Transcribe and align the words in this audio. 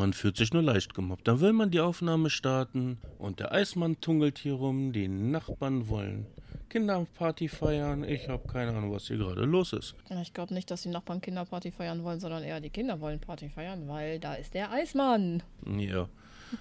Man 0.00 0.14
fühlt 0.14 0.38
sich 0.38 0.54
nur 0.54 0.62
leicht 0.62 0.94
gemobbt. 0.94 1.28
Dann 1.28 1.42
will 1.42 1.52
man 1.52 1.70
die 1.70 1.80
Aufnahme 1.80 2.30
starten 2.30 2.96
und 3.18 3.38
der 3.38 3.52
Eismann 3.52 4.00
tungelt 4.00 4.38
hier 4.38 4.54
rum. 4.54 4.94
Die 4.94 5.08
Nachbarn 5.08 5.90
wollen 5.90 6.24
Kinderparty 6.70 7.48
feiern. 7.48 8.02
Ich 8.04 8.26
habe 8.30 8.48
keine 8.48 8.70
Ahnung, 8.70 8.92
was 8.92 9.08
hier 9.08 9.18
gerade 9.18 9.42
los 9.42 9.74
ist. 9.74 9.94
Ich 10.22 10.32
glaube 10.32 10.54
nicht, 10.54 10.70
dass 10.70 10.84
die 10.84 10.88
Nachbarn 10.88 11.20
Kinderparty 11.20 11.70
feiern 11.70 12.02
wollen, 12.02 12.18
sondern 12.18 12.42
eher 12.42 12.62
die 12.62 12.70
Kinder 12.70 12.98
wollen 12.98 13.20
Party 13.20 13.50
feiern, 13.50 13.88
weil 13.88 14.18
da 14.18 14.36
ist 14.36 14.54
der 14.54 14.72
Eismann. 14.72 15.42
Ja. 15.66 16.08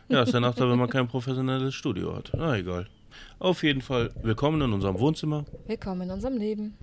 Ja, 0.09 0.23
ist 0.23 0.33
der 0.33 0.41
Nachteil, 0.41 0.69
wenn 0.69 0.77
man 0.77 0.89
kein 0.89 1.07
professionelles 1.07 1.73
Studio 1.73 2.17
hat. 2.17 2.31
Na 2.35 2.57
egal. 2.57 2.87
Auf 3.39 3.63
jeden 3.63 3.81
Fall 3.81 4.13
willkommen 4.21 4.59
in 4.63 4.73
unserem 4.73 4.99
Wohnzimmer. 4.99 5.45
Willkommen 5.65 6.01
in 6.01 6.11
unserem 6.11 6.35
Leben. 6.35 6.77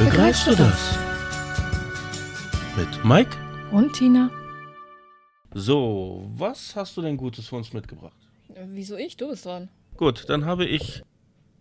Begreifst 0.00 0.46
du 0.46 0.54
das? 0.56 0.98
Mit 2.74 3.04
Mike? 3.04 3.36
Und 3.70 3.92
Tina? 3.92 4.30
So, 5.52 6.24
was 6.36 6.74
hast 6.74 6.96
du 6.96 7.02
denn 7.02 7.18
Gutes 7.18 7.48
für 7.48 7.56
uns 7.56 7.74
mitgebracht? 7.74 8.16
Äh, 8.54 8.64
Wieso 8.68 8.96
ich? 8.96 9.18
Du 9.18 9.28
bist 9.28 9.44
dran. 9.44 9.68
Gut, 9.98 10.24
dann 10.30 10.46
habe 10.46 10.64
ich 10.64 11.02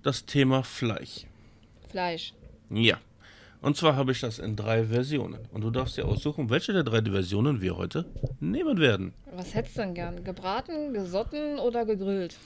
das 0.03 0.25
Thema 0.25 0.63
Fleisch. 0.63 1.25
Fleisch. 1.89 2.33
Ja. 2.69 2.99
Und 3.61 3.75
zwar 3.75 3.97
habe 3.97 4.13
ich 4.13 4.21
das 4.21 4.39
in 4.39 4.55
drei 4.55 4.85
Versionen. 4.85 5.41
Und 5.51 5.59
du 5.59 5.69
darfst 5.69 5.97
dir 5.97 6.05
aussuchen, 6.05 6.49
welche 6.49 6.71
der 6.71 6.83
drei 6.83 7.01
Versionen 7.01 7.59
wir 7.59 7.75
heute 7.75 8.05
nehmen 8.39 8.79
werden. 8.79 9.13
Was 9.33 9.53
hättest 9.53 9.75
du 9.75 9.81
denn 9.81 9.95
gern? 9.95 10.23
Gebraten, 10.23 10.93
gesotten 10.93 11.59
oder 11.59 11.83
gegrillt? 11.83 12.37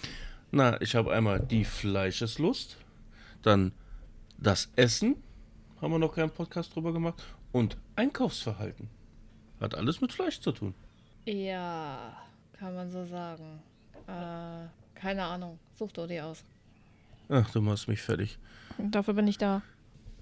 Na, 0.50 0.82
ich 0.82 0.96
habe 0.96 1.14
einmal 1.14 1.40
die 1.40 1.66
Fleischeslust, 1.66 2.78
dann 3.44 3.74
das 4.40 4.72
Essen, 4.76 5.18
haben 5.84 5.92
wir 5.92 6.00
noch 6.00 6.16
keinen 6.16 6.30
Podcast 6.30 6.74
drüber 6.74 6.94
gemacht, 6.94 7.24
und 7.52 7.78
Einkaufsverhalten. 7.98 8.90
Hat 9.60 9.76
alles 9.76 10.00
mit 10.00 10.14
Fleisch 10.14 10.40
zu 10.40 10.54
tun. 10.54 10.74
Ja, 11.26 12.18
kann 12.54 12.74
man 12.74 12.90
so 12.90 13.06
sagen. 13.06 13.60
Äh, 14.08 14.68
keine 14.98 15.24
Ahnung. 15.26 15.60
Such 15.76 15.92
du 15.92 16.08
dir 16.08 16.26
aus. 16.26 16.44
Ach, 17.28 17.50
du 17.52 17.62
machst 17.62 17.88
mich 17.90 18.02
fertig. 18.02 18.38
Dafür 18.78 19.14
bin 19.14 19.28
ich 19.28 19.38
da. 19.38 19.62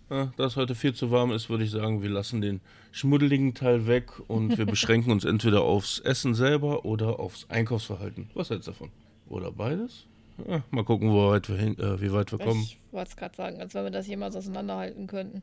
Ja, 0.10 0.34
da 0.36 0.46
es 0.46 0.56
heute 0.56 0.76
viel 0.76 0.94
zu 0.94 1.12
warm 1.12 1.32
ist, 1.32 1.50
würde 1.50 1.64
ich 1.64 1.72
sagen, 1.72 2.02
wir 2.02 2.10
lassen 2.10 2.42
den 2.42 2.60
schmuddeligen 2.92 3.54
Teil 3.54 3.88
weg 3.88 4.12
und 4.28 4.58
wir 4.58 4.66
beschränken 4.76 5.12
uns 5.12 5.26
entweder 5.26 5.62
aufs 5.62 6.00
Essen 6.00 6.34
selber 6.34 6.86
oder 6.86 7.20
aufs 7.20 7.50
Einkaufsverhalten. 7.50 8.30
Was 8.34 8.50
hältst 8.50 8.68
du 8.68 8.72
davon? 8.72 8.90
Oder 9.30 9.52
beides? 9.52 10.08
Ja, 10.48 10.64
mal 10.72 10.84
gucken, 10.84 11.12
wo 11.12 11.30
weit 11.30 11.50
wir 11.50 11.58
hin, 11.58 11.78
äh, 11.80 12.02
wie 12.02 12.12
weit 12.12 12.32
wir 12.32 12.40
kommen. 12.40 12.62
Ich 12.64 12.80
wollte 12.92 13.10
es 13.10 13.16
gerade 13.16 13.36
sagen, 13.36 13.60
als 13.60 13.74
wenn 13.74 13.84
wir 13.84 13.92
das 13.92 14.08
jemals 14.08 14.36
auseinanderhalten 14.36 15.08
könnten. 15.08 15.42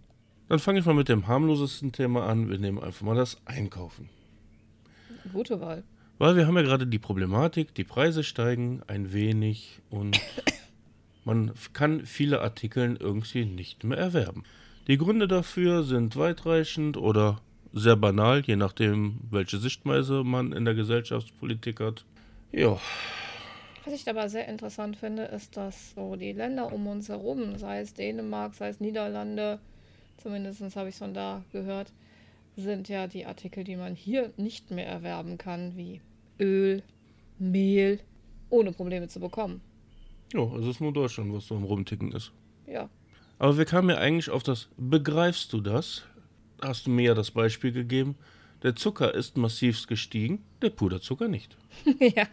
Dann 0.48 0.58
fange 0.58 0.78
ich 0.78 0.86
mal 0.86 0.94
mit 0.94 1.08
dem 1.08 1.26
harmlosesten 1.26 1.92
Thema 1.92 2.26
an. 2.26 2.48
Wir 2.48 2.58
nehmen 2.58 2.78
einfach 2.82 3.02
mal 3.02 3.14
das 3.14 3.36
Einkaufen. 3.44 4.08
Gute 5.32 5.60
Wahl. 5.60 5.84
Weil 6.18 6.36
wir 6.36 6.46
haben 6.46 6.56
ja 6.56 6.62
gerade 6.62 6.86
die 6.86 6.98
Problematik, 6.98 7.74
die 7.74 7.84
Preise 7.84 8.24
steigen 8.24 8.82
ein 8.86 9.12
wenig 9.12 9.80
und 9.90 10.20
man 11.24 11.52
kann 11.72 12.06
viele 12.06 12.40
Artikel 12.40 12.96
irgendwie 12.98 13.44
nicht 13.44 13.84
mehr 13.84 13.98
erwerben. 13.98 14.42
Die 14.88 14.96
Gründe 14.96 15.28
dafür 15.28 15.84
sind 15.84 16.16
weitreichend 16.16 16.96
oder 16.96 17.40
sehr 17.72 17.96
banal, 17.96 18.40
je 18.40 18.56
nachdem, 18.56 19.20
welche 19.30 19.58
Sichtweise 19.58 20.24
man 20.24 20.52
in 20.52 20.64
der 20.64 20.74
Gesellschaftspolitik 20.74 21.80
hat. 21.80 22.04
Ja, 22.52 22.78
Was 23.88 23.94
ich 23.94 24.06
aber 24.06 24.28
sehr 24.28 24.46
interessant 24.48 24.98
finde, 24.98 25.22
ist, 25.22 25.56
dass 25.56 25.94
so 25.94 26.14
die 26.14 26.32
Länder 26.32 26.70
um 26.74 26.86
uns 26.88 27.08
herum, 27.08 27.56
sei 27.56 27.80
es 27.80 27.94
Dänemark, 27.94 28.54
sei 28.54 28.68
es 28.68 28.80
Niederlande, 28.80 29.60
zumindest 30.18 30.60
habe 30.76 30.90
ich 30.90 30.94
es 30.94 30.98
von 30.98 31.14
da 31.14 31.42
gehört, 31.52 31.90
sind 32.54 32.90
ja 32.90 33.06
die 33.06 33.24
Artikel, 33.24 33.64
die 33.64 33.76
man 33.76 33.94
hier 33.94 34.30
nicht 34.36 34.70
mehr 34.70 34.86
erwerben 34.86 35.38
kann, 35.38 35.74
wie 35.74 36.02
Öl, 36.38 36.82
Mehl, 37.38 38.00
ohne 38.50 38.72
Probleme 38.72 39.08
zu 39.08 39.20
bekommen. 39.20 39.62
ja, 40.34 40.42
es 40.58 40.66
ist 40.66 40.82
nur 40.82 40.92
Deutschland, 40.92 41.32
was 41.32 41.46
so 41.46 41.56
am 41.56 41.64
Rumticken 41.64 42.12
ist. 42.12 42.30
Ja, 42.66 42.90
Aber 43.38 43.56
wir 43.56 43.64
kamen 43.64 43.88
ja 43.88 43.96
eigentlich 43.96 44.28
auf 44.28 44.42
das 44.42 44.68
Begreifst 44.76 45.54
du 45.54 45.62
das? 45.62 46.02
Hast 46.60 46.86
du 46.86 46.90
mir 46.90 47.06
ja 47.06 47.14
das 47.14 47.30
Beispiel 47.30 47.72
gegeben. 47.72 48.16
Der 48.62 48.76
Zucker 48.76 49.14
ist 49.14 49.38
massivst 49.38 49.88
gestiegen, 49.88 50.44
der 50.60 50.68
Puderzucker 50.68 51.28
nicht. 51.28 51.56
ja. 52.00 52.26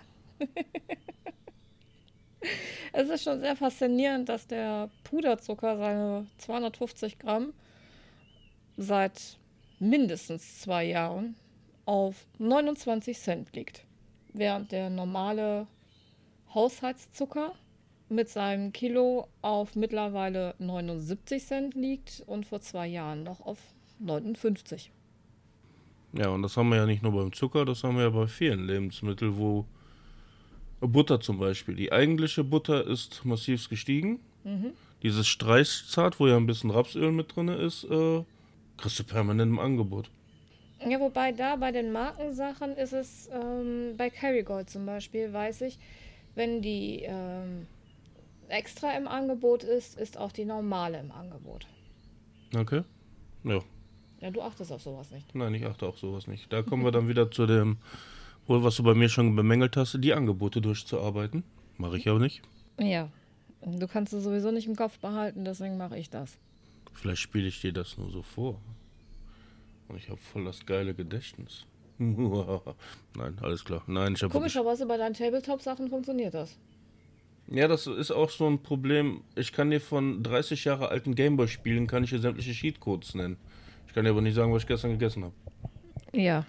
Es 2.96 3.10
ist 3.10 3.24
schon 3.24 3.42
sehr 3.42 3.56
faszinierend, 3.56 4.30
dass 4.30 4.48
der 4.48 4.90
Puderzucker 5.04 5.78
seine 5.78 6.28
250 6.38 7.20
Gramm 7.20 7.54
seit 8.78 9.38
mindestens 9.80 10.62
zwei 10.62 10.86
Jahren 10.86 11.36
auf 11.86 12.26
29 12.40 13.18
Cent 13.18 13.56
liegt. 13.56 13.86
Während 14.34 14.72
der 14.72 14.90
normale 14.90 15.68
Haushaltszucker 16.54 17.54
mit 18.08 18.30
seinem 18.30 18.72
Kilo 18.72 19.28
auf 19.42 19.76
mittlerweile 19.76 20.56
79 20.60 21.46
Cent 21.46 21.76
liegt 21.76 22.24
und 22.28 22.46
vor 22.46 22.62
zwei 22.62 22.88
Jahren 22.88 23.24
noch 23.24 23.42
auf 23.42 23.60
59. 24.00 24.92
Ja, 26.14 26.30
und 26.30 26.44
das 26.44 26.56
haben 26.56 26.70
wir 26.70 26.78
ja 26.78 26.86
nicht 26.86 27.04
nur 27.04 27.12
beim 27.12 27.34
Zucker, 27.34 27.66
das 27.66 27.84
haben 27.84 27.98
wir 27.98 28.06
ja 28.06 28.10
bei 28.10 28.28
vielen 28.28 28.66
Lebensmitteln, 28.66 29.38
wo 29.38 29.66
Butter 30.88 31.20
zum 31.20 31.40
Beispiel. 31.40 31.76
Die 31.76 31.92
eigentliche 31.92 32.44
Butter 32.44 32.86
ist 32.86 33.26
massivst 33.26 33.70
gestiegen. 33.70 34.20
Dieses 35.02 35.28
Streichzart, 35.28 36.20
wo 36.20 36.28
ja 36.28 36.38
ein 36.38 36.46
bisschen 36.46 36.72
Rapsöl 36.72 37.12
mit 37.12 37.36
drin 37.36 37.48
ist, 37.48 37.84
äh, 37.86 38.24
kriegst 38.78 39.00
du 39.00 39.04
permanent 39.04 39.52
im 39.52 39.60
Angebot. 39.60 40.10
Ja, 40.88 41.00
wobei 41.00 41.32
da 41.32 41.56
bei 41.56 41.72
den 41.72 41.92
Markensachen 41.92 42.76
ist 42.76 42.94
es, 42.94 43.30
ähm, 43.32 43.96
bei 43.98 44.10
Kerrygold 44.10 44.70
zum 44.70 44.86
Beispiel, 44.86 45.32
weiß 45.32 45.62
ich, 45.62 45.80
wenn 46.36 46.62
die 46.62 47.02
ähm, 47.04 47.66
extra 48.50 48.92
im 48.98 49.08
Angebot 49.08 49.64
ist, 49.64 49.98
ist 49.98 50.18
auch 50.18 50.32
die 50.32 50.46
normale 50.46 51.00
im 51.00 51.12
Angebot. 51.12 51.66
Okay? 52.56 52.84
Ja. 53.44 53.60
Ja, 54.22 54.32
du 54.32 54.42
achtest 54.42 54.72
auf 54.72 54.82
sowas 54.82 55.12
nicht. 55.12 55.34
Nein, 55.36 55.54
ich 55.54 55.66
achte 55.66 55.88
auf 55.88 55.98
sowas 55.98 56.28
nicht. 56.28 56.52
Da 56.52 56.62
kommen 56.62 56.84
wir 56.84 56.92
dann 56.92 57.08
wieder 57.08 57.32
zu 57.32 57.46
dem, 57.46 57.78
wohl 58.48 58.64
was 58.64 58.76
du 58.76 58.84
bei 58.84 58.94
mir 58.94 59.10
schon 59.10 59.36
bemängelt 59.36 59.78
hast, 59.78 59.98
die 60.00 60.14
Angebote 60.14 60.62
durchzuarbeiten. 60.62 61.44
Mache 61.78 61.98
ich 61.98 62.08
aber 62.08 62.20
nicht. 62.20 62.42
Ja, 62.80 63.10
du 63.62 63.88
kannst 63.88 64.14
es 64.14 64.24
sowieso 64.24 64.52
nicht 64.52 64.68
im 64.68 64.76
Kopf 64.76 65.00
behalten, 65.00 65.46
deswegen 65.46 65.78
mache 65.78 65.98
ich 65.98 66.10
das. 66.10 66.38
Vielleicht 66.94 67.22
spiele 67.22 67.48
ich 67.48 67.60
dir 67.62 67.74
das 67.74 67.98
nur 67.98 68.10
so 68.10 68.22
vor. 68.22 68.60
Und 69.88 69.98
ich 69.98 70.10
habe 70.10 70.20
voll 70.20 70.46
das 70.46 70.66
geile 70.66 70.94
Gedächtnis. 70.94 71.66
Nein, 71.98 73.38
alles 73.42 73.64
klar. 73.64 73.84
Nein, 73.88 74.14
ich 74.14 74.24
habe. 74.24 74.32
Komischerweise 74.32 74.86
bei 74.86 74.98
deinen 74.98 75.14
Tabletop-Sachen 75.14 75.90
funktioniert 75.90 76.34
das. 76.34 76.58
Ja, 77.48 77.68
das 77.68 77.86
ist 77.86 78.12
auch 78.12 78.30
so 78.30 78.48
ein 78.48 78.64
Problem. 78.64 79.22
Ich 79.36 79.54
kann 79.54 79.70
dir 79.70 79.80
von 79.80 80.24
30 80.24 80.66
Jahre 80.66 80.90
alten 80.90 81.14
Gameboy-Spielen 81.14 81.88
kann 81.88 82.04
ich 82.04 82.10
dir 82.10 82.20
sämtliche 82.20 82.54
Cheatcodes 82.54 83.14
nennen. 83.14 83.38
Ich 83.88 83.94
kann 83.94 84.04
dir 84.04 84.12
aber 84.12 84.22
nicht 84.22 84.34
sagen, 84.34 84.52
was 84.52 84.64
ich 84.64 84.68
gestern 84.68 84.92
gegessen 84.92 85.24
habe. 85.26 85.34
Ja. 86.12 86.46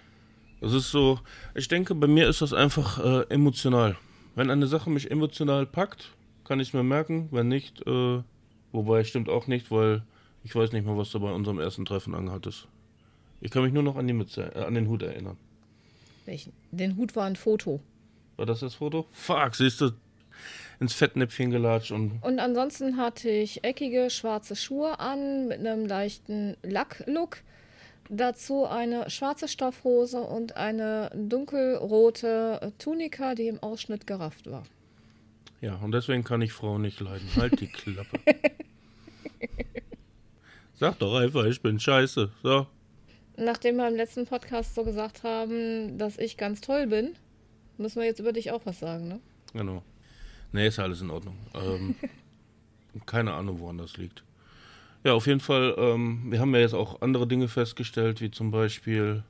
Das 0.61 0.73
ist 0.73 0.91
so, 0.91 1.21
ich 1.55 1.69
denke, 1.69 1.95
bei 1.95 2.07
mir 2.07 2.29
ist 2.29 2.43
das 2.43 2.53
einfach 2.53 2.99
äh, 3.05 3.23
emotional. 3.29 3.97
Wenn 4.35 4.51
eine 4.51 4.67
Sache 4.67 4.91
mich 4.91 5.11
emotional 5.11 5.67
packt, 5.67 6.11
kann 6.45 6.61
ich 6.61 6.69
es 6.69 6.75
mir 6.75 6.83
merken. 6.83 7.29
Wenn 7.31 7.49
nicht, 7.49 7.87
äh, 7.87 8.23
wobei 8.73 9.05
stimmt 9.05 9.29
auch 9.29 9.47
nicht, 9.47 9.71
weil 9.71 10.03
ich 10.45 10.55
weiß 10.55 10.73
nicht 10.73 10.87
mehr, 10.87 10.97
was 10.97 11.11
du 11.11 11.21
bei 11.21 11.33
unserem 11.33 11.59
ersten 11.59 11.85
Treffen 11.85 12.15
anhattest. 12.15 12.69
Ich 13.41 13.51
kann 13.51 13.63
mich 13.63 13.73
nur 13.73 13.83
noch 13.83 13.97
an 13.97 14.07
die 14.07 14.15
Mütze, 14.15 14.55
äh, 14.55 14.65
an 14.65 14.75
den 14.75 14.89
Hut 14.89 15.03
erinnern. 15.03 15.37
Welchen? 16.25 16.53
Den 16.71 16.97
Hut 16.97 17.15
war 17.17 17.27
ein 17.27 17.37
Foto. 17.37 17.81
War 18.37 18.47
das 18.47 18.61
das 18.61 18.75
Foto? 18.75 19.07
Fuck, 19.13 19.55
siehst 19.55 19.81
du, 19.81 19.93
ins 20.81 20.93
Fettnäpfchen 20.93 21.51
gelatscht 21.51 21.93
und 21.93 22.19
Und 22.23 22.39
ansonsten 22.39 22.97
hatte 22.97 23.31
ich 23.31 23.65
eckige 23.65 24.11
schwarze 24.11 24.57
Schuhe 24.57 24.99
an 25.01 25.49
mit 25.49 25.61
einem 25.61 25.87
leichten 25.87 26.57
Lacklook. 26.63 27.39
Dazu 28.09 28.67
eine 28.67 29.11
schwarze 29.11 29.49
Stoffhose 29.49 30.21
und 30.21 30.57
eine 30.57 31.11
dunkelrote 31.15 32.73
Tunika, 32.79 33.35
die 33.35 33.49
im 33.49 33.61
Ausschnitt 33.63 34.07
gerafft 34.07 34.51
war. 34.51 34.65
ja, 35.61 35.75
und 35.77 35.93
deswegen 35.93 36.23
kann 36.23 36.43
ich 36.43 36.53
Frauen 36.53 36.83
nicht 36.83 37.01
leiden. 37.01 37.29
Halt 37.37 37.61
die 37.61 37.67
Klappe. 37.67 38.21
Sag 40.79 40.99
doch 40.99 41.17
einfach, 41.17 41.45
ich 41.47 41.61
bin 41.63 41.81
scheiße. 41.81 42.31
So. 42.43 42.67
Nachdem 43.39 43.77
wir 43.77 43.89
im 43.89 43.97
letzten 43.97 44.27
Podcast 44.27 44.75
so 44.75 44.85
gesagt 44.85 45.23
haben, 45.23 45.99
dass 45.99 46.19
ich 46.19 46.37
ganz 46.37 46.61
toll 46.61 46.87
bin, 46.87 47.15
müssen 47.79 48.01
wir 48.01 48.07
jetzt 48.07 48.21
über 48.21 48.33
dich 48.33 48.51
auch 48.51 48.65
was 48.65 48.79
sagen, 48.79 49.09
ne? 49.09 49.21
Genau. 49.53 49.83
Nee, 50.53 50.69
ist 50.69 50.79
alles 50.79 51.01
in 51.01 51.11
Ordnung. 51.11 51.37
Ähm, 51.55 51.97
keine 53.07 53.33
Ahnung, 53.33 53.59
woran 53.61 53.79
das 53.79 53.97
liegt. 53.97 54.23
Ja, 55.07 55.15
auf 55.15 55.29
jeden 55.29 55.39
Fall, 55.39 55.73
ähm, 55.79 56.33
wir 56.33 56.41
haben 56.41 56.53
ja 56.53 56.63
jetzt 56.63 56.75
auch 56.75 57.01
andere 57.01 57.29
Dinge 57.29 57.47
festgestellt, 57.47 58.21
wie 58.21 58.33
zum 58.33 58.51
Beispiel 58.51 59.23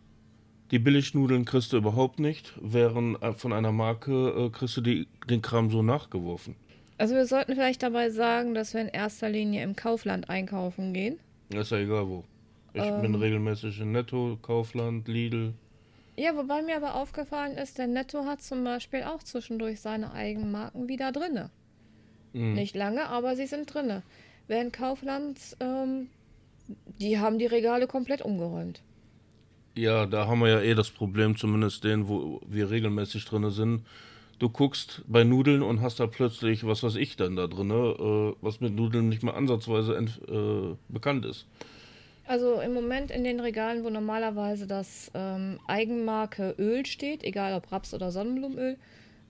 die 0.70 0.78
Billignudeln 0.78 1.44
kriegst 1.44 1.74
du 1.74 1.76
überhaupt 1.76 2.18
nicht, 2.18 2.54
während 2.58 3.22
äh, 3.22 3.34
von 3.34 3.52
einer 3.52 3.72
Marke 3.72 4.46
äh, 4.46 4.48
kriegst 4.48 4.74
du 4.78 4.80
die, 4.80 5.06
den 5.28 5.42
Kram 5.42 5.70
so 5.70 5.82
nachgeworfen. 5.82 6.56
Also 6.96 7.14
wir 7.14 7.26
sollten 7.26 7.54
vielleicht 7.54 7.82
dabei 7.82 8.08
sagen, 8.08 8.54
dass 8.54 8.72
wir 8.72 8.80
in 8.80 8.88
erster 8.88 9.28
Linie 9.28 9.62
im 9.64 9.76
Kaufland 9.76 10.30
einkaufen 10.30 10.94
gehen. 10.94 11.18
ist 11.50 11.70
ja 11.70 11.76
egal 11.76 12.08
wo. 12.08 12.24
Ich 12.72 12.82
ähm, 12.82 13.02
bin 13.02 13.14
regelmäßig 13.14 13.78
in 13.78 13.92
Netto, 13.92 14.38
Kaufland, 14.40 15.06
Lidl. 15.08 15.52
Ja, 16.16 16.34
wobei 16.34 16.62
mir 16.62 16.78
aber 16.78 16.94
aufgefallen 16.94 17.58
ist, 17.58 17.76
der 17.76 17.86
Netto 17.86 18.24
hat 18.24 18.40
zum 18.40 18.64
Beispiel 18.64 19.02
auch 19.02 19.22
zwischendurch 19.22 19.82
seine 19.82 20.14
Eigenmarken 20.14 20.88
wieder 20.88 21.12
drinne. 21.12 21.50
Mhm. 22.32 22.54
Nicht 22.54 22.74
lange, 22.74 23.10
aber 23.10 23.36
sie 23.36 23.46
sind 23.46 23.74
drinne. 23.74 24.02
Während 24.48 24.72
Kaufland, 24.72 25.38
ähm, 25.60 26.08
die 27.00 27.18
haben 27.18 27.38
die 27.38 27.46
Regale 27.46 27.86
komplett 27.86 28.22
umgeräumt. 28.22 28.82
Ja, 29.74 30.06
da 30.06 30.26
haben 30.26 30.40
wir 30.40 30.48
ja 30.48 30.60
eh 30.60 30.74
das 30.74 30.90
Problem, 30.90 31.36
zumindest 31.36 31.84
den, 31.84 32.08
wo 32.08 32.40
wir 32.46 32.70
regelmäßig 32.70 33.24
drin 33.26 33.50
sind. 33.50 33.84
Du 34.38 34.48
guckst 34.48 35.02
bei 35.06 35.24
Nudeln 35.24 35.62
und 35.62 35.80
hast 35.80 35.98
da 36.00 36.06
plötzlich, 36.06 36.66
was 36.66 36.82
weiß 36.82 36.96
ich 36.96 37.16
dann 37.16 37.36
da 37.36 37.46
drin, 37.46 37.70
äh, 37.70 38.34
was 38.40 38.60
mit 38.60 38.74
Nudeln 38.74 39.08
nicht 39.08 39.22
mehr 39.22 39.34
ansatzweise 39.34 39.94
äh, 39.96 40.76
bekannt 40.88 41.24
ist. 41.24 41.46
Also 42.26 42.60
im 42.60 42.74
Moment 42.74 43.10
in 43.10 43.24
den 43.24 43.38
Regalen, 43.40 43.84
wo 43.84 43.90
normalerweise 43.90 44.66
das 44.66 45.10
ähm, 45.14 45.60
Eigenmarke 45.66 46.54
Öl 46.58 46.84
steht, 46.84 47.22
egal 47.22 47.54
ob 47.54 47.70
Raps- 47.70 47.94
oder 47.94 48.10
Sonnenblumenöl, 48.10 48.76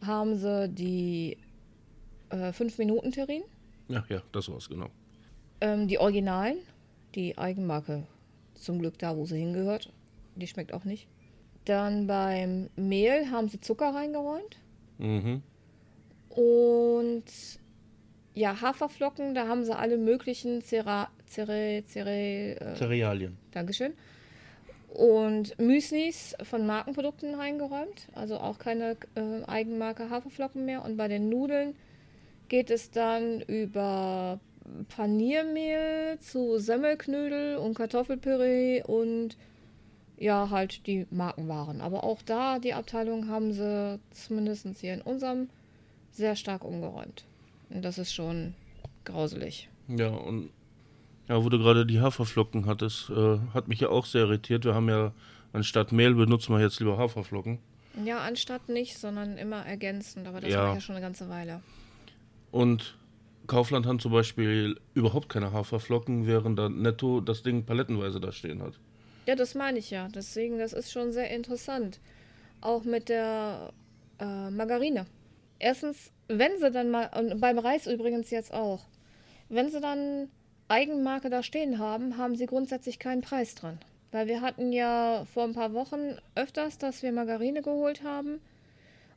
haben 0.04 0.36
sie 0.36 0.68
die 0.68 1.38
5-Minuten-Terrin. 2.30 3.42
Äh, 3.88 3.92
ja, 3.92 4.04
ja, 4.08 4.22
das 4.32 4.50
war's, 4.50 4.68
genau. 4.68 4.90
Ähm, 5.60 5.88
die 5.88 5.98
Originalen, 5.98 6.58
die 7.14 7.38
Eigenmarke 7.38 8.06
zum 8.54 8.78
Glück 8.78 8.98
da, 8.98 9.16
wo 9.16 9.24
sie 9.26 9.38
hingehört. 9.38 9.92
Die 10.34 10.46
schmeckt 10.46 10.72
auch 10.72 10.84
nicht. 10.84 11.08
Dann 11.64 12.06
beim 12.06 12.68
Mehl 12.76 13.30
haben 13.30 13.48
sie 13.48 13.60
Zucker 13.60 13.94
reingeräumt. 13.94 14.58
Mhm. 14.98 15.42
Und 16.28 17.24
ja, 18.34 18.60
Haferflocken, 18.60 19.34
da 19.34 19.48
haben 19.48 19.64
sie 19.64 19.76
alle 19.76 19.96
möglichen 19.96 20.60
Cera 20.62 21.08
Cere 21.26 21.82
Cere 21.86 22.60
äh, 22.60 22.74
Cerealien. 22.76 23.36
Dankeschön. 23.50 23.94
Und 24.88 25.58
Müslis 25.58 26.36
von 26.42 26.66
Markenprodukten 26.66 27.34
reingeräumt, 27.34 28.08
also 28.14 28.38
auch 28.38 28.58
keine 28.58 28.96
äh, 29.14 29.42
Eigenmarke 29.46 30.08
Haferflocken 30.10 30.64
mehr. 30.64 30.84
Und 30.84 30.96
bei 30.96 31.08
den 31.08 31.28
Nudeln 31.28 31.74
geht 32.48 32.70
es 32.70 32.90
dann 32.90 33.40
über 33.40 34.38
Paniermehl 34.88 36.18
zu 36.20 36.58
Semmelknödel 36.58 37.56
und 37.56 37.74
Kartoffelpüree 37.74 38.82
und 38.82 39.36
ja, 40.18 40.48
halt 40.50 40.86
die 40.86 41.06
Markenwaren. 41.10 41.80
Aber 41.80 42.04
auch 42.04 42.22
da, 42.22 42.58
die 42.58 42.74
Abteilung 42.74 43.28
haben 43.28 43.52
sie 43.52 43.98
zumindest 44.10 44.66
hier 44.78 44.94
in 44.94 45.02
unserem 45.02 45.48
sehr 46.10 46.36
stark 46.36 46.64
umgeräumt. 46.64 47.24
Und 47.70 47.84
das 47.84 47.98
ist 47.98 48.14
schon 48.14 48.54
grauselig. 49.04 49.68
Ja, 49.88 50.08
und 50.08 50.50
ja, 51.28 51.42
wo 51.44 51.48
du 51.48 51.58
gerade 51.58 51.84
die 51.84 52.00
Haferflocken 52.00 52.66
hattest, 52.66 53.10
äh, 53.10 53.38
hat 53.52 53.68
mich 53.68 53.80
ja 53.80 53.88
auch 53.88 54.06
sehr 54.06 54.22
irritiert. 54.22 54.64
Wir 54.64 54.74
haben 54.74 54.88
ja 54.88 55.12
anstatt 55.52 55.92
Mehl 55.92 56.14
benutzen 56.14 56.54
wir 56.54 56.60
jetzt 56.60 56.78
lieber 56.78 56.98
Haferflocken. 56.98 57.58
Ja, 58.04 58.20
anstatt 58.20 58.68
nicht, 58.68 58.98
sondern 58.98 59.38
immer 59.38 59.64
ergänzend, 59.64 60.28
aber 60.28 60.40
das 60.40 60.52
ja. 60.52 60.62
war 60.62 60.74
ja 60.74 60.80
schon 60.80 60.96
eine 60.96 61.04
ganze 61.04 61.28
Weile. 61.28 61.62
Und 62.52 62.96
Kaufland 63.46 63.86
hat 63.86 64.00
zum 64.00 64.12
Beispiel 64.12 64.78
überhaupt 64.94 65.28
keine 65.28 65.52
Haferflocken, 65.52 66.26
während 66.26 66.58
dann 66.58 66.82
Netto 66.82 67.20
das 67.20 67.42
Ding 67.42 67.64
palettenweise 67.64 68.20
da 68.20 68.32
stehen 68.32 68.62
hat. 68.62 68.74
Ja, 69.26 69.34
das 69.34 69.54
meine 69.54 69.78
ich 69.78 69.90
ja. 69.90 70.08
Deswegen, 70.08 70.58
das 70.58 70.72
ist 70.72 70.92
schon 70.92 71.12
sehr 71.12 71.30
interessant. 71.30 72.00
Auch 72.60 72.84
mit 72.84 73.08
der 73.08 73.72
äh, 74.20 74.50
Margarine. 74.50 75.06
Erstens, 75.58 76.12
wenn 76.28 76.58
sie 76.58 76.70
dann 76.70 76.90
mal, 76.90 77.10
und 77.18 77.40
beim 77.40 77.58
Reis 77.58 77.86
übrigens 77.86 78.30
jetzt 78.30 78.52
auch, 78.52 78.84
wenn 79.48 79.70
sie 79.70 79.80
dann 79.80 80.28
Eigenmarke 80.68 81.30
da 81.30 81.42
stehen 81.42 81.78
haben, 81.78 82.16
haben 82.16 82.36
sie 82.36 82.46
grundsätzlich 82.46 82.98
keinen 82.98 83.22
Preis 83.22 83.54
dran. 83.54 83.78
Weil 84.12 84.26
wir 84.28 84.40
hatten 84.40 84.72
ja 84.72 85.24
vor 85.32 85.44
ein 85.44 85.54
paar 85.54 85.72
Wochen 85.72 86.16
öfters, 86.34 86.78
dass 86.78 87.02
wir 87.02 87.12
Margarine 87.12 87.62
geholt 87.62 88.02
haben, 88.02 88.40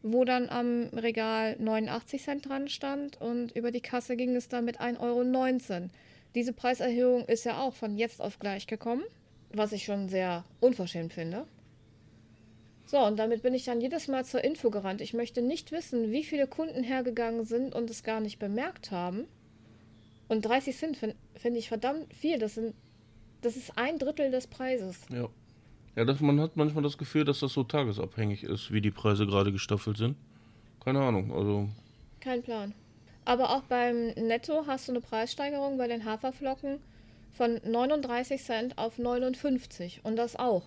wo 0.01 0.23
dann 0.25 0.49
am 0.49 0.89
Regal 0.93 1.55
89 1.59 2.21
Cent 2.21 2.47
dran 2.47 2.69
stand 2.69 3.19
und 3.21 3.51
über 3.55 3.71
die 3.71 3.81
Kasse 3.81 4.15
ging 4.15 4.35
es 4.35 4.47
dann 4.47 4.65
mit 4.65 4.79
1,19 4.79 5.01
Euro. 5.01 5.89
Diese 6.35 6.53
Preiserhöhung 6.53 7.25
ist 7.25 7.43
ja 7.43 7.59
auch 7.59 7.73
von 7.73 7.97
jetzt 7.97 8.21
auf 8.21 8.39
gleich 8.39 8.67
gekommen 8.67 9.03
was 9.53 9.71
ich 9.71 9.83
schon 9.83 10.09
sehr 10.09 10.43
unverschämt 10.59 11.13
finde. 11.13 11.45
So, 12.85 12.99
und 12.99 13.17
damit 13.17 13.43
bin 13.43 13.53
ich 13.53 13.65
dann 13.65 13.81
jedes 13.81 14.07
Mal 14.07 14.25
zur 14.25 14.43
Info 14.43 14.71
gerannt. 14.71 15.01
Ich 15.01 15.13
möchte 15.13 15.41
nicht 15.41 15.71
wissen, 15.71 16.11
wie 16.11 16.23
viele 16.23 16.47
Kunden 16.47 16.83
hergegangen 16.83 17.45
sind 17.45 17.75
und 17.75 17.89
es 17.89 18.03
gar 18.03 18.19
nicht 18.19 18.39
bemerkt 18.39 18.91
haben. 18.91 19.25
Und 20.27 20.45
30 20.45 20.75
Cent 20.75 20.97
finde 20.97 21.15
find 21.35 21.57
ich 21.57 21.67
verdammt 21.67 22.13
viel. 22.13 22.39
Das, 22.39 22.55
sind, 22.55 22.73
das 23.41 23.57
ist 23.57 23.77
ein 23.77 23.99
Drittel 23.99 24.31
des 24.31 24.47
Preises. 24.47 24.97
Ja. 25.11 25.29
Ja, 25.95 26.05
das, 26.05 26.19
man 26.19 26.39
hat 26.39 26.55
manchmal 26.55 26.83
das 26.83 26.97
Gefühl, 26.97 27.25
dass 27.25 27.39
das 27.39 27.53
so 27.53 27.63
tagesabhängig 27.63 28.43
ist, 28.43 28.71
wie 28.71 28.81
die 28.81 28.91
Preise 28.91 29.25
gerade 29.25 29.51
gestaffelt 29.51 29.97
sind. 29.97 30.15
Keine 30.83 31.01
Ahnung, 31.01 31.31
also. 31.33 31.69
Kein 32.19 32.41
Plan. 32.41 32.73
Aber 33.25 33.49
auch 33.49 33.63
beim 33.63 34.07
Netto 34.15 34.63
hast 34.65 34.87
du 34.87 34.93
eine 34.93 35.01
Preissteigerung 35.01 35.77
bei 35.77 35.87
den 35.87 36.05
Haferflocken 36.05 36.79
von 37.33 37.59
39 37.63 38.41
Cent 38.41 38.77
auf 38.77 38.97
59 38.97 40.01
und 40.03 40.15
das 40.15 40.35
auch. 40.35 40.63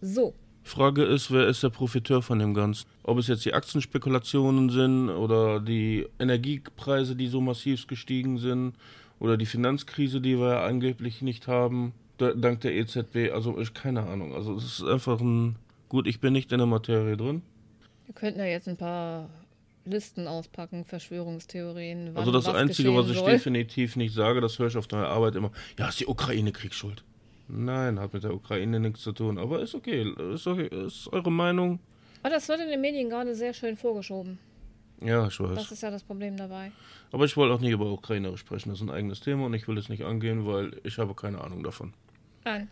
So. 0.00 0.34
Frage 0.62 1.04
ist, 1.04 1.30
wer 1.30 1.46
ist 1.46 1.62
der 1.62 1.68
Profiteur 1.68 2.22
von 2.22 2.38
dem 2.38 2.54
Ganzen? 2.54 2.86
Ob 3.02 3.18
es 3.18 3.28
jetzt 3.28 3.44
die 3.44 3.52
Aktienspekulationen 3.52 4.70
sind 4.70 5.10
oder 5.10 5.60
die 5.60 6.06
Energiepreise, 6.18 7.16
die 7.16 7.28
so 7.28 7.40
massiv 7.40 7.86
gestiegen 7.86 8.38
sind 8.38 8.74
oder 9.18 9.36
die 9.36 9.46
Finanzkrise, 9.46 10.20
die 10.20 10.38
wir 10.38 10.48
ja 10.48 10.64
angeblich 10.64 11.20
nicht 11.20 11.48
haben, 11.48 11.92
dank 12.18 12.60
der 12.60 12.74
EZB. 12.74 13.32
Also 13.32 13.58
ich 13.58 13.74
keine 13.74 14.04
Ahnung. 14.04 14.34
Also 14.34 14.56
es 14.56 14.80
ist 14.80 14.82
einfach 14.82 15.20
ein 15.20 15.56
gut. 15.88 16.06
Ich 16.06 16.20
bin 16.20 16.32
nicht 16.32 16.52
in 16.52 16.58
der 16.58 16.66
Materie 16.66 17.16
drin. 17.16 17.42
Wir 18.06 18.14
könnten 18.14 18.38
ja 18.38 18.46
jetzt 18.46 18.68
ein 18.68 18.76
paar 18.76 19.28
Listen 19.84 20.26
auspacken, 20.26 20.84
Verschwörungstheorien. 20.84 22.16
Also 22.16 22.32
das 22.32 22.48
Einzige, 22.48 22.94
was 22.94 23.08
ich 23.10 23.18
soll. 23.18 23.30
definitiv 23.30 23.96
nicht 23.96 24.14
sage, 24.14 24.40
das 24.40 24.58
höre 24.58 24.68
ich 24.68 24.76
auf 24.76 24.86
der 24.86 25.08
Arbeit 25.08 25.36
immer, 25.36 25.50
ja, 25.78 25.88
ist 25.88 26.00
die 26.00 26.06
Ukraine 26.06 26.52
Kriegsschuld. 26.52 27.04
Nein, 27.48 28.00
hat 28.00 28.14
mit 28.14 28.24
der 28.24 28.34
Ukraine 28.34 28.80
nichts 28.80 29.02
zu 29.02 29.12
tun, 29.12 29.38
aber 29.38 29.60
ist 29.60 29.74
okay, 29.74 30.10
ist 30.32 30.46
okay, 30.46 30.66
ist 30.66 31.12
eure 31.12 31.30
Meinung. 31.30 31.78
Aber 32.22 32.30
das 32.30 32.48
wird 32.48 32.60
in 32.60 32.68
den 32.68 32.80
Medien 32.80 33.10
gerade 33.10 33.34
sehr 33.34 33.52
schön 33.52 33.76
vorgeschoben. 33.76 34.38
Ja, 35.02 35.26
ich 35.26 35.38
weiß. 35.38 35.54
Das 35.54 35.70
ist 35.70 35.82
ja 35.82 35.90
das 35.90 36.02
Problem 36.02 36.38
dabei. 36.38 36.72
Aber 37.12 37.26
ich 37.26 37.36
wollte 37.36 37.54
auch 37.54 37.60
nicht 37.60 37.72
über 37.72 37.92
Ukraine 37.92 38.36
sprechen, 38.38 38.70
das 38.70 38.80
ist 38.80 38.88
ein 38.88 38.94
eigenes 38.94 39.20
Thema 39.20 39.44
und 39.46 39.54
ich 39.54 39.68
will 39.68 39.76
es 39.76 39.90
nicht 39.90 40.04
angehen, 40.04 40.46
weil 40.46 40.80
ich 40.84 40.96
habe 40.96 41.14
keine 41.14 41.42
Ahnung 41.42 41.62
davon. 41.62 41.92
Nein. 42.44 42.68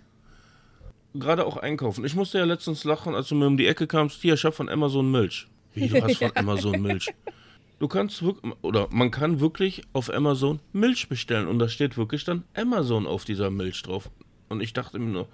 Gerade 1.14 1.46
auch 1.46 1.56
einkaufen. 1.56 2.04
Ich 2.04 2.14
musste 2.14 2.38
ja 2.38 2.44
letztens 2.44 2.84
lachen, 2.84 3.14
als 3.14 3.28
du 3.28 3.34
mir 3.34 3.46
um 3.46 3.56
die 3.56 3.66
Ecke 3.66 3.86
kamst, 3.86 4.22
hier, 4.22 4.34
ich 4.34 4.44
habe 4.44 4.54
von 4.54 4.68
Amazon 4.68 5.10
Milch. 5.10 5.46
Wie, 5.74 5.88
du 5.88 6.02
hast 6.02 6.16
von 6.16 6.32
Amazon 6.36 6.80
Milch. 6.80 7.12
Du 7.78 7.88
kannst 7.88 8.22
wirklich, 8.22 8.54
oder 8.62 8.88
man 8.90 9.10
kann 9.10 9.40
wirklich 9.40 9.82
auf 9.92 10.12
Amazon 10.12 10.60
Milch 10.72 11.08
bestellen 11.08 11.48
und 11.48 11.58
da 11.58 11.68
steht 11.68 11.96
wirklich 11.96 12.24
dann 12.24 12.44
Amazon 12.54 13.06
auf 13.06 13.24
dieser 13.24 13.50
Milch 13.50 13.82
drauf. 13.82 14.10
Und 14.48 14.62
ich 14.62 14.72
dachte 14.72 14.98
mir 14.98 15.10
nur, 15.10 15.28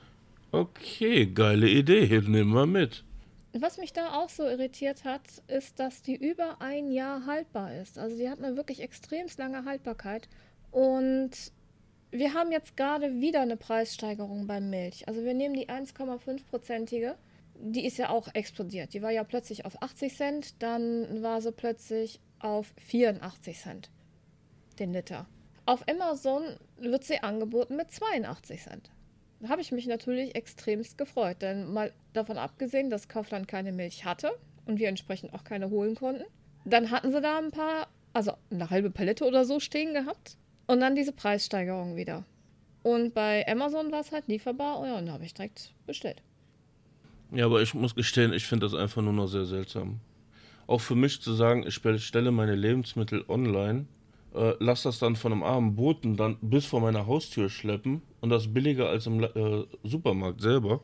okay, 0.50 1.26
geile 1.26 1.68
Idee, 1.68 2.22
nehmen 2.26 2.54
wir 2.54 2.66
mit. 2.66 3.04
Was 3.52 3.78
mich 3.78 3.92
da 3.92 4.14
auch 4.14 4.28
so 4.28 4.44
irritiert 4.44 5.04
hat, 5.04 5.22
ist, 5.46 5.78
dass 5.78 6.02
die 6.02 6.16
über 6.16 6.60
ein 6.60 6.90
Jahr 6.90 7.26
haltbar 7.26 7.74
ist. 7.74 7.98
Also 7.98 8.16
die 8.16 8.28
hat 8.28 8.42
eine 8.42 8.56
wirklich 8.56 8.80
extremst 8.80 9.38
lange 9.38 9.64
Haltbarkeit. 9.64 10.28
Und 10.70 11.30
wir 12.10 12.34
haben 12.34 12.52
jetzt 12.52 12.76
gerade 12.76 13.20
wieder 13.20 13.40
eine 13.40 13.56
Preissteigerung 13.56 14.46
beim 14.46 14.70
Milch. 14.70 15.06
Also 15.08 15.24
wir 15.24 15.34
nehmen 15.34 15.54
die 15.54 15.68
1,5-prozentige 15.68 17.14
die 17.60 17.84
ist 17.84 17.98
ja 17.98 18.10
auch 18.10 18.28
explodiert. 18.34 18.94
Die 18.94 19.02
war 19.02 19.10
ja 19.10 19.24
plötzlich 19.24 19.64
auf 19.64 19.82
80 19.82 20.14
Cent, 20.14 20.62
dann 20.62 21.22
war 21.22 21.40
sie 21.40 21.52
plötzlich 21.52 22.20
auf 22.38 22.72
84 22.86 23.58
Cent 23.58 23.90
den 24.78 24.92
Liter. 24.92 25.26
Auf 25.66 25.86
Amazon 25.88 26.42
wird 26.78 27.04
sie 27.04 27.18
angeboten 27.22 27.76
mit 27.76 27.90
82 27.90 28.62
Cent. 28.62 28.90
Da 29.40 29.48
habe 29.48 29.60
ich 29.60 29.72
mich 29.72 29.86
natürlich 29.86 30.34
extremst 30.34 30.98
gefreut, 30.98 31.42
denn 31.42 31.72
mal 31.72 31.92
davon 32.12 32.38
abgesehen, 32.38 32.90
dass 32.90 33.08
Kaufland 33.08 33.48
keine 33.48 33.72
Milch 33.72 34.04
hatte 34.04 34.32
und 34.66 34.78
wir 34.78 34.88
entsprechend 34.88 35.34
auch 35.34 35.44
keine 35.44 35.70
holen 35.70 35.94
konnten, 35.94 36.24
dann 36.64 36.90
hatten 36.90 37.10
sie 37.10 37.20
da 37.20 37.38
ein 37.38 37.50
paar, 37.50 37.88
also 38.12 38.32
eine 38.50 38.70
halbe 38.70 38.90
Palette 38.90 39.24
oder 39.24 39.44
so 39.44 39.60
stehen 39.60 39.94
gehabt 39.94 40.36
und 40.68 40.80
dann 40.80 40.94
diese 40.94 41.12
Preissteigerung 41.12 41.96
wieder. 41.96 42.24
Und 42.84 43.12
bei 43.12 43.44
Amazon 43.48 43.90
war 43.90 44.00
es 44.00 44.12
halt 44.12 44.28
lieferbar 44.28 44.78
und 44.78 44.88
dann 44.88 45.10
habe 45.10 45.24
ich 45.24 45.34
direkt 45.34 45.74
bestellt. 45.86 46.22
Ja, 47.32 47.46
aber 47.46 47.60
ich 47.60 47.74
muss 47.74 47.94
gestehen, 47.94 48.32
ich 48.32 48.46
finde 48.46 48.66
das 48.66 48.74
einfach 48.74 49.02
nur 49.02 49.12
noch 49.12 49.26
sehr 49.26 49.44
seltsam. 49.44 50.00
Auch 50.66 50.80
für 50.80 50.94
mich 50.94 51.20
zu 51.20 51.32
sagen, 51.32 51.66
ich 51.66 51.80
stelle 52.04 52.30
meine 52.30 52.54
Lebensmittel 52.54 53.24
online, 53.28 53.86
äh, 54.34 54.52
lass 54.60 54.82
das 54.82 54.98
dann 54.98 55.16
von 55.16 55.32
einem 55.32 55.42
armen 55.42 55.74
Boten 55.74 56.16
dann 56.16 56.36
bis 56.40 56.66
vor 56.66 56.80
meiner 56.80 57.06
Haustür 57.06 57.48
schleppen 57.48 58.02
und 58.20 58.30
das 58.30 58.52
billiger 58.52 58.88
als 58.88 59.06
im 59.06 59.22
äh, 59.22 59.64
Supermarkt 59.82 60.40
selber. 60.40 60.80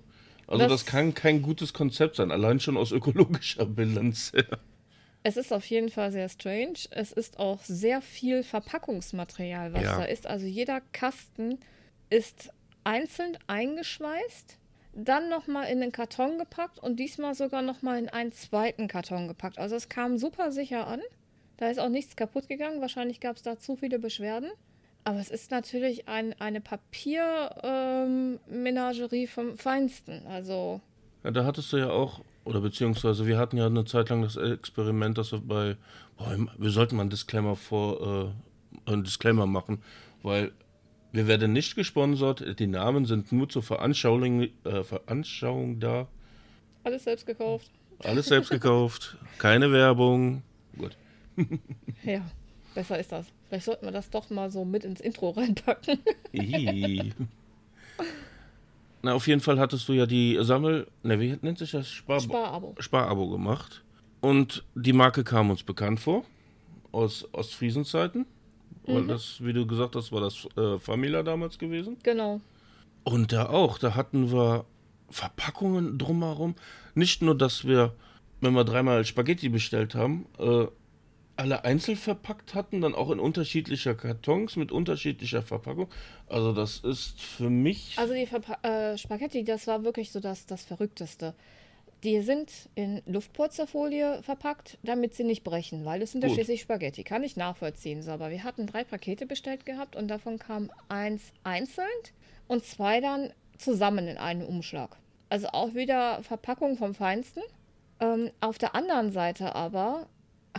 Also 0.46 0.64
das, 0.64 0.72
das, 0.72 0.86
kann 0.86 1.14
kein 1.14 1.40
gutes 1.40 1.72
Konzept 1.72 2.16
sein, 2.16 2.30
allein 2.30 2.60
schon 2.60 2.76
aus 2.76 2.92
ökologischer 2.92 3.64
Bilanz 3.64 4.32
her. 4.34 4.58
Es 5.26 5.38
ist 5.38 5.52
auf 5.52 5.64
jeden 5.64 5.88
Fall 5.88 6.12
sehr 6.12 6.28
strange. 6.28 6.80
Es 6.90 7.10
ist 7.10 7.38
auch 7.38 7.64
sehr 7.64 8.02
viel 8.02 8.42
Verpackungsmaterial, 8.42 9.72
was 9.72 9.82
ja. 9.82 9.98
da 9.98 10.04
ist. 10.04 10.26
Also 10.26 10.46
jeder 10.46 10.82
Kasten 10.92 11.58
ist 12.10 12.50
einzeln 12.84 13.38
eingeschweißt, 13.46 14.58
dann 14.92 15.30
nochmal 15.30 15.68
in 15.68 15.80
den 15.80 15.92
Karton 15.92 16.36
gepackt 16.38 16.78
und 16.78 16.96
diesmal 16.96 17.34
sogar 17.34 17.62
nochmal 17.62 17.98
in 17.98 18.10
einen 18.10 18.32
zweiten 18.32 18.86
Karton 18.86 19.26
gepackt. 19.26 19.58
Also 19.58 19.76
es 19.76 19.88
kam 19.88 20.18
super 20.18 20.52
sicher 20.52 20.86
an. 20.86 21.00
Da 21.56 21.70
ist 21.70 21.80
auch 21.80 21.88
nichts 21.88 22.16
kaputt 22.16 22.46
gegangen. 22.46 22.82
Wahrscheinlich 22.82 23.20
gab 23.20 23.36
es 23.36 23.42
da 23.42 23.58
zu 23.58 23.76
viele 23.76 23.98
Beschwerden. 23.98 24.50
Aber 25.04 25.20
es 25.20 25.30
ist 25.30 25.50
natürlich 25.50 26.06
ein, 26.08 26.38
eine 26.38 26.60
Papiermenagerie 26.60 29.22
ähm, 29.22 29.28
vom 29.28 29.56
Feinsten. 29.56 30.26
Also. 30.26 30.82
Ja, 31.22 31.30
da 31.30 31.46
hattest 31.46 31.72
du 31.72 31.78
ja 31.78 31.88
auch, 31.90 32.20
oder 32.44 32.60
beziehungsweise 32.60 33.26
wir 33.26 33.38
hatten 33.38 33.56
ja 33.56 33.66
eine 33.66 33.84
Zeit 33.84 34.10
lang 34.10 34.22
das 34.22 34.36
Experiment, 34.36 35.18
dass 35.18 35.32
wir 35.32 35.40
bei, 35.40 35.76
boah, 36.16 36.36
wir 36.58 36.70
sollten 36.70 36.96
mal 36.96 37.02
einen 37.02 37.10
Disclaimer 37.10 37.56
vor, 37.56 38.34
äh, 38.86 38.90
einen 38.90 39.04
Disclaimer 39.04 39.46
machen, 39.46 39.82
weil 40.22 40.52
wir 41.12 41.26
werden 41.26 41.52
nicht 41.52 41.76
gesponsert, 41.76 42.58
die 42.58 42.66
Namen 42.66 43.06
sind 43.06 43.32
nur 43.32 43.48
zur 43.48 43.62
Veranschauung, 43.62 44.48
äh, 44.64 44.82
Veranschauung 44.82 45.80
da. 45.80 46.08
Alles 46.82 47.04
selbst 47.04 47.24
gekauft. 47.24 47.70
Alles 48.00 48.26
selbst 48.26 48.50
gekauft, 48.50 49.16
keine 49.38 49.70
Werbung. 49.72 50.42
Gut. 50.76 50.96
ja, 52.04 52.20
besser 52.74 52.98
ist 52.98 53.12
das. 53.12 53.26
Vielleicht 53.48 53.66
sollten 53.66 53.86
wir 53.86 53.92
das 53.92 54.10
doch 54.10 54.28
mal 54.30 54.50
so 54.50 54.64
mit 54.64 54.84
ins 54.84 55.00
Intro 55.00 55.30
reinpacken. 55.30 56.00
Na, 59.04 59.12
auf 59.12 59.26
jeden 59.26 59.42
Fall 59.42 59.58
hattest 59.58 59.86
du 59.86 59.92
ja 59.92 60.06
die 60.06 60.38
Sammel, 60.40 60.86
ne, 61.02 61.20
wie 61.20 61.36
nennt 61.42 61.58
sich 61.58 61.72
das? 61.72 61.90
Spar 61.90 62.20
Sparabo. 62.20 62.74
Sparabo 62.78 63.28
gemacht. 63.28 63.84
Und 64.22 64.64
die 64.74 64.94
Marke 64.94 65.24
kam 65.24 65.50
uns 65.50 65.62
bekannt 65.62 66.00
vor. 66.00 66.24
Aus 66.90 67.28
Ostfriesenzeiten. 67.32 68.24
Weil 68.86 69.02
mhm. 69.02 69.08
das, 69.08 69.44
wie 69.44 69.52
du 69.52 69.66
gesagt 69.66 69.94
hast, 69.94 70.10
war 70.10 70.22
das 70.22 70.48
äh, 70.56 70.78
Famila 70.78 71.22
damals 71.22 71.58
gewesen. 71.58 71.98
Genau. 72.02 72.40
Und 73.02 73.32
da 73.32 73.50
auch, 73.50 73.76
da 73.76 73.94
hatten 73.94 74.32
wir 74.32 74.64
Verpackungen 75.10 75.98
drumherum. 75.98 76.54
Nicht 76.94 77.20
nur, 77.20 77.36
dass 77.36 77.66
wir, 77.66 77.92
wenn 78.40 78.54
wir 78.54 78.64
dreimal 78.64 79.04
Spaghetti 79.04 79.50
bestellt 79.50 79.94
haben, 79.94 80.24
äh, 80.38 80.64
alle 81.36 81.64
einzeln 81.64 81.96
verpackt 81.96 82.54
hatten, 82.54 82.80
dann 82.80 82.94
auch 82.94 83.10
in 83.10 83.18
unterschiedlicher 83.18 83.94
Kartons 83.94 84.56
mit 84.56 84.70
unterschiedlicher 84.72 85.42
Verpackung. 85.42 85.88
Also 86.28 86.52
das 86.52 86.78
ist 86.78 87.20
für 87.20 87.50
mich. 87.50 87.94
Also 87.98 88.14
die 88.14 88.26
Verpa 88.26 88.58
äh, 88.62 88.96
Spaghetti, 88.96 89.44
das 89.44 89.66
war 89.66 89.84
wirklich 89.84 90.12
so 90.12 90.20
das, 90.20 90.46
das 90.46 90.62
Verrückteste. 90.64 91.34
Die 92.04 92.20
sind 92.20 92.50
in 92.74 93.02
Luftpolsterfolie 93.06 94.22
verpackt, 94.22 94.78
damit 94.82 95.14
sie 95.14 95.24
nicht 95.24 95.42
brechen, 95.42 95.84
weil 95.86 96.02
es 96.02 96.12
sind 96.12 96.22
ja 96.22 96.28
schließlich 96.28 96.60
Spaghetti. 96.60 97.02
Kann 97.02 97.24
ich 97.24 97.36
nachvollziehen. 97.36 98.02
So, 98.02 98.10
aber 98.10 98.30
wir 98.30 98.44
hatten 98.44 98.66
drei 98.66 98.84
Pakete 98.84 99.24
bestellt 99.26 99.64
gehabt 99.64 99.96
und 99.96 100.08
davon 100.08 100.38
kam 100.38 100.70
eins 100.88 101.32
einzeln 101.44 101.86
und 102.46 102.64
zwei 102.64 103.00
dann 103.00 103.32
zusammen 103.56 104.06
in 104.06 104.18
einen 104.18 104.44
Umschlag. 104.44 104.98
Also 105.30 105.48
auch 105.48 105.74
wieder 105.74 106.22
Verpackung 106.22 106.76
vom 106.76 106.94
Feinsten. 106.94 107.42
Ähm, 108.00 108.30
auf 108.40 108.58
der 108.58 108.74
anderen 108.74 109.10
Seite 109.10 109.54
aber 109.54 110.06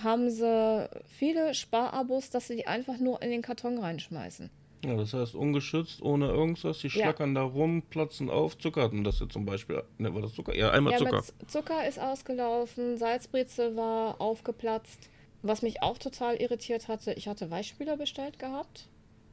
haben 0.01 0.29
sie 0.29 0.89
viele 1.05 1.53
Sparabos, 1.53 2.29
dass 2.29 2.47
sie 2.47 2.57
die 2.57 2.67
einfach 2.67 2.97
nur 2.97 3.21
in 3.21 3.31
den 3.31 3.41
Karton 3.41 3.77
reinschmeißen. 3.77 4.49
Ja, 4.85 4.95
das 4.95 5.13
heißt 5.13 5.33
ungeschützt, 5.33 6.01
ohne 6.03 6.27
irgendwas, 6.27 6.79
die 6.79 6.91
schlackern 6.91 7.35
ja. 7.35 7.41
da 7.41 7.47
rum, 7.47 7.81
platzen 7.81 8.29
auf. 8.29 8.57
Zucker 8.57 8.83
hatten 8.83 9.03
das 9.03 9.19
jetzt 9.19 9.33
zum 9.33 9.45
Beispiel. 9.45 9.83
Ne, 9.97 10.13
war 10.13 10.21
das 10.21 10.33
Zucker? 10.33 10.55
Ja, 10.55 10.69
einmal 10.71 10.93
ja, 10.93 10.99
Zucker. 10.99 11.23
Zucker 11.47 11.87
ist 11.87 11.99
ausgelaufen, 11.99 12.97
Salzbrezel 12.97 13.75
war 13.75 14.21
aufgeplatzt. 14.21 15.09
Was 15.41 15.61
mich 15.61 15.81
auch 15.81 15.97
total 15.97 16.35
irritiert 16.35 16.87
hatte, 16.87 17.13
ich 17.13 17.27
hatte 17.27 17.49
Weichspüler 17.49 17.97
bestellt 17.97 18.37
gehabt, 18.37 18.87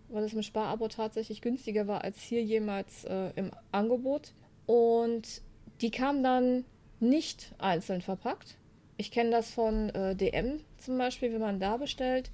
weil 0.09 0.25
es 0.25 0.33
im 0.33 0.43
Sparabo 0.43 0.89
tatsächlich 0.89 1.43
günstiger 1.43 1.87
war 1.87 2.03
als 2.03 2.21
hier 2.23 2.43
jemals 2.43 3.05
äh, 3.05 3.31
im 3.37 3.51
Angebot. 3.73 4.33
Und 4.67 5.43
die 5.81 5.91
kamen 5.91 6.23
dann 6.23 6.65
nicht 7.01 7.53
einzeln 7.59 8.01
verpackt. 8.01 8.57
Ich 9.03 9.11
kenne 9.11 9.31
das 9.31 9.51
von 9.51 9.91
äh, 9.91 10.15
DM 10.15 10.61
zum 10.79 10.97
Beispiel, 10.97 11.33
wenn 11.33 11.41
man 11.41 11.59
da 11.61 11.77
bestellt 11.77 12.31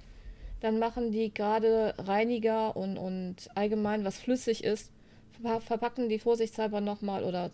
dann 0.59 0.79
machen 0.79 1.11
die 1.11 1.33
gerade 1.33 1.93
Reiniger 1.97 2.75
und, 2.75 2.97
und 2.97 3.35
allgemein, 3.55 4.03
was 4.03 4.19
flüssig 4.19 4.63
ist, 4.63 4.91
verpacken 5.61 6.09
die 6.09 6.19
vorsichtshalber 6.19 6.81
nochmal 6.81 7.23
oder 7.23 7.51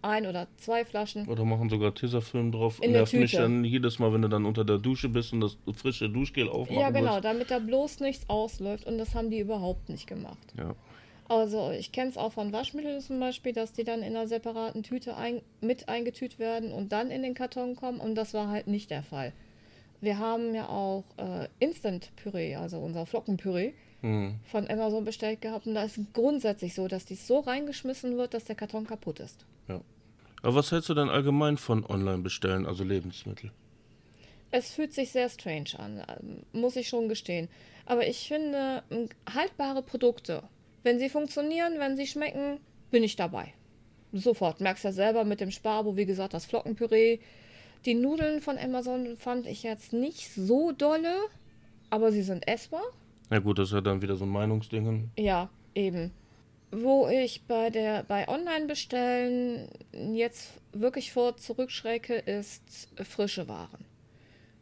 ein 0.00 0.26
oder 0.26 0.46
zwei 0.56 0.84
Flaschen. 0.84 1.26
Oder 1.26 1.44
machen 1.44 1.68
sogar 1.68 1.94
Tesafilm 1.94 2.52
drauf. 2.52 2.80
In 2.80 2.92
Nervt 2.92 3.12
mich 3.12 3.32
dann 3.32 3.64
jedes 3.64 3.98
Mal, 3.98 4.12
wenn 4.12 4.22
du 4.22 4.28
dann 4.28 4.46
unter 4.46 4.64
der 4.64 4.78
Dusche 4.78 5.08
bist 5.08 5.32
und 5.32 5.40
das 5.40 5.58
frische 5.74 6.08
Duschgel 6.08 6.48
aufmachst. 6.48 6.80
Ja, 6.80 6.90
genau, 6.90 7.14
willst. 7.14 7.24
damit 7.24 7.50
da 7.50 7.58
bloß 7.58 8.00
nichts 8.00 8.28
ausläuft 8.30 8.86
und 8.86 8.96
das 8.96 9.14
haben 9.14 9.28
die 9.28 9.40
überhaupt 9.40 9.88
nicht 9.88 10.06
gemacht. 10.06 10.54
Ja. 10.56 10.74
Also 11.28 11.70
ich 11.70 11.92
kenne 11.92 12.10
es 12.10 12.16
auch 12.16 12.32
von 12.32 12.52
Waschmitteln 12.52 13.00
zum 13.02 13.20
Beispiel, 13.20 13.52
dass 13.52 13.72
die 13.72 13.84
dann 13.84 14.02
in 14.02 14.16
einer 14.16 14.26
separaten 14.26 14.82
Tüte 14.82 15.16
ein, 15.16 15.42
mit 15.60 15.88
eingetüt 15.88 16.38
werden 16.38 16.72
und 16.72 16.90
dann 16.90 17.10
in 17.10 17.22
den 17.22 17.34
Karton 17.34 17.76
kommen 17.76 18.00
und 18.00 18.14
das 18.14 18.32
war 18.32 18.48
halt 18.48 18.66
nicht 18.66 18.90
der 18.90 19.02
Fall. 19.02 19.32
Wir 20.00 20.18
haben 20.18 20.54
ja 20.54 20.68
auch 20.68 21.04
äh, 21.18 21.48
Instant-Püree, 21.58 22.54
also 22.56 22.78
unser 22.78 23.04
Flockenpüree 23.04 23.72
mhm. 24.02 24.36
von 24.44 24.68
Amazon 24.70 25.04
bestellt 25.04 25.40
gehabt. 25.40 25.66
Und 25.66 25.74
da 25.74 25.82
ist 25.82 25.98
grundsätzlich 26.12 26.74
so, 26.74 26.88
dass 26.88 27.04
dies 27.04 27.26
so 27.26 27.40
reingeschmissen 27.40 28.16
wird, 28.16 28.32
dass 28.32 28.44
der 28.44 28.56
Karton 28.56 28.86
kaputt 28.86 29.20
ist. 29.20 29.44
Ja. 29.68 29.80
Aber 30.42 30.54
was 30.54 30.70
hältst 30.70 30.88
du 30.88 30.94
denn 30.94 31.08
allgemein 31.08 31.58
von 31.58 31.84
Online-Bestellen, 31.84 32.64
also 32.64 32.84
Lebensmittel? 32.84 33.50
Es 34.50 34.70
fühlt 34.72 34.94
sich 34.94 35.10
sehr 35.10 35.28
strange 35.28 35.78
an, 35.78 36.02
ähm, 36.08 36.42
muss 36.52 36.76
ich 36.76 36.88
schon 36.88 37.08
gestehen. 37.08 37.48
Aber 37.84 38.06
ich 38.06 38.28
finde, 38.28 38.82
haltbare 39.34 39.82
Produkte, 39.82 40.42
wenn 40.88 40.98
sie 40.98 41.10
funktionieren, 41.10 41.74
wenn 41.78 41.98
sie 41.98 42.06
schmecken, 42.06 42.60
bin 42.90 43.04
ich 43.04 43.14
dabei. 43.14 43.52
Sofort. 44.14 44.62
Merkst 44.62 44.84
ja 44.84 44.92
selber 44.92 45.24
mit 45.24 45.40
dem 45.40 45.50
Sparbo, 45.50 45.98
wie 45.98 46.06
gesagt, 46.06 46.32
das 46.32 46.46
Flockenpüree 46.46 47.18
die 47.84 47.94
Nudeln 47.94 48.40
von 48.40 48.58
Amazon 48.58 49.16
fand 49.18 49.46
ich 49.46 49.62
jetzt 49.62 49.92
nicht 49.92 50.34
so 50.34 50.72
dolle, 50.72 51.14
aber 51.90 52.10
sie 52.10 52.22
sind 52.22 52.48
essbar. 52.48 52.82
Ja 53.30 53.38
gut, 53.38 53.58
das 53.58 53.68
ist 53.68 53.74
ja 53.74 53.80
dann 53.80 54.02
wieder 54.02 54.16
so 54.16 54.24
ein 54.24 54.30
Meinungsding. 54.30 55.10
Ja, 55.16 55.50
eben. 55.74 56.10
Wo 56.72 57.06
ich 57.06 57.42
bei 57.46 57.70
der 57.70 58.02
bei 58.02 58.26
Online-Bestellen 58.26 59.68
jetzt 59.92 60.54
wirklich 60.72 61.12
vor 61.12 61.36
zurückschrecke, 61.36 62.14
ist 62.14 62.88
frische 63.04 63.46
Waren. 63.46 63.84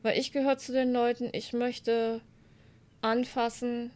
Weil 0.03 0.19
ich 0.19 0.33
gehöre 0.33 0.59
zu 0.59 0.73
den 0.73 0.93
Leuten, 0.93 1.31
ich 1.33 1.53
möchte 1.53 2.21
anfassen 3.01 3.93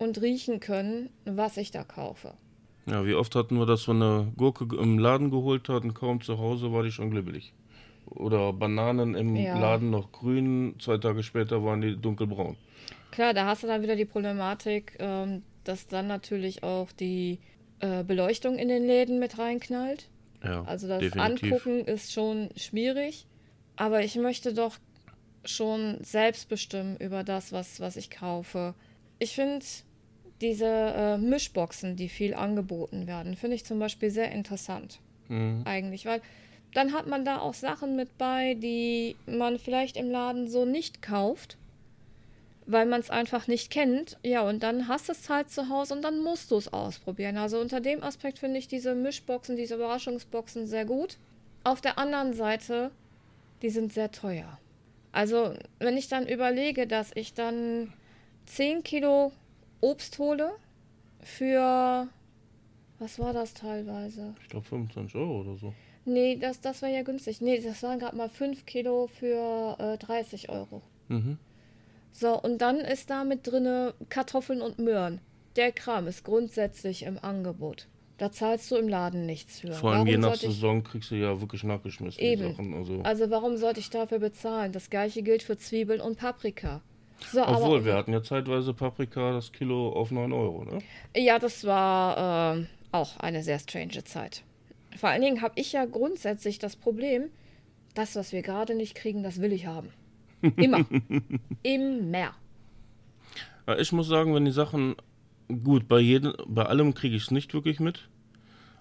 und 0.00 0.20
riechen 0.20 0.58
können, 0.58 1.10
was 1.24 1.56
ich 1.56 1.70
da 1.70 1.84
kaufe. 1.84 2.34
Ja, 2.86 3.06
wie 3.06 3.14
oft 3.14 3.34
hatten 3.36 3.58
wir 3.58 3.66
das, 3.66 3.86
wenn 3.86 4.02
eine 4.02 4.32
Gurke 4.36 4.64
im 4.76 4.98
Laden 4.98 5.30
geholt 5.30 5.68
hat 5.68 5.84
und 5.84 5.94
kaum 5.94 6.20
zu 6.20 6.38
Hause 6.38 6.72
war 6.72 6.82
die 6.82 6.90
schon 6.90 7.10
glibbelig 7.10 7.52
oder 8.06 8.52
Bananen 8.52 9.14
im 9.14 9.36
ja. 9.36 9.58
Laden 9.58 9.90
noch 9.90 10.12
grün, 10.12 10.74
zwei 10.80 10.98
Tage 10.98 11.22
später 11.22 11.64
waren 11.64 11.80
die 11.80 11.96
dunkelbraun. 11.96 12.56
Klar, 13.10 13.34
da 13.34 13.46
hast 13.46 13.62
du 13.62 13.66
dann 13.66 13.82
wieder 13.82 13.96
die 13.96 14.04
Problematik, 14.04 14.96
ähm, 14.98 15.42
dass 15.64 15.86
dann 15.86 16.06
natürlich 16.06 16.62
auch 16.62 16.90
die 16.92 17.38
äh, 17.80 18.04
Beleuchtung 18.04 18.58
in 18.58 18.68
den 18.68 18.86
Läden 18.86 19.18
mit 19.18 19.38
reinknallt. 19.38 20.08
Ja, 20.42 20.64
also 20.64 20.88
das 20.88 21.00
definitiv. 21.00 21.52
Angucken 21.52 21.84
ist 21.84 22.12
schon 22.12 22.50
schwierig, 22.56 23.26
aber 23.76 24.02
ich 24.02 24.16
möchte 24.16 24.54
doch 24.54 24.78
schon 25.44 25.98
selbst 26.02 26.48
bestimmen 26.48 26.96
über 26.96 27.24
das, 27.24 27.52
was, 27.52 27.80
was 27.80 27.96
ich 27.96 28.10
kaufe. 28.10 28.74
Ich 29.18 29.34
finde 29.34 29.64
diese 30.40 30.66
äh, 30.66 31.18
Mischboxen, 31.18 31.96
die 31.96 32.08
viel 32.08 32.34
angeboten 32.34 33.06
werden, 33.06 33.36
finde 33.36 33.56
ich 33.56 33.64
zum 33.64 33.78
Beispiel 33.78 34.10
sehr 34.10 34.32
interessant. 34.32 35.00
Mhm. 35.28 35.62
Eigentlich, 35.64 36.06
weil 36.06 36.20
dann 36.74 36.92
hat 36.92 37.06
man 37.06 37.24
da 37.24 37.38
auch 37.38 37.54
Sachen 37.54 37.96
mit 37.96 38.16
bei, 38.16 38.54
die 38.54 39.16
man 39.26 39.58
vielleicht 39.58 39.96
im 39.96 40.10
Laden 40.10 40.48
so 40.48 40.64
nicht 40.64 41.02
kauft, 41.02 41.56
weil 42.66 42.86
man 42.86 43.00
es 43.00 43.10
einfach 43.10 43.48
nicht 43.48 43.70
kennt. 43.70 44.18
Ja, 44.22 44.42
und 44.42 44.62
dann 44.62 44.86
hast 44.86 45.08
du 45.08 45.12
es 45.12 45.28
halt 45.28 45.50
zu 45.50 45.68
Hause 45.68 45.94
und 45.94 46.02
dann 46.02 46.22
musst 46.22 46.50
du 46.50 46.56
es 46.56 46.72
ausprobieren. 46.72 47.36
Also 47.36 47.58
unter 47.58 47.80
dem 47.80 48.02
Aspekt 48.02 48.38
finde 48.38 48.58
ich 48.58 48.68
diese 48.68 48.94
Mischboxen, 48.94 49.56
diese 49.56 49.74
Überraschungsboxen 49.74 50.66
sehr 50.66 50.84
gut. 50.84 51.18
Auf 51.64 51.80
der 51.80 51.98
anderen 51.98 52.32
Seite, 52.32 52.90
die 53.62 53.70
sind 53.70 53.92
sehr 53.92 54.12
teuer. 54.12 54.58
Also, 55.12 55.54
wenn 55.80 55.96
ich 55.96 56.08
dann 56.08 56.28
überlege, 56.28 56.86
dass 56.86 57.10
ich 57.14 57.34
dann 57.34 57.92
10 58.46 58.84
Kilo 58.84 59.32
Obst 59.80 60.18
hole 60.18 60.52
für, 61.22 62.08
was 62.98 63.18
war 63.18 63.32
das 63.32 63.54
teilweise? 63.54 64.34
Ich 64.42 64.48
glaube 64.48 64.66
25 64.66 65.14
Euro 65.16 65.40
oder 65.40 65.56
so. 65.56 65.74
Nee, 66.04 66.36
das, 66.36 66.60
das 66.60 66.82
war 66.82 66.88
ja 66.88 67.02
günstig. 67.02 67.40
Nee, 67.40 67.60
das 67.60 67.82
waren 67.82 67.98
gerade 67.98 68.16
mal 68.16 68.28
5 68.28 68.64
Kilo 68.66 69.06
für 69.06 69.76
äh, 69.78 69.98
30 69.98 70.48
Euro. 70.48 70.82
Mhm. 71.08 71.38
So, 72.12 72.40
und 72.40 72.58
dann 72.58 72.78
ist 72.78 73.10
da 73.10 73.24
mit 73.24 73.46
drin 73.46 73.92
Kartoffeln 74.08 74.62
und 74.62 74.78
Möhren. 74.78 75.20
Der 75.56 75.72
Kram 75.72 76.06
ist 76.06 76.24
grundsätzlich 76.24 77.04
im 77.04 77.18
Angebot. 77.18 77.88
Da 78.18 78.30
zahlst 78.30 78.70
du 78.70 78.76
im 78.76 78.88
Laden 78.88 79.24
nichts 79.24 79.60
für. 79.60 79.72
Vor 79.72 79.90
allem 79.92 80.00
warum 80.00 80.08
je 80.08 80.18
nach 80.18 80.34
Saison 80.34 80.84
kriegst 80.84 81.10
du 81.10 81.14
ja 81.14 81.40
wirklich 81.40 81.64
nachgeschmissen. 81.64 82.22
Eben. 82.22 82.52
Sachen, 82.52 82.74
also. 82.74 83.00
also 83.02 83.30
warum 83.30 83.56
sollte 83.56 83.80
ich 83.80 83.88
dafür 83.88 84.18
bezahlen? 84.18 84.72
Das 84.72 84.90
gleiche 84.90 85.22
gilt 85.22 85.42
für 85.42 85.56
Zwiebeln 85.56 86.00
und 86.00 86.18
Paprika. 86.18 86.82
So, 87.32 87.42
Obwohl, 87.42 87.78
aber, 87.78 87.84
wir 87.84 87.94
hatten 87.94 88.12
ja 88.12 88.22
zeitweise 88.22 88.74
Paprika 88.74 89.32
das 89.32 89.52
Kilo 89.52 89.90
auf 89.92 90.10
9 90.10 90.32
Euro, 90.32 90.64
ne? 90.64 90.78
Ja, 91.16 91.38
das 91.38 91.64
war 91.64 92.56
äh, 92.56 92.66
auch 92.92 93.16
eine 93.18 93.42
sehr 93.42 93.58
strange 93.58 94.04
Zeit. 94.04 94.42
Vor 94.96 95.10
allen 95.10 95.22
Dingen 95.22 95.42
habe 95.42 95.54
ich 95.56 95.72
ja 95.72 95.84
grundsätzlich 95.84 96.58
das 96.58 96.76
Problem, 96.76 97.30
das, 97.94 98.16
was 98.16 98.32
wir 98.32 98.42
gerade 98.42 98.74
nicht 98.74 98.94
kriegen, 98.94 99.22
das 99.22 99.40
will 99.40 99.52
ich 99.52 99.66
haben. 99.66 99.90
Immer. 100.56 100.84
Immer. 101.62 102.34
Ja, 103.66 103.78
Ich 103.78 103.92
muss 103.92 104.08
sagen, 104.08 104.34
wenn 104.34 104.44
die 104.44 104.52
Sachen 104.52 104.96
gut 105.62 105.86
bei 105.88 106.00
jedem, 106.00 106.34
bei 106.46 106.64
allem 106.64 106.94
kriege 106.94 107.16
ich 107.16 107.24
es 107.24 107.30
nicht 107.30 107.52
wirklich 107.54 107.80
mit. 107.80 108.08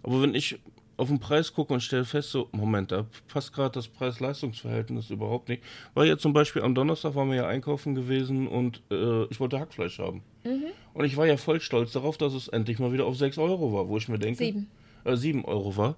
Aber 0.03 0.21
wenn 0.21 0.33
ich 0.33 0.59
auf 0.99 1.07
den 1.07 1.19
Preis 1.19 1.53
gucke 1.53 1.73
und 1.73 1.81
stelle 1.81 2.05
fest, 2.05 2.31
so, 2.31 2.49
Moment, 2.51 2.91
da 2.91 3.05
passt 3.27 3.53
gerade 3.53 3.71
das 3.73 3.87
Preis-Leistungs-Verhältnis 3.87 5.09
überhaupt 5.09 5.49
nicht. 5.49 5.63
Weil 5.93 6.07
ja 6.07 6.17
zum 6.17 6.33
Beispiel 6.33 6.61
am 6.61 6.75
Donnerstag 6.75 7.15
waren 7.15 7.29
wir 7.29 7.37
ja 7.37 7.47
einkaufen 7.47 7.95
gewesen 7.95 8.47
und 8.47 8.81
äh, 8.91 9.23
ich 9.25 9.39
wollte 9.39 9.59
Hackfleisch 9.59 9.99
haben. 9.99 10.21
Und 10.93 11.05
ich 11.05 11.17
war 11.17 11.25
ja 11.27 11.37
voll 11.37 11.61
stolz 11.61 11.91
darauf, 11.93 12.17
dass 12.17 12.33
es 12.33 12.47
endlich 12.47 12.79
mal 12.79 12.91
wieder 12.93 13.05
auf 13.05 13.15
6 13.17 13.37
Euro 13.37 13.71
war, 13.73 13.87
wo 13.87 13.97
ich 13.97 14.07
mir 14.09 14.19
denke, 14.19 14.37
Sieben. 14.43 14.69
Äh, 15.05 15.15
7 15.15 15.45
Euro 15.45 15.75
war, 15.77 15.95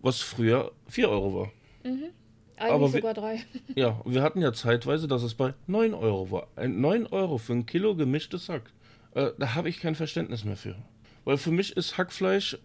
was 0.00 0.20
früher 0.20 0.72
4 0.88 1.08
Euro 1.10 1.34
war. 1.34 1.52
Eigentlich 1.84 2.10
Aber 2.58 2.80
wir- 2.92 3.00
sogar 3.00 3.14
drei. 3.14 3.40
Ja, 3.74 4.00
wir 4.04 4.22
hatten 4.22 4.40
ja 4.40 4.52
zeitweise, 4.52 5.08
dass 5.08 5.22
es 5.22 5.34
bei 5.34 5.54
9 5.66 5.94
Euro 5.94 6.30
war. 6.30 6.48
Ein 6.56 6.80
9 6.80 7.06
Euro 7.06 7.38
für 7.38 7.52
ein 7.54 7.66
Kilo 7.66 7.94
gemischtes 7.94 8.48
Hack. 8.48 8.70
Äh, 9.14 9.30
da 9.38 9.54
habe 9.54 9.68
ich 9.68 9.80
kein 9.80 9.94
Verständnis 9.94 10.44
mehr 10.44 10.56
für. 10.56 10.76
Weil 11.24 11.36
für 11.36 11.50
mich 11.50 11.76
ist 11.76 11.96
Hackfleisch 11.98 12.58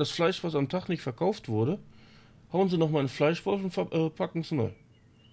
das 0.00 0.10
Fleisch, 0.10 0.42
was 0.42 0.54
am 0.54 0.68
Tag 0.68 0.88
nicht 0.88 1.02
verkauft 1.02 1.48
wurde. 1.48 1.78
Hauen 2.52 2.68
sie 2.68 2.78
nochmal 2.78 3.02
in 3.02 3.08
Fleischwolf 3.08 3.62
und 3.62 3.92
äh, 3.92 4.10
packen 4.10 4.40
es 4.40 4.50
neu. 4.50 4.70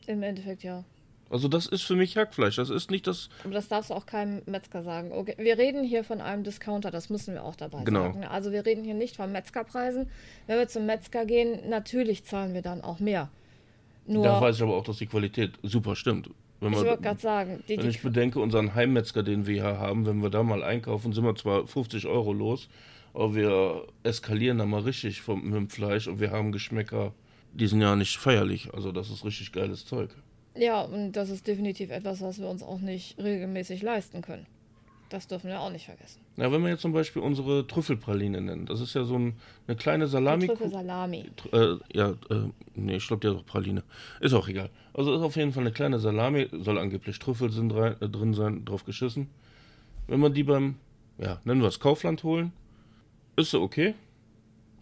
Im 0.05 0.21
Endeffekt 0.21 0.63
ja. 0.63 0.83
Also 1.29 1.47
das 1.47 1.65
ist 1.65 1.81
für 1.81 1.95
mich 1.95 2.15
Hackfleisch. 2.15 2.55
Das 2.55 2.69
ist 2.69 2.91
nicht 2.91 3.07
das... 3.07 3.29
Aber 3.43 3.53
das 3.53 3.67
darfst 3.67 3.89
du 3.89 3.93
auch 3.93 4.05
keinem 4.05 4.41
Metzger 4.45 4.83
sagen. 4.83 5.12
Okay, 5.12 5.36
wir 5.38 5.57
reden 5.57 5.83
hier 5.83 6.03
von 6.03 6.21
einem 6.21 6.43
Discounter, 6.43 6.91
das 6.91 7.09
müssen 7.09 7.33
wir 7.33 7.43
auch 7.43 7.55
dabei 7.55 7.83
Genau. 7.83 8.03
sagen. 8.03 8.24
Also 8.25 8.51
wir 8.51 8.65
reden 8.65 8.83
hier 8.83 8.93
nicht 8.93 9.15
von 9.17 9.31
Metzgerpreisen. 9.31 10.09
Wenn 10.45 10.57
wir 10.57 10.67
zum 10.67 10.86
Metzger 10.86 11.25
gehen, 11.25 11.69
natürlich 11.69 12.24
zahlen 12.24 12.53
wir 12.53 12.62
dann 12.62 12.81
auch 12.81 13.00
mehr. 13.00 13.29
Nur, 14.05 14.24
Da 14.24 14.39
weiß 14.39 14.57
ich 14.57 14.62
aber 14.62 14.75
auch, 14.77 14.83
dass 14.83 14.97
die 14.97 15.07
Qualität 15.07 15.53
super 15.63 15.95
stimmt. 15.95 16.29
Wenn, 16.59 16.71
ich 16.71 16.77
man, 16.77 16.88
wollte 16.88 17.03
gerade 17.03 17.19
sagen, 17.19 17.63
die, 17.67 17.77
wenn 17.77 17.89
ich 17.89 18.01
bedenke, 18.01 18.39
unseren 18.39 18.74
Heimmetzger, 18.74 19.21
den 19.21 19.45
wir 19.45 19.55
hier 19.55 19.79
haben, 19.79 20.05
wenn 20.05 20.21
wir 20.21 20.29
da 20.29 20.43
mal 20.43 20.63
einkaufen, 20.63 21.12
sind 21.13 21.25
wir 21.25 21.36
zwar 21.36 21.67
50 21.67 22.07
Euro 22.07 22.31
los, 22.33 22.69
aber 23.17 23.33
wir 23.36 23.88
eskalieren 24.03 24.59
da 24.59 24.65
mal 24.65 24.81
richtig 24.81 25.21
vom, 25.21 25.43
mit 25.43 25.55
dem 25.55 25.69
Fleisch 25.69 26.07
und 26.07 26.19
wir 26.19 26.29
haben 26.31 26.51
Geschmäcker, 26.51 27.13
die 27.53 27.65
sind 27.67 27.81
ja 27.81 27.95
nicht 27.95 28.17
feierlich. 28.17 28.71
Also 28.74 28.91
das 28.91 29.09
ist 29.09 29.25
richtig 29.25 29.51
geiles 29.51 29.86
Zeug. 29.86 30.12
ja, 30.55 30.81
und 30.81 31.13
das 31.13 31.29
ist 31.31 31.47
definitiv 31.47 31.89
etwas, 31.89 32.21
was 32.21 32.39
wir 32.39 32.47
uns 32.47 32.62
auch 32.62 32.79
nicht 32.79 33.17
regelmäßig 33.17 33.81
leisten 33.81 34.21
können. 34.21 34.45
Das 35.09 35.25
dürfen 35.27 35.47
wir 35.50 35.62
auch 35.62 35.71
nicht 35.71 35.86
vergessen. 35.86 36.19
Ja, 36.36 36.51
wenn 36.51 36.62
man 36.62 36.69
jetzt 36.71 36.81
zum 36.81 36.91
Beispiel 36.91 37.21
unsere 37.21 37.65
Trüffelpraline 37.65 38.41
nennt, 38.41 38.69
das 38.69 38.81
ist 38.81 38.93
ja 38.93 39.03
so 39.05 39.15
ein, 39.17 39.38
eine 39.65 39.77
kleine 39.77 40.07
Salami. 40.07 40.47
Trüffel 40.47 40.69
Salami. 40.69 41.25
Tr- 41.38 41.77
Äh, 41.77 41.97
ja, 41.97 42.09
äh, 42.29 42.50
nee, 42.75 42.97
ich 42.97 43.07
glaube, 43.07 43.21
die 43.21 43.33
hat 43.33 43.41
auch 43.41 43.45
Praline. 43.45 43.83
Ist 44.19 44.33
auch 44.33 44.47
egal. 44.50 44.69
Also 44.93 45.15
ist 45.15 45.21
auf 45.21 45.38
jeden 45.38 45.53
Fall 45.53 45.63
eine 45.63 45.71
kleine 45.71 45.97
Salami, 46.00 46.50
soll 46.51 46.77
angeblich 46.77 47.17
Trüffel 47.19 47.50
sind 47.51 47.74
rein, 47.74 47.95
äh, 48.01 48.09
drin 48.09 48.33
sein, 48.33 48.65
drauf 48.65 48.83
geschissen. 48.83 49.29
Wenn 50.07 50.19
man 50.19 50.33
die 50.33 50.43
beim, 50.43 50.75
ja, 51.17 51.39
nennen 51.45 51.62
wir 51.62 51.69
es 51.69 51.79
Kaufland 51.79 52.24
holen, 52.24 52.51
ist 53.38 53.51
sie 53.51 53.62
okay. 53.62 53.96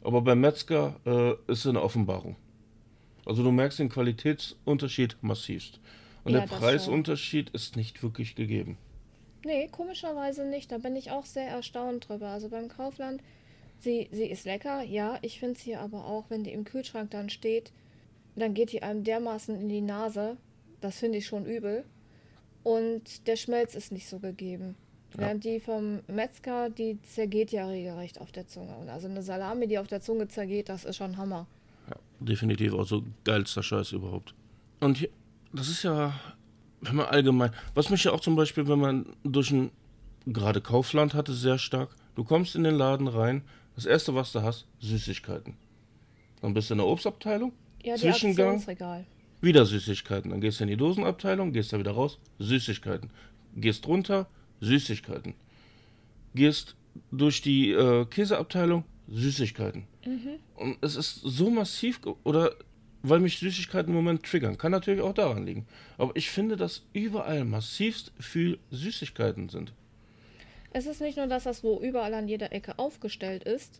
Aber 0.03 0.21
beim 0.21 0.39
Metzger 0.39 1.00
äh, 1.05 1.51
ist 1.51 1.63
sie 1.63 1.69
eine 1.69 1.81
Offenbarung. 1.81 2.35
Also 3.25 3.43
du 3.43 3.51
merkst 3.51 3.79
den 3.79 3.89
Qualitätsunterschied 3.89 5.17
massivst. 5.21 5.79
Und 6.24 6.33
Ja, 6.33 6.41
der 6.41 6.47
Preisunterschied 6.47 7.50
ist 7.51 7.75
nicht 7.75 8.01
wirklich 8.01 8.35
gegeben. 8.35 8.77
Nee, 9.43 9.67
komischerweise 9.71 10.45
nicht. 10.45 10.71
Da 10.71 10.79
bin 10.79 10.95
ich 10.95 11.12
auch 11.12 11.25
sehr 11.25 11.47
erstaunt 11.47 12.09
drüber. 12.09 12.29
Also 12.29 12.50
beim 12.50 12.67
Kaufland, 12.67 13.21
sie, 13.79 14.09
sie 14.12 14.25
ist 14.25 14.45
lecker. 14.45 14.81
Ja, 14.83 15.19
ich 15.21 15.39
finde 15.39 15.59
sie 15.59 15.75
aber 15.75 16.05
auch, 16.05 16.25
wenn 16.29 16.43
die 16.43 16.51
im 16.51 16.65
Kühlschrank 16.65 17.12
dann 17.12 17.29
steht, 17.29 17.72
dann 18.35 18.53
geht 18.53 18.72
die 18.72 18.83
einem 18.83 19.03
dermaßen 19.03 19.55
in 19.59 19.70
die 19.70 19.81
Nase. 19.81 20.37
Das 20.81 20.98
finde 20.98 21.20
ich 21.20 21.27
schon 21.27 21.46
übel. 21.46 21.85
Und 22.63 23.27
der 23.27 23.35
Schmelz 23.35 23.75
ist 23.75 23.91
nicht 23.91 24.07
so 24.07 24.20
gegeben. 24.20 24.75
Während 25.17 25.43
die 25.43 25.59
vom 25.59 25.99
Metzger, 26.07 26.69
die 26.69 27.01
zergeht 27.03 27.51
ja 27.51 27.67
regelrecht 27.67 28.19
auf 28.19 28.31
der 28.31 28.47
Zunge. 28.47 28.75
Und 28.75 28.89
also 28.89 29.07
eine 29.07 29.21
Salami, 29.21 29.67
die 29.67 29.79
auf 29.79 29.87
der 29.87 30.01
Zunge 30.01 30.27
zergeht, 30.27 30.69
das 30.69 30.85
ist 30.85 30.97
schon 30.97 31.17
Hammer. 31.17 31.47
Definitiv 32.19 32.73
auch 32.73 32.85
so 32.85 33.03
geilster 33.23 33.61
Scheiß 33.61 33.91
überhaupt. 33.91 34.33
Und 34.79 34.97
hier, 34.97 35.09
das 35.53 35.67
ist 35.67 35.83
ja, 35.83 36.13
wenn 36.81 36.95
man 36.95 37.07
allgemein, 37.07 37.51
was 37.73 37.89
mich 37.89 38.03
ja 38.03 38.11
auch 38.11 38.21
zum 38.21 38.35
Beispiel, 38.35 38.67
wenn 38.67 38.79
man 38.79 39.05
durch 39.23 39.51
ein, 39.51 39.71
gerade 40.25 40.61
Kaufland 40.61 41.13
hatte, 41.13 41.33
sehr 41.33 41.57
stark, 41.57 41.89
du 42.15 42.23
kommst 42.23 42.55
in 42.55 42.63
den 42.63 42.75
Laden 42.75 43.07
rein, 43.07 43.43
das 43.75 43.85
erste, 43.85 44.15
was 44.15 44.31
du 44.31 44.41
hast, 44.41 44.65
Süßigkeiten. 44.79 45.55
Dann 46.41 46.53
bist 46.53 46.69
du 46.69 46.75
in 46.75 46.77
der 46.79 46.87
Obstabteilung, 46.87 47.51
Ja, 47.83 47.95
die 47.95 48.01
Zwischengang, 48.01 48.63
wieder 49.41 49.65
Süßigkeiten. 49.65 50.31
Dann 50.31 50.41
gehst 50.41 50.59
du 50.59 50.63
in 50.63 50.69
die 50.69 50.77
Dosenabteilung, 50.77 51.51
gehst 51.51 51.73
da 51.73 51.79
wieder 51.79 51.91
raus, 51.91 52.17
Süßigkeiten. 52.39 53.11
Gehst 53.55 53.87
runter, 53.87 54.27
Süßigkeiten. 54.65 55.33
Gehst 56.33 56.75
durch 57.11 57.41
die 57.41 57.71
äh, 57.71 58.05
Käseabteilung, 58.05 58.83
Süßigkeiten. 59.07 59.87
Und 60.55 60.77
es 60.81 60.95
ist 60.95 61.21
so 61.21 61.49
massiv, 61.49 61.99
oder 62.23 62.55
weil 63.03 63.19
mich 63.19 63.39
Süßigkeiten 63.39 63.89
im 63.89 63.95
Moment 63.95 64.23
triggern. 64.23 64.57
Kann 64.57 64.71
natürlich 64.71 65.01
auch 65.01 65.13
daran 65.13 65.45
liegen. 65.45 65.67
Aber 65.97 66.15
ich 66.15 66.29
finde, 66.29 66.57
dass 66.57 66.83
überall 66.93 67.45
massivst 67.45 68.11
viel 68.19 68.59
Süßigkeiten 68.71 69.49
sind. 69.49 69.73
Es 70.71 70.87
ist 70.87 71.01
nicht 71.01 71.17
nur, 71.17 71.27
dass 71.27 71.43
das 71.43 71.63
wo 71.63 71.79
überall 71.79 72.13
an 72.13 72.27
jeder 72.27 72.51
Ecke 72.51 72.77
aufgestellt 72.79 73.43
ist, 73.43 73.79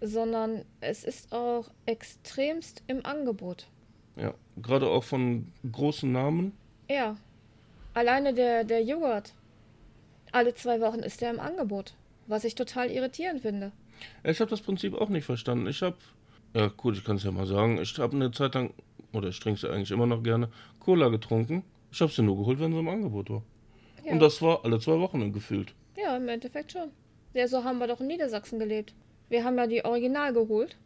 sondern 0.00 0.64
es 0.80 1.04
ist 1.04 1.32
auch 1.32 1.70
extremst 1.86 2.82
im 2.86 3.06
Angebot. 3.06 3.66
Ja, 4.16 4.34
gerade 4.60 4.88
auch 4.88 5.04
von 5.04 5.52
großen 5.70 6.10
Namen. 6.10 6.52
Ja, 6.90 7.16
alleine 7.94 8.34
der, 8.34 8.64
der 8.64 8.82
Joghurt. 8.82 9.32
Alle 10.36 10.52
zwei 10.52 10.82
Wochen 10.82 10.98
ist 10.98 11.22
der 11.22 11.30
im 11.30 11.40
Angebot, 11.40 11.94
was 12.26 12.44
ich 12.44 12.54
total 12.54 12.90
irritierend 12.90 13.40
finde. 13.40 13.72
Ich 14.22 14.38
habe 14.38 14.50
das 14.50 14.60
Prinzip 14.60 14.92
auch 14.92 15.08
nicht 15.08 15.24
verstanden. 15.24 15.66
Ich 15.66 15.80
habe, 15.80 15.96
ja 16.52 16.66
gut, 16.66 16.94
ich 16.94 17.04
kann 17.04 17.16
es 17.16 17.24
ja 17.24 17.30
mal 17.30 17.46
sagen, 17.46 17.80
ich 17.80 17.98
habe 17.98 18.14
eine 18.14 18.30
Zeit 18.32 18.54
lang, 18.54 18.74
oder 19.14 19.30
ich 19.30 19.40
trinke 19.40 19.58
sie 19.58 19.70
eigentlich 19.70 19.92
immer 19.92 20.04
noch 20.04 20.22
gerne, 20.22 20.50
Cola 20.78 21.08
getrunken. 21.08 21.64
Ich 21.90 22.02
habe 22.02 22.12
sie 22.12 22.20
nur 22.20 22.36
geholt, 22.36 22.60
wenn 22.60 22.70
sie 22.70 22.78
im 22.78 22.88
Angebot 22.88 23.30
war. 23.30 23.42
Ja. 24.04 24.12
Und 24.12 24.20
das 24.20 24.42
war 24.42 24.62
alle 24.62 24.78
zwei 24.78 24.98
Wochen 24.98 25.32
gefühlt. 25.32 25.72
Ja, 25.96 26.14
im 26.18 26.28
Endeffekt 26.28 26.72
schon. 26.72 26.90
Ja, 27.32 27.48
so 27.48 27.64
haben 27.64 27.78
wir 27.78 27.86
doch 27.86 28.02
in 28.02 28.08
Niedersachsen 28.08 28.58
gelebt. 28.58 28.92
Wir 29.30 29.42
haben 29.42 29.56
ja 29.56 29.66
die 29.66 29.86
Original 29.86 30.34
geholt. 30.34 30.76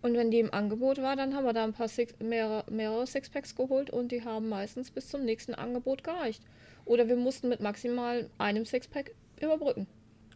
Und 0.00 0.14
wenn 0.14 0.30
die 0.30 0.40
im 0.40 0.54
Angebot 0.54 1.02
war, 1.02 1.16
dann 1.16 1.34
haben 1.34 1.44
wir 1.44 1.52
da 1.52 1.64
ein 1.64 1.74
paar 1.74 1.88
Six, 1.88 2.14
mehrere, 2.18 2.64
mehrere 2.70 3.06
Sixpacks 3.06 3.54
geholt 3.54 3.90
und 3.90 4.10
die 4.10 4.24
haben 4.24 4.48
meistens 4.48 4.90
bis 4.90 5.08
zum 5.08 5.26
nächsten 5.26 5.52
Angebot 5.52 6.02
gereicht. 6.02 6.42
Oder 6.90 7.06
wir 7.06 7.14
mussten 7.14 7.48
mit 7.48 7.60
maximal 7.60 8.28
einem 8.36 8.64
Sixpack 8.64 9.14
überbrücken. 9.40 9.86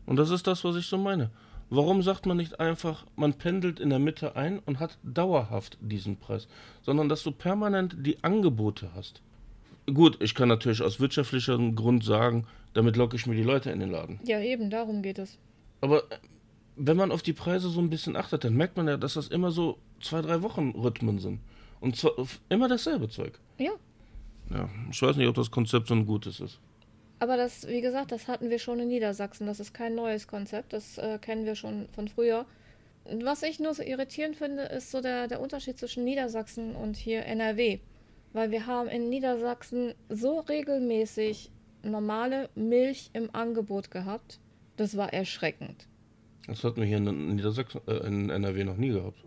Und 0.06 0.14
das 0.14 0.30
ist 0.30 0.46
das, 0.46 0.62
was 0.62 0.76
ich 0.76 0.86
so 0.86 0.96
meine. 0.96 1.32
Warum 1.68 2.00
sagt 2.00 2.26
man 2.26 2.36
nicht 2.36 2.60
einfach, 2.60 3.04
man 3.16 3.34
pendelt 3.34 3.80
in 3.80 3.90
der 3.90 3.98
Mitte 3.98 4.36
ein 4.36 4.60
und 4.60 4.78
hat 4.78 4.96
dauerhaft 5.02 5.78
diesen 5.80 6.16
Preis, 6.16 6.46
sondern 6.82 7.08
dass 7.08 7.24
du 7.24 7.32
permanent 7.32 7.96
die 8.06 8.22
Angebote 8.22 8.90
hast? 8.94 9.20
Gut, 9.92 10.22
ich 10.22 10.36
kann 10.36 10.46
natürlich 10.48 10.80
aus 10.80 11.00
wirtschaftlichem 11.00 11.74
Grund 11.74 12.04
sagen, 12.04 12.46
damit 12.72 12.94
locke 12.94 13.16
ich 13.16 13.26
mir 13.26 13.34
die 13.34 13.42
Leute 13.42 13.72
in 13.72 13.80
den 13.80 13.90
Laden. 13.90 14.20
Ja, 14.22 14.38
eben, 14.38 14.70
darum 14.70 15.02
geht 15.02 15.18
es. 15.18 15.38
Aber 15.80 16.04
äh, 16.12 16.18
wenn 16.76 16.96
man 16.96 17.10
auf 17.10 17.22
die 17.22 17.32
Preise 17.32 17.68
so 17.68 17.80
ein 17.80 17.90
bisschen 17.90 18.14
achtet, 18.14 18.44
dann 18.44 18.54
merkt 18.54 18.76
man 18.76 18.86
ja, 18.86 18.96
dass 18.96 19.14
das 19.14 19.26
immer 19.26 19.50
so 19.50 19.78
zwei, 20.00 20.22
drei 20.22 20.40
Wochen 20.42 20.70
Rhythmen 20.70 21.18
sind. 21.18 21.40
Und 21.80 21.96
zwar 21.96 22.12
immer 22.48 22.68
dasselbe 22.68 23.08
Zeug. 23.08 23.40
Ja, 23.58 23.72
Ja, 24.50 24.68
ich 24.90 25.00
weiß 25.02 25.16
nicht, 25.16 25.28
ob 25.28 25.34
das 25.34 25.50
Konzept 25.50 25.88
so 25.88 25.94
ein 25.94 26.06
gutes 26.06 26.40
ist. 26.40 26.60
aber 27.18 27.36
das, 27.36 27.66
wie 27.66 27.80
gesagt, 27.80 28.12
das 28.12 28.28
hatten 28.28 28.50
wir 28.50 28.58
schon 28.58 28.80
in 28.80 28.88
Niedersachsen. 28.88 29.46
Das 29.46 29.60
ist 29.60 29.72
kein 29.72 29.94
neues 29.94 30.26
Konzept, 30.28 30.72
das 30.72 30.98
äh, 30.98 31.18
kennen 31.18 31.46
wir 31.46 31.54
schon 31.54 31.88
von 31.92 32.08
früher. 32.08 32.44
Was 33.22 33.42
ich 33.42 33.60
nur 33.60 33.74
so 33.74 33.82
irritierend 33.82 34.36
finde, 34.36 34.62
ist 34.64 34.90
so 34.90 35.00
der, 35.00 35.28
der 35.28 35.40
Unterschied 35.40 35.78
zwischen 35.78 36.04
Niedersachsen 36.04 36.74
und 36.74 36.96
hier 36.96 37.24
NRW. 37.26 37.78
Weil 38.32 38.50
wir 38.50 38.66
haben 38.66 38.88
in 38.88 39.08
Niedersachsen 39.08 39.94
so 40.08 40.40
regelmäßig 40.40 41.50
normale 41.82 42.48
Milch 42.54 43.10
im 43.12 43.34
Angebot 43.34 43.90
gehabt. 43.90 44.40
Das 44.76 44.96
war 44.96 45.12
erschreckend. 45.12 45.86
Das 46.46 46.64
hatten 46.64 46.80
wir 46.80 46.86
hier 46.86 46.96
in 46.98 47.36
Niedersachsen, 47.36 47.80
äh, 47.86 48.06
in 48.06 48.30
NRW 48.30 48.64
noch 48.64 48.76
nie 48.76 48.88
gehabt. 48.90 49.22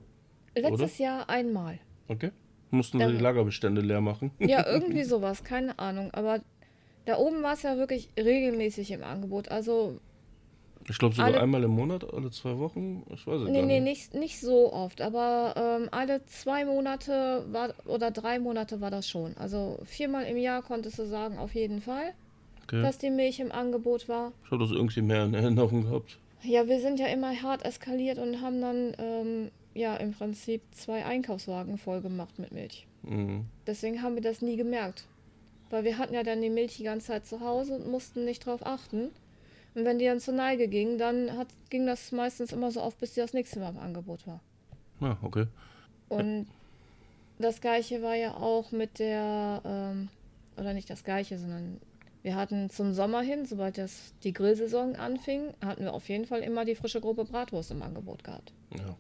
Letztes 0.56 0.98
Jahr 0.98 1.30
einmal. 1.30 1.80
Okay? 2.08 2.32
Mussten 2.72 3.00
Da- 3.00 3.08
sie 3.08 3.16
die 3.18 3.22
Lagerbestände 3.24 3.82
leer 3.82 4.02
machen. 4.02 4.32
Ja, 4.40 4.66
irgendwie 4.72 5.04
sowas, 5.04 5.44
keine 5.44 5.78
Ahnung. 5.80 6.10
Aber 6.14 6.40
da 7.06 7.18
oben 7.18 7.42
war 7.44 7.54
es 7.54 7.64
ja 7.64 7.78
wirklich 7.78 8.10
regelmäßig 8.20 8.92
im 8.92 9.04
Angebot. 9.04 9.50
Also 9.50 10.00
Ich 10.90 10.98
glaube 11.00 11.16
sogar 11.16 11.32
Alle- 11.34 11.42
einmal 11.42 11.64
im 11.64 11.72
Monat, 11.72 12.14
alle 12.14 12.32
zwei 12.32 12.58
Wochen. 12.60 13.04
Ich 13.14 13.26
weiß 13.28 13.42
es 13.42 13.50
Nee, 13.50 13.60
gar 13.60 13.66
nee, 13.66 13.80
nicht. 13.80 14.14
nicht, 14.14 14.22
nicht 14.22 14.40
so 14.42 14.72
oft, 14.74 15.02
aber 15.02 15.54
ähm, 15.82 15.90
alle 15.92 16.26
zwei 16.26 16.64
Monate 16.66 17.46
war, 17.52 17.74
oder 17.86 18.12
drei 18.12 18.40
Monate 18.40 18.80
war 18.82 18.90
das 18.92 19.10
schon. 19.10 19.36
Also 19.38 19.80
viermal 19.84 20.24
im 20.26 20.38
Jahr 20.38 20.62
konntest 20.62 20.98
du 21.00 21.06
sagen, 21.06 21.38
auf 21.40 21.54
jeden 21.56 21.82
Fall, 21.82 22.14
Okay. 22.64 22.82
dass 22.82 22.98
die 22.98 23.10
Milch 23.10 23.40
im 23.40 23.52
Angebot 23.52 24.08
war. 24.10 24.32
Ich 24.46 24.52
habe 24.52 24.62
das 24.64 24.72
irgendwie 24.72 25.02
mehr 25.02 25.24
in 25.26 25.34
Erinnerung 25.34 25.84
gehabt. 25.84 26.18
Ja, 26.44 26.68
wir 26.68 26.80
sind 26.82 27.00
ja 27.00 27.08
immer 27.08 27.34
hart 27.42 27.64
eskaliert 27.66 28.18
und 28.20 28.42
haben 28.42 28.62
dann 28.62 28.94
ähm, 29.00 29.52
ja 29.78 29.96
im 29.98 30.14
Prinzip 30.14 30.62
zwei 30.72 31.06
Einkaufswagen 31.06 31.78
voll 31.78 32.02
gemacht 32.02 32.40
mit 32.40 32.52
Milch. 32.52 32.88
Mhm. 33.04 33.46
Deswegen 33.66 34.02
haben 34.02 34.16
wir 34.16 34.22
das 34.22 34.42
nie 34.42 34.58
gemerkt. 34.58 35.06
Weil 35.70 35.84
wir 35.84 35.98
hatten 35.98 36.14
ja 36.14 36.24
dann 36.24 36.42
die 36.42 36.50
Milch 36.50 36.78
die 36.78 36.84
ganze 36.84 37.08
Zeit 37.08 37.26
zu 37.26 37.42
Hause 37.42 37.76
und 37.76 37.88
mussten 37.88 38.26
nicht 38.26 38.46
drauf 38.46 38.66
achten. 38.66 39.10
Und 39.76 39.86
wenn 39.86 40.00
die 40.00 40.06
dann 40.06 40.20
zur 40.20 40.34
Neige 40.34 40.68
ging, 40.68 40.98
dann 40.98 41.38
hat, 41.38 41.48
ging 41.70 41.86
das 41.86 42.12
meistens 42.12 42.52
immer 42.52 42.72
so 42.72 42.82
auf, 42.82 42.96
bis 42.96 43.14
die 43.14 43.20
das 43.20 43.34
nächste 43.34 43.60
Mal 43.60 43.70
im 43.70 43.78
Angebot 43.78 44.26
war. 44.26 44.40
Ja, 45.02 45.18
okay. 45.22 45.46
Und 46.10 46.48
das 47.38 47.62
gleiche 47.62 48.02
war 48.02 48.16
ja 48.16 48.36
auch 48.36 48.72
mit 48.72 49.00
der, 49.00 49.62
ähm, 49.66 50.10
oder 50.58 50.74
nicht 50.74 50.90
das 50.90 51.04
gleiche, 51.04 51.38
sondern 51.38 51.80
wir 52.24 52.36
hatten 52.36 52.70
zum 52.70 52.94
Sommer 52.94 53.22
hin, 53.22 53.46
sobald 53.46 53.78
das 53.78 54.14
die 54.24 54.34
Grillsaison 54.34 54.96
anfing, 54.96 55.54
hatten 55.64 55.84
wir 55.84 55.94
auf 55.94 56.10
jeden 56.10 56.26
Fall 56.26 56.42
immer 56.42 56.66
die 56.66 56.76
frische 56.76 57.00
Gruppe 57.00 57.26
Bratwurst 57.26 57.72
im 57.72 57.84
Angebot 57.84 58.24
gehabt. 58.24 58.54
Ja. 58.76 58.96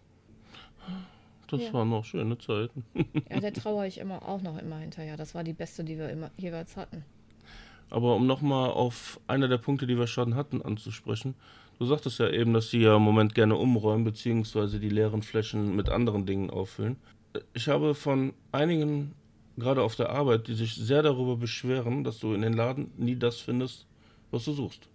Das 1.50 1.62
Ja. 1.62 1.73
waren 1.73 1.89
noch 1.89 2.04
schöne 2.06 2.38
Zeiten. 2.38 2.84
Ja, 3.30 3.39
der 3.39 3.54
trauere 3.54 3.88
ich 3.88 4.00
immer 4.00 4.28
auch 4.28 4.41
noch 4.41 4.58
immer 4.58 4.78
hinterher. 4.80 5.15
Das 5.17 5.34
war 5.36 5.43
die 5.43 5.54
beste, 5.54 5.84
die 5.84 5.97
wir 5.97 6.10
immer 6.10 6.30
jeweils 6.38 6.76
hatten. 6.76 7.04
Aber 7.89 8.15
um 8.15 8.28
nochmal 8.28 8.69
auf 8.71 9.19
einer 9.28 9.47
der 9.47 9.58
Punkte, 9.58 9.88
die 9.88 9.97
wir 9.97 10.08
schon 10.08 10.36
hatten, 10.36 10.62
anzusprechen. 10.62 11.36
Du 11.80 11.86
sagtest 11.86 12.19
ja 12.19 12.30
eben, 12.30 12.54
dass 12.54 12.69
sie 12.69 12.80
ja 12.82 12.97
im 12.97 13.02
Moment 13.04 13.34
gerne 13.36 13.56
umräumen, 13.56 14.04
beziehungsweise 14.04 14.80
die 14.80 14.89
leeren 14.89 15.21
Flächen 15.21 15.76
mit 15.76 15.89
anderen 15.89 16.26
Dingen 16.26 16.50
auffüllen. 16.50 16.97
Ich 17.54 17.67
habe 17.69 17.93
von 17.95 18.34
einigen, 18.52 19.13
gerade 19.58 19.84
auf 19.84 19.95
der 19.95 20.10
Arbeit, 20.10 20.47
die 20.47 20.56
sich 20.56 20.76
sehr 20.76 21.02
darüber 21.04 21.38
beschweren, 21.38 22.04
dass 22.04 22.19
du 22.19 22.34
in 22.34 22.41
den 22.41 22.54
Laden 22.54 22.91
nie 22.97 23.15
das 23.15 23.39
findest, 23.39 23.86
was 24.32 24.43
du 24.45 24.52
suchst. 24.54 24.89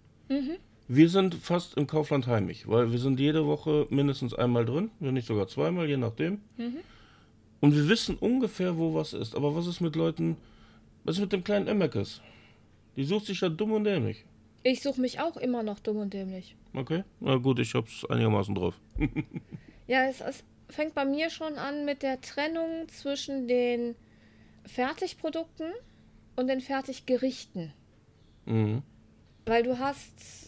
Wir 0.87 1.09
sind 1.09 1.35
fast 1.35 1.77
im 1.77 1.87
Kaufland 1.87 2.27
heimisch, 2.27 2.67
weil 2.67 2.91
wir 2.91 2.99
sind 2.99 3.19
jede 3.19 3.45
Woche 3.45 3.87
mindestens 3.89 4.33
einmal 4.33 4.65
drin, 4.65 4.91
wenn 4.99 5.13
nicht 5.13 5.27
sogar 5.27 5.47
zweimal, 5.47 5.87
je 5.87 5.97
nachdem. 5.97 6.41
Und 7.61 7.75
wir 7.75 7.87
wissen 7.87 8.17
ungefähr, 8.17 8.77
wo 8.77 8.93
was 8.93 9.13
ist. 9.13 9.35
Aber 9.35 9.55
was 9.55 9.67
ist 9.67 9.79
mit 9.79 9.95
Leuten, 9.95 10.35
was 11.03 11.15
ist 11.15 11.21
mit 11.21 11.31
dem 11.31 11.43
kleinen 11.43 11.67
Emmekes? 11.67 12.21
Die 12.95 13.05
sucht 13.05 13.25
sich 13.25 13.39
ja 13.41 13.49
dumm 13.49 13.71
und 13.71 13.85
dämlich. 13.85 14.25
Ich 14.63 14.81
suche 14.81 15.01
mich 15.01 15.19
auch 15.19 15.37
immer 15.37 15.63
noch 15.63 15.79
dumm 15.79 15.97
und 15.97 16.13
dämlich. 16.13 16.55
Okay, 16.73 17.03
na 17.19 17.35
gut, 17.35 17.59
ich 17.59 17.73
hab's 17.73 18.05
einigermaßen 18.05 18.55
drauf. 18.55 18.79
Ja, 19.85 20.05
es, 20.05 20.21
es 20.21 20.43
fängt 20.69 20.95
bei 20.95 21.05
mir 21.05 21.29
schon 21.29 21.57
an 21.57 21.85
mit 21.85 22.03
der 22.03 22.21
Trennung 22.21 22.87
zwischen 22.87 23.47
den 23.47 23.95
Fertigprodukten 24.65 25.71
und 26.35 26.47
den 26.47 26.61
Fertiggerichten. 26.61 27.73
Mhm. 28.45 28.81
Weil 29.45 29.63
du 29.63 29.77
hast, 29.79 30.42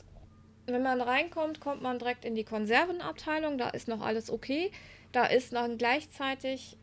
wenn 0.68 0.84
man 0.84 1.02
reinkommt, 1.02 1.60
kommt 1.60 1.82
man 1.82 2.00
direkt 2.00 2.26
in 2.26 2.36
die 2.36 2.44
Konservenabteilung, 2.44 3.58
da 3.58 3.70
ist 3.70 3.88
noch 3.88 4.02
alles 4.02 4.30
okay. 4.30 4.72
Da 5.12 5.26
ist 5.26 5.54
dann 5.54 5.78
gleichzeitig 5.78 6.78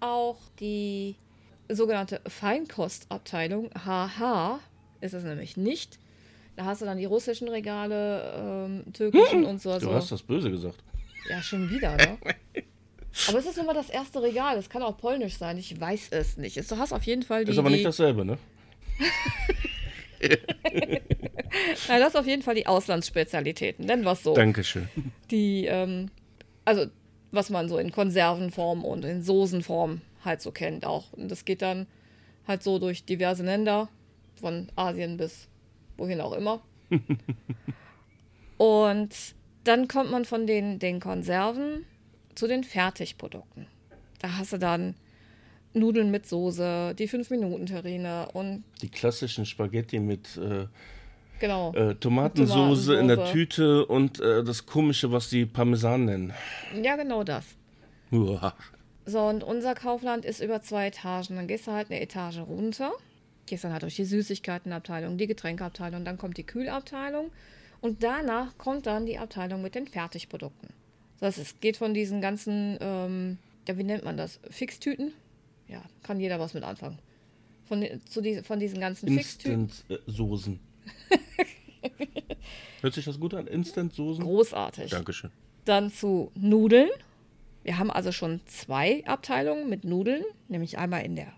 auch 0.00 0.38
die 0.58 1.16
sogenannte 1.68 2.20
Feinkostabteilung. 2.26 3.70
Haha, 3.84 4.60
ist 5.00 5.14
es 5.14 5.24
nämlich 5.24 5.56
nicht. 5.56 5.98
Da 6.56 6.64
hast 6.64 6.82
du 6.82 6.86
dann 6.86 6.98
die 6.98 7.04
russischen 7.04 7.48
Regale, 7.48 8.34
ähm, 8.36 8.92
türkischen 8.92 9.44
und 9.44 9.62
so. 9.62 9.72
Du 9.74 9.86
so. 9.86 9.94
hast 9.94 10.10
das 10.10 10.22
böse 10.22 10.50
gesagt. 10.50 10.82
Ja, 11.28 11.40
schon 11.42 11.70
wieder, 11.70 11.96
ne? 11.96 12.18
Aber 13.28 13.38
es 13.38 13.46
ist 13.46 13.58
immer 13.58 13.74
das 13.74 13.90
erste 13.90 14.22
Regal. 14.22 14.58
Es 14.58 14.68
kann 14.68 14.82
auch 14.82 14.96
polnisch 14.96 15.36
sein. 15.36 15.58
Ich 15.58 15.78
weiß 15.80 16.08
es 16.10 16.36
nicht. 16.36 16.56
Du 16.70 16.78
hast 16.78 16.92
auf 16.92 17.04
jeden 17.04 17.22
Fall 17.22 17.44
die. 17.44 17.52
ist 17.52 17.58
aber 17.58 17.70
nicht 17.70 17.84
dasselbe, 17.84 18.24
ne? 18.24 18.38
Nein, 21.88 22.00
das 22.00 22.08
ist 22.08 22.16
auf 22.16 22.26
jeden 22.26 22.42
Fall 22.42 22.54
die 22.54 22.66
Auslandsspezialitäten. 22.66 23.86
Nennen 23.86 24.04
wir 24.04 24.12
es 24.12 24.22
so. 24.22 24.34
Dankeschön. 24.34 24.88
Die, 25.30 25.66
ähm, 25.66 26.10
also, 26.64 26.86
was 27.32 27.50
man 27.50 27.68
so 27.68 27.78
in 27.78 27.90
Konservenform 27.90 28.84
und 28.84 29.04
in 29.04 29.22
Soßenform 29.22 30.02
halt 30.24 30.42
so 30.42 30.50
kennt 30.50 30.84
auch. 30.84 31.12
Und 31.12 31.30
das 31.30 31.44
geht 31.44 31.62
dann 31.62 31.86
halt 32.46 32.62
so 32.62 32.78
durch 32.78 33.04
diverse 33.04 33.44
Länder, 33.44 33.88
von 34.34 34.68
Asien 34.76 35.16
bis 35.16 35.48
wohin 35.96 36.20
auch 36.20 36.32
immer. 36.32 36.62
und 38.56 39.14
dann 39.64 39.88
kommt 39.88 40.10
man 40.10 40.24
von 40.24 40.46
den, 40.46 40.78
den 40.78 41.00
Konserven 41.00 41.84
zu 42.34 42.46
den 42.46 42.64
Fertigprodukten. 42.64 43.66
Da 44.18 44.36
hast 44.38 44.52
du 44.52 44.58
dann 44.58 44.94
Nudeln 45.72 46.10
mit 46.10 46.26
Soße, 46.26 46.94
die 46.94 47.08
5-Minuten-Terrine 47.08 48.28
und 48.32 48.64
Die 48.82 48.88
klassischen 48.88 49.46
Spaghetti 49.46 50.00
mit 50.00 50.36
äh, 50.36 50.66
genau. 51.38 51.72
äh, 51.74 51.94
Tomatensoße 51.94 52.96
in 52.96 53.08
der. 53.08 53.24
Tüte 53.26 53.86
und 53.86 54.20
äh, 54.20 54.42
das 54.42 54.66
komische, 54.66 55.12
was 55.12 55.28
die 55.28 55.46
Parmesan 55.46 56.06
nennen. 56.06 56.32
Ja, 56.82 56.96
genau 56.96 57.22
das. 57.22 57.44
Uah. 58.10 58.54
So, 59.06 59.20
und 59.20 59.42
unser 59.42 59.74
Kaufland 59.74 60.24
ist 60.24 60.40
über 60.40 60.62
zwei 60.62 60.88
Etagen. 60.88 61.36
Dann 61.36 61.46
gehst 61.46 61.66
du 61.66 61.72
halt 61.72 61.90
eine 61.90 62.00
Etage 62.00 62.38
runter, 62.38 62.92
gehst 63.46 63.64
dann 63.64 63.72
halt 63.72 63.82
durch 63.82 63.96
die 63.96 64.04
Süßigkeitenabteilung, 64.04 65.18
die 65.18 65.26
Getränkeabteilung, 65.26 66.04
dann 66.04 66.18
kommt 66.18 66.36
die 66.36 66.44
Kühlabteilung 66.44 67.30
und 67.80 68.02
danach 68.02 68.56
kommt 68.58 68.86
dann 68.86 69.06
die 69.06 69.18
Abteilung 69.18 69.62
mit 69.62 69.74
den 69.74 69.86
Fertigprodukten. 69.86 70.70
Das 71.20 71.38
es 71.38 71.60
geht 71.60 71.76
von 71.76 71.94
diesen 71.94 72.20
ganzen, 72.20 72.78
ähm, 72.80 73.38
ja, 73.68 73.76
wie 73.76 73.84
nennt 73.84 74.04
man 74.04 74.16
das? 74.16 74.40
Fixtüten? 74.50 75.12
Ja, 75.70 75.82
kann 76.02 76.18
jeder 76.18 76.40
was 76.40 76.54
mit 76.54 76.64
anfangen. 76.64 76.98
Von, 77.64 77.86
zu 78.08 78.20
die, 78.20 78.42
von 78.42 78.58
diesen 78.58 78.80
ganzen. 78.80 79.06
Instant-Soßen. 79.06 80.58
Hört 82.80 82.94
sich 82.94 83.04
das 83.04 83.20
gut 83.20 83.34
an? 83.34 83.46
Instant-Soßen? 83.46 84.24
Großartig. 84.24 84.90
Dankeschön. 84.90 85.30
Dann 85.64 85.90
zu 85.90 86.32
Nudeln. 86.34 86.90
Wir 87.62 87.78
haben 87.78 87.90
also 87.90 88.10
schon 88.10 88.40
zwei 88.46 89.04
Abteilungen 89.06 89.68
mit 89.68 89.84
Nudeln, 89.84 90.24
nämlich 90.48 90.78
einmal 90.78 91.04
in 91.04 91.14
der 91.14 91.32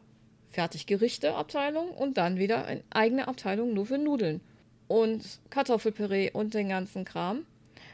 Fertiggerichte-Abteilung 0.50 1.90
und 1.90 2.16
dann 2.16 2.38
wieder 2.38 2.64
eine 2.64 2.82
eigene 2.90 3.28
Abteilung 3.28 3.74
nur 3.74 3.86
für 3.86 3.98
Nudeln. 3.98 4.40
Und 4.88 5.40
Kartoffelpüree 5.50 6.30
und 6.32 6.54
den 6.54 6.68
ganzen 6.68 7.04
Kram. 7.04 7.44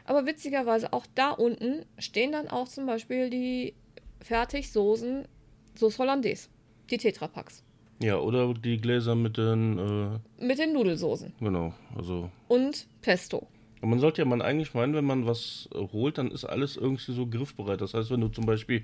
Aber 0.04 0.26
witzigerweise 0.26 0.92
auch 0.92 1.06
da 1.14 1.30
unten 1.30 1.84
stehen 1.98 2.32
dann 2.32 2.48
auch 2.48 2.68
zum 2.68 2.86
Beispiel 2.86 3.30
die 3.30 3.74
Fertigsoßen 4.20 5.26
Sauce 5.76 5.98
Hollandaise. 5.98 6.48
Die 6.90 6.96
Tetrapacks. 6.98 7.62
Ja, 8.00 8.16
oder 8.18 8.54
die 8.54 8.78
Gläser 8.78 9.14
mit 9.14 9.36
den, 9.36 10.20
äh, 10.38 10.44
Mit 10.44 10.58
den 10.58 10.72
Nudelsoßen. 10.72 11.32
genau, 11.40 11.72
also. 11.96 12.30
Und 12.46 12.86
Pesto. 13.02 13.46
Und 13.80 13.90
man 13.90 13.98
sollte 14.00 14.22
ja 14.22 14.24
man 14.24 14.40
eigentlich 14.42 14.74
meinen, 14.74 14.94
wenn 14.94 15.04
man 15.04 15.26
was 15.26 15.68
holt, 15.74 16.18
dann 16.18 16.30
ist 16.30 16.44
alles 16.44 16.76
irgendwie 16.76 17.12
so 17.12 17.26
griffbereit. 17.26 17.80
Das 17.80 17.94
heißt, 17.94 18.10
wenn 18.10 18.20
du 18.20 18.28
zum 18.28 18.44
Beispiel, 18.46 18.82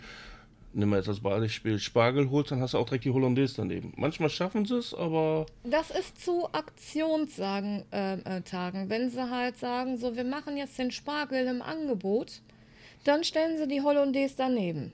nimm 0.73 0.89
mal 0.91 0.97
jetzt 0.97 1.09
das 1.09 1.21
Beispiel, 1.21 1.79
Spargel 1.79 2.31
holst, 2.31 2.51
dann 2.51 2.61
hast 2.61 2.75
du 2.75 2.79
auch 2.79 2.85
direkt 2.87 3.05
die 3.05 3.11
Hollandaise 3.11 3.55
daneben. 3.57 3.93
Manchmal 3.97 4.31
schaffen 4.31 4.65
sie 4.65 4.77
es, 4.77 4.93
aber 4.95 5.47
Das 5.65 5.91
ist 5.91 6.21
zu 6.25 6.49
Aktionstagen, 6.53 7.85
ähm, 7.93 8.23
äh, 8.25 8.41
Tagen. 8.43 8.89
Wenn 8.91 9.11
sie 9.11 9.31
halt 9.31 9.57
sagen, 9.59 9.97
so, 9.97 10.17
wir 10.17 10.25
machen 10.25 10.57
jetzt 10.57 10.79
den 10.79 10.91
Spargel 10.91 11.47
im 11.47 11.63
Angebot, 11.63 12.41
dann 13.05 13.25
stellen 13.25 13.59
sie 13.59 13.67
die 13.69 13.83
Hollandaise 13.83 14.35
daneben. 14.37 14.93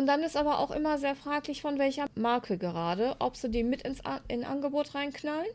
Und 0.00 0.06
dann 0.06 0.22
ist 0.22 0.34
aber 0.34 0.60
auch 0.60 0.70
immer 0.70 0.96
sehr 0.96 1.14
fraglich, 1.14 1.60
von 1.60 1.78
welcher 1.78 2.06
Marke 2.14 2.56
gerade, 2.56 3.16
ob 3.18 3.36
sie 3.36 3.50
die 3.50 3.62
mit 3.62 3.82
ins 3.82 4.02
A 4.06 4.22
in 4.28 4.44
Angebot 4.44 4.94
reinknallen. 4.94 5.50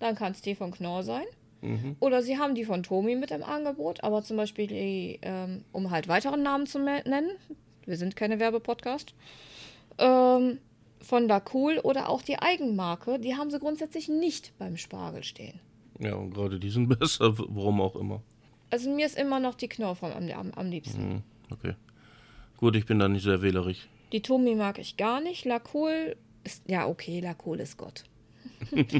Dann 0.00 0.14
kann 0.14 0.32
es 0.32 0.42
die 0.42 0.54
von 0.54 0.70
Knorr 0.70 1.02
sein. 1.02 1.24
Oder 2.00 2.20
sie 2.20 2.36
haben 2.36 2.54
die 2.54 2.66
von 2.66 2.82
Tomi 2.82 3.16
mit 3.16 3.30
im 3.30 3.42
Angebot, 3.42 4.04
aber 4.04 4.22
zum 4.22 4.36
Beispiel 4.36 4.66
die, 4.66 5.18
ähm, 5.22 5.64
um 5.72 5.90
halt 5.90 6.08
weiteren 6.08 6.42
Namen 6.42 6.66
zu 6.66 6.78
nennen, 6.78 7.30
wir 7.86 7.96
sind 7.96 8.16
keine 8.16 8.38
Werbepodcast, 8.38 9.14
ähm, 9.96 10.58
von 11.00 11.32
Cool 11.54 11.78
oder 11.78 12.10
auch 12.10 12.20
die 12.20 12.38
Eigenmarke, 12.38 13.18
die 13.18 13.34
haben 13.34 13.50
sie 13.50 13.58
grundsätzlich 13.58 14.10
nicht 14.10 14.52
beim 14.58 14.76
Spargel 14.76 15.24
stehen. 15.24 15.58
ja, 15.98 16.14
und 16.14 16.34
gerade 16.34 16.60
die 16.60 16.68
sind 16.68 16.88
besser, 17.00 17.32
warum 17.38 17.80
auch 17.80 17.96
immer. 17.96 18.20
Also 18.68 18.90
mir 18.90 19.06
ist 19.06 19.18
immer 19.18 19.40
noch 19.40 19.54
die 19.54 19.68
Knorr 19.68 19.96
am, 20.02 20.30
am, 20.30 20.50
am 20.52 20.66
liebsten. 20.68 21.00
Hm, 21.00 21.22
okay. 21.50 21.74
Gut, 22.56 22.76
ich 22.76 22.86
bin 22.86 22.98
da 22.98 23.08
nicht 23.08 23.24
sehr 23.24 23.42
wählerisch. 23.42 23.88
Die 24.12 24.22
Tomi 24.22 24.54
mag 24.54 24.78
ich 24.78 24.96
gar 24.96 25.20
nicht. 25.20 25.44
La 25.44 25.60
Cool 25.74 26.16
ist, 26.44 26.68
ja 26.68 26.86
okay, 26.86 27.20
La 27.20 27.34
Cool 27.44 27.60
ist 27.60 27.76
Gott. 27.76 28.04
äh, 28.72 28.96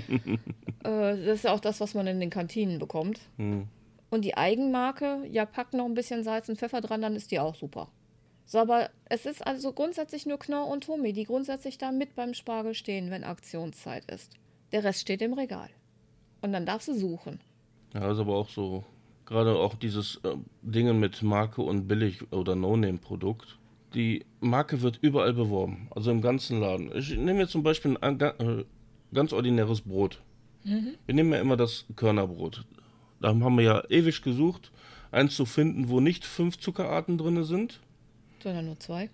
das 0.82 1.26
ist 1.26 1.44
ja 1.44 1.52
auch 1.52 1.60
das, 1.60 1.80
was 1.80 1.94
man 1.94 2.06
in 2.06 2.20
den 2.20 2.30
Kantinen 2.30 2.78
bekommt. 2.78 3.20
Hm. 3.36 3.68
Und 4.10 4.24
die 4.24 4.36
Eigenmarke, 4.36 5.22
ja, 5.30 5.46
pack 5.46 5.72
noch 5.72 5.84
ein 5.84 5.94
bisschen 5.94 6.22
Salz 6.22 6.48
und 6.48 6.58
Pfeffer 6.58 6.80
dran, 6.80 7.02
dann 7.02 7.16
ist 7.16 7.30
die 7.30 7.40
auch 7.40 7.54
super. 7.54 7.88
So, 8.44 8.58
aber 8.58 8.90
es 9.06 9.26
ist 9.26 9.44
also 9.44 9.72
grundsätzlich 9.72 10.26
nur 10.26 10.38
Knorr 10.38 10.68
und 10.68 10.84
Tomi, 10.84 11.12
die 11.12 11.24
grundsätzlich 11.24 11.78
da 11.78 11.90
mit 11.90 12.14
beim 12.14 12.32
Spargel 12.32 12.74
stehen, 12.74 13.10
wenn 13.10 13.24
Aktionszeit 13.24 14.04
ist. 14.10 14.34
Der 14.72 14.84
Rest 14.84 15.00
steht 15.00 15.22
im 15.22 15.32
Regal. 15.32 15.68
Und 16.42 16.52
dann 16.52 16.66
darfst 16.66 16.86
du 16.88 16.94
suchen. 16.94 17.40
Ja, 17.94 18.10
ist 18.10 18.18
aber 18.18 18.36
auch 18.36 18.48
so, 18.48 18.84
gerade 19.26 19.56
auch 19.56 19.74
dieses 19.74 20.16
äh, 20.24 20.36
Dingen 20.62 20.98
mit 21.00 21.22
Marke 21.22 21.62
und 21.62 21.88
Billig- 21.88 22.32
oder 22.32 22.54
No-Name-Produkt. 22.54 23.58
Die 23.94 24.24
Marke 24.40 24.82
wird 24.82 24.98
überall 25.02 25.32
beworben, 25.32 25.88
also 25.94 26.10
im 26.10 26.20
ganzen 26.20 26.60
Laden. 26.60 26.90
Ich 26.94 27.16
nehme 27.16 27.40
jetzt 27.40 27.52
zum 27.52 27.62
Beispiel 27.62 27.96
ein 28.00 28.20
äh, 28.20 28.64
ganz 29.12 29.32
ordinäres 29.32 29.82
Brot. 29.82 30.20
Wir 30.66 31.14
nehmen 31.14 31.32
ja 31.32 31.38
immer 31.38 31.56
das 31.56 31.84
Körnerbrot. 31.94 32.64
Da 33.20 33.28
haben 33.28 33.56
wir 33.56 33.62
ja 33.62 33.84
ewig 33.88 34.20
gesucht. 34.22 34.72
eins 35.12 35.36
zu 35.36 35.46
finden, 35.46 35.88
wo 35.88 36.00
nicht 36.00 36.24
fünf 36.24 36.58
Zuckerarten 36.58 37.18
drin 37.18 37.44
sind. 37.44 37.80
Sondern 38.42 38.66
nur 38.66 38.80
zwei. 38.80 39.08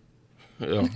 Ja. 0.59 0.89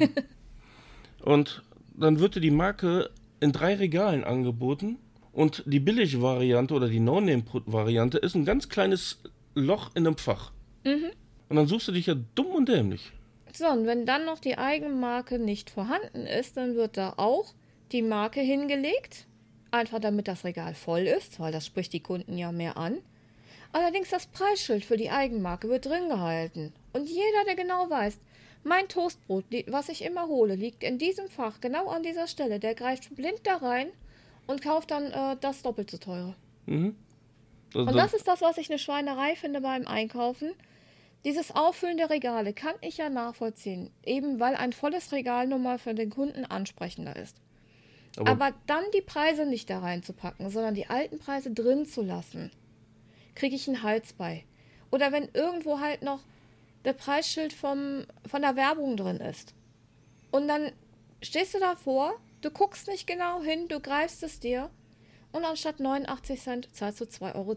und 1.23 1.63
dann 1.95 2.21
wird 2.21 2.37
dir 2.37 2.41
die 2.41 2.51
Marke 2.51 3.11
in 3.39 3.53
drei 3.53 3.75
Regalen 3.75 4.25
angeboten. 4.25 4.97
Und 5.37 5.65
die 5.67 5.81
Billig-Variante 5.81 6.73
oder 6.73 6.89
die 6.89 6.99
No-Name-Variante 6.99 8.17
ist 8.17 8.35
ein 8.35 8.47
ganz 8.47 8.71
kleines 8.71 9.19
Loch 9.55 9.91
in 9.95 10.07
einem 10.07 10.17
Fach. 10.17 10.51
Mhm. 10.83 11.11
Und 11.51 11.57
dann 11.57 11.67
suchst 11.67 11.89
du 11.89 11.93
dich 11.93 12.07
ja 12.07 12.15
dumm 12.35 12.47
und 12.47 12.71
dämlich. 12.71 13.13
So, 13.53 13.67
und 13.69 13.85
wenn 13.85 14.07
dann 14.07 14.25
noch 14.25 14.39
die 14.39 14.57
Eigenmarke 14.57 15.39
nicht 15.39 15.69
vorhanden 15.69 16.25
ist, 16.27 16.57
dann 16.57 16.75
wird 16.75 16.97
da 16.97 17.13
auch 17.19 17.53
die 17.93 18.01
Marke 18.01 18.41
hingelegt. 18.41 19.27
Einfach 19.71 20.01
damit 20.01 20.27
das 20.27 20.45
Regal 20.45 20.73
voll 20.73 21.03
ist, 21.03 21.39
weil 21.39 21.53
das 21.53 21.67
spricht 21.67 21.93
die 21.93 22.01
Kunden 22.01 22.39
ja 22.39 22.51
mehr 22.51 22.79
an. 22.79 22.97
Allerdings 23.73 24.09
das 24.09 24.29
Preisschild 24.29 24.87
für 24.87 24.97
die 24.97 25.11
Eigenmarke 25.11 25.69
wird 25.69 25.85
drin 25.85 26.09
gehalten. 26.09 26.73
Und 26.95 27.11
jeder, 27.11 27.45
der 27.47 27.57
genau 27.57 27.91
weiß, 27.91 28.19
mein 28.65 28.89
Toastbrot, 28.89 29.45
was 29.67 29.91
ich 29.91 30.03
immer 30.03 30.29
hole, 30.29 30.55
liegt 30.55 30.83
in 30.83 30.97
diesem 30.97 31.29
Fach, 31.29 31.61
genau 31.61 31.89
an 31.89 32.03
dieser 32.03 32.27
Stelle, 32.27 32.59
der 32.59 32.75
greift 32.75 33.15
blind 33.15 33.41
da 33.45 33.57
rein 33.57 33.89
und 34.47 34.63
kauft 34.63 34.91
dann 34.91 35.11
äh, 35.13 35.37
das 35.41 35.63
doppelt 35.63 35.91
so 35.91 35.99
teure. 35.99 36.35
Mhm. 36.67 36.97
Und 37.75 37.95
das 37.95 38.15
ist 38.15 38.27
das, 38.27 38.41
was 38.41 38.59
ich 38.59 38.71
eine 38.71 38.79
Schweinerei 38.79 39.37
finde 39.37 39.61
beim 39.61 39.87
Einkaufen. 39.87 40.53
Dieses 41.25 41.55
Auffüllen 41.55 41.97
der 41.97 42.09
Regale 42.11 42.53
kann 42.53 42.75
ich 42.81 42.99
ja 42.99 43.11
nachvollziehen, 43.11 43.91
eben 44.05 44.39
weil 44.39 44.55
ein 44.55 44.73
volles 44.73 45.13
Regal 45.13 45.47
nun 45.47 45.63
mal 45.63 45.79
für 45.79 45.95
den 45.95 46.11
Kunden 46.11 46.45
ansprechender 46.45 47.17
ist. 47.17 47.37
Aber, 48.17 48.31
Aber 48.31 48.55
dann 48.67 48.85
die 48.95 49.03
Preise 49.03 49.45
nicht 49.45 49.69
da 49.69 49.81
reinzupacken, 49.81 50.49
sondern 50.51 50.75
die 50.75 50.87
alten 50.87 51.19
Preise 51.19 51.51
drin 51.51 51.85
zu 51.85 52.03
lassen, 52.03 52.51
kriege 53.35 53.57
ich 53.57 53.69
einen 53.69 53.83
Hals 53.83 54.13
bei. 54.13 54.45
Oder 54.91 55.13
wenn 55.13 55.29
irgendwo 55.35 55.81
halt 55.81 56.03
noch 56.03 56.21
der 56.85 56.93
Preisschild 56.93 57.53
vom, 57.53 58.07
von 58.27 58.43
der 58.43 58.57
Werbung 58.57 58.97
drin 58.97 59.17
ist. 59.17 59.53
Und 60.31 60.49
dann 60.49 60.71
stehst 61.21 61.55
du 61.55 61.59
davor, 61.59 62.15
du 62.47 62.53
guckst 62.53 62.87
nicht 62.87 63.09
genau 63.09 63.43
hin, 63.43 63.67
du 63.67 63.81
greifst 63.81 64.23
es 64.23 64.39
dir 64.39 64.71
und 65.33 65.45
anstatt 65.45 65.81
89 65.81 66.41
Cent 66.41 66.69
zahlst 66.73 67.01
du 67.01 67.05
2,10 67.05 67.35
Euro 67.35 67.57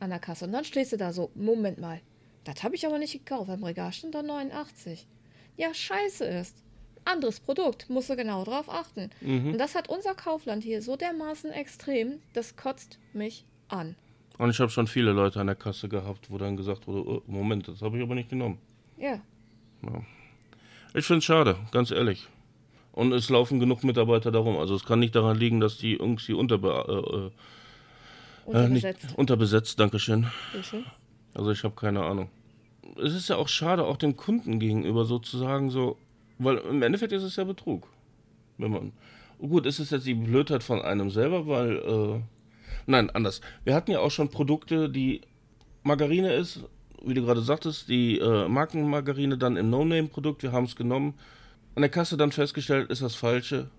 an 0.00 0.10
der 0.10 0.18
Kasse. 0.18 0.44
Und 0.44 0.52
dann 0.52 0.64
stehst 0.64 0.92
du 0.92 0.96
da 0.96 1.12
so, 1.12 1.30
Moment 1.36 1.78
mal, 1.78 2.00
das 2.42 2.64
habe 2.64 2.74
ich 2.74 2.84
aber 2.84 2.98
nicht 2.98 3.12
gekauft, 3.12 3.48
am 3.48 3.62
Regal 3.62 3.92
stand 3.92 4.14
da 4.14 4.22
89. 4.22 5.06
Ja, 5.56 5.72
scheiße 5.72 6.24
ist. 6.24 6.64
Anderes 7.04 7.38
Produkt, 7.38 7.88
musst 7.88 8.10
du 8.10 8.16
genau 8.16 8.42
drauf 8.42 8.68
achten. 8.68 9.10
Mhm. 9.20 9.52
Und 9.52 9.58
das 9.58 9.76
hat 9.76 9.88
unser 9.88 10.14
Kaufland 10.14 10.64
hier 10.64 10.82
so 10.82 10.96
dermaßen 10.96 11.52
extrem, 11.52 12.20
das 12.32 12.56
kotzt 12.56 12.98
mich 13.12 13.44
an. 13.68 13.94
Und 14.38 14.50
ich 14.50 14.58
habe 14.58 14.70
schon 14.70 14.88
viele 14.88 15.12
Leute 15.12 15.40
an 15.40 15.46
der 15.46 15.54
Kasse 15.54 15.88
gehabt, 15.88 16.28
wo 16.30 16.38
dann 16.38 16.56
gesagt 16.56 16.88
wurde, 16.88 17.08
oh, 17.08 17.22
Moment, 17.28 17.68
das 17.68 17.80
habe 17.82 17.96
ich 17.96 18.02
aber 18.02 18.16
nicht 18.16 18.28
genommen. 18.28 18.58
Ja. 18.96 19.20
ja. 19.82 20.02
Ich 20.92 21.06
finde 21.06 21.18
es 21.18 21.24
schade, 21.24 21.56
ganz 21.70 21.92
ehrlich. 21.92 22.28
Und 22.96 23.12
es 23.12 23.30
laufen 23.30 23.60
genug 23.60 23.84
Mitarbeiter 23.84 24.32
darum. 24.32 24.56
Also 24.56 24.74
es 24.74 24.84
kann 24.84 24.98
nicht 24.98 25.14
daran 25.14 25.38
liegen, 25.38 25.60
dass 25.60 25.78
die 25.78 25.92
irgendwie 25.92 26.32
unterbe 26.32 27.30
äh, 28.46 28.52
äh, 28.52 28.68
nicht, 28.68 28.86
unterbesetzt. 29.14 29.78
Dankeschön. 29.78 30.26
Bitte. 30.52 30.82
Also 31.34 31.52
ich 31.52 31.62
habe 31.62 31.76
keine 31.76 32.02
Ahnung. 32.02 32.28
Es 32.96 33.14
ist 33.14 33.28
ja 33.28 33.36
auch 33.36 33.48
schade, 33.48 33.84
auch 33.84 33.98
dem 33.98 34.16
Kunden 34.16 34.58
gegenüber 34.58 35.04
sozusagen 35.04 35.70
so, 35.70 35.98
weil 36.38 36.56
im 36.56 36.82
Endeffekt 36.82 37.12
ist 37.12 37.22
es 37.22 37.36
ja 37.36 37.44
Betrug. 37.44 37.86
Wenn 38.58 38.72
man. 38.72 38.92
Gut, 39.38 39.66
ist 39.66 39.78
es 39.78 39.90
jetzt 39.90 40.06
die 40.06 40.14
Blödheit 40.14 40.62
von 40.62 40.80
einem 40.80 41.10
selber, 41.10 41.46
weil 41.46 41.76
äh, 41.76 42.20
Nein, 42.86 43.10
anders. 43.10 43.40
Wir 43.64 43.74
hatten 43.74 43.90
ja 43.90 44.00
auch 44.00 44.10
schon 44.10 44.28
Produkte, 44.28 44.88
die 44.88 45.22
Margarine 45.82 46.32
ist, 46.34 46.60
wie 47.04 47.14
du 47.14 47.22
gerade 47.22 47.40
sagtest, 47.42 47.88
die 47.88 48.18
äh, 48.18 48.48
Markenmargarine 48.48 49.36
dann 49.36 49.56
im 49.56 49.70
No-Name-Produkt. 49.70 50.42
Wir 50.42 50.52
haben 50.52 50.64
es 50.64 50.76
genommen. 50.76 51.14
An 51.76 51.82
der 51.82 51.90
Kasse 51.90 52.16
dann 52.16 52.32
festgestellt, 52.32 52.90
ist 52.90 53.02
das 53.02 53.14
Falsche, 53.14 53.70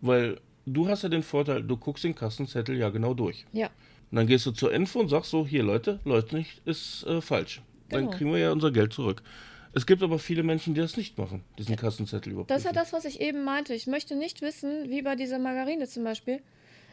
weil 0.00 0.40
du 0.66 0.88
hast 0.88 1.02
ja 1.02 1.08
den 1.08 1.24
Vorteil, 1.24 1.62
du 1.62 1.76
guckst 1.76 2.04
den 2.04 2.14
Kassenzettel 2.14 2.78
ja 2.78 2.90
genau 2.90 3.12
durch. 3.12 3.44
Ja. 3.52 3.66
Und 4.10 4.16
dann 4.16 4.26
gehst 4.28 4.46
du 4.46 4.52
zur 4.52 4.72
Info 4.72 5.00
und 5.00 5.08
sagst 5.08 5.32
so, 5.32 5.44
hier 5.44 5.64
Leute, 5.64 5.98
Leute 6.04 6.36
nicht, 6.36 6.62
ist 6.64 7.04
äh, 7.04 7.20
falsch. 7.20 7.60
Genau. 7.88 8.02
Dann 8.02 8.16
kriegen 8.16 8.32
wir 8.32 8.38
ja 8.38 8.52
unser 8.52 8.70
Geld 8.70 8.92
zurück. 8.92 9.22
Es 9.72 9.86
gibt 9.86 10.04
aber 10.04 10.20
viele 10.20 10.44
Menschen, 10.44 10.74
die 10.74 10.80
das 10.80 10.96
nicht 10.96 11.18
machen, 11.18 11.42
diesen 11.58 11.74
Kassenzettel 11.74 12.32
überprüfen. 12.32 12.48
Das 12.48 12.58
ist 12.58 12.66
ja 12.66 12.72
das, 12.72 12.92
was 12.92 13.04
ich 13.04 13.20
eben 13.20 13.42
meinte. 13.42 13.74
Ich 13.74 13.88
möchte 13.88 14.14
nicht 14.14 14.40
wissen, 14.40 14.88
wie 14.88 15.02
bei 15.02 15.16
dieser 15.16 15.40
Margarine 15.40 15.88
zum 15.88 16.04
Beispiel, 16.04 16.40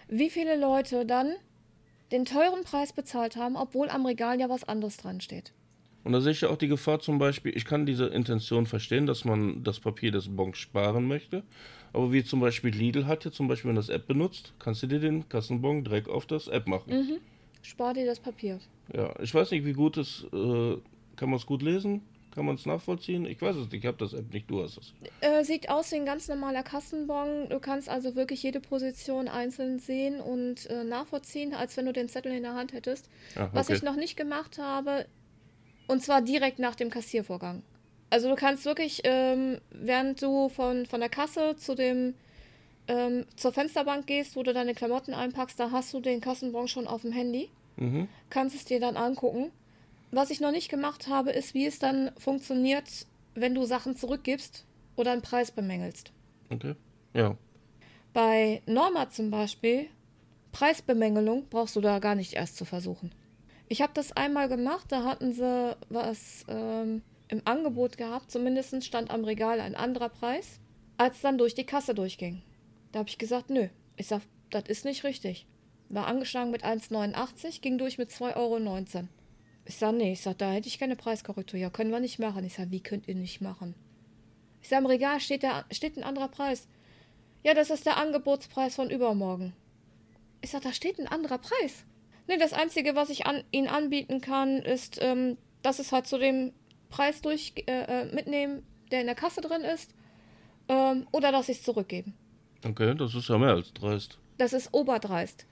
wie 0.10 0.32
viele 0.32 0.58
Leute 0.58 1.06
dann 1.06 1.36
den 2.12 2.26
teuren 2.26 2.64
Preis 2.64 2.94
bezahlt 2.94 3.36
haben, 3.36 3.56
obwohl 3.56 3.90
am 3.90 4.08
Regal 4.08 4.40
ja 4.40 4.50
was 4.50 4.64
anderes 4.64 4.98
dran 4.98 5.22
steht. 5.22 5.54
Und 6.04 6.14
da 6.14 6.22
sehe 6.22 6.32
ich 6.32 6.42
ja 6.42 6.50
auch 6.50 6.58
die 6.58 6.68
Gefahr 6.68 7.00
zum 7.00 7.20
Beispiel, 7.20 7.56
ich 7.56 7.66
kann 7.66 7.86
diese 7.86 8.08
Intention 8.08 8.66
verstehen, 8.66 9.06
dass 9.06 9.24
man 9.24 9.64
das 9.64 9.80
Papier 9.80 10.12
des 10.12 10.36
Bons 10.36 10.58
sparen 10.58 11.08
möchte. 11.08 11.44
Aber 11.94 12.12
wie 12.12 12.24
zum 12.24 12.40
Beispiel 12.40 12.74
Lidl 12.74 13.06
hat 13.06 13.26
ja 13.26 13.32
zum 13.32 13.48
Beispiel, 13.48 13.70
wenn 13.70 13.76
das 13.76 13.90
App 13.90 14.08
benutzt, 14.08 14.54
kannst 14.60 14.82
du 14.82 14.88
dir 14.88 15.00
den 15.00 15.28
Kassenbon 15.30 15.84
direkt 15.84 16.10
auf 16.10 16.26
das 16.26 16.48
App 16.48 16.68
machen. 16.68 16.94
Mhm. 16.94 17.18
Spar 17.62 17.94
dir 17.94 18.06
das 18.06 18.20
Papier. 18.20 18.60
Ja, 18.94 19.14
ich 19.20 19.34
weiß 19.34 19.52
nicht, 19.52 19.66
wie 19.66 19.74
gut 19.74 19.98
es, 19.98 20.26
äh, 20.34 20.78
kann 21.16 21.30
man 21.30 21.36
es 21.36 21.46
gut 21.46 21.62
lesen? 21.62 22.02
Kann 22.34 22.46
man 22.46 22.56
es 22.56 22.66
nachvollziehen? 22.66 23.26
Ich 23.26 23.42
weiß 23.42 23.58
es 23.58 23.64
nicht, 23.66 23.84
ich 23.84 23.86
habe 23.86 23.98
das 23.98 24.14
App 24.14 24.34
nicht, 24.34 24.50
du 24.50 24.64
hast 24.64 24.78
es. 24.78 24.94
Äh, 25.20 25.44
sieht 25.44 25.70
aus 25.70 25.92
wie 25.92 25.98
ein 25.98 26.06
ganz 26.06 26.30
normaler 26.30 26.64
Kassenbon. 26.64 27.50
Du 27.50 27.60
kannst 27.60 27.90
also 27.90 28.16
wirklich 28.16 28.42
jede 28.42 28.62
Position 28.62 29.28
einzeln 29.28 29.80
sehen 29.80 30.22
und 30.22 30.66
äh, 30.70 30.86
nachvollziehen, 30.86 31.54
als 31.54 31.76
wenn 31.76 31.86
du 31.86 31.94
den 31.94 32.08
Zettel 32.08 32.32
in 32.32 32.44
der 32.44 32.54
Hand 32.54 32.72
hättest. 32.72 33.10
Ah, 33.36 33.44
okay. 33.44 33.50
Was 33.52 33.70
ich 33.70 33.84
noch 33.84 33.98
nicht 33.98 34.16
gemacht 34.16 34.60
habe, 34.60 35.06
und 35.92 36.02
zwar 36.02 36.22
direkt 36.22 36.60
nach 36.60 36.76
dem 36.76 36.90
Kassiervorgang. 36.90 37.64
Also 38.10 38.30
du 38.30 38.36
kannst 38.36 38.66
wirklich, 38.66 39.02
ähm, 39.04 39.60
während 39.72 40.22
du 40.22 40.50
von, 40.50 40.86
von 40.86 41.00
der 41.00 41.10
Kasse 41.10 41.56
zu 41.56 41.76
dem 41.76 42.14
ähm, 42.88 43.26
zur 43.36 43.54
Fensterbank 43.54 44.08
gehst, 44.08 44.36
wo 44.36 44.44
du 44.44 44.54
deine 44.54 44.74
Klamotten 44.74 45.14
einpackst, 45.14 45.60
da 45.60 45.72
hast 45.72 45.94
du 45.94 46.00
den 46.00 46.20
Kassenbon 46.20 46.68
schon 46.68 46.88
auf 46.88 47.04
dem 47.04 47.12
Handy. 47.12 47.50
Mhm. 47.78 48.08
Kannst 48.30 48.56
es 48.56 48.66
dir 48.66 48.80
dann 48.80 48.98
angucken 48.98 49.52
was 50.12 50.30
ich 50.30 50.42
noch 50.42 50.52
nicht 50.52 50.70
gemacht 50.70 51.08
habe, 51.08 51.32
ist, 51.32 51.54
wie 51.54 51.66
es 51.66 51.80
dann 51.80 52.12
funktioniert, 52.18 53.08
wenn 53.34 53.56
du 53.56 53.66
Sachen 53.66 53.96
zurückgibst 53.96 54.66
oder 54.96 55.12
einen 55.14 55.22
Preis 55.22 55.52
bemängelst. 55.52 56.12
Okay. 56.50 56.76
Ja. 57.14 57.38
Bei 58.14 58.62
Norma 58.66 59.10
zum 59.10 59.32
Beispiel, 59.32 59.88
Preisbemängelung 60.52 61.46
brauchst 61.50 61.78
du 61.78 61.82
da 61.82 62.00
gar 62.00 62.16
nicht 62.16 62.34
erst 62.34 62.58
zu 62.58 62.66
versuchen. 62.66 63.12
Ich 63.72 63.82
habe 63.82 63.94
das 63.94 64.12
einmal 64.12 64.50
gemacht, 64.50 64.88
da 64.90 65.06
hatten 65.06 65.32
sie 65.32 65.78
was 65.88 66.44
ähm, 66.50 67.04
im 67.30 67.42
Angebot 67.46 67.96
gehabt, 67.96 68.30
zumindest 68.30 68.84
stand 68.84 69.10
am 69.10 69.24
Regal 69.24 69.62
ein 69.62 69.76
anderer 69.76 70.10
Preis, 70.10 70.60
als 70.98 71.22
dann 71.22 71.38
durch 71.38 71.56
die 71.56 71.66
Kasse 71.66 71.96
durchging. 71.96 72.42
Da 72.92 73.00
habe 73.00 73.08
ich 73.08 73.18
gesagt, 73.18 73.50
nö. 73.50 73.70
Ich 73.96 74.08
sag, 74.08 74.24
das 74.50 74.66
ist 74.66 74.84
nicht 74.84 75.06
richtig. 75.06 75.48
War 75.88 76.08
angeschlagen 76.08 76.52
mit 76.52 76.66
1,89, 76.66 77.62
ging 77.62 77.78
durch 77.78 77.98
mit 77.98 78.10
2,19 78.10 78.36
Euro. 78.36 79.08
Ich 79.64 79.78
sag, 79.78 79.96
nee, 79.96 80.12
ich 80.12 80.22
sag, 80.22 80.38
da 80.40 80.52
hätte 80.52 80.68
ich 80.68 80.78
keine 80.78 80.98
Preiskorrektur. 80.98 81.58
Ja, 81.58 81.70
können 81.70 81.92
wir 81.92 82.02
nicht 82.02 82.20
machen. 82.20 82.44
Ich 82.44 82.56
sag, 82.56 82.72
wie 82.72 82.84
könnt 82.84 83.08
ihr 83.08 83.16
nicht 83.16 83.40
machen? 83.40 83.74
Ich 84.62 84.68
sag, 84.68 84.80
im 84.80 84.86
Regal 84.86 85.22
steht, 85.22 85.44
der, 85.44 85.64
steht 85.72 85.96
ein 85.96 86.04
anderer 86.04 86.28
Preis. 86.28 86.68
Ja, 87.42 87.54
das 87.54 87.70
ist 87.70 87.86
der 87.86 87.96
Angebotspreis 87.96 88.76
von 88.76 88.90
übermorgen. 88.90 89.54
Ich 90.42 90.52
sag, 90.52 90.62
da 90.62 90.74
steht 90.74 91.00
ein 91.00 91.08
anderer 91.08 91.38
Preis. 91.38 91.86
Nee, 92.28 92.38
das 92.38 92.54
Einzige, 92.54 92.96
was 92.96 93.10
ich 93.10 93.26
an, 93.26 93.44
Ihnen 93.52 93.68
anbieten 93.68 94.22
kann, 94.22 94.58
ist, 94.58 95.00
ähm, 95.02 95.38
dass 95.62 95.80
es 95.80 95.92
halt 95.92 96.08
zu 96.08 96.18
dem 96.18 96.54
Preis 96.90 97.22
durch 97.22 97.54
äh, 97.68 97.72
äh, 97.72 98.14
mitnehmen, 98.14 98.64
der 98.92 99.02
in 99.02 99.08
der 99.08 99.16
Kasse 99.16 99.42
drin 99.42 99.62
ist. 99.62 99.94
Ähm, 100.68 101.08
oder 101.12 101.32
dass 101.32 101.50
ich 101.50 101.58
es 101.58 101.64
zurückgeben. 101.64 102.14
Okay, 102.66 102.96
das 102.96 103.16
ist 103.16 103.28
ja 103.30 103.38
mehr 103.38 103.52
als 103.52 103.74
dreist. 103.74 104.20
Das 104.38 104.54
ist 104.54 104.74
oberdreist. 104.74 105.48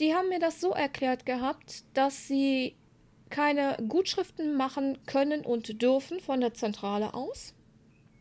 Die 0.00 0.14
haben 0.14 0.28
mir 0.28 0.40
das 0.40 0.60
so 0.60 0.70
erklärt 0.70 1.26
gehabt, 1.26 1.84
dass 1.94 2.26
sie 2.26 2.76
keine 3.30 3.76
Gutschriften 3.88 4.56
machen 4.56 4.98
können 5.06 5.42
und 5.44 5.82
dürfen 5.82 6.20
von 6.20 6.40
der 6.40 6.54
Zentrale 6.54 7.14
aus, 7.14 7.54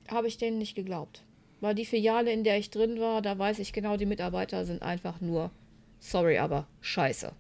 habe 0.10 0.28
ich 0.28 0.38
denen 0.38 0.58
nicht 0.58 0.76
geglaubt. 0.76 1.24
Weil 1.62 1.76
die 1.76 1.86
Filiale, 1.86 2.32
in 2.32 2.44
der 2.44 2.58
ich 2.58 2.70
drin 2.70 3.00
war, 3.00 3.22
da 3.22 3.38
weiß 3.38 3.60
ich 3.60 3.74
genau, 3.74 3.98
die 3.98 4.06
Mitarbeiter 4.06 4.66
sind 4.66 4.84
einfach 4.84 5.22
nur, 5.22 5.52
sorry, 6.00 6.38
aber 6.38 6.68
scheiße. 6.82 7.32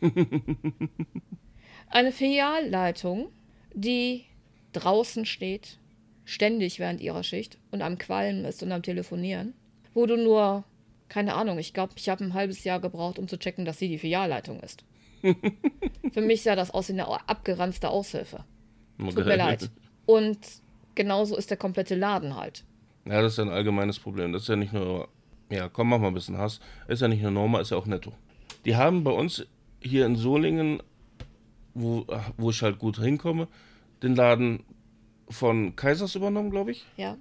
Eine 1.90 2.12
Filialleitung, 2.12 3.30
die 3.74 4.24
draußen 4.72 5.26
steht, 5.26 5.78
ständig 6.24 6.78
während 6.78 7.00
ihrer 7.00 7.24
Schicht 7.24 7.58
und 7.70 7.82
am 7.82 7.98
Qualmen 7.98 8.44
ist 8.44 8.62
und 8.62 8.72
am 8.72 8.82
Telefonieren, 8.82 9.54
wo 9.94 10.06
du 10.06 10.16
nur, 10.16 10.64
keine 11.08 11.34
Ahnung, 11.34 11.58
ich 11.58 11.74
glaube, 11.74 11.94
ich 11.96 12.08
habe 12.08 12.24
ein 12.24 12.34
halbes 12.34 12.62
Jahr 12.64 12.80
gebraucht, 12.80 13.18
um 13.18 13.26
zu 13.26 13.38
checken, 13.38 13.64
dass 13.64 13.78
sie 13.78 13.88
die 13.88 13.98
Filialleitung 13.98 14.60
ist. 14.60 14.84
Für 16.12 16.20
mich 16.20 16.42
sah 16.42 16.56
das 16.56 16.70
aus 16.70 16.88
wie 16.88 16.92
eine 16.92 17.08
abgeranzte 17.28 17.90
Aushilfe. 17.90 18.44
Tut 18.98 19.26
mir 19.26 19.36
leid. 19.36 19.70
Und 20.06 20.38
genauso 20.94 21.36
ist 21.36 21.50
der 21.50 21.56
komplette 21.56 21.94
Laden 21.94 22.36
halt. 22.36 22.64
Ja, 23.06 23.22
das 23.22 23.32
ist 23.32 23.38
ja 23.38 23.44
ein 23.44 23.50
allgemeines 23.50 23.98
Problem. 23.98 24.32
Das 24.32 24.42
ist 24.42 24.48
ja 24.48 24.56
nicht 24.56 24.72
nur, 24.72 25.08
ja, 25.50 25.68
komm, 25.68 25.88
mach 25.88 25.98
mal 25.98 26.08
ein 26.08 26.14
bisschen 26.14 26.38
Hass. 26.38 26.60
Ist 26.88 27.02
ja 27.02 27.08
nicht 27.08 27.22
nur 27.22 27.30
Norma, 27.30 27.60
ist 27.60 27.70
ja 27.70 27.76
auch 27.76 27.86
netto. 27.86 28.12
Die 28.64 28.76
haben 28.76 29.04
bei 29.04 29.10
uns 29.10 29.46
hier 29.80 30.06
in 30.06 30.16
Solingen, 30.16 30.82
wo, 31.74 32.06
wo 32.36 32.50
ich 32.50 32.62
halt 32.62 32.78
gut 32.78 32.98
hinkomme, 32.98 33.48
den 34.02 34.14
Laden 34.16 34.64
von 35.28 35.76
Kaisers 35.76 36.14
übernommen, 36.14 36.50
glaube 36.50 36.72
ich. 36.72 36.84
Ja. 36.96 37.16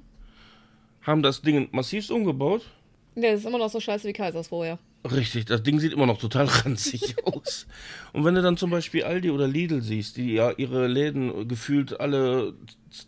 Haben 1.02 1.22
das 1.24 1.42
Ding 1.42 1.70
massivst 1.72 2.12
umgebaut. 2.12 2.64
Ja, 3.16 3.32
das 3.32 3.42
ist 3.42 3.46
immer 3.46 3.58
noch 3.58 3.70
so 3.70 3.80
scheiße 3.80 4.08
wie 4.08 4.14
Kaisers 4.14 4.48
vorher. 4.48 4.80
Richtig, 5.10 5.46
das 5.46 5.64
Ding 5.64 5.80
sieht 5.80 5.94
immer 5.94 6.06
noch 6.06 6.18
total 6.20 6.46
ranzig 6.66 7.16
aus. 7.26 7.68
Und 8.12 8.26
wenn 8.26 8.36
du 8.36 8.42
dann 8.42 8.58
zum 8.58 8.70
Beispiel 8.70 9.04
Aldi 9.04 9.30
oder 9.32 9.48
Lidl 9.48 9.82
siehst, 9.82 10.18
die 10.18 10.34
ja 10.34 10.52
ihre 10.52 10.88
Läden 10.88 11.48
gefühlt 11.48 12.00
alle 12.00 12.54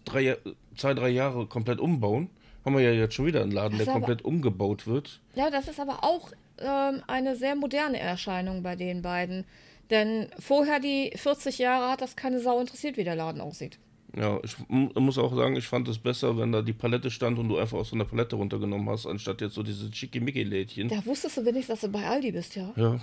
drei, 0.05 0.37
zwei, 0.77 0.93
drei 0.93 1.09
Jahre 1.09 1.47
komplett 1.47 1.79
umbauen, 1.79 2.29
haben 2.63 2.75
wir 2.75 2.81
ja 2.81 2.91
jetzt 2.91 3.15
schon 3.15 3.25
wieder 3.25 3.41
einen 3.41 3.51
Laden, 3.51 3.77
Das 3.77 3.85
der 3.85 3.95
aber- 3.95 4.05
komplett 4.05 4.23
umgebaut 4.23 4.87
wird. 4.87 5.19
Ja, 5.35 5.49
das 5.49 5.67
ist 5.67 5.79
aber 5.79 6.03
auch 6.03 6.29
ähm, 6.63 7.03
eine 7.07 7.35
sehr 7.35 7.55
moderne 7.55 7.99
Erscheinung 7.99 8.63
bei 8.63 8.75
den 8.75 9.01
beiden. 9.01 9.45
Denn 9.89 10.27
vorher 10.39 10.79
die 10.79 11.11
40 11.15 11.57
Jahre 11.57 11.91
hat 11.91 12.01
das 12.01 12.15
keine 12.15 12.39
Sau 12.39 12.59
interessiert, 12.59 12.97
wie 12.97 13.03
der 13.03 13.15
Laden 13.15 13.41
aussieht. 13.41 13.77
Ja, 14.15 14.39
ich 14.43 14.55
muss 14.67 15.17
auch 15.17 15.33
sagen, 15.35 15.55
ich 15.55 15.67
fand 15.67 15.87
es 15.87 15.97
besser, 15.97 16.37
wenn 16.37 16.51
da 16.51 16.61
die 16.61 16.73
Palette 16.73 17.09
stand 17.09 17.39
und 17.39 17.47
du 17.47 17.57
einfach 17.57 17.77
aus 17.77 17.89
so 17.89 17.95
einer 17.95 18.05
Palette 18.05 18.35
runtergenommen 18.35 18.89
hast, 18.89 19.05
anstatt 19.05 19.39
jetzt 19.39 19.53
so 19.53 19.63
diese 19.63 19.93
Schickimicki-Lädchen. 19.93 20.89
Da 20.89 21.05
wusstest 21.05 21.37
du 21.37 21.45
wenigstens, 21.45 21.79
dass 21.79 21.89
du 21.89 21.97
bei 21.97 22.05
Aldi 22.05 22.31
bist, 22.31 22.55
ja. 22.55 22.73
Ja. 22.75 22.99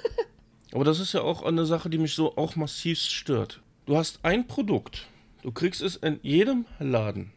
Aber 0.72 0.84
das 0.84 1.00
ist 1.00 1.14
ja 1.14 1.22
auch 1.22 1.42
eine 1.42 1.64
Sache, 1.64 1.88
die 1.88 1.98
mich 1.98 2.14
so 2.14 2.36
auch 2.36 2.54
massiv 2.54 2.98
stört. 2.98 3.62
Du 3.86 3.96
hast 3.96 4.20
ein 4.24 4.46
Produkt, 4.46 5.06
du 5.42 5.52
kriegst 5.52 5.80
es 5.80 5.96
in 5.96 6.18
jedem 6.22 6.66
Laden. 6.78 7.32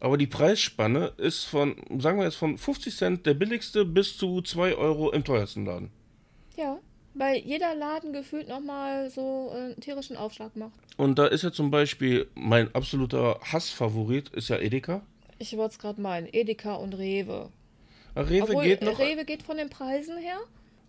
Aber 0.00 0.18
die 0.18 0.26
Preisspanne 0.26 1.12
ist 1.16 1.44
von, 1.44 1.76
sagen 1.98 2.18
wir 2.18 2.24
jetzt, 2.24 2.36
von 2.36 2.58
50 2.58 2.96
Cent 2.96 3.26
der 3.26 3.34
billigste 3.34 3.84
bis 3.84 4.16
zu 4.18 4.42
2 4.42 4.74
Euro 4.74 5.10
im 5.10 5.24
teuersten 5.24 5.64
Laden. 5.64 5.90
Ja. 6.56 6.78
Weil 7.14 7.38
jeder 7.38 7.76
Laden 7.76 8.12
gefühlt 8.12 8.48
nochmal 8.48 9.08
so 9.08 9.52
äh, 9.54 9.58
einen 9.58 9.80
tierischen 9.80 10.16
Aufschlag 10.16 10.56
macht. 10.56 10.72
Und 10.96 11.16
da 11.18 11.26
ist 11.26 11.42
ja 11.42 11.52
zum 11.52 11.70
Beispiel 11.70 12.26
mein 12.34 12.74
absoluter 12.74 13.38
Hassfavorit, 13.40 14.30
ist 14.30 14.48
ja 14.48 14.58
Edeka. 14.58 15.02
Ich 15.38 15.56
wollte 15.56 15.74
es 15.74 15.78
gerade 15.78 16.00
meinen. 16.00 16.28
Edeka 16.32 16.74
und 16.74 16.94
Rewe. 16.94 17.50
Rewe 18.16 18.42
Obwohl, 18.42 18.64
geht 18.64 18.82
noch, 18.82 18.98
Rewe 18.98 19.24
geht 19.24 19.42
von 19.44 19.56
den 19.56 19.70
Preisen 19.70 20.18
her. 20.18 20.38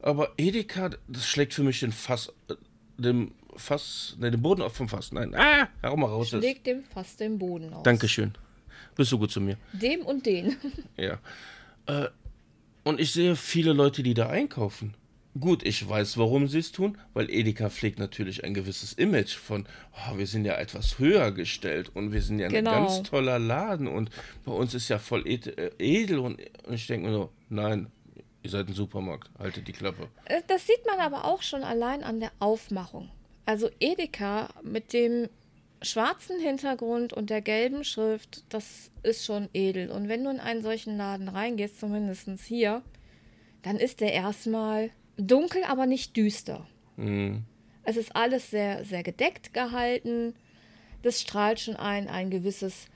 aber 0.01 0.31
Edeka, 0.37 0.89
das 1.07 1.27
schlägt 1.27 1.53
für 1.53 1.63
mich 1.63 1.79
den 1.79 1.91
Fass, 1.91 2.33
äh, 2.49 2.55
dem 2.97 3.31
Fass, 3.55 4.15
ne, 4.19 4.31
den 4.31 4.41
Boden 4.41 4.61
auf 4.61 4.73
vom 4.73 4.89
Fass. 4.89 5.11
Nein, 5.11 5.33
ah, 5.35 5.67
hau 5.83 5.95
mal 5.95 6.07
raus. 6.07 6.31
Legt 6.31 6.67
dem 6.67 6.83
fast 6.83 7.19
den 7.19 7.37
Boden 7.37 7.73
aus. 7.73 7.83
Dankeschön. 7.83 8.33
Bist 8.95 9.11
du 9.11 9.19
gut 9.19 9.31
zu 9.31 9.41
mir. 9.41 9.57
Dem 9.73 10.01
und 10.01 10.25
den. 10.25 10.55
Ja. 10.97 11.19
Äh, 11.87 12.07
und 12.83 12.99
ich 12.99 13.11
sehe 13.13 13.35
viele 13.35 13.73
Leute, 13.73 14.03
die 14.03 14.13
da 14.13 14.29
einkaufen. 14.29 14.93
Gut, 15.37 15.63
ich 15.65 15.87
weiß, 15.87 16.17
warum 16.17 16.47
sie 16.47 16.59
es 16.59 16.71
tun, 16.71 16.97
weil 17.13 17.29
Edeka 17.29 17.69
pflegt 17.69 17.99
natürlich 17.99 18.45
ein 18.45 18.53
gewisses 18.53 18.93
Image 18.93 19.35
von, 19.35 19.65
oh, 19.91 20.17
wir 20.17 20.27
sind 20.27 20.45
ja 20.45 20.53
etwas 20.55 20.97
höher 20.97 21.31
gestellt 21.33 21.91
und 21.93 22.13
wir 22.13 22.21
sind 22.21 22.39
ja 22.39 22.47
Genau. 22.47 22.71
ein 22.71 22.83
ganz 22.85 23.03
toller 23.03 23.37
Laden 23.37 23.87
und 23.87 24.11
bei 24.45 24.53
uns 24.53 24.73
ist 24.73 24.87
ja 24.87 24.97
voll 24.97 25.27
äh, 25.27 25.39
edel 25.77 26.19
und, 26.19 26.39
und 26.65 26.73
ich 26.73 26.87
denke 26.87 27.07
mir 27.07 27.13
so, 27.13 27.31
nein, 27.49 27.87
ihr 28.43 28.49
seid 28.49 28.69
ein 28.69 28.73
Supermarkt, 28.75 29.29
haltet 29.37 29.67
die 29.67 29.73
Klappe. 29.73 30.07
Äh, 30.23 30.41
Das 30.47 30.65
sieht 30.67 30.85
man 30.85 30.99
aber 30.99 31.25
auch 31.25 31.41
schon 31.41 31.63
allein 31.63 32.01
an 32.03 32.21
der 32.21 32.31
Aufmachung. 32.39 33.09
Also 33.45 33.69
Edeka 33.81 34.49
mit 34.63 34.93
dem 34.93 35.27
schwarzen 35.81 36.39
Hintergrund 36.39 37.13
und 37.13 37.29
der 37.29 37.41
gelben 37.41 37.83
Schrift, 37.83 38.43
das 38.49 38.91
ist 39.03 39.25
schon 39.25 39.49
edel. 39.53 39.89
Und 39.89 40.07
wenn 40.07 40.23
du 40.23 40.29
in 40.29 40.39
einen 40.39 40.61
solchen 40.61 40.97
Laden 40.97 41.27
reingehst, 41.29 41.79
zumindest 41.79 42.27
hier, 42.45 42.81
dann 43.61 43.77
ist 43.77 44.01
der 44.01 44.13
erstmal 44.13 44.91
dunkel, 45.17 45.63
aber 45.63 45.85
nicht 45.85 46.15
düster. 46.17 46.67
Mhm. 46.97 47.43
Es 47.83 47.97
ist 47.97 48.15
alles 48.15 48.49
sehr, 48.49 48.83
sehr 48.85 49.03
gedeckt 49.03 49.53
gehalten. 49.53 50.33
Das 51.03 51.21
strahlt 51.21 51.59
schon 51.59 51.75
ein, 51.75 52.07
ein 52.07 52.29
gewisses 52.29 52.87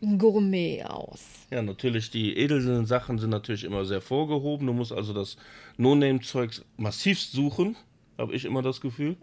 Gourmet 0.00 0.84
aus. 0.84 1.46
Ja, 1.50 1.60
natürlich, 1.60 2.10
die 2.10 2.36
edlen 2.36 2.86
Sachen 2.86 3.18
sind 3.18 3.30
natürlich 3.30 3.64
immer 3.64 3.84
sehr 3.84 4.00
vorgehoben. 4.00 4.66
Du 4.66 4.72
musst 4.72 4.92
also 4.92 5.12
das 5.12 5.36
No-Name-Zeugs 5.76 6.64
massivst 6.76 7.32
suchen, 7.32 7.76
habe 8.16 8.34
ich 8.34 8.44
immer 8.44 8.62
das 8.62 8.80
Gefühl. 8.80 9.16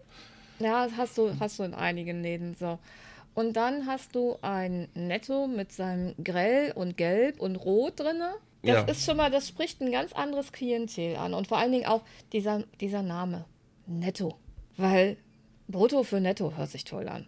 Ja, 0.60 0.86
das 0.88 0.98
hast 0.98 1.18
du, 1.18 1.34
hast 1.40 1.60
du 1.60 1.64
in 1.64 1.74
einigen 1.74 2.22
Läden 2.24 2.56
so. 2.56 2.80
Und 3.34 3.54
dann 3.58 3.86
hast 3.86 4.16
du 4.16 4.38
ein 4.42 4.88
Netto 4.94 5.48
mit 5.48 5.72
seinem 5.74 6.16
Grell 6.24 6.72
und 6.72 6.96
Gelb 6.96 7.42
und 7.42 7.58
Rot 7.58 8.00
drinne. 8.00 8.36
Das 8.64 8.76
Ja. 8.78 8.82
ist 8.84 9.06
schon 9.06 9.18
mal, 9.18 9.30
das 9.30 9.48
spricht 9.48 9.82
ein 9.82 9.92
ganz 9.92 10.14
anderes 10.14 10.52
Klientel 10.54 11.18
an. 11.18 11.34
Und 11.34 11.48
vor 11.48 11.58
allen 11.58 11.72
Dingen 11.74 11.86
auch 11.86 12.02
dieser, 12.32 12.64
dieser 12.80 13.04
Name, 13.04 13.46
Netto. 13.88 14.36
Weil 14.78 15.18
Brutto 15.68 16.04
für 16.04 16.22
Netto 16.22 16.54
hört 16.56 16.70
sich 16.70 16.86
toll 16.86 17.10
an. 17.10 17.28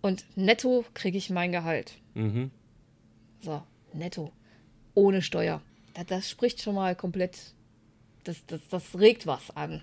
Und 0.00 0.24
netto 0.36 0.84
kriege 0.94 1.18
ich 1.18 1.30
mein 1.30 1.50
Gehalt. 1.52 1.94
Mhm. 2.14 2.50
So, 3.40 3.62
netto. 3.92 4.30
Ohne 4.94 5.22
Steuer. 5.22 5.60
Das, 5.94 6.06
das 6.06 6.30
spricht 6.30 6.62
schon 6.62 6.74
mal 6.76 6.94
komplett, 6.94 7.36
das, 8.24 8.46
das, 8.46 8.60
das 8.70 8.98
regt 8.98 9.26
was 9.26 9.54
an. 9.56 9.82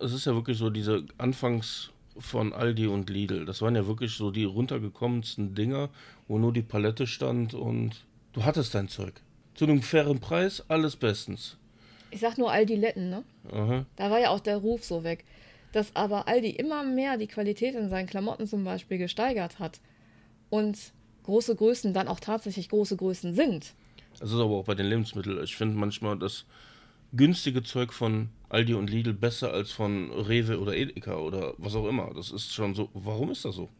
Es 0.00 0.12
ist 0.12 0.26
ja 0.26 0.34
wirklich 0.34 0.58
so 0.58 0.70
diese 0.70 1.04
Anfangs 1.18 1.90
von 2.18 2.52
Aldi 2.52 2.86
und 2.86 3.10
Lidl. 3.10 3.44
Das 3.44 3.62
waren 3.62 3.74
ja 3.74 3.86
wirklich 3.86 4.12
so 4.12 4.30
die 4.30 4.44
runtergekommensten 4.44 5.54
Dinger, 5.54 5.88
wo 6.28 6.38
nur 6.38 6.52
die 6.52 6.62
Palette 6.62 7.06
stand 7.06 7.54
und 7.54 8.04
du 8.32 8.44
hattest 8.44 8.74
dein 8.74 8.88
Zeug. 8.88 9.14
Zu 9.54 9.64
einem 9.64 9.82
fairen 9.82 10.20
Preis, 10.20 10.64
alles 10.68 10.96
bestens. 10.96 11.56
Ich 12.10 12.20
sag 12.20 12.38
nur 12.38 12.50
Aldi 12.50 12.76
Letten, 12.76 13.10
ne? 13.10 13.24
Aha. 13.50 13.86
Da 13.96 14.10
war 14.10 14.20
ja 14.20 14.30
auch 14.30 14.40
der 14.40 14.58
Ruf 14.58 14.84
so 14.84 15.04
weg. 15.04 15.24
Dass 15.72 15.96
aber 15.96 16.28
Aldi 16.28 16.50
immer 16.50 16.84
mehr 16.84 17.16
die 17.16 17.26
Qualität 17.26 17.74
in 17.74 17.88
seinen 17.88 18.06
Klamotten 18.06 18.46
zum 18.46 18.64
Beispiel 18.64 18.98
gesteigert 18.98 19.58
hat 19.58 19.80
und 20.50 20.78
große 21.22 21.56
Größen 21.56 21.94
dann 21.94 22.08
auch 22.08 22.20
tatsächlich 22.20 22.68
große 22.68 22.96
Größen 22.96 23.34
sind. 23.34 23.72
Das 24.18 24.30
ist 24.30 24.38
aber 24.38 24.56
auch 24.56 24.64
bei 24.64 24.74
den 24.74 24.86
Lebensmitteln. 24.86 25.42
Ich 25.42 25.56
finde 25.56 25.78
manchmal 25.78 26.18
das 26.18 26.44
günstige 27.14 27.62
Zeug 27.62 27.92
von 27.92 28.28
Aldi 28.52 28.74
und 28.74 28.90
Lidl 28.90 29.14
besser 29.14 29.52
als 29.52 29.72
von 29.72 30.10
Rewe 30.10 30.60
oder 30.60 30.76
Edeka 30.76 31.16
oder 31.16 31.54
was 31.56 31.74
auch 31.74 31.88
immer. 31.88 32.12
Das 32.14 32.30
ist 32.30 32.52
schon 32.52 32.74
so. 32.74 32.90
Warum 32.92 33.30
ist 33.30 33.44
das 33.44 33.54
so? 33.54 33.70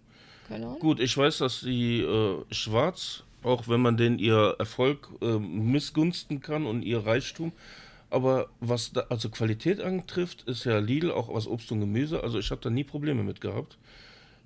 Keine 0.49 0.67
Ahnung. 0.67 0.79
Gut, 0.81 0.99
ich 0.99 1.17
weiß, 1.17 1.39
dass 1.39 1.61
die 1.61 2.01
äh, 2.01 2.43
Schwarz, 2.51 3.25
auch 3.43 3.69
wenn 3.69 3.83
man 3.83 3.99
denen 3.99 4.19
ihr 4.19 4.57
Erfolg 4.59 5.09
äh, 5.21 5.39
missgunsten 5.39 6.41
kann 6.41 6.65
und 6.65 6.83
ihr 6.83 7.05
Reichtum, 7.05 7.53
aber 8.09 8.49
was 8.61 8.93
da, 8.93 9.03
also 9.11 9.29
Qualität 9.29 9.81
antrifft, 9.81 10.43
ist 10.43 10.65
ja 10.65 10.79
Lidl 10.79 11.13
auch 11.13 11.33
was 11.33 11.47
Obst 11.47 11.71
und 11.71 11.81
Gemüse. 11.81 12.23
Also 12.23 12.39
ich 12.39 12.51
habe 12.51 12.61
da 12.63 12.71
nie 12.71 12.85
Probleme 12.85 13.23
mit 13.23 13.41
gehabt. 13.41 13.77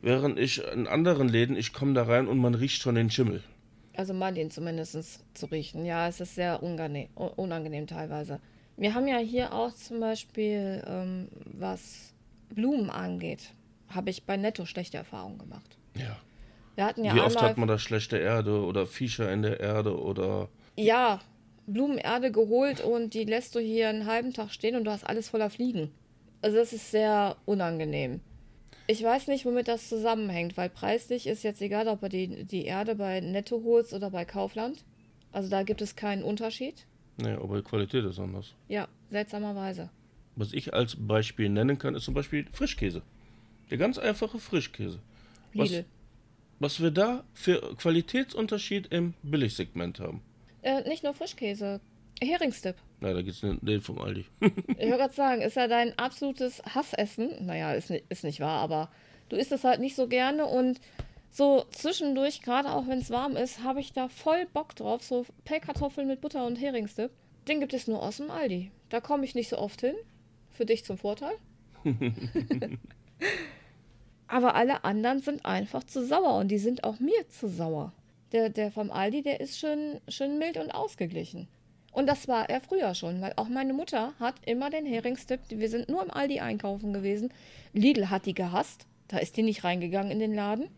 Während 0.02 0.38
ich 0.38 0.62
in 0.72 0.88
anderen 0.88 1.28
Läden, 1.28 1.56
ich 1.56 1.72
komme 1.72 1.94
da 1.94 2.02
rein 2.02 2.26
und 2.26 2.38
man 2.38 2.54
riecht 2.54 2.82
schon 2.82 2.96
den 2.96 3.10
Schimmel. 3.10 3.42
Also 3.96 4.12
mal 4.12 4.34
den 4.34 4.50
zumindest 4.50 5.24
zu 5.34 5.46
riechen. 5.46 5.84
Ja, 5.84 6.06
es 6.08 6.20
ist 6.20 6.34
sehr 6.34 6.62
unangenehm, 6.62 7.08
unangenehm 7.14 7.86
teilweise. 7.86 8.40
Wir 8.76 8.94
haben 8.94 9.08
ja 9.08 9.18
hier 9.18 9.52
auch 9.52 9.72
zum 9.74 10.00
Beispiel, 10.00 10.82
ähm, 10.86 11.28
was 11.44 12.12
Blumen 12.54 12.90
angeht, 12.90 13.52
habe 13.88 14.10
ich 14.10 14.24
bei 14.24 14.36
Netto 14.36 14.64
schlechte 14.66 14.98
Erfahrungen 14.98 15.38
gemacht. 15.38 15.78
Ja. 15.94 16.16
Wir 16.74 16.84
hatten 16.84 17.04
ja 17.04 17.14
Wie 17.14 17.20
oft 17.20 17.40
hat 17.40 17.56
man 17.56 17.68
da 17.68 17.78
schlechte 17.78 18.18
Erde 18.18 18.62
oder 18.62 18.86
Viecher 18.86 19.32
in 19.32 19.42
der 19.42 19.60
Erde 19.60 19.98
oder. 19.98 20.48
ja, 20.76 21.20
Blumenerde 21.66 22.30
geholt 22.30 22.80
und 22.80 23.14
die 23.14 23.24
lässt 23.24 23.54
du 23.54 23.60
hier 23.60 23.88
einen 23.88 24.06
halben 24.06 24.32
Tag 24.32 24.52
stehen 24.52 24.76
und 24.76 24.84
du 24.84 24.90
hast 24.92 25.04
alles 25.04 25.28
voller 25.28 25.50
Fliegen. 25.50 25.90
Also 26.40 26.58
das 26.58 26.72
ist 26.72 26.92
sehr 26.92 27.36
unangenehm. 27.44 28.20
Ich 28.86 29.02
weiß 29.02 29.26
nicht, 29.26 29.44
womit 29.44 29.66
das 29.66 29.88
zusammenhängt, 29.88 30.56
weil 30.56 30.68
preislich 30.68 31.26
ist 31.26 31.42
jetzt 31.42 31.60
egal, 31.60 31.88
ob 31.88 32.02
du 32.02 32.08
die, 32.08 32.44
die 32.44 32.66
Erde 32.66 32.94
bei 32.94 33.20
Netto 33.20 33.62
holst 33.64 33.92
oder 33.94 34.10
bei 34.10 34.24
Kaufland. 34.24 34.84
Also 35.32 35.50
da 35.50 35.64
gibt 35.64 35.82
es 35.82 35.96
keinen 35.96 36.22
Unterschied. 36.22 36.86
Nee, 37.18 37.32
aber 37.32 37.56
die 37.56 37.62
Qualität 37.62 38.04
ist 38.04 38.18
anders. 38.18 38.54
Ja, 38.68 38.88
seltsamerweise. 39.10 39.90
Was 40.36 40.52
ich 40.52 40.74
als 40.74 40.96
Beispiel 40.98 41.48
nennen 41.48 41.78
kann, 41.78 41.94
ist 41.94 42.04
zum 42.04 42.14
Beispiel 42.14 42.46
Frischkäse. 42.52 43.02
Der 43.70 43.78
ganz 43.78 43.96
einfache 43.98 44.38
Frischkäse. 44.38 44.98
Was- 45.54 45.70
Lidl. 45.70 45.84
Was 46.58 46.80
wir 46.80 46.90
da 46.90 47.24
für 47.34 47.74
Qualitätsunterschied 47.76 48.86
im 48.92 49.14
Billigsegment 49.22 50.00
haben. 50.00 50.22
Äh, 50.62 50.88
nicht 50.88 51.04
nur 51.04 51.12
Frischkäse. 51.14 51.80
Heringsdip. 52.22 52.76
Na, 53.00 53.12
da 53.12 53.20
gibt's 53.20 53.40
den, 53.40 53.58
den 53.60 53.82
vom 53.82 53.98
Aldi. 53.98 54.24
Ich 54.40 54.50
wollte 54.66 54.76
gerade 54.96 55.12
sagen, 55.14 55.42
ist 55.42 55.56
ja 55.56 55.68
dein 55.68 55.98
absolutes 55.98 56.62
Hassessen. 56.64 57.44
Naja, 57.44 57.72
ist, 57.74 57.90
ni- 57.90 58.02
ist 58.08 58.24
nicht 58.24 58.40
wahr, 58.40 58.60
aber 58.60 58.90
du 59.28 59.36
isst 59.36 59.52
es 59.52 59.64
halt 59.64 59.80
nicht 59.80 59.96
so 59.96 60.08
gerne 60.08 60.46
und 60.46 60.80
so 61.36 61.66
zwischendurch, 61.70 62.40
gerade 62.40 62.72
auch 62.72 62.86
wenn 62.86 63.00
es 63.00 63.10
warm 63.10 63.36
ist, 63.36 63.62
habe 63.62 63.80
ich 63.80 63.92
da 63.92 64.08
voll 64.08 64.46
Bock 64.54 64.74
drauf. 64.74 65.02
So 65.02 65.26
Pellkartoffeln 65.44 66.08
mit 66.08 66.22
Butter 66.22 66.46
und 66.46 66.56
Heringsdip. 66.56 67.10
Den 67.46 67.60
gibt 67.60 67.74
es 67.74 67.86
nur 67.86 68.02
aus 68.02 68.16
dem 68.16 68.30
Aldi. 68.30 68.70
Da 68.88 69.00
komme 69.00 69.26
ich 69.26 69.34
nicht 69.34 69.50
so 69.50 69.58
oft 69.58 69.82
hin. 69.82 69.94
Für 70.50 70.64
dich 70.64 70.86
zum 70.86 70.96
Vorteil. 70.96 71.34
aber 74.28 74.54
alle 74.54 74.84
anderen 74.84 75.20
sind 75.20 75.44
einfach 75.44 75.84
zu 75.84 76.06
sauer 76.06 76.38
und 76.38 76.48
die 76.48 76.58
sind 76.58 76.84
auch 76.84 77.00
mir 77.00 77.28
zu 77.28 77.48
sauer. 77.48 77.92
Der, 78.32 78.48
der 78.48 78.72
vom 78.72 78.90
Aldi, 78.90 79.22
der 79.22 79.40
ist 79.40 79.58
schön, 79.58 80.00
schön 80.08 80.38
mild 80.38 80.56
und 80.56 80.70
ausgeglichen. 80.70 81.48
Und 81.92 82.06
das 82.06 82.28
war 82.28 82.48
er 82.48 82.62
früher 82.62 82.94
schon, 82.94 83.20
weil 83.20 83.34
auch 83.36 83.48
meine 83.48 83.74
Mutter 83.74 84.14
hat 84.18 84.36
immer 84.46 84.70
den 84.70 84.86
Heringsdip. 84.86 85.40
Wir 85.50 85.68
sind 85.68 85.90
nur 85.90 86.02
im 86.02 86.10
Aldi 86.10 86.40
einkaufen 86.40 86.94
gewesen. 86.94 87.30
Lidl 87.74 88.08
hat 88.08 88.24
die 88.24 88.34
gehasst. 88.34 88.86
Da 89.08 89.18
ist 89.18 89.36
die 89.36 89.42
nicht 89.42 89.64
reingegangen 89.64 90.10
in 90.10 90.18
den 90.18 90.34
Laden, 90.34 90.68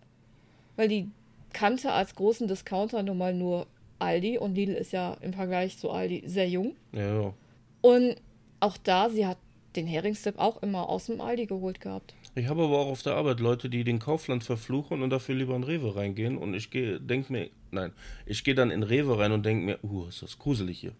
weil 0.78 0.88
die 0.88 1.10
kannte 1.52 1.92
als 1.92 2.14
großen 2.14 2.46
Discounter 2.46 3.02
nun 3.02 3.18
mal 3.18 3.34
nur 3.34 3.66
Aldi 3.98 4.38
und 4.38 4.54
Lidl 4.54 4.74
ist 4.74 4.92
ja 4.92 5.14
im 5.20 5.32
Vergleich 5.32 5.76
zu 5.76 5.90
Aldi 5.90 6.22
sehr 6.24 6.48
jung. 6.48 6.76
Ja, 6.92 7.22
ja. 7.22 7.34
Und 7.80 8.14
auch 8.60 8.76
da, 8.76 9.10
sie 9.10 9.26
hat 9.26 9.38
den 9.74 9.88
Heringsdip 9.88 10.38
auch 10.38 10.62
immer 10.62 10.88
aus 10.88 11.06
dem 11.06 11.20
Aldi 11.20 11.46
geholt 11.46 11.80
gehabt. 11.80 12.14
Ich 12.36 12.48
habe 12.48 12.62
aber 12.62 12.78
auch 12.78 12.86
auf 12.86 13.02
der 13.02 13.14
Arbeit 13.14 13.40
Leute, 13.40 13.68
die 13.68 13.82
den 13.82 13.98
Kaufland 13.98 14.44
verfluchen 14.44 15.02
und 15.02 15.10
dafür 15.10 15.34
lieber 15.34 15.56
in 15.56 15.64
Rewe 15.64 15.96
reingehen. 15.96 16.38
Und 16.38 16.54
ich 16.54 16.70
gehe, 16.70 17.00
denk 17.00 17.28
mir, 17.28 17.50
nein, 17.72 17.92
ich 18.24 18.44
gehe 18.44 18.54
dann 18.54 18.70
in 18.70 18.84
Rewe 18.84 19.18
rein 19.18 19.32
und 19.32 19.44
denke 19.44 19.64
mir, 19.64 19.78
uh, 19.82 20.06
ist 20.06 20.22
das 20.22 20.38
gruselig 20.38 20.78
hier. 20.78 20.92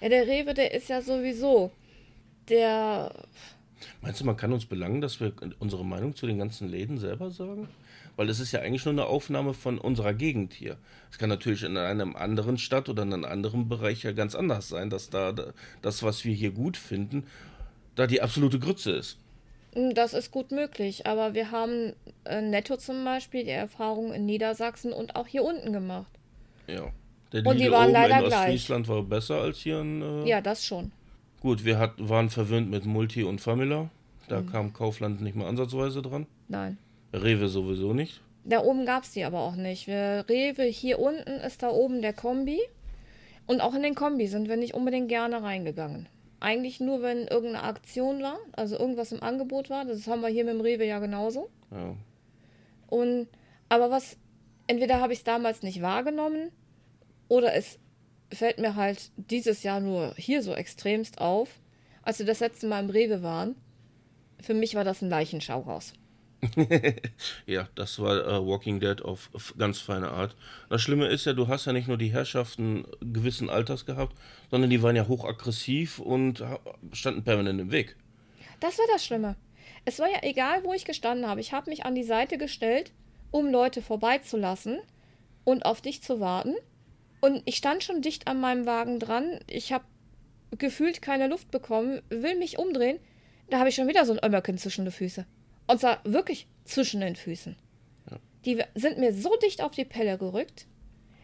Ja, 0.00 0.08
der 0.08 0.26
Rewe, 0.26 0.52
der 0.52 0.74
ist 0.74 0.88
ja 0.88 1.00
sowieso 1.00 1.70
der. 2.48 3.14
Meinst 4.00 4.20
du, 4.20 4.24
man 4.24 4.36
kann 4.36 4.52
uns 4.52 4.66
belangen, 4.66 5.00
dass 5.00 5.20
wir 5.20 5.32
unsere 5.60 5.84
Meinung 5.84 6.16
zu 6.16 6.26
den 6.26 6.38
ganzen 6.38 6.68
Läden 6.68 6.98
selber 6.98 7.30
sagen? 7.30 7.68
Weil 8.16 8.28
es 8.28 8.40
ist 8.40 8.52
ja 8.52 8.60
eigentlich 8.60 8.84
nur 8.84 8.92
eine 8.92 9.06
Aufnahme 9.06 9.54
von 9.54 9.78
unserer 9.78 10.12
Gegend 10.12 10.52
hier. 10.52 10.76
Es 11.10 11.18
kann 11.18 11.28
natürlich 11.30 11.62
in 11.62 11.76
einem 11.76 12.14
anderen 12.14 12.58
Stadt 12.58 12.88
oder 12.88 13.02
in 13.04 13.12
einem 13.14 13.24
anderen 13.24 13.68
Bereich 13.68 14.02
ja 14.02 14.12
ganz 14.12 14.34
anders 14.34 14.68
sein, 14.68 14.90
dass 14.90 15.08
da 15.10 15.32
das, 15.80 16.02
was 16.02 16.24
wir 16.24 16.34
hier 16.34 16.50
gut 16.50 16.76
finden, 16.76 17.24
da 17.94 18.06
die 18.06 18.20
absolute 18.22 18.58
Grütze 18.58 18.92
ist. 18.92 19.18
Hm, 19.74 19.94
Das 19.94 20.12
ist 20.12 20.30
gut 20.30 20.50
möglich, 20.52 21.06
aber 21.06 21.32
wir 21.34 21.50
haben 21.50 21.94
äh, 22.24 22.42
netto 22.42 22.76
zum 22.76 23.02
Beispiel 23.04 23.44
die 23.44 23.50
Erfahrung 23.50 24.12
in 24.12 24.26
Niedersachsen 24.26 24.92
und 24.92 25.16
auch 25.16 25.26
hier 25.26 25.44
unten 25.44 25.72
gemacht. 25.72 26.10
Ja. 26.66 26.90
Der 27.32 27.46
Und 27.46 27.58
die 27.58 27.70
waren 27.70 27.84
oben 27.84 27.92
leider 27.94 28.18
in 28.18 28.24
gleich. 28.26 28.40
Ostfriesland 28.40 28.88
war 28.88 29.02
besser 29.02 29.40
als 29.40 29.58
hier 29.58 29.80
in. 29.80 30.02
Äh, 30.02 30.28
Ja, 30.28 30.40
das 30.42 30.66
schon. 30.66 30.92
Gut, 31.40 31.64
wir 31.64 31.78
hat, 31.78 31.92
waren 31.96 32.28
verwöhnt 32.28 32.70
mit 32.70 32.84
Multi 32.84 33.22
und 33.24 33.40
Famila. 33.40 33.88
Da 34.28 34.42
Mhm. 34.42 34.52
kam 34.52 34.72
Kaufland 34.74 35.22
nicht 35.22 35.34
mal 35.34 35.48
ansatzweise 35.48 36.02
dran. 36.02 36.26
Nein. 36.48 36.76
Rewe 37.12 37.48
sowieso 37.48 37.92
nicht. 37.92 38.20
Da 38.44 38.62
oben 38.62 38.86
gab 38.86 39.04
es 39.04 39.12
die 39.12 39.24
aber 39.24 39.40
auch 39.40 39.54
nicht. 39.54 39.86
Wir, 39.86 40.24
Rewe 40.28 40.64
hier 40.64 40.98
unten 40.98 41.30
ist 41.30 41.62
da 41.62 41.70
oben 41.70 42.02
der 42.02 42.12
Kombi. 42.12 42.60
Und 43.46 43.60
auch 43.60 43.74
in 43.74 43.82
den 43.82 43.94
Kombi 43.94 44.26
sind 44.26 44.48
wir 44.48 44.56
nicht 44.56 44.74
unbedingt 44.74 45.08
gerne 45.08 45.42
reingegangen. 45.42 46.08
Eigentlich 46.40 46.80
nur, 46.80 47.02
wenn 47.02 47.26
irgendeine 47.26 47.62
Aktion 47.62 48.22
war, 48.22 48.38
also 48.52 48.78
irgendwas 48.78 49.12
im 49.12 49.22
Angebot 49.22 49.70
war. 49.70 49.84
Das 49.84 50.06
haben 50.08 50.22
wir 50.22 50.28
hier 50.28 50.44
mit 50.44 50.54
dem 50.54 50.60
Rewe 50.60 50.84
ja 50.84 50.98
genauso. 50.98 51.50
Ja. 51.70 51.94
Und 52.88 53.28
aber 53.68 53.90
was, 53.90 54.16
entweder 54.66 55.00
habe 55.00 55.12
ich 55.12 55.20
es 55.20 55.24
damals 55.24 55.62
nicht 55.62 55.80
wahrgenommen 55.82 56.50
oder 57.28 57.54
es 57.54 57.78
fällt 58.30 58.58
mir 58.58 58.76
halt 58.76 59.10
dieses 59.16 59.62
Jahr 59.62 59.80
nur 59.80 60.14
hier 60.16 60.42
so 60.42 60.54
extremst 60.54 61.20
auf, 61.20 61.60
als 62.02 62.18
wir 62.18 62.26
das 62.26 62.40
letzte 62.40 62.66
Mal 62.66 62.82
im 62.82 62.90
Rewe 62.90 63.22
waren. 63.22 63.54
Für 64.40 64.54
mich 64.54 64.74
war 64.74 64.84
das 64.84 65.00
ein 65.00 65.08
Leichenschauhaus. 65.08 65.94
Ja, 67.46 67.68
das 67.74 67.98
war 67.98 68.26
äh, 68.26 68.46
Walking 68.46 68.80
Dead 68.80 69.00
auf 69.02 69.30
ganz 69.56 69.78
feine 69.78 70.10
Art. 70.10 70.36
Das 70.68 70.82
Schlimme 70.82 71.06
ist 71.06 71.24
ja, 71.24 71.32
du 71.32 71.48
hast 71.48 71.66
ja 71.66 71.72
nicht 71.72 71.88
nur 71.88 71.98
die 71.98 72.12
Herrschaften 72.12 72.84
gewissen 73.00 73.48
Alters 73.50 73.86
gehabt, 73.86 74.16
sondern 74.50 74.70
die 74.70 74.82
waren 74.82 74.96
ja 74.96 75.06
hochaggressiv 75.06 75.98
und 75.98 76.42
standen 76.92 77.22
permanent 77.22 77.60
im 77.60 77.70
Weg. 77.70 77.96
Das 78.60 78.78
war 78.78 78.86
das 78.92 79.04
Schlimme. 79.04 79.36
Es 79.84 79.98
war 79.98 80.08
ja 80.08 80.22
egal, 80.22 80.62
wo 80.64 80.72
ich 80.72 80.84
gestanden 80.84 81.26
habe. 81.28 81.40
Ich 81.40 81.52
habe 81.52 81.70
mich 81.70 81.84
an 81.84 81.94
die 81.94 82.04
Seite 82.04 82.38
gestellt, 82.38 82.92
um 83.30 83.50
Leute 83.50 83.82
vorbeizulassen 83.82 84.78
und 85.44 85.64
auf 85.64 85.80
dich 85.80 86.02
zu 86.02 86.20
warten. 86.20 86.54
Und 87.20 87.42
ich 87.44 87.56
stand 87.56 87.82
schon 87.82 88.02
dicht 88.02 88.28
an 88.28 88.40
meinem 88.40 88.66
Wagen 88.66 89.00
dran. 89.00 89.40
Ich 89.48 89.72
habe 89.72 89.84
gefühlt 90.58 91.02
keine 91.02 91.28
Luft 91.28 91.50
bekommen, 91.50 92.02
will 92.08 92.36
mich 92.36 92.58
umdrehen. 92.58 92.98
Da 93.50 93.58
habe 93.58 93.68
ich 93.68 93.74
schon 93.74 93.88
wieder 93.88 94.04
so 94.06 94.12
ein 94.12 94.24
Ömmerken 94.24 94.58
zwischen 94.58 94.84
den 94.84 94.92
Füßen. 94.92 95.26
Und 95.66 95.80
zwar 95.80 96.00
wirklich 96.04 96.46
zwischen 96.64 97.00
den 97.00 97.16
Füßen. 97.16 97.56
Die 98.44 98.62
sind 98.74 98.98
mir 98.98 99.14
so 99.14 99.36
dicht 99.36 99.62
auf 99.62 99.72
die 99.72 99.84
Pelle 99.84 100.18
gerückt. 100.18 100.66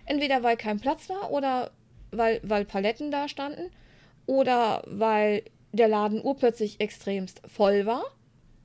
Entweder 0.05 0.43
weil 0.43 0.57
kein 0.57 0.81
Platz 0.81 1.09
war 1.09 1.31
oder 1.31 1.71
weil, 2.11 2.41
weil 2.43 2.65
Paletten 2.65 3.11
da 3.11 3.29
standen 3.29 3.71
oder 4.27 4.83
weil 4.87 5.43
der 5.73 5.89
Laden 5.89 6.23
urplötzlich 6.23 6.81
extremst 6.81 7.43
voll 7.47 7.87
war. 7.87 8.05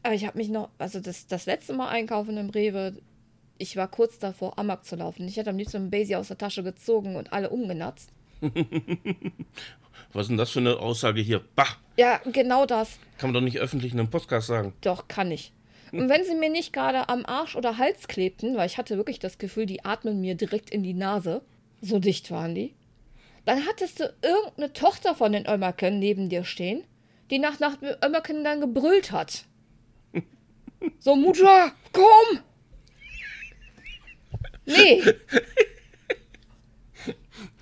Aber 0.04 0.14
ich 0.14 0.26
habe 0.26 0.38
mich 0.38 0.50
noch, 0.50 0.70
also 0.78 1.00
das, 1.00 1.28
das 1.28 1.46
letzte 1.46 1.74
Mal 1.74 1.90
einkaufen 1.90 2.38
im 2.38 2.50
Rewe, 2.50 2.98
ich 3.58 3.76
war 3.76 3.88
kurz 3.88 4.20
davor, 4.20 4.58
Amok 4.60 4.86
zu 4.86 4.96
laufen. 4.96 5.28
Ich 5.28 5.38
hätte 5.38 5.50
am 5.50 5.58
liebsten 5.58 5.78
einen 5.78 5.92
Basie 5.92 6.16
aus 6.16 6.28
der 6.28 6.38
Tasche 6.38 6.64
gezogen 6.64 7.16
und 7.16 7.34
alle 7.34 7.50
umgenatzt. 7.50 8.12
Was 10.14 10.24
ist 10.24 10.30
denn 10.30 10.38
das 10.38 10.52
für 10.52 10.60
eine 10.60 10.78
Aussage 10.78 11.22
hier? 11.22 11.42
Bah! 11.56 11.68
Ja, 11.98 12.20
genau 12.32 12.66
das. 12.66 13.00
Kann 13.18 13.30
man 13.30 13.36
doch 13.36 13.42
nicht 13.42 13.60
öffentlich 13.60 13.94
in 13.94 14.00
einem 14.00 14.10
Podcast 14.10 14.48
sagen. 14.48 14.74
Doch, 14.82 15.08
kann 15.08 15.32
ich. 15.32 15.54
Und 15.94 16.10
wenn 16.10 16.26
sie 16.26 16.34
mir 16.34 16.50
nicht 16.50 16.74
gerade 16.74 17.08
am 17.08 17.24
Arsch 17.24 17.56
oder 17.56 17.78
Hals 17.78 18.08
klebten, 18.08 18.58
weil 18.58 18.66
ich 18.66 18.80
hatte 18.80 18.98
wirklich 18.98 19.20
das 19.20 19.38
Gefühl, 19.38 19.68
die 19.68 19.86
atmen 19.86 20.20
mir 20.20 20.34
direkt 20.34 20.72
in 20.72 20.82
die 20.82 20.96
Nase, 20.96 21.44
so 21.82 22.00
dicht 22.00 22.32
waren 22.32 22.56
die, 22.56 22.74
dann 23.46 23.68
hattest 23.68 24.00
du 24.00 24.12
irgendeine 24.24 24.74
Tochter 24.74 25.14
von 25.14 25.34
den 25.34 25.48
Ömmerken 25.48 26.00
neben 26.00 26.30
dir 26.30 26.46
stehen, 26.46 26.84
die 27.30 27.38
nach, 27.38 27.60
nach 27.60 27.78
Ömmerken 28.04 28.44
dann 28.44 28.60
gebrüllt 28.60 29.12
hat. 29.12 29.46
So, 31.00 31.16
Mutter, 31.16 31.72
komm! 31.91 32.39
Nee. 34.66 35.04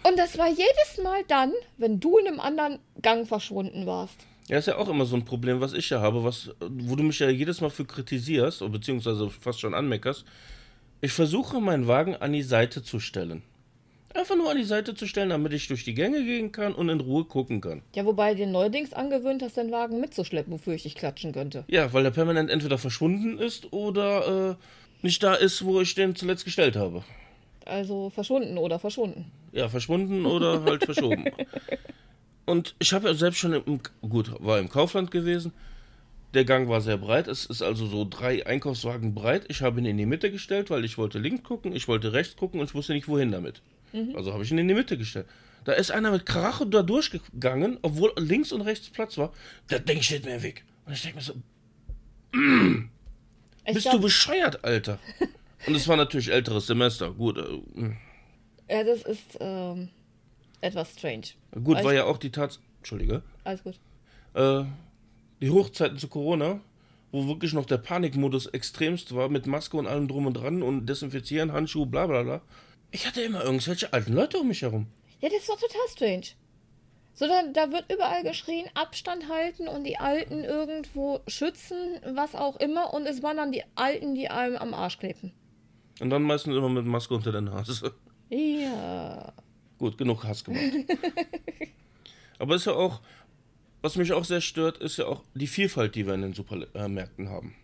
Und 0.04 0.18
das 0.18 0.38
war 0.38 0.48
jedes 0.50 1.04
Mal 1.04 1.24
dann, 1.28 1.52
wenn 1.78 2.00
du 2.00 2.18
in 2.18 2.28
einem 2.28 2.40
anderen 2.40 2.80
Gang 3.02 3.28
verschwunden 3.28 3.86
warst. 3.86 4.26
Ja, 4.52 4.58
ist 4.58 4.68
ja 4.68 4.78
auch 4.78 4.90
immer 4.90 5.06
so 5.06 5.16
ein 5.16 5.24
Problem, 5.24 5.62
was 5.62 5.72
ich 5.72 5.90
ja 5.92 6.02
habe, 6.02 6.26
was, 6.26 6.50
wo 6.60 6.98
du 6.98 7.04
mich 7.04 7.20
ja 7.20 7.30
jedes 7.30 7.62
Mal 7.62 7.70
für 7.70 7.86
kritisierst, 7.86 8.62
oder 8.62 8.74
beziehungsweise 8.74 9.30
fast 9.30 9.62
schon 9.62 9.74
anmeckerst. 9.74 10.26
Ich 11.00 11.14
versuche, 11.14 11.62
meinen 11.62 11.88
Wagen 11.88 12.18
an 12.18 12.34
die 12.34 12.42
Seite 12.44 12.84
zu 12.84 13.00
stellen. 13.00 13.44
Einfach 14.14 14.36
nur 14.36 14.52
an 14.52 14.58
die 14.58 14.66
Seite 14.66 14.94
zu 14.94 15.08
stellen, 15.08 15.30
damit 15.30 15.54
ich 15.54 15.70
durch 15.70 15.86
die 15.86 15.94
Gänge 15.94 16.26
gehen 16.26 16.52
kann 16.52 16.74
und 16.74 16.90
in 16.90 17.00
Ruhe 17.00 17.24
gucken 17.24 17.62
kann. 17.62 17.82
Ja, 17.96 18.04
wobei 18.04 18.36
dir 18.36 18.46
neuerdings 18.46 18.92
angewöhnt 18.92 19.42
hast, 19.42 19.56
den 19.56 19.72
Wagen 19.72 20.02
mitzuschleppen, 20.02 20.52
wofür 20.52 20.74
ich 20.74 20.84
dich 20.84 20.96
klatschen 20.96 21.32
könnte. 21.32 21.64
Ja, 21.70 21.94
weil 21.94 22.04
der 22.04 22.12
permanent 22.12 22.50
entweder 22.50 22.78
verschwunden 22.78 23.40
ist 23.40 23.72
oder 23.72 24.50
äh, 24.50 24.56
nicht 25.02 25.24
da 25.24 25.34
ist, 25.36 25.64
wo 25.64 25.80
ich 25.80 25.96
den 25.96 26.14
zuletzt 26.14 26.44
gestellt 26.44 26.76
habe. 26.76 27.06
Also 27.66 28.10
verschwunden 28.10 28.58
oder 28.58 28.80
verschwunden. 28.80 29.32
Ja, 29.54 29.70
verschwunden 29.70 30.26
oder 30.26 30.62
halt 30.64 30.84
verschoben. 30.86 31.24
Und 32.52 32.76
ich 32.80 32.92
habe 32.92 33.08
ja 33.08 33.14
selbst 33.14 33.38
schon 33.38 33.54
im, 33.54 33.80
gut, 34.02 34.30
war 34.44 34.60
im 34.60 34.68
Kaufland 34.68 35.10
gewesen. 35.10 35.54
Der 36.34 36.44
Gang 36.44 36.68
war 36.68 36.82
sehr 36.82 36.98
breit. 36.98 37.30
Es 37.30 37.46
ist 37.46 37.62
also 37.62 37.86
so 37.86 38.06
drei 38.10 38.46
Einkaufswagen 38.46 39.14
breit. 39.14 39.46
Ich 39.48 39.62
habe 39.62 39.80
ihn 39.80 39.86
in 39.86 39.98
die 39.98 40.06
Mitte 40.06 40.30
gestellt, 40.32 40.70
weil 40.70 40.84
ich 40.84 40.98
wollte 40.98 41.18
links 41.18 41.44
gucken, 41.44 41.74
ich 41.74 41.88
wollte 41.88 42.12
rechts 42.12 42.36
gucken 42.36 42.60
und 42.60 42.66
ich 42.66 42.76
wusste 42.76 42.92
nicht, 42.92 43.08
wohin 43.08 43.32
damit. 43.32 43.62
Also 44.16 44.34
habe 44.34 44.44
ich 44.44 44.52
ihn 44.52 44.58
in 44.58 44.68
die 44.68 44.74
Mitte 44.74 44.98
gestellt. 44.98 45.28
Da 45.64 45.72
ist 45.72 45.92
einer 45.92 46.12
mit 46.12 46.26
Krache 46.26 46.68
da 46.68 46.82
durchgegangen, 46.84 47.78
obwohl 47.84 48.12
links 48.18 48.52
und 48.52 48.62
rechts 48.62 48.90
Platz 48.90 49.18
war. 49.18 49.32
Das 49.70 49.86
Ding 49.86 50.02
steht 50.02 50.26
mir 50.26 50.36
im 50.36 50.44
Weg. 50.44 50.66
Und 50.86 50.92
ich 50.92 51.04
denke 51.04 51.20
mir 51.20 51.24
so, 51.24 51.34
Ich 53.64 53.74
bist 53.74 53.86
glaub, 53.86 53.96
du 53.96 54.02
bescheuert, 54.02 54.62
Alter? 54.66 55.00
Und 55.68 55.76
es 55.76 55.88
war 55.88 55.96
natürlich 55.96 56.32
älteres 56.32 56.68
Semester. 56.68 57.12
Gut, 57.12 57.38
äh, 57.38 57.94
Ja, 58.70 58.84
das 58.84 59.04
ist 59.04 59.38
ähm, 59.40 59.90
etwas 60.62 60.94
strange. 60.94 61.28
gut 61.64 61.78
Weiß- 61.78 61.84
war 61.84 61.94
ja 61.94 62.06
auch 62.06 62.18
die 62.18 62.32
Tat. 62.32 62.60
Entschuldige. 62.78 63.22
Alles 63.44 63.64
gut. 63.64 63.80
äh, 64.34 64.64
die 65.42 65.50
Hochzeiten 65.50 65.98
zu 65.98 66.08
Corona, 66.08 66.60
wo 67.12 67.28
wirklich 67.28 67.54
noch 67.54 67.66
der 67.66 67.78
Panikmodus 67.78 68.46
extremst 68.48 69.14
war, 69.16 69.28
mit 69.30 69.46
Maske 69.48 69.76
und 69.78 69.88
allem 69.88 70.08
drum 70.08 70.26
und 70.28 70.34
dran 70.34 70.62
und 70.64 70.86
Desinfizieren, 70.86 71.52
Handschuhe, 71.52 71.86
bla 71.86 72.08
bla 72.08 72.24
bla. 72.24 72.42
Ich 72.92 73.06
hatte 73.08 73.22
immer 73.22 73.44
irgendwelche 73.44 73.92
alten 73.94 74.14
Leute 74.14 74.40
um 74.40 74.48
mich 74.48 74.62
herum. 74.62 74.88
Ja, 75.20 75.30
das 75.30 75.40
ist 75.40 75.50
doch 75.50 75.60
total 75.60 75.88
strange. 75.90 76.28
So, 77.14 77.28
da, 77.28 77.44
da 77.54 77.72
wird 77.72 77.92
überall 77.92 78.24
geschrien, 78.24 78.66
Abstand 78.74 79.28
halten 79.30 79.68
und 79.68 79.84
die 79.84 79.98
Alten 79.98 80.44
irgendwo 80.44 81.20
schützen, 81.28 81.78
was 82.14 82.34
auch 82.36 82.56
immer. 82.58 82.94
Und 82.94 83.06
es 83.06 83.22
waren 83.22 83.38
dann 83.38 83.52
die 83.52 83.64
Alten, 83.76 84.16
die 84.16 84.30
einem 84.30 84.56
am 84.56 84.74
Arsch 84.74 84.98
klebten. 84.98 85.34
Und 86.00 86.10
dann 86.10 86.24
meistens 86.24 86.56
immer 86.56 86.70
mit 86.70 86.86
Maske 86.86 87.14
unter 87.14 87.32
der 87.32 87.42
Nase. 87.42 87.94
Ja. 88.30 89.34
Gut, 89.82 89.98
genug 89.98 90.24
Hass 90.24 90.44
gemacht. 90.44 90.62
Aber 92.38 92.54
ist 92.54 92.68
ja 92.68 92.74
auch, 92.74 93.02
was 93.82 93.96
mich 93.96 94.14
auch 94.14 94.26
sehr 94.26 94.40
stört, 94.40 94.78
ist 94.78 94.98
ja 94.98 95.08
auch 95.08 95.24
die 95.34 95.48
Vielfalt, 95.48 95.96
die 95.96 96.06
wir 96.06 96.14
in 96.14 96.22
den 96.22 96.34
Supermärkten 96.34 97.30
haben. 97.30 97.56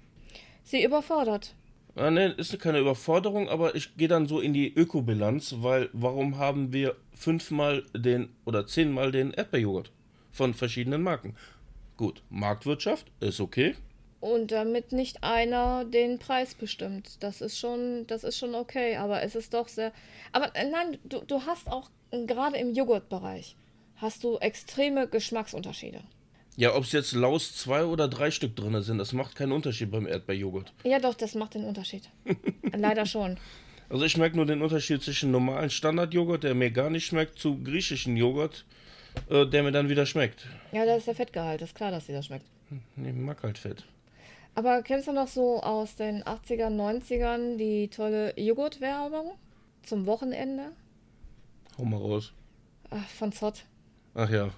Sie 0.64 0.84
überfordert. 0.84 1.54
Ja, 1.96 2.10
ne, 2.10 2.30
ist 2.30 2.58
keine 2.60 2.80
Überforderung, 2.80 3.50
aber 3.50 3.76
ich 3.76 3.98
gehe 3.98 4.08
dann 4.08 4.26
so 4.26 4.40
in 4.40 4.52
die 4.52 4.74
Ökobilanz, 4.74 5.58
weil 5.60 5.92
warum 5.94 6.40
haben 6.40 6.74
wir 6.74 6.96
fünfmal 7.14 7.84
den 7.96 8.30
oder 8.46 8.66
zehnmal 8.66 9.12
den 9.12 9.30
Erdbeerjoghurt 9.30 9.92
von 10.32 10.56
verschiedenen 10.56 11.04
Marken? 11.04 11.36
Gut, 11.98 12.24
Marktwirtschaft 12.32 13.06
ist 13.20 13.40
okay. 13.40 13.76
Und 14.20 14.52
damit 14.52 14.92
nicht 14.92 15.24
einer 15.24 15.86
den 15.86 16.18
Preis 16.18 16.56
bestimmt. 16.56 17.22
Das 17.22 17.42
ist 17.42 17.60
schon, 17.60 18.08
das 18.08 18.24
ist 18.24 18.38
schon 18.38 18.56
okay, 18.56 18.96
aber 18.96 19.22
es 19.22 19.36
ist 19.36 19.54
doch 19.54 19.68
sehr. 19.68 19.92
Aber 20.32 20.56
äh, 20.56 20.70
nein, 20.70 20.98
du, 21.04 21.20
du 21.20 21.46
hast 21.46 21.68
auch 21.68 21.90
äh, 22.12 22.26
gerade 22.26 22.58
im 22.58 22.74
Joghurtbereich 22.74 23.56
hast 23.98 24.24
du 24.24 24.38
extreme 24.38 25.08
Geschmacksunterschiede. 25.08 26.02
Ja, 26.56 26.74
ob 26.76 26.86
es 26.86 26.92
jetzt 26.92 27.14
Laus 27.14 27.56
zwei 27.56 27.86
oder 27.86 28.08
drei 28.08 28.32
Stück 28.32 28.56
drin 28.56 28.82
sind, 28.82 28.98
das 28.98 29.14
macht 29.14 29.36
keinen 29.36 29.52
Unterschied 29.52 29.92
beim 29.92 30.08
Erdbeerjoghurt. 30.08 30.74
Ja, 30.84 30.98
doch, 30.98 31.14
das 31.14 31.36
macht 31.36 31.54
den 31.54 31.66
Unterschied. 31.66 32.10
Leider 32.76 33.06
schon. 33.06 33.38
Also 33.90 34.06
ich 34.06 34.18
merke 34.18 34.36
nur 34.36 34.48
den 34.48 34.62
Unterschied 34.62 35.04
zwischen 35.04 35.30
normalen 35.32 35.70
Standardjoghurt, 35.70 36.44
der 36.44 36.56
mir 36.56 36.72
gar 36.72 36.90
nicht 36.90 37.06
schmeckt, 37.06 37.38
zu 37.38 37.62
griechischen 37.64 38.18
Joghurt, 38.18 38.66
äh, 39.30 39.46
der 39.46 39.64
mir 39.64 39.72
dann 39.72 39.88
wieder 39.88 40.08
schmeckt. 40.08 40.48
Ja, 40.72 40.86
da 40.86 40.96
ist 40.96 41.08
der 41.08 41.16
Fettgehalt. 41.16 41.62
Ist 41.62 41.76
klar, 41.76 41.92
dass 41.92 42.08
dir 42.08 42.14
das 42.14 42.26
schmeckt. 42.26 42.46
Ich 42.98 43.14
mag 43.14 43.42
halt 43.44 43.58
Fett. 43.58 43.86
Aber 44.58 44.82
kennst 44.82 45.08
du 45.08 45.12
noch 45.12 45.28
so 45.28 45.62
aus 45.62 45.98
den 45.98 46.24
80ern, 46.24 46.76
90ern 46.76 47.58
die 47.58 47.90
tolle 47.90 48.34
Joghurtwerbung 48.40 49.34
zum 49.84 50.08
Wochenende? 50.08 50.72
Hau 51.78 51.86
mal 51.86 51.98
raus. 51.98 52.34
Ach, 52.90 53.08
von 53.08 53.32
Zott. 53.32 53.66
Ach 54.16 54.28
ja, 54.28 54.50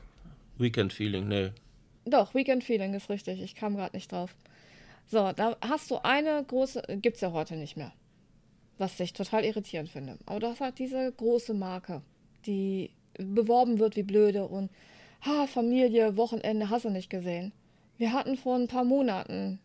Weekend 0.57 0.93
Feeling, 0.93 1.27
nee. 1.27 1.51
Doch, 2.05 2.33
Weekend 2.33 2.63
Feeling 2.63 2.93
ist 2.93 3.09
richtig. 3.09 3.41
Ich 3.41 3.55
kam 3.55 3.75
gerade 3.75 3.93
nicht 3.93 4.09
drauf. 4.09 4.33
So, 5.05 5.33
da 5.33 5.57
hast 5.59 5.91
du 5.91 5.97
eine 6.01 6.45
große, 6.45 6.81
gibt's 7.01 7.19
ja 7.19 7.33
heute 7.33 7.57
nicht 7.57 7.75
mehr. 7.75 7.91
Was 8.77 8.97
ich 9.01 9.11
total 9.11 9.43
irritierend 9.43 9.89
finde. 9.89 10.17
Aber 10.27 10.39
du 10.39 10.47
hast 10.47 10.61
halt 10.61 10.79
diese 10.79 11.11
große 11.11 11.53
Marke, 11.53 12.01
die 12.45 12.91
beworben 13.17 13.79
wird 13.79 13.97
wie 13.97 14.03
blöde 14.03 14.47
und 14.47 14.71
ha, 15.25 15.45
Familie, 15.45 16.15
Wochenende, 16.15 16.69
hast 16.69 16.85
du 16.85 16.89
nicht 16.89 17.09
gesehen. 17.09 17.51
Wir 17.97 18.13
hatten 18.13 18.37
vor 18.37 18.55
ein 18.55 18.69
paar 18.69 18.85
Monaten, 18.85 19.59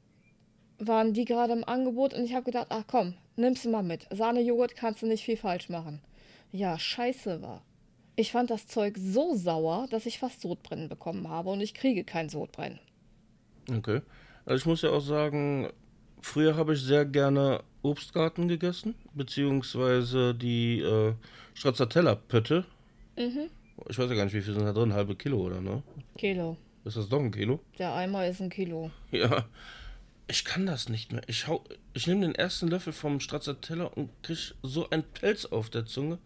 waren 0.78 1.12
die 1.12 1.24
gerade 1.24 1.52
im 1.52 1.64
Angebot 1.64 2.14
und 2.14 2.24
ich 2.24 2.34
habe 2.34 2.44
gedacht, 2.44 2.66
ach 2.70 2.84
komm, 2.86 3.14
nimmst 3.36 3.64
du 3.64 3.70
mal 3.70 3.82
mit. 3.82 4.06
Sahnejoghurt 4.10 4.76
kannst 4.76 5.02
du 5.02 5.06
nicht 5.06 5.24
viel 5.24 5.36
falsch 5.36 5.68
machen. 5.68 6.00
Ja, 6.52 6.78
scheiße 6.78 7.42
war. 7.42 7.62
Ich 8.16 8.30
fand 8.30 8.50
das 8.50 8.66
Zeug 8.66 8.96
so 8.96 9.34
sauer, 9.34 9.88
dass 9.90 10.06
ich 10.06 10.18
fast 10.18 10.40
Sodbrennen 10.40 10.88
bekommen 10.88 11.28
habe 11.28 11.50
und 11.50 11.60
ich 11.60 11.74
kriege 11.74 12.04
kein 12.04 12.28
Sodbrennen. 12.28 12.78
Okay. 13.68 14.02
Also 14.46 14.62
ich 14.62 14.66
muss 14.66 14.82
ja 14.82 14.90
auch 14.90 15.00
sagen, 15.00 15.68
früher 16.20 16.56
habe 16.56 16.74
ich 16.74 16.80
sehr 16.80 17.04
gerne 17.04 17.62
Obstgarten 17.82 18.46
gegessen, 18.46 18.94
beziehungsweise 19.14 20.34
die 20.34 20.80
äh, 20.80 21.14
Stracciatella-Pötte. 21.54 22.64
Mhm. 23.16 23.50
Ich 23.88 23.98
weiß 23.98 24.08
ja 24.08 24.14
gar 24.14 24.24
nicht, 24.24 24.34
wie 24.34 24.42
viel 24.42 24.54
sind 24.54 24.64
da 24.64 24.72
drin, 24.72 24.92
halbe 24.92 25.16
Kilo 25.16 25.38
oder 25.38 25.60
ne? 25.60 25.82
Kilo. 26.16 26.56
Ist 26.84 26.96
das 26.96 27.08
doch 27.08 27.18
ein 27.18 27.30
Kilo? 27.30 27.60
Der 27.78 27.94
Eimer 27.94 28.26
ist 28.26 28.40
ein 28.40 28.50
Kilo. 28.50 28.90
Ja. 29.10 29.44
Ich 30.26 30.44
kann 30.44 30.66
das 30.66 30.88
nicht 30.88 31.12
mehr. 31.12 31.22
Ich 31.26 31.46
hau, 31.46 31.62
ich 31.92 32.06
nehme 32.06 32.22
den 32.22 32.34
ersten 32.34 32.68
Löffel 32.68 32.92
vom 32.92 33.20
Stracciatella 33.20 33.84
und 33.84 34.10
krieg 34.22 34.54
so 34.62 34.88
einen 34.90 35.02
Pelz 35.02 35.44
auf 35.44 35.68
der 35.68 35.86
Zunge, 35.86 36.18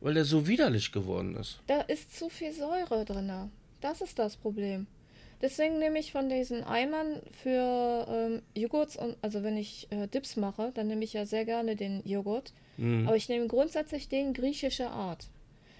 weil 0.00 0.14
der 0.14 0.24
so 0.24 0.46
widerlich 0.46 0.92
geworden 0.92 1.36
ist. 1.36 1.60
Da 1.66 1.80
ist 1.82 2.16
zu 2.16 2.28
viel 2.28 2.52
Säure 2.52 3.04
drin. 3.04 3.50
Das 3.80 4.00
ist 4.00 4.18
das 4.18 4.36
Problem. 4.36 4.86
Deswegen 5.42 5.78
nehme 5.78 5.98
ich 5.98 6.12
von 6.12 6.28
diesen 6.28 6.64
Eimern 6.64 7.22
für 7.42 8.06
ähm, 8.08 8.42
Joghurts 8.54 8.96
und 8.96 9.16
also 9.22 9.42
wenn 9.42 9.56
ich 9.56 9.88
äh, 9.90 10.06
Dips 10.06 10.36
mache, 10.36 10.70
dann 10.74 10.86
nehme 10.86 11.02
ich 11.02 11.14
ja 11.14 11.24
sehr 11.24 11.46
gerne 11.46 11.76
den 11.76 12.06
Joghurt. 12.06 12.52
Mhm. 12.76 13.08
Aber 13.08 13.16
ich 13.16 13.28
nehme 13.28 13.46
grundsätzlich 13.46 14.08
den 14.08 14.34
griechischer 14.34 14.90
Art. 14.90 15.28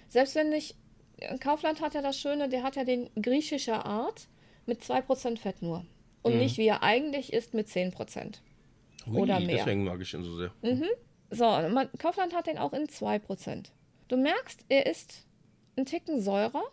Selbst 0.09 0.35
wenn 0.35 0.51
ich 0.51 0.75
Kaufland 1.39 1.81
hat 1.81 1.93
ja 1.93 2.01
das 2.01 2.19
Schöne, 2.19 2.49
der 2.49 2.63
hat 2.63 2.75
ja 2.75 2.83
den 2.83 3.09
griechischer 3.21 3.85
Art 3.85 4.27
mit 4.65 4.81
2% 4.81 5.37
Fett 5.37 5.61
nur. 5.61 5.85
Und 6.23 6.33
Mhm. 6.33 6.39
nicht 6.39 6.57
wie 6.57 6.67
er 6.67 6.83
eigentlich 6.83 7.33
ist 7.33 7.53
mit 7.53 7.67
10%. 7.67 8.41
Oder 9.11 9.39
mehr. 9.39 9.57
Deswegen 9.57 9.83
mag 9.83 9.99
ich 10.01 10.13
ihn 10.13 10.23
so 10.23 10.35
sehr. 10.35 10.51
So, 11.31 11.45
man, 11.45 11.89
Kaufland 11.97 12.35
hat 12.35 12.47
den 12.47 12.57
auch 12.57 12.73
in 12.73 12.87
2%. 12.87 13.71
Du 14.07 14.17
merkst, 14.17 14.65
er 14.69 14.85
ist 14.85 15.25
ein 15.77 15.85
Ticken 15.85 16.21
säurer 16.21 16.63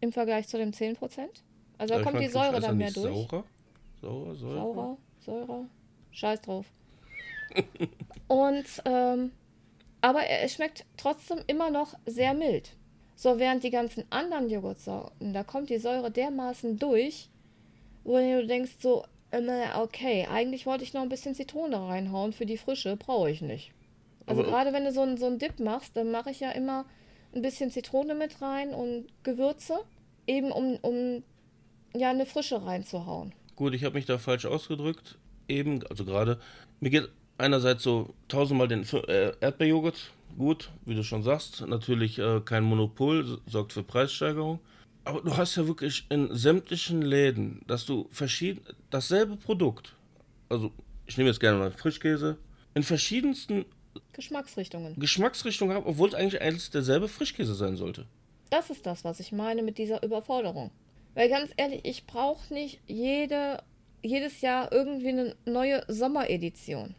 im 0.00 0.12
Vergleich 0.12 0.46
zu 0.48 0.58
dem 0.58 0.72
10%. 0.72 1.42
Also 1.78 1.94
da 1.94 2.02
kommt 2.02 2.20
die 2.20 2.28
Säure 2.28 2.60
dann 2.60 2.76
mehr 2.76 2.90
durch. 2.90 3.28
Saurer? 3.28 3.44
Saurer, 4.00 4.34
Säure? 4.34 4.54
Saurer, 4.56 4.96
Säurer, 5.20 5.64
scheiß 6.10 6.40
drauf. 6.42 6.66
Und, 8.28 8.64
ähm, 8.84 9.32
aber 10.00 10.22
er 10.24 10.48
schmeckt 10.48 10.84
trotzdem 10.96 11.38
immer 11.46 11.70
noch 11.70 11.94
sehr 12.06 12.34
mild. 12.34 12.70
So, 13.14 13.38
während 13.38 13.62
die 13.62 13.70
ganzen 13.70 14.04
anderen 14.10 14.50
Joghurtsorten, 14.50 15.32
da 15.32 15.44
kommt 15.44 15.70
die 15.70 15.78
Säure 15.78 16.10
dermaßen 16.10 16.78
durch, 16.78 17.28
wo 18.04 18.16
du 18.18 18.46
denkst 18.46 18.72
so, 18.80 19.04
äh, 19.30 19.40
okay, 19.78 20.26
eigentlich 20.30 20.66
wollte 20.66 20.84
ich 20.84 20.92
noch 20.94 21.02
ein 21.02 21.08
bisschen 21.08 21.34
Zitrone 21.34 21.76
reinhauen 21.80 22.32
für 22.32 22.46
die 22.46 22.58
Frische, 22.58 22.96
brauche 22.96 23.30
ich 23.30 23.40
nicht. 23.42 23.72
Also 24.26 24.42
Aber- 24.42 24.50
gerade 24.50 24.72
wenn 24.72 24.84
du 24.84 24.92
so 24.92 25.00
einen 25.02 25.16
so 25.16 25.26
einen 25.26 25.38
Dip 25.38 25.58
machst, 25.60 25.96
dann 25.96 26.10
mache 26.10 26.30
ich 26.30 26.40
ja 26.40 26.50
immer 26.50 26.84
ein 27.34 27.42
bisschen 27.42 27.70
Zitrone 27.70 28.14
mit 28.14 28.40
rein 28.42 28.70
und 28.74 29.06
Gewürze, 29.22 29.78
eben 30.26 30.52
um, 30.52 30.76
um 30.82 31.22
ja 31.96 32.10
eine 32.10 32.26
Frische 32.26 32.64
reinzuhauen. 32.64 33.32
Gut, 33.56 33.74
ich 33.74 33.84
habe 33.84 33.94
mich 33.94 34.06
da 34.06 34.18
falsch 34.18 34.46
ausgedrückt. 34.46 35.18
Eben, 35.48 35.84
also 35.88 36.04
gerade, 36.04 36.38
mir 36.80 36.90
geht 36.90 37.08
einerseits 37.38 37.82
so 37.82 38.14
tausendmal 38.28 38.68
den 38.68 38.84
äh, 39.08 39.32
Erdbeerjoghurt 39.40 40.12
gut, 40.38 40.70
wie 40.86 40.94
du 40.94 41.02
schon 41.02 41.22
sagst. 41.22 41.66
Natürlich 41.66 42.18
äh, 42.18 42.40
kein 42.44 42.64
Monopol, 42.64 43.38
sorgt 43.46 43.72
für 43.72 43.82
Preissteigerung. 43.82 44.60
Aber 45.04 45.20
du 45.20 45.36
hast 45.36 45.56
ja 45.56 45.66
wirklich 45.66 46.06
in 46.10 46.34
sämtlichen 46.34 47.02
Läden, 47.02 47.62
dass 47.66 47.86
du 47.86 48.08
verschieden 48.10 48.64
dasselbe 48.90 49.36
Produkt, 49.36 49.96
also 50.48 50.70
ich 51.06 51.16
nehme 51.16 51.28
jetzt 51.28 51.40
gerne 51.40 51.58
mal 51.58 51.70
Frischkäse, 51.72 52.38
in 52.74 52.82
verschiedensten 52.82 53.64
Geschmacksrichtungen. 54.12 54.98
Geschmacksrichtungen 54.98 55.76
habe, 55.76 55.86
obwohl 55.86 56.08
es 56.08 56.14
eigentlich 56.14 56.40
alles 56.40 56.70
derselbe 56.70 57.08
Frischkäse 57.08 57.54
sein 57.54 57.76
sollte. 57.76 58.06
Das 58.50 58.70
ist 58.70 58.86
das, 58.86 59.04
was 59.04 59.20
ich 59.20 59.32
meine 59.32 59.62
mit 59.62 59.78
dieser 59.78 60.02
Überforderung. 60.02 60.70
Weil 61.14 61.28
ganz 61.28 61.50
ehrlich, 61.56 61.80
ich 61.84 62.06
brauche 62.06 62.52
nicht 62.52 62.80
jede, 62.86 63.62
jedes 64.02 64.40
Jahr 64.40 64.72
irgendwie 64.72 65.08
eine 65.08 65.36
neue 65.44 65.84
Sommeredition. 65.88 66.94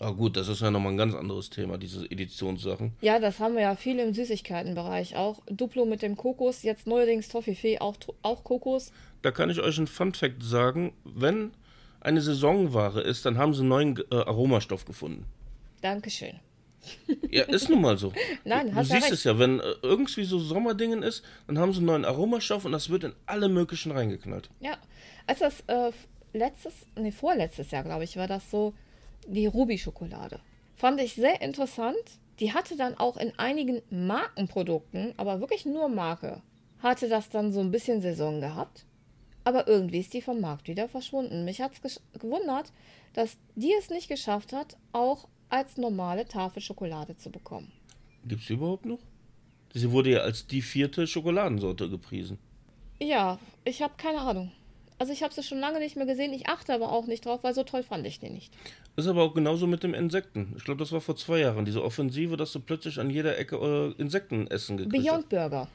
Ah 0.00 0.10
gut, 0.10 0.36
das 0.36 0.46
ist 0.46 0.60
ja 0.60 0.70
nochmal 0.70 0.92
ein 0.92 0.96
ganz 0.96 1.14
anderes 1.14 1.50
Thema, 1.50 1.76
diese 1.76 2.04
Editionssachen. 2.08 2.92
Ja, 3.00 3.18
das 3.18 3.40
haben 3.40 3.54
wir 3.54 3.62
ja 3.62 3.74
viel 3.74 3.98
im 3.98 4.14
Süßigkeitenbereich. 4.14 5.16
Auch 5.16 5.40
Duplo 5.46 5.86
mit 5.86 6.02
dem 6.02 6.16
Kokos, 6.16 6.62
jetzt 6.62 6.86
neuerdings 6.86 7.28
Toffifee, 7.28 7.80
auch, 7.80 7.96
auch 8.22 8.44
Kokos. 8.44 8.92
Da 9.22 9.32
kann 9.32 9.50
ich 9.50 9.60
euch 9.60 9.76
einen 9.76 9.88
Fun-Fact 9.88 10.42
sagen. 10.42 10.92
Wenn 11.04 11.50
eine 12.00 12.20
Saisonware 12.20 13.00
ist, 13.00 13.26
dann 13.26 13.38
haben 13.38 13.54
sie 13.54 13.60
einen 13.60 13.68
neuen 13.70 13.98
äh, 14.12 14.14
Aromastoff 14.14 14.84
gefunden. 14.84 15.26
Dankeschön. 15.80 16.38
Ja, 17.30 17.42
ist 17.44 17.68
nun 17.68 17.80
mal 17.80 17.98
so. 17.98 18.12
Nein, 18.44 18.68
du 18.68 18.74
hast 18.76 18.90
ja 18.90 18.96
siehst 18.96 19.06
recht. 19.06 19.14
es 19.14 19.24
ja, 19.24 19.38
wenn 19.38 19.58
äh, 19.58 19.74
irgendwie 19.82 20.24
so 20.24 20.38
Sommerdingen 20.38 21.02
ist, 21.02 21.24
dann 21.48 21.58
haben 21.58 21.72
sie 21.72 21.78
einen 21.78 21.86
neuen 21.86 22.04
Aromastoff 22.04 22.64
und 22.64 22.72
das 22.72 22.88
wird 22.88 23.02
in 23.02 23.12
alle 23.26 23.48
möglichen 23.48 23.90
reingeknallt. 23.90 24.48
Ja, 24.60 24.78
als 25.26 25.40
das 25.40 25.60
äh, 25.66 25.90
letztes, 26.32 26.72
nee, 26.96 27.10
vorletztes 27.10 27.72
Jahr, 27.72 27.82
glaube 27.82 28.04
ich, 28.04 28.16
war 28.16 28.28
das 28.28 28.48
so 28.50 28.74
die 29.28 29.46
Ruby-Schokolade. 29.46 30.40
Fand 30.76 31.00
ich 31.00 31.14
sehr 31.14 31.40
interessant. 31.40 31.96
Die 32.40 32.52
hatte 32.52 32.76
dann 32.76 32.96
auch 32.96 33.16
in 33.16 33.32
einigen 33.38 33.82
Markenprodukten, 33.90 35.14
aber 35.16 35.40
wirklich 35.40 35.66
nur 35.66 35.88
Marke, 35.88 36.40
hatte 36.80 37.08
das 37.08 37.30
dann 37.30 37.52
so 37.52 37.60
ein 37.60 37.70
bisschen 37.70 38.00
Saison 38.00 38.40
gehabt. 38.40 38.84
Aber 39.44 39.66
irgendwie 39.66 40.00
ist 40.00 40.14
die 40.14 40.22
vom 40.22 40.40
Markt 40.40 40.68
wieder 40.68 40.88
verschwunden. 40.88 41.44
Mich 41.44 41.60
hat 41.60 41.72
es 41.82 42.00
gewundert, 42.18 42.72
dass 43.14 43.38
die 43.56 43.72
es 43.78 43.90
nicht 43.90 44.08
geschafft 44.08 44.52
hat, 44.52 44.76
auch 44.92 45.26
als 45.48 45.76
normale 45.78 46.26
Tafel 46.26 46.60
Schokolade 46.62 47.16
zu 47.16 47.30
bekommen. 47.30 47.72
Gibt 48.24 48.42
es 48.42 48.50
überhaupt 48.50 48.84
noch? 48.84 48.98
Sie 49.74 49.90
wurde 49.90 50.10
ja 50.10 50.18
als 50.20 50.46
die 50.46 50.62
vierte 50.62 51.06
Schokoladensorte 51.06 51.88
gepriesen. 51.88 52.38
Ja, 53.00 53.38
ich 53.64 53.82
habe 53.82 53.94
keine 53.96 54.20
Ahnung. 54.20 54.52
Also 54.98 55.12
ich 55.12 55.22
habe 55.22 55.32
sie 55.32 55.42
schon 55.42 55.58
lange 55.60 55.78
nicht 55.78 55.96
mehr 55.96 56.06
gesehen. 56.06 56.32
Ich 56.32 56.48
achte 56.48 56.74
aber 56.74 56.90
auch 56.92 57.06
nicht 57.06 57.24
drauf, 57.24 57.40
weil 57.42 57.54
so 57.54 57.62
toll 57.62 57.82
fand 57.82 58.06
ich 58.06 58.18
die 58.18 58.30
nicht. 58.30 58.52
Ist 58.96 59.06
aber 59.06 59.22
auch 59.22 59.34
genauso 59.34 59.66
mit 59.66 59.82
dem 59.84 59.94
Insekten. 59.94 60.54
Ich 60.56 60.64
glaube, 60.64 60.80
das 60.80 60.90
war 60.90 61.00
vor 61.00 61.14
zwei 61.16 61.38
Jahren, 61.38 61.64
diese 61.64 61.84
Offensive, 61.84 62.36
dass 62.36 62.52
du 62.52 62.60
plötzlich 62.60 62.98
an 62.98 63.08
jeder 63.10 63.38
Ecke 63.38 63.56
äh, 63.96 64.00
Insekten 64.02 64.46
essen 64.48 64.76
gekriegt 64.76 64.96
hast. 65.08 65.28
Beyond 65.28 65.28
Burger. 65.28 65.68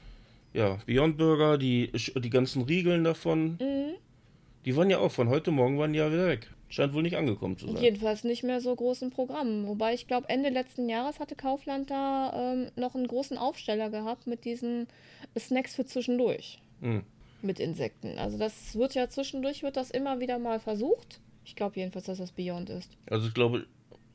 Ja, 0.53 0.78
Beyond 0.86 1.17
Burger, 1.17 1.57
die, 1.57 1.91
die 1.93 2.30
ganzen 2.30 2.63
Riegeln 2.63 3.03
davon, 3.05 3.57
Mhm. 3.61 3.93
die 4.65 4.76
waren 4.76 4.89
ja 4.89 4.99
auch 4.99 5.11
von 5.11 5.30
heute 5.30 5.51
Morgen 5.51 5.80
waren 5.80 5.93
die 5.93 5.99
ja 5.99 6.11
wieder 6.11 6.28
weg. 6.28 6.49
Scheint 6.69 6.93
wohl 6.93 7.03
nicht 7.03 7.15
angekommen 7.17 7.55
zu 7.57 7.67
sein. 7.67 7.78
Jedenfalls 7.82 8.24
nicht 8.24 8.43
mehr 8.43 8.59
so 8.59 8.76
groß 8.76 9.03
im 9.03 9.11
Programm. 9.11 9.67
Wobei 9.67 9.93
ich 9.93 10.07
glaube, 10.07 10.28
Ende 10.30 10.49
letzten 10.49 10.89
Jahres 10.89 11.19
hatte 11.19 11.36
Kaufland 11.36 11.91
da 11.91 12.34
ähm, 12.53 12.71
noch 12.76 12.95
einen 12.95 13.05
großen 13.07 13.38
Aufsteller 13.38 13.89
gehabt 13.91 14.26
mit 14.26 14.43
diesen 14.43 14.88
Snacks 15.38 15.76
für 15.76 15.86
zwischendurch. 15.86 16.59
Hm. 16.82 17.03
Mit 17.43 17.59
Insekten. 17.59 18.17
Also 18.17 18.37
das 18.37 18.75
wird 18.75 18.95
ja 18.95 19.09
zwischendurch, 19.09 19.63
wird 19.63 19.75
das 19.75 19.91
immer 19.91 20.21
wieder 20.21 20.39
mal 20.39 20.61
versucht. 20.61 21.19
Ich 21.43 21.57
glaube 21.57 21.75
jedenfalls, 21.75 22.05
dass 22.05 22.17
das 22.17 22.31
Beyond 22.31 22.69
ist. 22.69 22.97
Also 23.09 23.27
ich 23.27 23.33
glaube, 23.33 23.65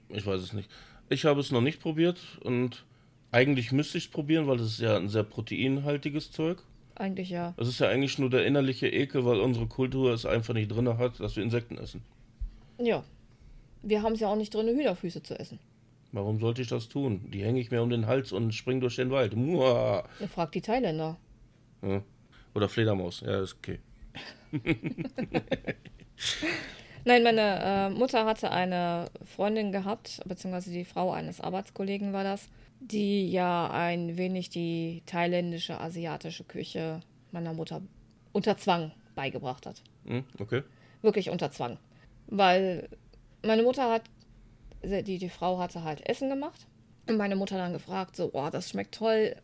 ich 0.08 0.26
weiß 0.26 0.40
es 0.40 0.54
nicht. 0.54 0.70
Ich 1.10 1.26
habe 1.26 1.40
es 1.40 1.52
noch 1.52 1.60
nicht 1.60 1.80
probiert 1.80 2.18
und 2.42 2.86
eigentlich 3.30 3.70
müsste 3.70 3.98
ich 3.98 4.06
es 4.06 4.10
probieren, 4.10 4.46
weil 4.46 4.58
es 4.60 4.72
ist 4.72 4.80
ja 4.80 4.96
ein 4.96 5.10
sehr 5.10 5.24
proteinhaltiges 5.24 6.30
Zeug. 6.30 6.62
Eigentlich 6.94 7.28
ja. 7.28 7.52
Es 7.58 7.68
ist 7.68 7.80
ja 7.80 7.88
eigentlich 7.88 8.18
nur 8.18 8.30
der 8.30 8.46
innerliche 8.46 8.88
Ekel, 8.88 9.26
weil 9.26 9.40
unsere 9.40 9.66
Kultur 9.66 10.12
es 10.12 10.24
einfach 10.24 10.54
nicht 10.54 10.68
drin 10.68 10.88
hat, 10.96 11.20
dass 11.20 11.36
wir 11.36 11.42
Insekten 11.42 11.76
essen. 11.76 12.02
Ja. 12.80 13.04
Wir 13.82 14.02
haben 14.02 14.14
es 14.14 14.20
ja 14.20 14.28
auch 14.28 14.36
nicht 14.36 14.54
drin, 14.54 14.66
Hühnerfüße 14.66 15.22
zu 15.22 15.38
essen. 15.38 15.58
Warum 16.12 16.40
sollte 16.40 16.62
ich 16.62 16.68
das 16.68 16.88
tun? 16.88 17.30
Die 17.30 17.44
hänge 17.44 17.60
ich 17.60 17.70
mir 17.70 17.82
um 17.82 17.90
den 17.90 18.06
Hals 18.06 18.32
und 18.32 18.54
spring 18.54 18.80
durch 18.80 18.96
den 18.96 19.10
Wald. 19.10 19.36
Muah. 19.36 20.08
Ja, 20.18 20.26
fragt 20.26 20.54
die 20.54 20.62
Thailänder. 20.62 21.18
Ja. 21.82 22.02
Oder 22.54 22.68
Fledermaus, 22.68 23.20
ja, 23.20 23.40
ist 23.40 23.56
okay. 23.56 23.80
Nein, 27.04 27.22
meine 27.22 27.60
äh, 27.62 27.90
Mutter 27.90 28.24
hatte 28.26 28.50
eine 28.50 29.06
Freundin 29.24 29.72
gehabt, 29.72 30.20
beziehungsweise 30.26 30.70
die 30.70 30.84
Frau 30.84 31.12
eines 31.12 31.40
Arbeitskollegen 31.40 32.12
war 32.12 32.24
das, 32.24 32.48
die 32.80 33.30
ja 33.30 33.70
ein 33.70 34.16
wenig 34.16 34.50
die 34.50 35.02
thailändische, 35.06 35.80
asiatische 35.80 36.44
Küche 36.44 37.00
meiner 37.30 37.52
Mutter 37.54 37.82
unter 38.32 38.56
Zwang 38.56 38.92
beigebracht 39.14 39.66
hat. 39.66 39.82
Hm, 40.06 40.24
okay. 40.38 40.62
Wirklich 41.02 41.30
unter 41.30 41.50
Zwang. 41.50 41.78
Weil 42.26 42.88
meine 43.44 43.62
Mutter 43.62 43.90
hat, 43.90 44.02
die, 44.82 45.18
die 45.18 45.28
Frau 45.28 45.58
hatte 45.58 45.82
halt 45.82 46.06
Essen 46.08 46.28
gemacht 46.28 46.66
und 47.08 47.16
meine 47.16 47.36
Mutter 47.36 47.56
dann 47.56 47.72
gefragt, 47.72 48.16
so, 48.16 48.30
oh, 48.32 48.48
das 48.50 48.70
schmeckt 48.70 48.94
toll, 48.94 49.36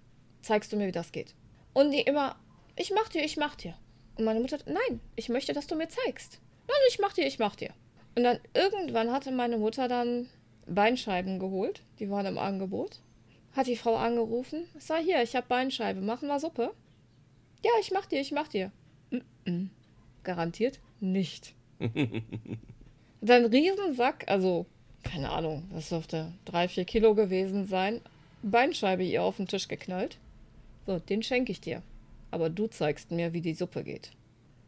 zeigst 0.42 0.72
du 0.72 0.76
mir, 0.76 0.86
wie 0.86 0.92
das 0.92 1.12
geht? 1.12 1.34
Und 1.72 1.90
die 1.90 2.02
immer, 2.02 2.36
ich 2.76 2.92
mach 2.94 3.08
dir, 3.08 3.24
ich 3.24 3.36
mach 3.36 3.54
dir. 3.54 3.74
Und 4.16 4.24
meine 4.24 4.40
Mutter, 4.40 4.58
nein, 4.66 5.00
ich 5.16 5.28
möchte, 5.28 5.52
dass 5.52 5.66
du 5.66 5.76
mir 5.76 5.88
zeigst. 5.88 6.40
Nein, 6.66 6.76
ich 6.88 6.98
mach 6.98 7.12
dir, 7.12 7.26
ich 7.26 7.38
mach 7.38 7.56
dir. 7.56 7.70
Und 8.14 8.24
dann 8.24 8.38
irgendwann 8.54 9.10
hatte 9.12 9.32
meine 9.32 9.58
Mutter 9.58 9.88
dann 9.88 10.28
Beinscheiben 10.66 11.38
geholt, 11.38 11.82
die 11.98 12.10
waren 12.10 12.26
im 12.26 12.38
Angebot. 12.38 13.00
Hat 13.52 13.66
die 13.66 13.76
Frau 13.76 13.96
angerufen, 13.96 14.66
sag 14.78 15.02
hier, 15.02 15.22
ich 15.22 15.36
hab 15.36 15.48
Beinscheibe, 15.48 16.00
machen 16.00 16.28
wir 16.28 16.40
Suppe? 16.40 16.72
Ja, 17.64 17.70
ich 17.80 17.90
mach 17.90 18.06
dir, 18.06 18.20
ich 18.20 18.32
mach 18.32 18.48
dir. 18.48 18.72
Mm 19.10 19.18
-mm. 19.44 19.68
Garantiert 20.22 20.80
nicht. 21.00 21.54
dann 23.20 23.44
Riesensack, 23.46 24.24
also 24.28 24.66
keine 25.02 25.30
Ahnung, 25.30 25.68
das 25.72 25.90
dürfte 25.90 26.32
drei, 26.44 26.66
vier 26.68 26.84
Kilo 26.84 27.14
gewesen 27.14 27.66
sein, 27.66 28.00
Beinscheibe 28.42 29.04
ihr 29.04 29.22
auf 29.22 29.36
den 29.36 29.46
Tisch 29.46 29.68
geknallt. 29.68 30.18
So, 30.86 30.98
den 30.98 31.22
schenke 31.22 31.52
ich 31.52 31.60
dir. 31.60 31.82
Aber 32.34 32.50
du 32.50 32.66
zeigst 32.66 33.12
mir, 33.12 33.32
wie 33.32 33.40
die 33.40 33.54
Suppe 33.54 33.84
geht. 33.84 34.10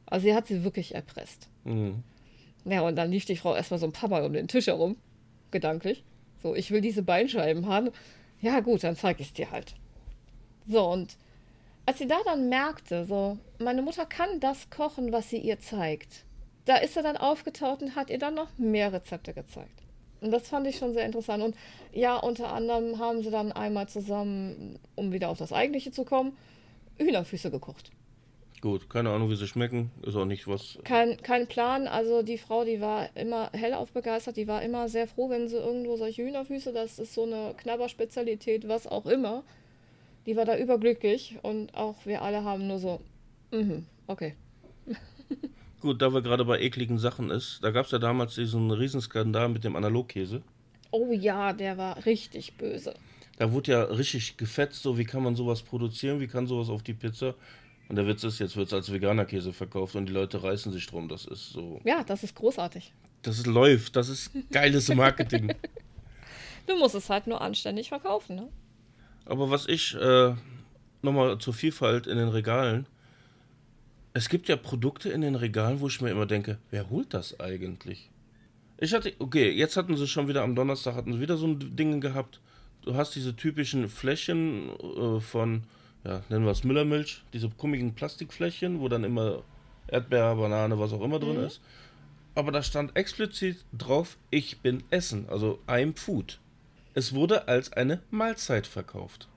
Also 0.06 0.28
sie 0.28 0.34
hat 0.34 0.46
sie 0.46 0.62
wirklich 0.62 0.94
erpresst. 0.94 1.48
Mhm. 1.64 2.04
Ja, 2.64 2.82
und 2.82 2.94
dann 2.94 3.10
lief 3.10 3.24
die 3.24 3.36
Frau 3.36 3.56
erstmal 3.56 3.80
so 3.80 3.86
ein 3.86 3.92
paar 3.92 4.08
Mal 4.08 4.24
um 4.24 4.32
den 4.32 4.46
Tisch 4.46 4.68
herum. 4.68 4.96
Gedanklich. 5.50 6.04
So, 6.44 6.54
ich 6.54 6.70
will 6.70 6.80
diese 6.80 7.02
Beinscheiben 7.02 7.66
haben. 7.66 7.90
Ja, 8.40 8.60
gut, 8.60 8.84
dann 8.84 8.94
zeig 8.94 9.18
ich 9.18 9.26
es 9.26 9.32
dir 9.32 9.50
halt. 9.50 9.74
So, 10.68 10.84
und 10.88 11.16
als 11.86 11.98
sie 11.98 12.06
da 12.06 12.18
dann 12.24 12.48
merkte, 12.48 13.04
so, 13.04 13.36
meine 13.58 13.82
Mutter 13.82 14.06
kann 14.06 14.38
das 14.38 14.70
kochen, 14.70 15.10
was 15.10 15.28
sie 15.28 15.38
ihr 15.38 15.58
zeigt, 15.58 16.24
da 16.66 16.76
ist 16.76 16.96
er 16.96 17.02
dann 17.02 17.16
aufgetaucht 17.16 17.82
und 17.82 17.96
hat 17.96 18.10
ihr 18.10 18.18
dann 18.18 18.34
noch 18.34 18.56
mehr 18.58 18.92
Rezepte 18.92 19.34
gezeigt. 19.34 19.82
Und 20.20 20.30
das 20.30 20.48
fand 20.48 20.68
ich 20.68 20.76
schon 20.76 20.94
sehr 20.94 21.04
interessant. 21.04 21.42
Und 21.42 21.56
ja, 21.92 22.16
unter 22.16 22.52
anderem 22.52 23.00
haben 23.00 23.24
sie 23.24 23.30
dann 23.30 23.50
einmal 23.50 23.88
zusammen, 23.88 24.78
um 24.94 25.12
wieder 25.12 25.30
auf 25.30 25.38
das 25.38 25.52
Eigentliche 25.52 25.90
zu 25.90 26.04
kommen, 26.04 26.36
Hühnerfüße 26.98 27.50
gekocht. 27.50 27.90
Gut, 28.62 28.88
keine 28.88 29.10
Ahnung, 29.10 29.30
wie 29.30 29.36
sie 29.36 29.46
schmecken. 29.46 29.90
Ist 30.02 30.16
auch 30.16 30.24
nicht 30.24 30.48
was. 30.48 30.78
Kein, 30.84 31.16
kein 31.18 31.46
Plan. 31.46 31.86
Also 31.86 32.22
die 32.22 32.38
Frau, 32.38 32.64
die 32.64 32.80
war 32.80 33.14
immer 33.14 33.50
hellauf 33.52 33.92
begeistert. 33.92 34.36
Die 34.36 34.48
war 34.48 34.62
immer 34.62 34.88
sehr 34.88 35.06
froh, 35.06 35.28
wenn 35.28 35.48
sie 35.48 35.56
irgendwo 35.56 35.96
solche 35.96 36.24
Hühnerfüße, 36.24 36.72
das 36.72 36.98
ist 36.98 37.14
so 37.14 37.24
eine 37.24 37.54
Knabberspezialität, 37.58 38.66
was 38.66 38.86
auch 38.86 39.06
immer. 39.06 39.44
Die 40.24 40.36
war 40.36 40.44
da 40.44 40.56
überglücklich. 40.56 41.36
Und 41.42 41.74
auch 41.74 42.06
wir 42.06 42.22
alle 42.22 42.44
haben 42.44 42.66
nur 42.66 42.78
so, 42.78 43.00
mhm, 43.52 43.86
okay. 44.06 44.34
Gut, 45.80 46.00
da 46.00 46.12
wir 46.12 46.22
gerade 46.22 46.44
bei 46.44 46.58
ekligen 46.58 46.98
Sachen 46.98 47.30
ist, 47.30 47.62
da 47.62 47.70
gab 47.70 47.84
es 47.86 47.92
ja 47.92 47.98
damals 47.98 48.34
diesen 48.34 48.70
Riesenskandal 48.70 49.50
mit 49.50 49.64
dem 49.64 49.76
Analogkäse. 49.76 50.42
Oh 50.90 51.12
ja, 51.12 51.52
der 51.52 51.76
war 51.76 52.06
richtig 52.06 52.54
böse. 52.54 52.94
Da 53.36 53.52
wurde 53.52 53.72
ja 53.72 53.82
richtig 53.82 54.36
gefetzt, 54.36 54.82
so 54.82 54.96
wie 54.98 55.04
kann 55.04 55.22
man 55.22 55.36
sowas 55.36 55.62
produzieren, 55.62 56.20
wie 56.20 56.26
kann 56.26 56.46
sowas 56.46 56.68
auf 56.68 56.82
die 56.82 56.94
Pizza. 56.94 57.34
Und 57.88 57.96
der 57.96 58.06
Witz 58.06 58.24
ist, 58.24 58.38
jetzt 58.38 58.56
wird 58.56 58.68
es 58.68 58.72
als 58.72 58.92
veganer 58.92 59.24
Käse 59.24 59.52
verkauft 59.52 59.94
und 59.94 60.06
die 60.06 60.12
Leute 60.12 60.42
reißen 60.42 60.72
sich 60.72 60.86
drum. 60.86 61.08
Das 61.08 61.24
ist 61.24 61.50
so. 61.50 61.80
Ja, 61.84 62.02
das 62.02 62.24
ist 62.24 62.34
großartig. 62.34 62.92
Das 63.22 63.38
ist, 63.38 63.46
läuft, 63.46 63.96
das 63.96 64.08
ist 64.08 64.30
geiles 64.50 64.88
Marketing. 64.94 65.54
du 66.66 66.76
musst 66.78 66.94
es 66.94 67.10
halt 67.10 67.26
nur 67.26 67.40
anständig 67.40 67.88
verkaufen, 67.88 68.36
ne? 68.36 68.48
Aber 69.24 69.50
was 69.50 69.66
ich 69.66 69.94
äh, 69.94 70.34
nochmal 71.02 71.38
zur 71.38 71.52
Vielfalt 71.52 72.06
in 72.06 72.16
den 72.16 72.28
Regalen 72.28 72.86
es 74.16 74.30
gibt 74.30 74.48
ja 74.48 74.56
Produkte 74.56 75.10
in 75.10 75.20
den 75.20 75.34
Regalen, 75.34 75.80
wo 75.80 75.88
ich 75.88 76.00
mir 76.00 76.08
immer 76.08 76.24
denke, 76.24 76.56
wer 76.70 76.88
holt 76.88 77.12
das 77.12 77.38
eigentlich? 77.38 78.08
Ich 78.78 78.94
hatte, 78.94 79.12
okay, 79.18 79.50
jetzt 79.50 79.76
hatten 79.76 79.94
sie 79.94 80.08
schon 80.08 80.26
wieder 80.26 80.42
am 80.42 80.54
Donnerstag, 80.54 80.94
hatten 80.94 81.12
sie 81.12 81.20
wieder 81.20 81.36
so 81.36 81.46
ein 81.46 81.76
Ding 81.76 82.00
gehabt. 82.00 82.40
Du 82.86 82.94
hast 82.94 83.14
diese 83.14 83.36
typischen 83.36 83.88
Fläschchen 83.90 84.70
äh, 84.70 85.20
von, 85.20 85.64
ja, 86.04 86.22
nennen 86.30 86.44
wir 86.44 86.52
es 86.52 86.64
Müllermilch, 86.64 87.22
diese 87.34 87.50
komischen 87.50 87.94
Plastikfläschchen, 87.94 88.80
wo 88.80 88.88
dann 88.88 89.04
immer 89.04 89.42
Erdbeer, 89.88 90.36
Banane, 90.36 90.78
was 90.78 90.92
auch 90.94 91.02
immer 91.02 91.18
drin 91.18 91.36
mhm. 91.36 91.44
ist. 91.44 91.60
Aber 92.34 92.52
da 92.52 92.62
stand 92.62 92.96
explizit 92.96 93.64
drauf, 93.76 94.16
ich 94.30 94.60
bin 94.60 94.82
Essen, 94.90 95.28
also 95.28 95.58
I'm 95.66 95.96
Food. 95.98 96.38
Es 96.94 97.14
wurde 97.14 97.48
als 97.48 97.72
eine 97.74 98.00
Mahlzeit 98.10 98.66
verkauft. 98.66 99.28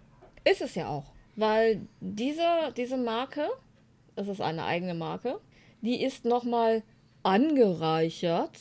Ist 0.49 0.61
es 0.61 0.75
ja 0.75 0.87
auch, 0.87 1.11
weil 1.35 1.81
diese, 1.99 2.73
diese 2.77 2.97
Marke 2.97 3.49
das 4.19 4.27
ist 4.27 4.41
eine 4.41 4.65
eigene 4.65 4.95
Marke. 4.95 5.39
Die 5.81 6.03
ist 6.03 6.25
nochmal 6.25 6.83
angereichert 7.23 8.51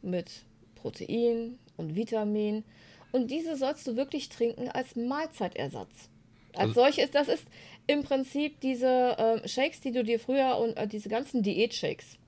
mit 0.00 0.46
Protein 0.76 1.58
und 1.76 1.94
Vitamin. 1.94 2.64
Und 3.12 3.30
diese 3.30 3.56
sollst 3.56 3.86
du 3.86 3.96
wirklich 3.96 4.28
trinken 4.28 4.68
als 4.68 4.96
Mahlzeitersatz. 4.96 6.10
Als 6.52 6.68
also, 6.68 6.72
solche 6.74 7.02
ist 7.02 7.14
das 7.14 7.28
ist 7.28 7.46
im 7.86 8.02
Prinzip 8.02 8.60
diese 8.60 9.16
äh, 9.18 9.48
Shakes, 9.48 9.80
die 9.80 9.92
du 9.92 10.04
dir 10.04 10.18
früher 10.18 10.58
und 10.58 10.76
äh, 10.76 10.86
diese 10.86 11.08
ganzen 11.08 11.42
Diät-Shakes. 11.42 12.18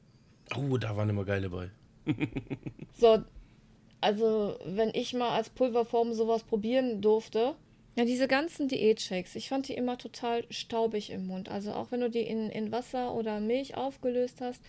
Oh, 0.56 0.76
da 0.76 0.96
waren 0.96 1.08
immer 1.08 1.24
geile 1.24 1.50
bei. 1.50 1.70
so, 2.94 3.22
also 4.00 4.56
wenn 4.64 4.90
ich 4.94 5.14
mal 5.14 5.30
als 5.30 5.50
Pulverform 5.50 6.14
sowas 6.14 6.42
probieren 6.42 7.00
durfte, 7.00 7.54
ja, 7.96 8.04
diese 8.04 8.28
ganzen 8.28 8.68
Diätshakes, 8.68 9.34
ich 9.34 9.48
fand 9.48 9.68
die 9.68 9.74
immer 9.74 9.98
total 9.98 10.44
staubig 10.50 11.10
im 11.10 11.26
Mund. 11.26 11.48
Also 11.48 11.72
auch 11.72 11.90
wenn 11.90 12.00
du 12.00 12.08
die 12.08 12.20
in, 12.20 12.48
in 12.48 12.72
Wasser 12.72 13.12
oder 13.12 13.40
Milch 13.40 13.76
aufgelöst 13.76 14.40
hast, 14.40 14.62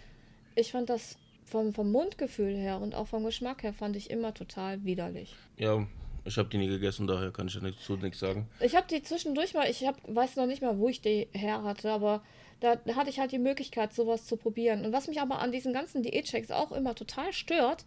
ich 0.55 0.71
fand 0.71 0.89
das 0.89 1.17
vom, 1.45 1.73
vom 1.73 1.91
Mundgefühl 1.91 2.55
her 2.55 2.81
und 2.81 2.95
auch 2.95 3.07
vom 3.07 3.23
Geschmack 3.23 3.63
her 3.63 3.73
fand 3.73 3.95
ich 3.95 4.09
immer 4.09 4.33
total 4.33 4.83
widerlich. 4.83 5.35
Ja, 5.57 5.85
ich 6.23 6.37
habe 6.37 6.49
die 6.49 6.57
nie 6.57 6.67
gegessen, 6.67 7.07
daher 7.07 7.31
kann 7.31 7.47
ich 7.47 7.59
dazu 7.59 7.97
nichts 7.97 8.19
sagen. 8.19 8.47
Ich 8.59 8.75
habe 8.75 8.87
die 8.87 9.01
zwischendurch 9.01 9.53
mal, 9.53 9.69
ich 9.69 9.85
hab, 9.85 9.95
weiß 10.07 10.35
noch 10.35 10.45
nicht 10.45 10.61
mal, 10.61 10.77
wo 10.77 10.87
ich 10.87 11.01
die 11.01 11.27
her 11.31 11.63
hatte, 11.63 11.91
aber 11.91 12.21
da 12.59 12.77
hatte 12.95 13.09
ich 13.09 13.19
halt 13.19 13.31
die 13.31 13.39
Möglichkeit, 13.39 13.93
sowas 13.93 14.25
zu 14.25 14.37
probieren. 14.37 14.85
Und 14.85 14.93
was 14.93 15.07
mich 15.07 15.19
aber 15.19 15.39
an 15.39 15.51
diesen 15.51 15.73
ganzen 15.73 16.03
Diätshakes 16.03 16.51
auch 16.51 16.71
immer 16.71 16.93
total 16.93 17.33
stört, 17.33 17.85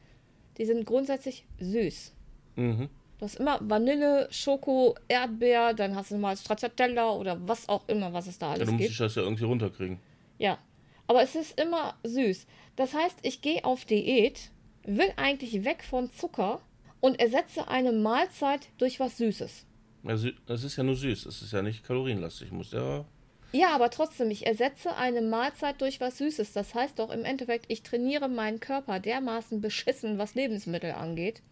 die 0.59 0.65
sind 0.65 0.85
grundsätzlich 0.85 1.45
süß. 1.61 2.13
Mhm. 2.57 2.89
Du 3.19 3.25
hast 3.25 3.37
immer 3.37 3.59
Vanille, 3.63 4.29
Schoko, 4.33 4.97
Erdbeer, 5.07 5.73
dann 5.75 5.95
hast 5.95 6.11
du 6.11 6.17
mal 6.17 6.37
Stracciatella 6.37 7.13
oder 7.13 7.39
was 7.47 7.69
auch 7.69 7.89
immer, 7.89 8.13
was 8.13 8.27
es 8.27 8.39
da 8.39 8.53
alles 8.53 8.61
gibt. 8.61 8.71
Ja, 8.71 8.77
du 8.77 8.83
musst 8.83 8.91
dich 8.91 8.99
das 8.99 9.15
ja 9.15 9.23
irgendwie 9.23 9.45
runterkriegen. 9.45 10.01
Ja, 10.39 10.59
aber 11.07 11.23
es 11.23 11.37
ist 11.37 11.61
immer 11.61 11.95
süß. 12.03 12.47
Das 12.75 12.95
heißt, 12.95 13.19
ich 13.23 13.41
gehe 13.41 13.65
auf 13.65 13.85
Diät, 13.85 14.51
will 14.85 15.13
eigentlich 15.17 15.65
weg 15.65 15.85
von 15.85 16.11
Zucker 16.11 16.61
und 17.05 17.21
ersetze 17.21 17.69
eine 17.69 17.93
Mahlzeit 17.93 18.69
durch 18.79 19.01
was 19.01 19.19
Süßes. 19.19 19.67
Es 20.05 20.65
ist 20.65 20.77
ja 20.77 20.83
nur 20.83 20.97
süß, 20.97 21.27
es 21.27 21.43
ist 21.43 21.53
ja 21.53 21.63
nicht 21.63 21.85
kalorienlastig, 21.85 22.51
muss 22.51 22.73
ja. 22.73 23.05
Ja, 23.53 23.75
aber 23.75 23.91
trotzdem, 23.91 24.31
ich 24.31 24.47
ersetze 24.47 24.97
eine 24.97 25.23
Mahlzeit 25.23 25.81
durch 25.81 26.01
was 26.01 26.19
Süßes. 26.19 26.53
Das 26.53 26.75
heißt 26.75 26.99
doch 26.99 27.11
im 27.11 27.25
Endeffekt, 27.25 27.67
ich 27.69 27.83
trainiere 27.83 28.29
meinen 28.29 28.59
Körper 28.59 29.01
dermaßen 29.01 29.61
beschissen, 29.61 30.19
was 30.19 30.35
Lebensmittel 30.35 30.93
angeht 30.93 31.43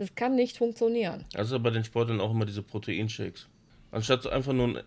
das 0.00 0.14
kann 0.14 0.34
nicht 0.34 0.56
funktionieren. 0.56 1.26
Also 1.34 1.60
bei 1.60 1.68
den 1.68 1.84
Sportlern 1.84 2.22
auch 2.22 2.30
immer 2.30 2.46
diese 2.46 2.62
Proteinshakes. 2.62 3.48
Anstatt 3.90 4.26
einfach 4.26 4.54
nur 4.54 4.68
ein, 4.68 4.82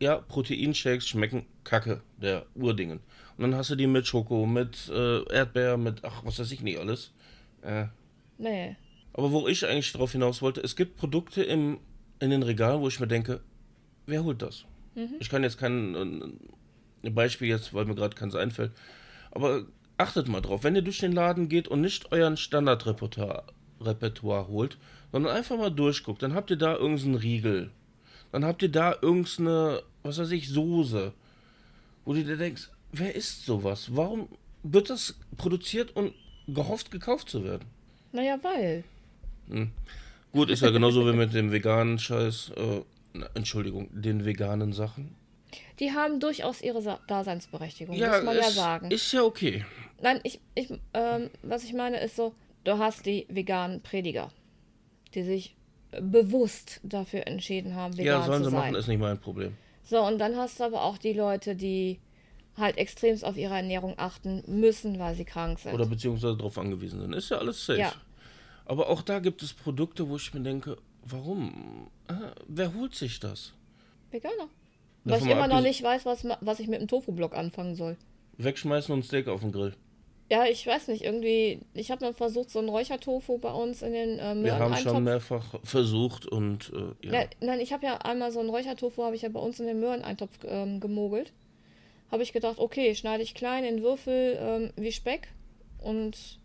ja, 0.00 0.18
Proteinshakes 0.18 1.08
schmecken 1.08 1.46
kacke, 1.64 2.00
der 2.16 2.46
Urdingen. 2.54 3.00
Und 3.36 3.42
dann 3.42 3.56
hast 3.56 3.70
du 3.70 3.74
die 3.74 3.88
mit 3.88 4.06
Schoko, 4.06 4.46
mit 4.46 4.88
äh, 4.88 5.24
Erdbeer, 5.34 5.76
mit, 5.76 6.04
ach, 6.04 6.24
was 6.24 6.38
weiß 6.38 6.52
ich 6.52 6.60
nicht 6.60 6.78
alles. 6.78 7.12
Äh. 7.62 7.86
Nee. 8.38 8.76
Aber 9.16 9.32
wo 9.32 9.48
ich 9.48 9.64
eigentlich 9.66 9.92
drauf 9.92 10.12
hinaus 10.12 10.42
wollte, 10.42 10.60
es 10.60 10.76
gibt 10.76 10.98
Produkte 10.98 11.42
im, 11.42 11.78
in 12.20 12.30
den 12.30 12.42
Regalen, 12.42 12.82
wo 12.82 12.88
ich 12.88 13.00
mir 13.00 13.08
denke, 13.08 13.40
wer 14.04 14.24
holt 14.24 14.42
das? 14.42 14.66
Mhm. 14.94 15.14
Ich 15.20 15.30
kann 15.30 15.42
jetzt 15.42 15.56
kein 15.58 16.38
äh, 17.02 17.10
Beispiel 17.10 17.48
jetzt, 17.48 17.72
weil 17.72 17.86
mir 17.86 17.94
gerade 17.94 18.14
keins 18.14 18.34
einfällt. 18.34 18.72
Aber 19.30 19.64
achtet 19.96 20.28
mal 20.28 20.42
drauf, 20.42 20.64
wenn 20.64 20.76
ihr 20.76 20.82
durch 20.82 20.98
den 20.98 21.12
Laden 21.12 21.48
geht 21.48 21.66
und 21.66 21.80
nicht 21.80 22.12
euren 22.12 22.36
Standardrepertoire 22.36 23.44
Repertoire 23.80 24.48
holt, 24.48 24.78
sondern 25.12 25.34
einfach 25.34 25.56
mal 25.56 25.70
durchguckt. 25.70 26.22
Dann 26.22 26.34
habt 26.34 26.50
ihr 26.50 26.56
da 26.56 26.76
irgendeinen 26.76 27.14
Riegel. 27.14 27.70
Dann 28.32 28.44
habt 28.44 28.62
ihr 28.62 28.70
da 28.70 28.96
irgendeine, 29.00 29.82
was 30.02 30.18
weiß 30.18 30.30
ich, 30.32 30.48
Soße. 30.48 31.12
Wo 32.04 32.12
du 32.12 32.22
dir 32.22 32.36
denkst, 32.36 32.70
wer 32.92 33.14
isst 33.14 33.46
sowas? 33.46 33.94
Warum 33.94 34.28
wird 34.62 34.90
das 34.90 35.14
produziert 35.36 35.94
und 35.96 36.12
gehofft, 36.46 36.90
gekauft 36.90 37.28
zu 37.28 37.44
werden? 37.44 37.64
Naja, 38.12 38.38
weil. 38.42 38.84
Hm. 39.50 39.70
Gut, 40.32 40.50
ist 40.50 40.62
ja 40.62 40.70
genauso 40.70 41.06
wie 41.06 41.16
mit 41.16 41.32
dem 41.34 41.50
veganen 41.52 41.98
Scheiß. 41.98 42.52
Äh, 42.56 43.20
Entschuldigung, 43.34 43.88
den 43.92 44.24
veganen 44.24 44.72
Sachen. 44.72 45.14
Die 45.80 45.92
haben 45.92 46.20
durchaus 46.20 46.60
ihre 46.60 46.82
Sa 46.82 47.00
Daseinsberechtigung, 47.06 47.96
Ja, 47.96 48.08
muss 48.16 48.22
man 48.24 48.36
ja 48.36 48.50
sagen. 48.50 48.90
ist 48.90 49.12
ja 49.12 49.22
okay. 49.22 49.64
Nein, 50.02 50.20
ich, 50.24 50.40
ich, 50.54 50.70
ähm, 50.92 51.30
was 51.42 51.64
ich 51.64 51.72
meine 51.72 51.98
ist 52.00 52.16
so, 52.16 52.34
du 52.64 52.76
hast 52.78 53.06
die 53.06 53.26
veganen 53.30 53.80
Prediger, 53.80 54.30
die 55.14 55.22
sich 55.22 55.56
bewusst 56.00 56.80
dafür 56.82 57.26
entschieden 57.26 57.74
haben, 57.74 57.96
vegan 57.96 58.20
Ja, 58.20 58.26
sollen 58.26 58.42
zu 58.42 58.50
sie 58.50 58.50
sein. 58.50 58.60
machen, 58.60 58.74
ist 58.74 58.88
nicht 58.88 58.98
mein 59.00 59.18
Problem. 59.18 59.56
So, 59.82 60.00
und 60.04 60.18
dann 60.18 60.36
hast 60.36 60.60
du 60.60 60.64
aber 60.64 60.82
auch 60.82 60.98
die 60.98 61.12
Leute, 61.12 61.54
die 61.56 62.00
halt 62.56 62.76
extremst 62.76 63.24
auf 63.24 63.36
ihre 63.36 63.54
Ernährung 63.54 63.94
achten 63.98 64.42
müssen, 64.46 64.98
weil 64.98 65.14
sie 65.14 65.24
krank 65.24 65.58
sind. 65.58 65.72
Oder 65.74 65.86
beziehungsweise 65.86 66.36
darauf 66.36 66.58
angewiesen 66.58 67.00
sind. 67.00 67.14
Ist 67.14 67.30
ja 67.30 67.38
alles 67.38 67.64
safe. 67.64 67.78
Ja. 67.80 67.92
Aber 68.66 68.88
auch 68.88 69.02
da 69.02 69.20
gibt 69.20 69.42
es 69.42 69.54
Produkte, 69.54 70.08
wo 70.08 70.16
ich 70.16 70.34
mir 70.34 70.40
denke, 70.40 70.76
warum? 71.04 71.88
Äh, 72.08 72.14
wer 72.48 72.74
holt 72.74 72.94
sich 72.94 73.20
das? 73.20 73.52
Veganer. 74.10 74.48
Was 75.04 75.22
ich 75.22 75.30
immer 75.30 75.46
noch 75.46 75.60
nicht 75.60 75.82
weiß, 75.82 76.04
was, 76.04 76.26
was 76.40 76.58
ich 76.58 76.66
mit 76.66 76.80
dem 76.80 76.88
Tofu-Block 76.88 77.34
anfangen 77.36 77.76
soll. 77.76 77.96
Wegschmeißen 78.38 78.92
und 78.92 79.04
Steak 79.04 79.28
auf 79.28 79.40
den 79.40 79.52
Grill. 79.52 79.74
Ja, 80.28 80.44
ich 80.44 80.66
weiß 80.66 80.88
nicht, 80.88 81.04
irgendwie, 81.04 81.60
ich 81.72 81.92
habe 81.92 82.04
mal 82.04 82.12
versucht, 82.12 82.50
so 82.50 82.58
einen 82.58 82.68
Räuchertofu 82.68 83.38
bei 83.38 83.52
uns 83.52 83.82
in 83.82 83.92
den 83.92 84.18
äh, 84.18 84.34
Wir 84.42 84.58
haben 84.58 84.76
schon 84.76 85.04
mehrfach 85.04 85.60
versucht 85.62 86.26
und 86.26 86.72
äh, 86.74 87.06
ja. 87.06 87.20
Ja, 87.20 87.26
nein, 87.40 87.60
ich 87.60 87.72
habe 87.72 87.86
ja 87.86 87.98
einmal 87.98 88.32
so 88.32 88.40
einen 88.40 88.50
Räuchertofu, 88.50 89.04
habe 89.04 89.14
ich 89.14 89.22
ja 89.22 89.28
bei 89.28 89.38
uns 89.38 89.60
in 89.60 89.66
den 89.66 89.78
Möhreneintopf 89.78 90.40
ähm, 90.44 90.80
gemogelt. 90.80 91.32
Habe 92.10 92.24
ich 92.24 92.32
gedacht, 92.32 92.58
okay, 92.58 92.96
schneide 92.96 93.22
ich 93.22 93.34
klein 93.36 93.64
in 93.64 93.82
Würfel 93.82 94.36
ähm, 94.40 94.70
wie 94.76 94.90
Speck 94.90 95.28
und 95.78 96.40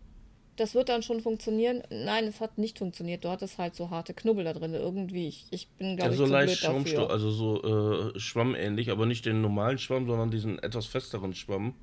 das 0.56 0.74
wird 0.74 0.88
dann 0.88 1.02
schon 1.02 1.20
funktionieren. 1.20 1.82
Nein, 1.90 2.24
es 2.24 2.40
hat 2.40 2.58
nicht 2.58 2.78
funktioniert. 2.78 3.24
Du 3.24 3.30
hattest 3.30 3.58
halt 3.58 3.74
so 3.74 3.90
harte 3.90 4.14
Knubbel 4.14 4.44
da 4.44 4.52
drin 4.52 4.74
irgendwie. 4.74 5.28
Ich, 5.28 5.46
ich 5.50 5.68
bin, 5.68 5.96
glaube 5.96 6.10
Ja, 6.10 6.12
ich, 6.12 6.18
so 6.18 6.26
zu 6.26 6.32
leicht 6.32 6.46
blöd 6.48 6.58
Schaumstoff, 6.58 6.94
dafür. 7.08 7.10
also 7.10 7.30
so 7.30 8.12
äh, 8.14 8.18
schwammähnlich, 8.18 8.90
aber 8.90 9.06
nicht 9.06 9.24
den 9.24 9.40
normalen 9.40 9.78
Schwamm, 9.78 10.06
sondern 10.06 10.30
diesen 10.30 10.58
etwas 10.58 10.86
festeren 10.86 11.34
Schwamm. 11.34 11.74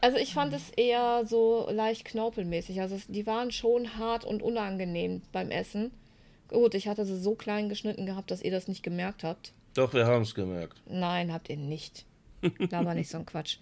Also 0.00 0.18
ich 0.18 0.34
fand 0.34 0.52
es 0.52 0.70
eher 0.70 1.24
so 1.26 1.68
leicht 1.70 2.04
knaupelmäßig. 2.04 2.80
Also 2.80 2.94
es, 2.96 3.06
die 3.08 3.26
waren 3.26 3.50
schon 3.50 3.98
hart 3.98 4.24
und 4.24 4.42
unangenehm 4.42 5.22
beim 5.32 5.50
Essen. 5.50 5.90
Gut, 6.48 6.74
ich 6.74 6.86
hatte 6.86 7.04
sie 7.04 7.18
so 7.18 7.34
klein 7.34 7.68
geschnitten 7.68 8.06
gehabt, 8.06 8.30
dass 8.30 8.42
ihr 8.42 8.52
das 8.52 8.68
nicht 8.68 8.82
gemerkt 8.82 9.24
habt. 9.24 9.52
Doch, 9.74 9.92
wir 9.94 10.06
haben 10.06 10.22
es 10.22 10.34
gemerkt. 10.34 10.80
Nein, 10.88 11.32
habt 11.32 11.50
ihr 11.50 11.56
nicht. 11.56 12.04
Laber 12.70 12.94
nicht 12.94 13.10
so 13.10 13.18
ein 13.18 13.26
Quatsch. 13.26 13.56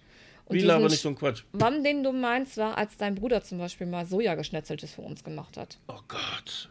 Und 0.45 0.57
Wie 0.57 0.61
laber 0.61 0.87
nicht 0.87 1.01
so 1.01 1.09
ein 1.09 1.15
Quatsch? 1.15 1.43
Schwamm, 1.55 1.83
den 1.83 2.03
du 2.03 2.11
meinst, 2.11 2.57
war, 2.57 2.77
als 2.77 2.97
dein 2.97 3.15
Bruder 3.15 3.41
zum 3.43 3.57
Beispiel 3.57 3.87
mal 3.87 4.05
Sojageschnetzeltes 4.05 4.91
für 4.93 5.01
uns 5.01 5.23
gemacht 5.23 5.57
hat. 5.57 5.79
Oh 5.87 5.99
Gott. 6.07 6.69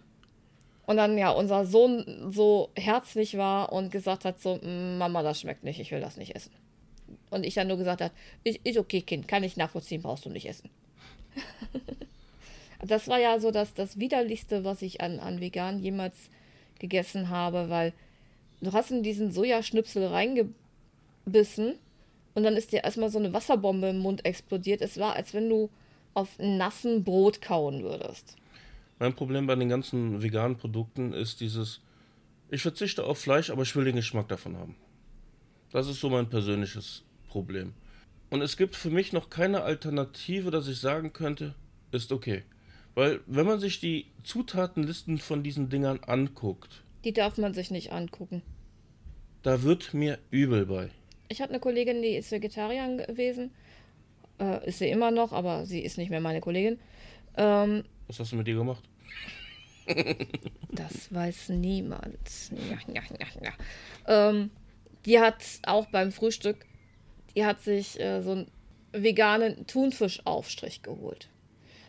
Und 0.86 0.96
dann 0.98 1.18
ja 1.18 1.30
unser 1.30 1.64
Sohn 1.64 2.30
so 2.30 2.70
herzlich 2.76 3.36
war 3.36 3.72
und 3.72 3.90
gesagt 3.90 4.24
hat 4.24 4.40
so, 4.40 4.56
"Mm, 4.62 4.98
Mama, 4.98 5.22
das 5.22 5.40
schmeckt 5.40 5.64
nicht, 5.64 5.80
ich 5.80 5.90
will 5.90 6.00
das 6.00 6.16
nicht 6.16 6.36
essen. 6.36 6.52
Und 7.30 7.44
ich 7.44 7.54
dann 7.54 7.68
nur 7.68 7.78
gesagt 7.78 8.00
hat, 8.00 8.12
ist, 8.44 8.60
ist 8.64 8.78
okay, 8.78 9.00
Kind, 9.00 9.26
kann 9.26 9.42
ich 9.42 9.56
nachvollziehen, 9.56 10.02
brauchst 10.02 10.24
du 10.24 10.30
nicht 10.30 10.48
essen. 10.48 10.70
das 12.82 13.08
war 13.08 13.18
ja 13.18 13.40
so 13.40 13.50
das, 13.50 13.74
das 13.74 13.98
widerlichste, 13.98 14.64
was 14.64 14.82
ich 14.82 15.00
an, 15.00 15.18
an 15.18 15.40
vegan 15.40 15.80
jemals 15.80 16.30
gegessen 16.78 17.28
habe, 17.28 17.70
weil 17.70 17.92
du 18.60 18.72
hast 18.72 18.90
in 18.90 19.02
diesen 19.02 19.32
Sojaschnipsel 19.32 20.06
reingebissen 20.06 21.78
und 22.34 22.42
dann 22.42 22.56
ist 22.56 22.72
dir 22.72 22.84
erstmal 22.84 23.10
so 23.10 23.18
eine 23.18 23.32
Wasserbombe 23.32 23.88
im 23.88 23.98
Mund 23.98 24.24
explodiert. 24.24 24.80
Es 24.82 24.98
war, 24.98 25.14
als 25.14 25.34
wenn 25.34 25.48
du 25.48 25.70
auf 26.14 26.38
nassen 26.38 27.04
Brot 27.04 27.40
kauen 27.42 27.82
würdest. 27.82 28.36
Mein 28.98 29.14
Problem 29.14 29.46
bei 29.46 29.54
den 29.56 29.68
ganzen 29.68 30.22
veganen 30.22 30.56
Produkten 30.56 31.12
ist 31.12 31.40
dieses, 31.40 31.80
ich 32.50 32.62
verzichte 32.62 33.04
auf 33.04 33.18
Fleisch, 33.18 33.50
aber 33.50 33.62
ich 33.62 33.74
will 33.74 33.84
den 33.84 33.96
Geschmack 33.96 34.28
davon 34.28 34.56
haben. 34.56 34.76
Das 35.72 35.88
ist 35.88 36.00
so 36.00 36.08
mein 36.10 36.28
persönliches 36.28 37.02
Problem. 37.28 37.74
Und 38.30 38.42
es 38.42 38.56
gibt 38.56 38.76
für 38.76 38.90
mich 38.90 39.12
noch 39.12 39.28
keine 39.30 39.62
Alternative, 39.62 40.50
dass 40.50 40.68
ich 40.68 40.78
sagen 40.80 41.12
könnte, 41.12 41.54
ist 41.90 42.12
okay. 42.12 42.44
Weil 42.94 43.20
wenn 43.26 43.46
man 43.46 43.58
sich 43.58 43.80
die 43.80 44.06
Zutatenlisten 44.22 45.18
von 45.18 45.42
diesen 45.42 45.68
Dingern 45.68 45.98
anguckt, 46.04 46.84
Die 47.04 47.12
darf 47.12 47.38
man 47.38 47.54
sich 47.54 47.70
nicht 47.72 47.90
angucken. 47.92 48.42
da 49.42 49.62
wird 49.62 49.92
mir 49.94 50.18
übel 50.30 50.64
bei. 50.66 50.90
Ich 51.28 51.40
hatte 51.40 51.50
eine 51.52 51.60
Kollegin, 51.60 52.02
die 52.02 52.16
ist 52.16 52.30
Vegetarierin 52.30 52.98
gewesen. 52.98 53.50
Äh, 54.38 54.68
ist 54.68 54.78
sie 54.78 54.88
immer 54.88 55.10
noch, 55.10 55.32
aber 55.32 55.66
sie 55.66 55.80
ist 55.80 55.98
nicht 55.98 56.10
mehr 56.10 56.20
meine 56.20 56.40
Kollegin. 56.40 56.78
Ähm, 57.36 57.84
Was 58.08 58.20
hast 58.20 58.32
du 58.32 58.36
mit 58.36 58.46
dir 58.46 58.56
gemacht? 58.56 58.82
das 60.72 61.12
weiß 61.12 61.50
niemand. 61.50 62.18
Ja, 62.70 62.78
ja, 62.94 63.02
ja, 63.18 63.26
ja. 63.42 64.30
Ähm, 64.30 64.50
die 65.04 65.20
hat 65.20 65.42
auch 65.66 65.86
beim 65.86 66.12
Frühstück, 66.12 66.66
die 67.34 67.44
hat 67.44 67.60
sich 67.62 68.00
äh, 68.00 68.22
so 68.22 68.32
einen 68.32 68.50
veganen 68.92 69.66
Thunfischaufstrich 69.66 70.82
geholt. 70.82 71.28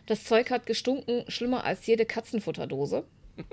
Das 0.06 0.24
Zeug 0.24 0.50
hat 0.50 0.66
gestunken, 0.66 1.24
schlimmer 1.28 1.64
als 1.64 1.86
jede 1.86 2.06
Katzenfutterdose. 2.06 3.04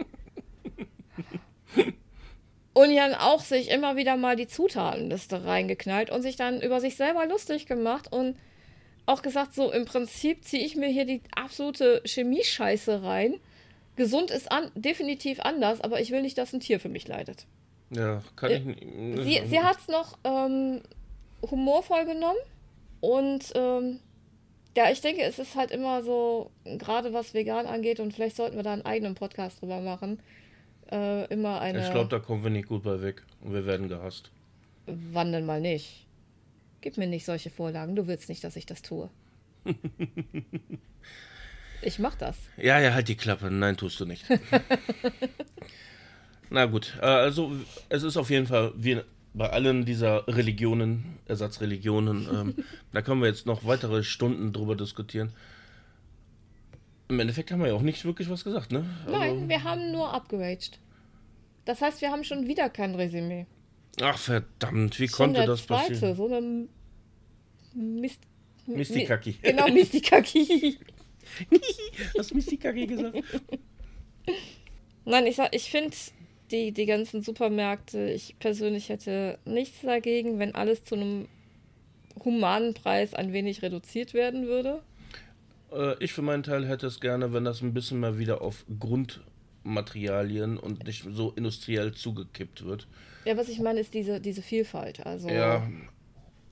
Und 2.74 2.90
haben 3.00 3.14
auch 3.14 3.42
sich 3.42 3.70
immer 3.70 3.96
wieder 3.96 4.18
mal 4.18 4.36
die 4.36 4.48
Zutatenliste 4.48 5.46
reingeknallt 5.46 6.10
und 6.10 6.24
sich 6.24 6.36
dann 6.36 6.60
über 6.62 6.80
sich 6.80 6.96
selber 6.96 7.26
lustig 7.28 7.68
gemacht 7.68 8.12
und 8.12 8.36
auch 9.06 9.22
gesagt, 9.22 9.54
so 9.54 9.72
im 9.72 9.86
Prinzip 9.86 10.44
ziehe 10.44 10.66
ich 10.66 10.76
mir 10.76 10.88
hier 10.88 11.06
die 11.06 11.22
absolute 11.36 12.02
Chemiescheiße 12.06 13.04
rein. 13.04 13.36
Gesund 13.96 14.32
ist 14.32 14.52
an, 14.52 14.72
definitiv 14.74 15.40
anders, 15.42 15.82
aber 15.82 16.02
ich 16.02 16.10
will 16.10 16.22
nicht, 16.24 16.38
dass 16.38 16.52
ein 16.54 16.62
Tier 16.62 16.80
für 16.80 16.90
mich 16.90 17.08
leidet. 17.08 17.46
Ja, 17.92 18.24
kann 18.36 18.50
Äh, 18.50 18.58
ich 18.58 18.66
nicht. 18.66 19.24
Sie, 19.24 19.48
sie 19.50 19.60
hat 19.60 19.78
es 19.80 19.88
noch 19.88 20.18
ähm, 20.24 20.82
humorvoll 21.48 22.06
genommen 22.06 22.40
und 23.02 23.52
ähm, 23.54 24.00
ja, 24.76 24.90
ich 24.90 25.02
denke, 25.02 25.22
es 25.22 25.38
ist 25.38 25.56
halt 25.56 25.70
immer 25.70 26.02
so, 26.02 26.50
gerade 26.66 27.14
was 27.14 27.36
vegan 27.36 27.68
angeht 27.68 28.00
und 28.00 28.14
vielleicht 28.14 28.36
sollten 28.38 28.56
wir 28.56 28.64
da 28.64 28.74
einen 28.74 28.86
eigenen 28.86 29.14
Podcast 29.14 29.62
drüber 29.62 29.80
machen, 29.82 30.20
äh, 30.92 31.26
immer 31.34 31.62
eine... 31.62 31.84
Ich 31.84 31.92
glaube, 31.92 32.10
da 32.10 32.20
kommen 32.20 32.44
wir 32.44 32.50
nicht 32.50 32.68
gut 32.68 32.84
bei 32.84 33.02
weg 33.02 33.24
und 33.42 33.54
wir 33.54 33.66
werden 33.66 33.90
gehasst. 33.90 34.32
Wann 34.86 35.32
denn 35.32 35.46
mal 35.46 35.62
nicht? 35.62 36.06
Gib 36.82 36.98
mir 36.98 37.08
nicht 37.08 37.26
solche 37.26 37.50
Vorlagen. 37.50 37.96
Du 37.96 38.08
willst 38.08 38.30
nicht, 38.30 38.44
dass 38.44 38.56
ich 38.56 38.66
das 38.66 38.82
tue. 38.82 39.10
ich 41.82 42.00
mach 42.00 42.16
das. 42.16 42.38
Ja, 42.58 42.80
ja, 42.80 42.94
halt 42.94 43.08
die 43.08 43.16
Klappe. 43.16 43.50
Nein, 43.50 43.78
tust 43.78 44.00
du 44.00 44.06
nicht. 44.06 44.26
Na 46.50 46.66
gut, 46.66 46.98
äh, 47.02 47.06
also 47.06 47.52
es 47.90 48.04
ist 48.04 48.18
auf 48.18 48.30
jeden 48.30 48.48
Fall 48.48 48.74
wie 48.76 49.02
bei 49.34 49.50
allen 49.50 49.86
dieser 49.86 50.28
Religionen, 50.28 51.18
Ersatzreligionen, 51.26 52.28
ähm, 52.32 52.56
da 52.94 53.02
können 53.02 53.22
wir 53.22 53.28
jetzt 53.28 53.46
noch 53.46 53.66
weitere 53.66 54.04
Stunden 54.04 54.54
drüber 54.54 54.76
diskutieren. 54.76 55.32
Im 57.14 57.20
Endeffekt 57.20 57.52
haben 57.52 57.60
wir 57.60 57.68
ja 57.68 57.74
auch 57.76 57.84
nicht 57.84 58.04
wirklich 58.06 58.28
was 58.28 58.44
gesagt, 58.44 58.72
ne? 58.72 58.86
Also, 59.06 59.18
Nein, 59.18 59.48
wir 59.48 59.64
haben 59.64 59.92
nur 59.92 60.12
abgeraged. 60.12 60.80
Das 61.66 61.80
heißt, 61.80 62.02
wir 62.02 62.10
haben 62.10 62.24
schon 62.24 62.48
wieder 62.48 62.70
kein 62.70 62.96
Resümee. 62.96 63.46
Ach 64.02 64.18
verdammt, 64.18 65.00
wie 65.00 65.08
Schon 65.08 65.34
konnte 65.34 65.46
das 65.46 65.68
zweite, 65.68 65.94
passieren? 65.94 66.16
so 66.16 66.26
eine 66.26 66.68
Mist 67.76 68.22
Mistikaki. 68.66 69.38
Genau, 69.44 69.68
Mistikaki. 69.68 70.80
Hast 72.18 72.34
Mistikaki 72.34 72.88
gesagt? 72.88 73.22
Nein, 75.06 75.28
ich 75.28 75.36
sag, 75.36 75.54
ich 75.56 75.70
finde 75.70 75.96
die, 76.50 76.72
die 76.72 76.86
ganzen 76.88 77.22
Supermärkte, 77.22 78.10
ich 78.10 78.40
persönlich 78.40 78.90
hätte 78.90 79.38
nichts 79.46 79.82
dagegen, 79.82 80.40
wenn 80.40 80.56
alles 80.56 80.84
zu 80.84 80.96
einem 80.96 81.28
humanen 82.24 82.74
Preis 82.74 83.14
ein 83.14 83.34
wenig 83.34 83.62
reduziert 83.62 84.16
werden 84.16 84.48
würde. 84.48 84.82
Äh, 85.74 85.96
ich 86.00 86.14
für 86.14 86.22
meinen 86.22 86.44
Teil 86.44 86.68
hätte 86.68 86.88
es 86.88 87.00
gerne, 87.00 87.34
wenn 87.34 87.46
das 87.46 87.62
ein 87.62 87.74
bisschen 87.74 88.00
mal 88.00 88.18
wieder 88.18 88.42
auf 88.42 88.66
Grundmaterialien 88.80 90.58
und 90.58 90.86
nicht 90.86 91.06
so 91.12 91.32
industriell 91.36 91.94
zugekippt 91.94 92.66
wird. 92.66 92.88
Ja, 93.26 93.38
was 93.38 93.50
ich 93.50 93.60
meine, 93.60 93.80
ist 93.80 93.94
diese, 93.94 94.20
diese 94.20 94.42
Vielfalt. 94.42 95.06
Also, 95.06 95.30
Ja, 95.30 95.68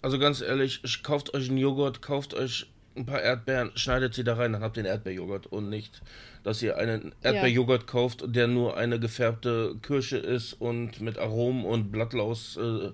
also 0.02 0.18
ganz 0.18 0.42
ehrlich, 0.42 0.82
kauft 1.04 1.34
euch 1.34 1.50
einen 1.50 1.58
Joghurt, 1.58 2.02
kauft 2.02 2.34
euch 2.34 2.68
ein 2.96 3.06
paar 3.06 3.22
Erdbeeren, 3.22 3.72
schneidet 3.76 4.14
sie 4.14 4.24
da 4.24 4.36
rein, 4.36 4.54
dann 4.54 4.64
habt 4.64 4.78
ihr 4.78 4.84
einen 4.84 4.92
Erdbeerjoghurt 4.92 5.48
und 5.48 5.70
nicht, 5.70 6.02
dass 6.44 6.62
ihr 6.62 6.78
einen 6.78 7.14
Erdbeerjoghurt 7.22 7.88
kauft, 7.88 8.24
der 8.28 8.48
nur 8.48 8.76
eine 8.78 9.00
gefärbte 9.00 9.76
Kirsche 9.82 10.18
ist 10.18 10.54
und 10.54 11.00
mit 11.00 11.18
Aromen 11.18 11.66
und 11.66 11.92
Blattlaus 11.92 12.58
äh, 12.58 12.92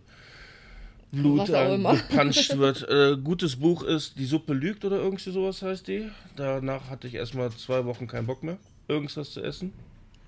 Blut 1.12 1.50
äh, 1.50 1.78
gepanscht 1.78 2.58
wird. 2.58 2.88
Äh, 2.90 3.18
gutes 3.24 3.56
Buch 3.56 3.84
ist 3.84 4.18
Die 4.20 4.26
Suppe 4.26 4.54
lügt 4.54 4.84
oder 4.86 4.98
irgendwie 4.98 5.32
sowas 5.32 5.62
heißt 5.62 5.88
die. 5.88 6.10
Danach 6.36 6.90
hatte 6.90 7.08
ich 7.08 7.14
erstmal 7.16 7.50
zwei 7.52 7.86
Wochen 7.86 8.08
keinen 8.08 8.28
Bock 8.28 8.44
mehr, 8.44 8.58
irgendwas 8.88 9.32
zu 9.32 9.42
essen. 9.42 9.74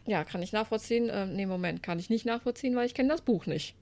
ja, 0.06 0.24
kann 0.24 0.42
ich 0.42 0.52
nachvollziehen. 0.54 1.10
Ähm, 1.12 1.36
nee, 1.36 1.46
Moment, 1.46 1.84
kann 1.84 2.00
ich 2.00 2.10
nicht 2.10 2.26
nachvollziehen, 2.26 2.76
weil 2.76 2.86
ich 2.86 2.94
kenne 2.94 3.10
das 3.10 3.22
Buch 3.22 3.46
nicht. 3.46 3.76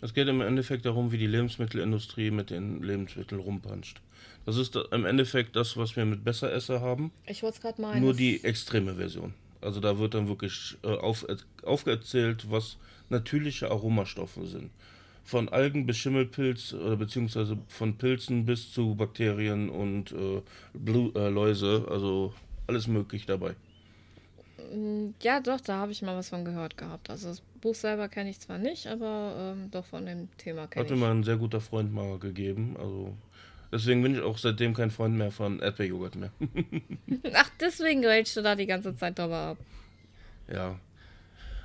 Es 0.00 0.12
geht 0.14 0.28
im 0.28 0.40
Endeffekt 0.42 0.84
darum, 0.86 1.12
wie 1.12 1.18
die 1.18 1.26
Lebensmittelindustrie 1.26 2.30
mit 2.30 2.50
den 2.50 2.82
Lebensmitteln 2.82 3.40
rumpanscht. 3.40 4.00
Das 4.44 4.56
ist 4.58 4.76
im 4.92 5.06
Endeffekt 5.06 5.56
das, 5.56 5.76
was 5.78 5.96
wir 5.96 6.04
mit 6.04 6.22
Besseresser 6.24 6.80
haben, 6.82 7.10
Ich 7.26 7.42
wollte 7.42 7.56
es 7.56 7.62
gerade 7.62 7.80
meinen. 7.80 8.02
nur 8.02 8.12
die 8.14 8.44
extreme 8.44 8.94
Version. 8.96 9.32
Also 9.62 9.80
da 9.80 9.98
wird 9.98 10.12
dann 10.12 10.28
wirklich 10.28 10.76
äh, 10.82 10.88
auf, 10.88 11.24
aufgezählt, 11.62 12.50
was 12.50 12.76
natürliche 13.08 13.70
Aromastoffe 13.70 14.44
sind. 14.46 14.70
Von 15.24 15.48
Algen 15.48 15.86
bis 15.86 15.96
Schimmelpilz 15.96 16.74
oder 16.74 16.96
beziehungsweise 16.96 17.58
von 17.68 17.96
Pilzen 17.96 18.44
bis 18.44 18.72
zu 18.72 18.94
Bakterien 18.94 19.70
und 19.70 20.12
äh, 20.12 20.42
Blu 20.74 21.10
äh, 21.14 21.28
Läuse, 21.28 21.86
also 21.90 22.34
alles 22.66 22.86
möglich 22.86 23.26
dabei. 23.26 23.54
Mm, 24.72 25.10
ja, 25.22 25.40
doch, 25.40 25.60
da 25.60 25.76
habe 25.78 25.92
ich 25.92 26.02
mal 26.02 26.16
was 26.16 26.28
von 26.28 26.44
gehört 26.44 26.76
gehabt. 26.76 27.10
Also 27.10 27.28
das 27.28 27.40
Buch 27.60 27.74
selber 27.74 28.08
kenne 28.08 28.30
ich 28.30 28.40
zwar 28.40 28.58
nicht, 28.58 28.86
aber 28.86 29.54
ähm, 29.56 29.70
doch 29.70 29.84
von 29.86 30.06
dem 30.06 30.28
Thema 30.36 30.66
kenne 30.66 30.84
Hat 30.84 30.90
ich. 30.90 30.96
mir 30.96 31.04
mal 31.06 31.10
ein 31.10 31.24
sehr 31.24 31.36
guter 31.36 31.60
Freund 31.60 31.92
mal 31.92 32.18
gegeben. 32.18 32.76
Also 32.78 33.14
deswegen 33.72 34.02
bin 34.02 34.14
ich 34.14 34.20
auch 34.20 34.38
seitdem 34.38 34.74
kein 34.74 34.90
Freund 34.90 35.16
mehr 35.16 35.30
von 35.30 35.60
Erdbeerjoghurt 35.60 36.16
mehr. 36.16 36.30
Ach, 37.34 37.50
deswegen 37.60 38.04
ragest 38.04 38.36
du 38.36 38.42
da 38.42 38.54
die 38.54 38.66
ganze 38.66 38.94
Zeit 38.96 39.18
drüber 39.18 39.36
ab. 39.36 39.58
ja. 40.52 40.78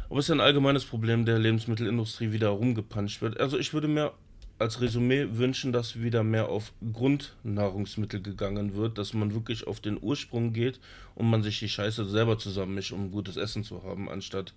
Aber 0.09 0.19
es 0.19 0.25
ist 0.25 0.31
ein 0.31 0.41
allgemeines 0.41 0.85
Problem 0.85 1.25
der 1.25 1.37
Lebensmittelindustrie, 1.37 2.31
wie 2.31 2.39
da 2.39 2.49
rumgepanscht 2.49 3.21
wird. 3.21 3.39
Also 3.39 3.59
ich 3.59 3.73
würde 3.73 3.87
mir 3.87 4.13
als 4.57 4.81
Resümee 4.81 5.27
wünschen, 5.31 5.71
dass 5.71 6.01
wieder 6.01 6.23
mehr 6.23 6.49
auf 6.49 6.73
Grundnahrungsmittel 6.93 8.21
gegangen 8.21 8.75
wird, 8.75 8.97
dass 8.97 9.13
man 9.13 9.33
wirklich 9.33 9.67
auf 9.67 9.79
den 9.79 9.97
Ursprung 10.01 10.51
geht 10.51 10.79
und 11.15 11.29
man 11.29 11.43
sich 11.43 11.59
die 11.59 11.69
Scheiße 11.69 12.05
selber 12.05 12.37
zusammenmischt, 12.37 12.91
um 12.91 13.11
gutes 13.11 13.37
Essen 13.37 13.63
zu 13.63 13.83
haben, 13.83 14.09
anstatt 14.09 14.53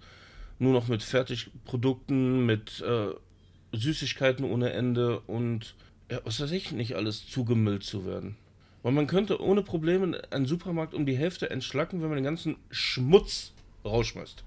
nur 0.59 0.73
noch 0.73 0.89
mit 0.89 1.03
Fertigprodukten, 1.03 2.45
mit 2.45 2.81
äh, 2.81 3.15
Süßigkeiten 3.73 4.45
ohne 4.45 4.73
Ende 4.73 5.21
und 5.21 5.75
ja, 6.11 6.21
was 6.25 6.41
weiß 6.41 6.51
ich, 6.51 6.73
nicht 6.73 6.97
alles 6.97 7.29
zugemüllt 7.29 7.85
zu 7.85 8.05
werden. 8.05 8.37
Weil 8.83 8.93
man 8.93 9.07
könnte 9.07 9.41
ohne 9.41 9.63
Probleme 9.63 10.21
einen 10.31 10.47
Supermarkt 10.47 10.95
um 10.95 11.07
die 11.07 11.17
Hälfte 11.17 11.51
entschlacken, 11.51 12.03
wenn 12.03 12.09
man 12.09 12.17
den 12.17 12.25
ganzen 12.25 12.57
Schmutz 12.71 13.53
rausschmeißt. 13.85 14.45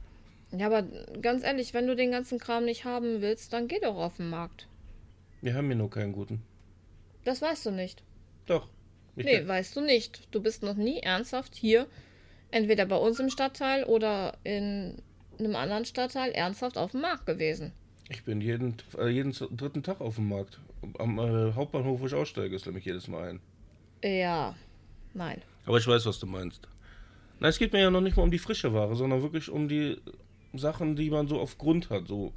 Ja, 0.58 0.68
aber 0.68 0.84
ganz 1.22 1.44
ehrlich, 1.44 1.74
wenn 1.74 1.88
du 1.88 1.96
den 1.96 2.12
ganzen 2.12 2.40
Kram 2.40 2.66
nicht 2.66 2.86
haben 2.86 3.22
willst, 3.22 3.54
dann 3.54 3.68
geh 3.68 3.80
doch 3.82 3.96
auf 3.96 4.18
den 4.18 4.30
Markt. 4.30 4.68
Wir 5.42 5.54
haben 5.54 5.68
hier 5.68 5.76
nur 5.76 5.90
keinen 5.90 6.14
guten. 6.14 6.42
Das 7.24 7.42
weißt 7.42 7.66
du 7.66 7.72
nicht. 7.72 8.04
Doch. 8.46 8.68
Ich 9.16 9.26
Nee, 9.26 9.38
kenn- 9.40 9.48
weißt 9.48 9.76
du 9.76 9.82
nicht. 9.82 10.28
Du 10.32 10.42
bist 10.42 10.62
noch 10.64 10.76
nie 10.76 11.00
ernsthaft 11.00 11.56
hier, 11.56 11.88
entweder 12.52 12.86
bei 12.86 12.98
uns 12.98 13.20
im 13.20 13.30
Stadtteil 13.30 13.84
oder 13.86 14.38
in 14.44 15.02
einem 15.40 15.56
anderen 15.56 15.86
Stadtteil, 15.86 16.32
ernsthaft 16.32 16.78
auf 16.78 16.92
dem 16.92 17.02
Markt 17.02 17.26
gewesen. 17.26 17.72
Ich 18.10 18.24
bin 18.24 18.40
jeden, 18.42 18.76
äh, 18.98 19.08
jeden 19.10 19.32
dritten 19.32 19.84
Tag 19.84 20.00
auf 20.02 20.16
dem 20.16 20.30
Markt. 20.30 20.60
Am 21.00 21.18
äh, 21.18 21.54
Hauptbahnhof, 21.54 22.00
wo 22.02 22.06
ich 22.08 22.14
aussteige, 22.14 22.56
ist 22.56 22.66
nämlich 22.66 22.86
jedes 22.86 23.08
Mal 23.08 23.30
ein. 23.30 23.40
Ja, 24.04 24.56
nein. 25.14 25.42
Aber 25.66 25.78
ich 25.78 25.88
weiß, 25.88 26.06
was 26.06 26.20
du 26.20 26.28
meinst. 26.28 26.68
Na, 27.40 27.48
es 27.48 27.58
geht 27.58 27.74
mir 27.74 27.82
ja 27.82 27.90
noch 27.90 28.02
nicht 28.02 28.16
mal 28.16 28.24
um 28.24 28.32
die 28.32 28.38
frische 28.40 28.74
Ware, 28.74 28.96
sondern 28.96 29.22
wirklich 29.24 29.50
um 29.50 29.68
die 29.68 29.98
Sachen, 30.58 30.96
die 30.96 31.10
man 31.10 31.28
so 31.28 31.40
auf 31.40 31.58
Grund 31.58 31.90
hat. 31.90 32.08
So, 32.08 32.34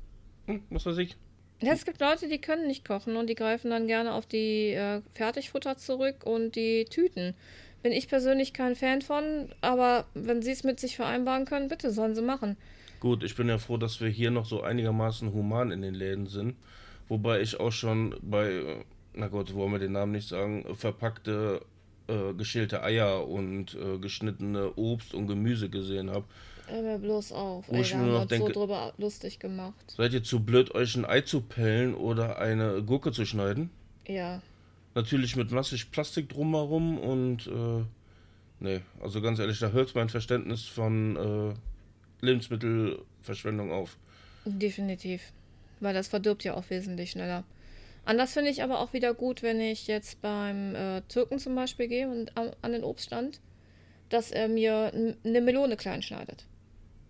hm, 0.47 0.63
was 0.71 0.87
weiß 0.87 0.99
ich. 0.99 1.17
Ja, 1.61 1.73
es 1.73 1.85
gibt 1.85 2.01
Leute, 2.01 2.29
die 2.29 2.41
können 2.41 2.69
nicht 2.69 2.87
kochen 2.87 3.17
und 3.17 3.29
die 3.29 3.35
greifen 3.35 3.71
dann 3.71 3.89
gerne 3.89 4.13
auf 4.13 4.27
die 4.27 4.71
äh, 4.71 5.03
Fertigfutter 5.15 5.77
zurück 5.77 6.25
und 6.25 6.55
die 6.55 6.85
Tüten. 6.85 7.35
Bin 7.83 7.93
ich 7.93 8.09
persönlich 8.09 8.53
kein 8.53 8.77
Fan 8.77 9.03
von, 9.03 9.53
aber 9.61 10.07
wenn 10.15 10.43
sie 10.43 10.53
es 10.53 10.63
mit 10.63 10.79
sich 10.79 10.97
vereinbaren 10.97 11.47
können, 11.47 11.69
bitte 11.69 11.91
sollen 11.91 12.15
sie 12.15 12.23
machen. 12.23 12.57
Gut, 13.01 13.23
ich 13.23 13.37
bin 13.37 13.49
ja 13.49 13.59
froh, 13.59 13.77
dass 13.77 14.01
wir 14.01 14.09
hier 14.09 14.31
noch 14.31 14.47
so 14.47 14.63
einigermaßen 14.63 15.33
human 15.33 15.71
in 15.71 15.83
den 15.83 15.95
Läden 15.95 16.27
sind. 16.27 16.57
Wobei 17.09 17.41
ich 17.41 17.59
auch 17.59 17.73
schon 17.73 18.15
bei, 18.23 18.85
na 19.15 19.29
Gott, 19.29 19.55
wollen 19.55 19.73
wir 19.73 19.79
den 19.79 19.93
Namen 19.93 20.13
nicht 20.13 20.29
sagen, 20.29 20.65
verpackte, 20.75 21.61
äh, 22.09 22.35
geschälte 22.35 22.83
Eier 22.83 23.29
und 23.29 23.75
äh, 23.75 23.99
geschnittene 23.99 24.73
Obst 24.75 25.15
und 25.15 25.27
Gemüse 25.27 25.71
gesehen 25.71 26.11
habe. 26.11 26.25
Hör 26.69 26.83
mir 26.83 26.99
bloß 26.99 27.33
auf. 27.33 27.69
Wo 27.69 27.75
Ey, 27.75 27.83
ich 27.83 27.95
mir 27.95 28.03
noch 28.03 28.27
denke- 28.27 28.49
so 28.49 28.53
drüber 28.53 28.93
lustig 28.99 29.39
gemacht. 29.39 29.95
Seid 29.97 30.13
ihr 30.13 30.23
zu 30.23 30.41
blöd, 30.41 30.75
euch 30.75 30.97
ein 30.97 31.05
Ei 31.05 31.23
zu 31.23 31.41
pellen 31.41 31.95
oder 31.95 32.39
eine 32.39 32.83
Gurke 32.83 33.13
zu 33.13 33.25
schneiden? 33.25 33.71
Ja. 34.07 34.43
Natürlich 34.95 35.37
mit 35.37 35.51
massig 35.51 35.91
Plastik 35.91 36.29
drumherum 36.29 36.99
und 36.99 37.47
äh, 37.47 37.85
nee, 38.61 38.81
also 39.01 39.21
ganz 39.21 39.39
ehrlich, 39.39 39.59
da 39.59 39.71
hört 39.71 39.95
mein 39.95 40.09
Verständnis 40.09 40.65
von 40.65 41.17
äh, 41.17 42.25
Lebensmittelverschwendung 42.25 43.73
auf. 43.73 43.97
Definitiv. 44.45 45.33
Weil 45.81 45.95
das 45.95 46.09
verdirbt 46.09 46.45
ja 46.45 46.55
auch 46.55 46.69
wesentlich 46.71 47.13
schneller. 47.13 47.45
Anders 48.05 48.33
finde 48.33 48.51
ich 48.51 48.63
aber 48.63 48.81
auch 48.81 48.93
wieder 48.93 49.13
gut, 49.15 49.43
wenn 49.43 49.61
ich 49.61 49.87
jetzt 49.87 50.21
beim 50.23 50.75
äh, 50.75 51.03
Türken 51.03 51.39
zum 51.39 51.55
Beispiel 51.55 51.89
gehe 51.89 52.09
und 52.09 52.37
an, 52.37 52.51
an 52.63 52.73
den 52.73 52.83
Obststand, 52.83 53.41
dass 54.09 54.31
er 54.31 54.49
mir 54.49 54.93
eine 55.25 55.41
Melone 55.43 55.77
klein 55.77 56.03
schneidet. 56.03 56.47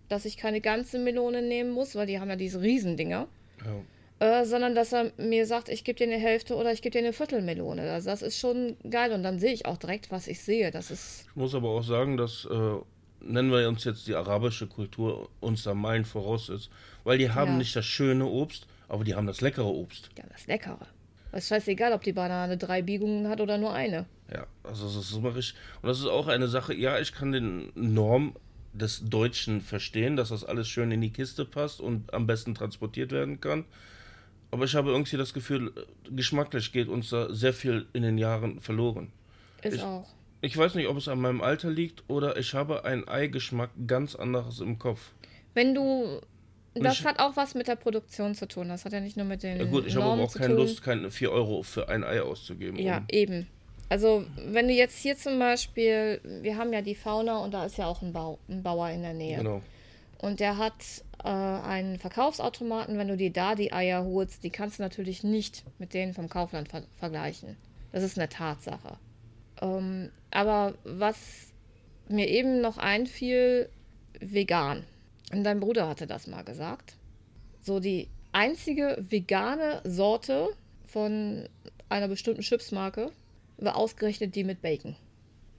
Dass 0.09 0.25
ich 0.25 0.37
keine 0.37 0.59
ganze 0.61 0.99
Melone 0.99 1.41
nehmen 1.41 1.71
muss, 1.71 1.95
weil 1.95 2.07
die 2.07 2.19
haben 2.19 2.29
ja 2.29 2.35
diese 2.35 2.61
Riesendinger. 2.61 3.27
Ja. 3.65 4.41
Äh, 4.41 4.45
sondern 4.45 4.75
dass 4.75 4.91
er 4.91 5.11
mir 5.17 5.45
sagt, 5.45 5.69
ich 5.69 5.85
gebe 5.85 5.97
dir 5.97 6.03
eine 6.11 6.17
Hälfte 6.21 6.55
oder 6.55 6.73
ich 6.73 6.81
gebe 6.81 6.91
dir 6.91 6.99
eine 6.99 7.13
Viertelmelone. 7.13 7.89
Also 7.89 8.09
das 8.09 8.21
ist 8.21 8.37
schon 8.37 8.75
geil 8.89 9.13
und 9.13 9.23
dann 9.23 9.39
sehe 9.39 9.53
ich 9.53 9.65
auch 9.65 9.77
direkt, 9.77 10.11
was 10.11 10.27
ich 10.27 10.41
sehe. 10.41 10.71
Das 10.71 10.91
ist 10.91 11.25
Ich 11.29 11.35
muss 11.37 11.55
aber 11.55 11.69
auch 11.69 11.83
sagen, 11.83 12.17
dass, 12.17 12.45
äh, 12.51 12.75
nennen 13.21 13.49
wir 13.51 13.65
uns 13.69 13.85
jetzt 13.85 14.07
die 14.07 14.15
arabische 14.15 14.67
Kultur, 14.67 15.29
uns 15.39 15.63
da 15.63 15.73
Meilen 15.73 16.03
voraus 16.03 16.49
ist. 16.49 16.69
Weil 17.05 17.17
die 17.17 17.29
haben 17.31 17.51
Ja. 17.53 17.57
nicht 17.59 17.73
das 17.77 17.85
schöne 17.85 18.25
Obst, 18.25 18.67
aber 18.89 19.05
die 19.05 19.15
haben 19.15 19.27
das 19.27 19.39
leckere 19.39 19.67
Obst. 19.73 20.09
ja 20.17 20.25
das 20.29 20.47
Leckere. 20.47 20.85
Es 21.31 21.43
ist 21.43 21.49
scheißegal, 21.49 21.93
ob 21.93 22.01
die 22.03 22.11
Banane 22.13 22.57
drei 22.57 22.81
Biegungen 22.81 23.29
hat 23.29 23.39
oder 23.39 23.57
nur 23.57 23.71
eine. 23.71 24.05
Ja, 24.33 24.47
also 24.63 24.85
das 24.85 24.95
ist 24.97 25.15
immer 25.15 25.33
richtig. 25.35 25.55
Und 25.81 25.87
das 25.87 25.99
ist 25.99 26.07
auch 26.07 26.27
eine 26.27 26.47
Sache, 26.47 26.73
ja, 26.73 26.99
ich 26.99 27.13
kann 27.13 27.31
den 27.31 27.71
Norm 27.75 28.35
des 28.73 29.03
Deutschen 29.09 29.61
verstehen, 29.61 30.15
dass 30.15 30.29
das 30.29 30.43
alles 30.43 30.67
schön 30.67 30.91
in 30.91 31.01
die 31.01 31.11
Kiste 31.11 31.45
passt 31.45 31.81
und 31.81 32.13
am 32.13 32.27
besten 32.27 32.53
transportiert 32.55 33.11
werden 33.11 33.41
kann. 33.41 33.65
Aber 34.51 34.65
ich 34.65 34.75
habe 34.75 34.89
irgendwie 34.91 35.17
das 35.17 35.33
Gefühl, 35.33 35.71
geschmacklich 36.09 36.71
geht 36.71 36.87
uns 36.87 37.09
da 37.09 37.31
sehr 37.33 37.53
viel 37.53 37.87
in 37.93 38.01
den 38.03 38.17
Jahren 38.17 38.59
verloren. 38.61 39.11
Ist 39.63 39.75
Ich- 39.75 39.83
auch. 39.83 40.07
Ich 40.41 40.55
weiß 40.55 40.75
nicht, 40.75 40.87
ob 40.87 40.95
es 40.97 41.09
an 41.09 41.19
meinem 41.19 41.41
Alter 41.41 41.69
liegt 41.69 42.03
oder 42.07 42.37
ich 42.37 42.53
habe 42.53 42.85
einen 42.85 43.05
Eigeschmack 43.07 43.71
ganz 43.87 44.15
anderes 44.15 44.61
im 44.61 44.79
Kopf. 44.79 45.11
Wenn 45.53 45.75
du. 45.75 46.21
Das 46.75 46.99
ich- 46.99 47.05
hat 47.05 47.19
auch 47.19 47.35
was 47.35 47.55
mit 47.55 47.67
der 47.67 47.75
Produktion 47.75 48.35
zu 48.35 48.47
tun. 48.47 48.69
Das 48.69 48.85
hat 48.85 48.93
ja 48.93 49.01
nicht 49.01 49.17
nur 49.17 49.25
mit 49.25 49.43
den 49.43 49.57
Ja 49.57 49.65
gut, 49.65 49.85
ich 49.85 49.95
habe 49.95 50.05
aber 50.05 50.15
Normen 50.15 50.25
auch 50.29 50.33
keine 50.33 50.55
tun. 50.55 50.63
Lust, 50.63 50.81
keine 50.81 51.11
4 51.11 51.31
Euro 51.31 51.61
für 51.63 51.89
ein 51.89 52.03
Ei 52.05 52.21
auszugeben. 52.21 52.77
Ja, 52.79 53.03
eben. 53.11 53.47
Also, 53.89 54.23
wenn 54.45 54.67
du 54.67 54.73
jetzt 54.73 54.97
hier 54.97 55.17
zum 55.17 55.39
Beispiel, 55.39 56.21
wir 56.23 56.57
haben 56.57 56.71
ja 56.71 56.81
die 56.81 56.95
Fauna 56.95 57.39
und 57.39 57.53
da 57.53 57.65
ist 57.65 57.77
ja 57.77 57.87
auch 57.87 58.03
ein, 58.03 58.13
Bau, 58.13 58.37
ein 58.47 58.61
Bauer 58.61 58.89
in 58.91 59.01
der 59.01 59.13
Nähe. 59.13 59.37
Genau. 59.37 59.61
Und 60.19 60.39
der 60.39 60.57
hat 60.57 60.75
äh, 61.23 61.27
einen 61.27 61.97
Verkaufsautomaten. 61.97 62.97
Wenn 62.97 63.07
du 63.07 63.17
dir 63.17 63.31
da 63.31 63.55
die 63.55 63.73
Eier 63.73 64.05
holst, 64.05 64.43
die 64.43 64.51
kannst 64.51 64.77
du 64.77 64.83
natürlich 64.83 65.23
nicht 65.23 65.63
mit 65.79 65.93
denen 65.95 66.13
vom 66.13 66.29
Kaufland 66.29 66.69
ver 66.69 66.83
vergleichen. 66.97 67.57
Das 67.91 68.03
ist 68.03 68.17
eine 68.17 68.29
Tatsache. 68.29 68.97
Ähm, 69.61 70.11
aber 70.29 70.75
was 70.83 71.17
mir 72.07 72.27
eben 72.27 72.61
noch 72.61 72.77
einfiel, 72.77 73.69
vegan. 74.19 74.83
Und 75.31 75.43
dein 75.43 75.59
Bruder 75.59 75.87
hatte 75.87 76.05
das 76.05 76.27
mal 76.27 76.43
gesagt. 76.43 76.95
So 77.61 77.79
die 77.79 78.07
einzige 78.31 79.03
vegane 79.09 79.81
Sorte 79.83 80.49
von 80.85 81.47
einer 81.87 82.07
bestimmten 82.07 82.41
Chipsmarke 82.41 83.11
war 83.59 83.75
ausgerechnet 83.75 84.35
die 84.35 84.43
mit 84.43 84.61
Bacon. 84.61 84.95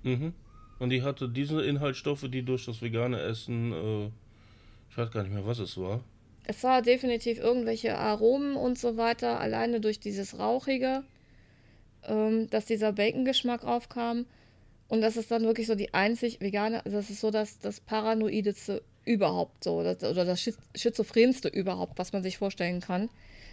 Mhm. 0.02 0.32
Und 0.78 0.90
die 0.90 1.02
hatte 1.02 1.28
diese 1.28 1.62
Inhaltsstoffe, 1.62 2.26
die 2.30 2.42
durch 2.42 2.64
das 2.64 2.80
vegane 2.80 3.20
Essen, 3.20 3.72
äh, 3.72 4.06
ich 4.90 4.96
weiß 4.96 5.10
gar 5.10 5.22
nicht 5.22 5.32
mehr, 5.32 5.46
was 5.46 5.58
es 5.58 5.76
war. 5.76 6.02
Es 6.44 6.64
war 6.64 6.82
definitiv 6.82 7.38
irgendwelche 7.38 7.96
Aromen 7.96 8.56
und 8.56 8.78
so 8.78 8.96
weiter, 8.96 9.40
alleine 9.40 9.80
durch 9.80 10.00
dieses 10.00 10.38
Rauchige, 10.38 11.04
ähm, 12.04 12.48
dass 12.48 12.64
dieser 12.64 12.92
Bacon-Geschmack 12.92 13.64
aufkam. 13.64 14.26
Und 14.88 15.02
das 15.02 15.16
ist 15.16 15.30
dann 15.30 15.44
wirklich 15.44 15.66
so 15.66 15.74
die 15.74 15.94
einzig 15.94 16.40
vegane, 16.40 16.84
also 16.84 16.96
das 16.96 17.10
ist 17.10 17.20
so 17.20 17.30
das, 17.30 17.58
das 17.60 17.80
Paranoideste 17.80 18.82
überhaupt 19.04 19.64
so, 19.64 19.82
das, 19.82 20.02
oder 20.02 20.24
das 20.24 20.40
Schiz- 20.40 20.58
Schizophrenste 20.74 21.48
überhaupt, 21.48 21.98
was 21.98 22.12
man 22.12 22.22
sich 22.22 22.38
vorstellen 22.38 22.80
kann. 22.80 23.10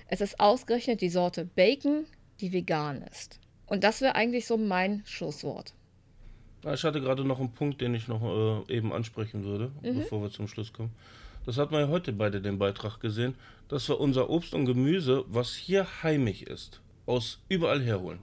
Es 0.08 0.22
ist 0.22 0.40
ausgerechnet 0.40 1.02
die 1.02 1.10
Sorte 1.10 1.46
Bacon, 1.46 2.06
die 2.40 2.54
vegan 2.54 3.04
ist. 3.12 3.40
Und 3.68 3.84
das 3.84 4.02
wäre 4.02 4.16
eigentlich 4.16 4.46
so 4.48 4.58
mein 4.58 5.04
Schlusswort. 5.06 5.74
Ich 6.74 6.84
hatte 6.84 7.00
gerade 7.02 7.24
noch 7.24 7.40
einen 7.40 7.52
Punkt, 7.54 7.82
den 7.82 7.94
ich 7.94 8.08
noch 8.08 8.66
äh, 8.68 8.74
eben 8.76 8.92
ansprechen 8.92 9.44
würde, 9.44 9.72
Mhm. 9.84 10.00
bevor 10.00 10.22
wir 10.24 10.32
zum 10.32 10.48
Schluss 10.48 10.74
kommen. 10.74 10.92
Das 11.46 11.58
hat 11.58 11.72
man 11.72 11.82
ja 11.82 11.88
heute 11.88 12.12
beide 12.12 12.42
den 12.42 12.58
Beitrag 12.60 13.00
gesehen, 13.00 13.36
dass 13.70 13.88
wir 13.88 14.00
unser 14.00 14.30
Obst 14.30 14.54
und 14.54 14.66
Gemüse, 14.66 15.24
was 15.28 15.54
hier 15.54 15.86
heimisch 16.04 16.42
ist, 16.42 16.82
aus 17.06 17.40
überall 17.48 17.82
herholen. 17.82 18.20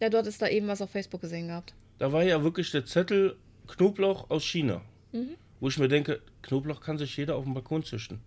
Ja, 0.00 0.08
du 0.08 0.18
hattest 0.18 0.40
da 0.40 0.48
eben 0.48 0.68
was 0.68 0.80
auf 0.82 0.90
Facebook 0.90 1.20
gesehen 1.20 1.48
gehabt. 1.48 1.74
Da 1.98 2.12
war 2.12 2.22
ja 2.22 2.42
wirklich 2.42 2.70
der 2.70 2.84
Zettel 2.86 3.36
Knoblauch 3.66 4.30
aus 4.30 4.44
China. 4.44 4.80
Mhm. 5.12 5.36
Wo 5.60 5.68
ich 5.68 5.78
mir 5.78 5.88
denke, 5.88 6.20
Knoblauch 6.42 6.80
kann 6.80 6.98
sich 6.98 7.16
jeder 7.16 7.36
auf 7.36 7.44
dem 7.44 7.54
Balkon 7.54 7.82
züchten. 7.84 8.20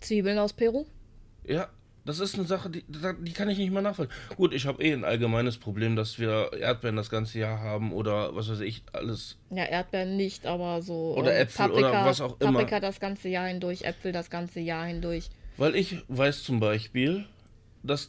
Zwiebeln 0.00 0.38
aus 0.38 0.52
Peru? 0.52 0.86
Ja, 1.44 1.68
das 2.04 2.20
ist 2.20 2.34
eine 2.34 2.46
Sache, 2.46 2.70
die, 2.70 2.84
die 2.86 3.32
kann 3.32 3.48
ich 3.48 3.58
nicht 3.58 3.72
mehr 3.72 3.82
nachvollziehen. 3.82 4.14
Gut, 4.36 4.54
ich 4.54 4.66
habe 4.66 4.82
eh 4.82 4.92
ein 4.92 5.04
allgemeines 5.04 5.58
Problem, 5.58 5.96
dass 5.96 6.18
wir 6.18 6.52
Erdbeeren 6.52 6.96
das 6.96 7.10
ganze 7.10 7.38
Jahr 7.38 7.60
haben 7.60 7.92
oder 7.92 8.34
was 8.34 8.50
weiß 8.50 8.60
ich, 8.60 8.82
alles. 8.92 9.36
Ja, 9.50 9.64
Erdbeeren 9.64 10.16
nicht, 10.16 10.46
aber 10.46 10.82
so. 10.82 11.14
Oder 11.16 11.34
ähm, 11.34 11.42
Äpfel 11.42 11.70
oder 11.70 12.04
was 12.04 12.20
auch 12.20 12.40
immer. 12.40 12.60
Paprika 12.60 12.80
das 12.80 13.00
ganze 13.00 13.28
Jahr 13.28 13.48
hindurch, 13.48 13.82
Äpfel 13.82 14.12
das 14.12 14.30
ganze 14.30 14.60
Jahr 14.60 14.86
hindurch. 14.86 15.28
Weil 15.56 15.76
ich 15.76 15.96
weiß 16.08 16.42
zum 16.42 16.60
Beispiel, 16.60 17.26
dass 17.82 18.08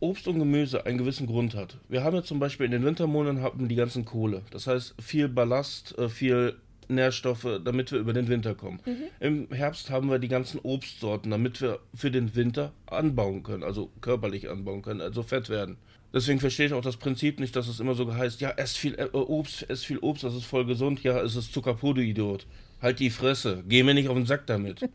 Obst 0.00 0.28
und 0.28 0.38
Gemüse 0.38 0.86
einen 0.86 0.98
gewissen 0.98 1.26
Grund 1.26 1.54
hat. 1.54 1.78
Wir 1.88 2.02
haben 2.04 2.16
ja 2.16 2.22
zum 2.22 2.38
Beispiel 2.38 2.66
in 2.66 2.72
den 2.72 2.84
Wintermonaten 2.84 3.42
haben 3.42 3.68
die 3.68 3.74
ganzen 3.74 4.04
Kohle. 4.04 4.42
Das 4.50 4.66
heißt, 4.66 4.94
viel 5.00 5.28
Ballast, 5.28 5.96
äh, 5.98 6.08
viel 6.08 6.56
Nährstoffe, 6.94 7.60
damit 7.64 7.92
wir 7.92 7.98
über 7.98 8.12
den 8.12 8.28
Winter 8.28 8.54
kommen. 8.54 8.80
Mhm. 8.84 9.02
Im 9.20 9.48
Herbst 9.52 9.90
haben 9.90 10.10
wir 10.10 10.18
die 10.18 10.28
ganzen 10.28 10.60
Obstsorten, 10.60 11.30
damit 11.30 11.60
wir 11.60 11.80
für 11.94 12.10
den 12.10 12.34
Winter 12.34 12.72
anbauen 12.86 13.42
können, 13.42 13.62
also 13.62 13.90
körperlich 14.00 14.50
anbauen 14.50 14.82
können, 14.82 15.00
also 15.00 15.22
fett 15.22 15.48
werden. 15.48 15.76
Deswegen 16.12 16.40
verstehe 16.40 16.66
ich 16.66 16.72
auch 16.72 16.82
das 16.82 16.96
Prinzip 16.96 17.38
nicht, 17.38 17.54
dass 17.54 17.68
es 17.68 17.78
immer 17.78 17.94
so 17.94 18.12
heißt, 18.12 18.40
ja, 18.40 18.50
ess 18.50 18.76
viel 18.76 18.94
äh, 18.94 19.08
Obst, 19.12 19.68
ess 19.70 19.84
viel 19.84 19.98
Obst, 19.98 20.24
das 20.24 20.34
ist 20.34 20.44
voll 20.44 20.66
gesund. 20.66 21.02
Ja, 21.02 21.20
es 21.20 21.36
ist 21.36 21.52
Zuckerpur, 21.52 21.94
du 21.94 22.02
Idiot. 22.02 22.46
Halt 22.82 22.98
die 22.98 23.10
Fresse. 23.10 23.62
Geh 23.68 23.82
mir 23.82 23.94
nicht 23.94 24.08
auf 24.08 24.16
den 24.16 24.26
Sack 24.26 24.46
damit. 24.46 24.88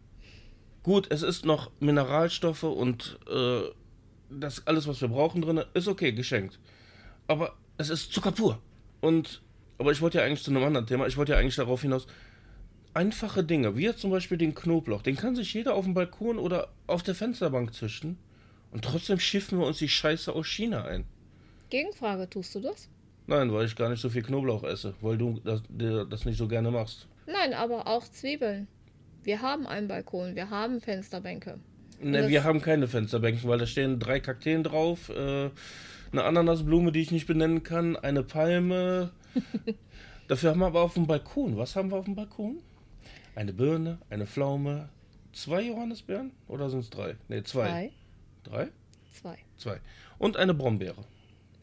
Gut, 0.82 1.08
es 1.10 1.22
ist 1.22 1.44
noch 1.44 1.70
Mineralstoffe 1.78 2.62
und 2.62 3.18
äh, 3.30 3.60
das 4.30 4.66
alles, 4.66 4.86
was 4.86 5.00
wir 5.00 5.08
brauchen 5.08 5.42
drin, 5.42 5.62
ist 5.74 5.88
okay, 5.88 6.12
geschenkt. 6.12 6.58
Aber 7.26 7.54
es 7.76 7.90
ist 7.90 8.12
Zucker 8.12 8.32
pur. 8.32 8.60
Und, 9.00 9.42
aber 9.80 9.92
ich 9.92 10.02
wollte 10.02 10.18
ja 10.18 10.24
eigentlich 10.24 10.42
zu 10.42 10.50
einem 10.50 10.62
anderen 10.62 10.86
Thema, 10.86 11.06
ich 11.06 11.16
wollte 11.16 11.32
ja 11.32 11.38
eigentlich 11.38 11.56
darauf 11.56 11.80
hinaus, 11.80 12.06
einfache 12.92 13.42
Dinge, 13.42 13.76
wie 13.76 13.84
jetzt 13.84 14.00
zum 14.00 14.10
Beispiel 14.10 14.36
den 14.36 14.54
Knoblauch, 14.54 15.00
den 15.00 15.16
kann 15.16 15.34
sich 15.34 15.54
jeder 15.54 15.74
auf 15.74 15.86
dem 15.86 15.94
Balkon 15.94 16.38
oder 16.38 16.68
auf 16.86 17.02
der 17.02 17.14
Fensterbank 17.14 17.72
züchten. 17.72 18.18
Und 18.72 18.84
trotzdem 18.84 19.18
schiffen 19.18 19.58
wir 19.58 19.66
uns 19.66 19.78
die 19.78 19.88
Scheiße 19.88 20.32
aus 20.32 20.46
China 20.46 20.84
ein. 20.84 21.04
Gegenfrage, 21.70 22.28
tust 22.28 22.54
du 22.54 22.60
das? 22.60 22.88
Nein, 23.26 23.52
weil 23.52 23.64
ich 23.64 23.74
gar 23.74 23.88
nicht 23.88 24.00
so 24.00 24.10
viel 24.10 24.22
Knoblauch 24.22 24.64
esse, 24.64 24.94
weil 25.00 25.16
du 25.16 25.40
das, 25.44 25.62
das 26.10 26.24
nicht 26.26 26.36
so 26.36 26.46
gerne 26.46 26.70
machst. 26.70 27.08
Nein, 27.26 27.54
aber 27.54 27.86
auch 27.86 28.06
Zwiebeln. 28.06 28.68
Wir 29.22 29.40
haben 29.40 29.66
einen 29.66 29.88
Balkon, 29.88 30.34
wir 30.34 30.50
haben 30.50 30.80
Fensterbänke. 30.80 31.58
Ne, 32.02 32.28
wir 32.28 32.44
haben 32.44 32.60
keine 32.60 32.86
Fensterbänke, 32.86 33.48
weil 33.48 33.58
da 33.58 33.66
stehen 33.66 33.98
drei 33.98 34.20
Kakteen 34.20 34.62
drauf, 34.62 35.08
äh, 35.08 35.48
eine 36.12 36.24
Ananasblume, 36.24 36.92
die 36.92 37.00
ich 37.00 37.10
nicht 37.12 37.26
benennen 37.26 37.62
kann, 37.62 37.96
eine 37.96 38.22
Palme. 38.22 39.10
Dafür 40.28 40.50
haben 40.50 40.60
wir 40.60 40.66
aber 40.66 40.82
auf 40.82 40.94
dem 40.94 41.06
Balkon. 41.06 41.56
Was 41.56 41.76
haben 41.76 41.90
wir 41.90 41.96
auf 41.96 42.04
dem 42.04 42.14
Balkon? 42.14 42.62
Eine 43.34 43.52
Birne, 43.52 43.98
eine 44.10 44.26
Pflaume, 44.26 44.88
zwei 45.32 45.62
Johannisbeeren 45.62 46.32
oder 46.48 46.70
sind 46.70 46.80
es 46.80 46.90
drei? 46.90 47.16
Ne, 47.28 47.42
zwei. 47.44 47.68
Drei. 47.68 47.92
Drei? 48.44 48.68
Zwei. 49.12 49.38
Zwei. 49.56 49.80
Und 50.18 50.36
eine 50.36 50.54
Brombeere. 50.54 51.04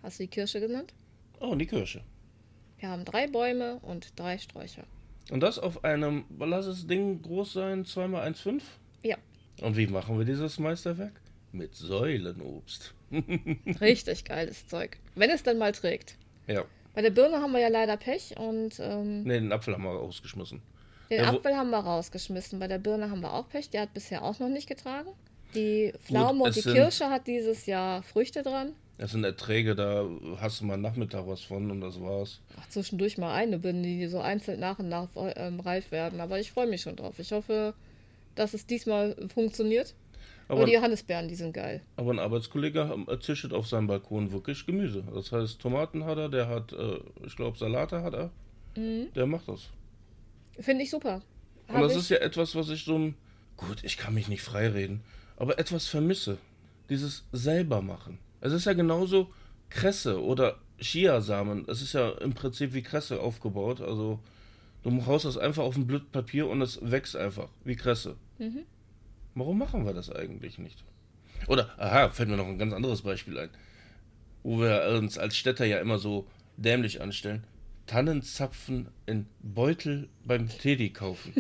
Hast 0.03 0.19
du 0.19 0.23
die 0.23 0.29
Kirsche 0.29 0.59
genannt? 0.59 0.93
Oh, 1.39 1.55
die 1.55 1.65
Kirsche. 1.65 2.01
Wir 2.79 2.89
haben 2.89 3.05
drei 3.05 3.27
Bäume 3.27 3.79
und 3.81 4.19
drei 4.19 4.37
Sträucher. 4.37 4.83
Und 5.31 5.41
das 5.41 5.59
auf 5.59 5.83
einem, 5.83 6.25
lass 6.39 6.67
es 6.67 6.87
Ding 6.87 7.21
groß 7.21 7.53
sein, 7.53 7.85
2x1,5? 7.85 8.61
Ja. 9.03 9.17
Und 9.61 9.75
wie 9.75 9.87
machen 9.87 10.17
wir 10.17 10.25
dieses 10.25 10.59
Meisterwerk? 10.59 11.19
Mit 11.51 11.75
Säulenobst. 11.75 12.93
Richtig 13.81 14.25
geiles 14.25 14.67
Zeug. 14.67 14.97
Wenn 15.15 15.29
es 15.29 15.43
dann 15.43 15.57
mal 15.57 15.71
trägt. 15.71 16.17
Ja. 16.45 16.65
Bei 16.97 17.03
der 17.03 17.11
Birne 17.11 17.39
haben 17.39 17.51
wir 17.51 17.59
ja 17.59 17.67
leider 17.67 17.95
Pech 17.95 18.33
und. 18.39 18.79
Ähm, 18.79 19.21
ne, 19.21 19.33
den 19.35 19.51
Apfel 19.51 19.75
haben 19.75 19.83
wir 19.83 19.91
rausgeschmissen. 19.91 20.63
Den 21.11 21.21
ja, 21.21 21.29
Apfel 21.29 21.55
haben 21.55 21.69
wir 21.69 21.77
rausgeschmissen. 21.77 22.57
Bei 22.57 22.67
der 22.67 22.79
Birne 22.79 23.11
haben 23.11 23.21
wir 23.21 23.35
auch 23.35 23.47
Pech. 23.47 23.69
Der 23.69 23.81
hat 23.81 23.93
bisher 23.93 24.23
auch 24.23 24.39
noch 24.39 24.49
nicht 24.49 24.67
getragen. 24.67 25.09
Die 25.53 25.93
Pflaume 25.99 26.39
Gut, 26.39 26.47
und 26.47 26.55
die 26.55 26.61
Kirsche 26.63 27.11
hat 27.11 27.27
dieses 27.27 27.67
Jahr 27.67 28.01
Früchte 28.01 28.41
dran. 28.41 28.73
Es 28.97 29.11
sind 29.11 29.23
Erträge, 29.23 29.75
da 29.75 30.09
hast 30.41 30.61
du 30.61 30.65
mal 30.65 30.77
Nachmittag 30.77 31.27
was 31.27 31.41
von 31.41 31.69
und 31.69 31.81
das 31.81 32.01
war's. 32.01 32.41
Ach, 32.59 32.67
zwischendurch 32.69 33.19
mal 33.19 33.31
eine 33.31 33.59
bin, 33.59 33.83
die 33.83 34.07
so 34.07 34.19
einzeln 34.19 34.59
nach 34.59 34.79
und 34.79 34.89
nach 34.89 35.09
ähm, 35.15 35.59
reif 35.59 35.91
werden. 35.91 36.19
Aber 36.19 36.39
ich 36.39 36.51
freue 36.51 36.65
mich 36.65 36.81
schon 36.81 36.95
drauf. 36.95 37.19
Ich 37.19 37.31
hoffe, 37.31 37.75
dass 38.33 38.55
es 38.55 38.65
diesmal 38.65 39.15
funktioniert. 39.31 39.93
Aber, 40.47 40.59
aber 40.59 40.65
die 40.65 40.73
Johannisbeeren, 40.73 41.27
die 41.27 41.35
sind 41.35 41.53
geil. 41.53 41.81
Aber 41.97 42.11
ein 42.11 42.19
Arbeitskollege 42.19 43.05
zischt 43.19 43.51
auf 43.51 43.67
seinem 43.67 43.87
Balkon 43.87 44.31
wirklich 44.31 44.65
Gemüse. 44.65 45.03
Das 45.13 45.31
heißt, 45.31 45.59
Tomaten 45.59 46.05
hat 46.05 46.17
er, 46.17 46.29
der 46.29 46.47
hat, 46.47 46.71
äh, 46.71 46.99
ich 47.25 47.35
glaube, 47.35 47.57
Salate 47.57 48.01
hat 48.01 48.13
er. 48.13 48.31
Mhm. 48.75 49.11
Der 49.13 49.25
macht 49.25 49.47
das. 49.49 49.69
Finde 50.59 50.83
ich 50.83 50.89
super. 50.89 51.21
Hab 51.67 51.75
und 51.75 51.81
das 51.81 51.93
ich... 51.93 51.99
ist 51.99 52.09
ja 52.09 52.17
etwas, 52.17 52.55
was 52.55 52.69
ich 52.69 52.85
so. 52.85 53.13
Gut, 53.57 53.83
ich 53.83 53.97
kann 53.97 54.13
mich 54.13 54.27
nicht 54.27 54.43
freireden, 54.43 55.01
aber 55.35 55.59
etwas 55.59 55.87
vermisse. 55.87 56.37
Dieses 56.89 57.25
selber 57.33 57.81
machen. 57.81 58.19
Es 58.39 58.53
ist 58.53 58.65
ja 58.65 58.73
genauso 58.73 59.33
Kresse 59.69 60.23
oder 60.23 60.57
Chiasamen. 60.79 61.65
Es 61.67 61.81
ist 61.81 61.93
ja 61.93 62.11
im 62.11 62.33
Prinzip 62.33 62.73
wie 62.73 62.83
Kresse 62.83 63.19
aufgebaut. 63.19 63.81
Also 63.81 64.19
du 64.83 65.05
haust 65.05 65.25
das 65.25 65.37
einfach 65.37 65.63
auf 65.63 65.75
ein 65.75 65.87
Blatt 65.87 66.11
Papier 66.11 66.47
und 66.47 66.61
es 66.61 66.79
wächst 66.81 67.17
einfach 67.17 67.49
wie 67.65 67.75
Kresse. 67.75 68.15
Mhm. 68.37 68.63
Warum 69.37 69.59
machen 69.59 69.85
wir 69.85 69.93
das 69.93 70.09
eigentlich 70.09 70.57
nicht? 70.57 70.83
Oder, 71.47 71.69
aha, 71.77 72.09
fällt 72.09 72.27
mir 72.27 72.37
noch 72.37 72.47
ein 72.47 72.57
ganz 72.57 72.73
anderes 72.73 73.03
Beispiel 73.03 73.37
ein. 73.37 73.51
Wo 74.41 74.59
wir 74.59 74.97
uns 74.97 75.19
als 75.19 75.37
Städter 75.37 75.63
ja 75.63 75.77
immer 75.77 75.99
so 75.99 76.27
dämlich 76.57 77.01
anstellen. 77.01 77.45
Tannenzapfen 77.85 78.87
in 79.05 79.27
Beutel 79.43 80.09
beim 80.25 80.49
Teddy 80.49 80.89
kaufen. 80.89 81.35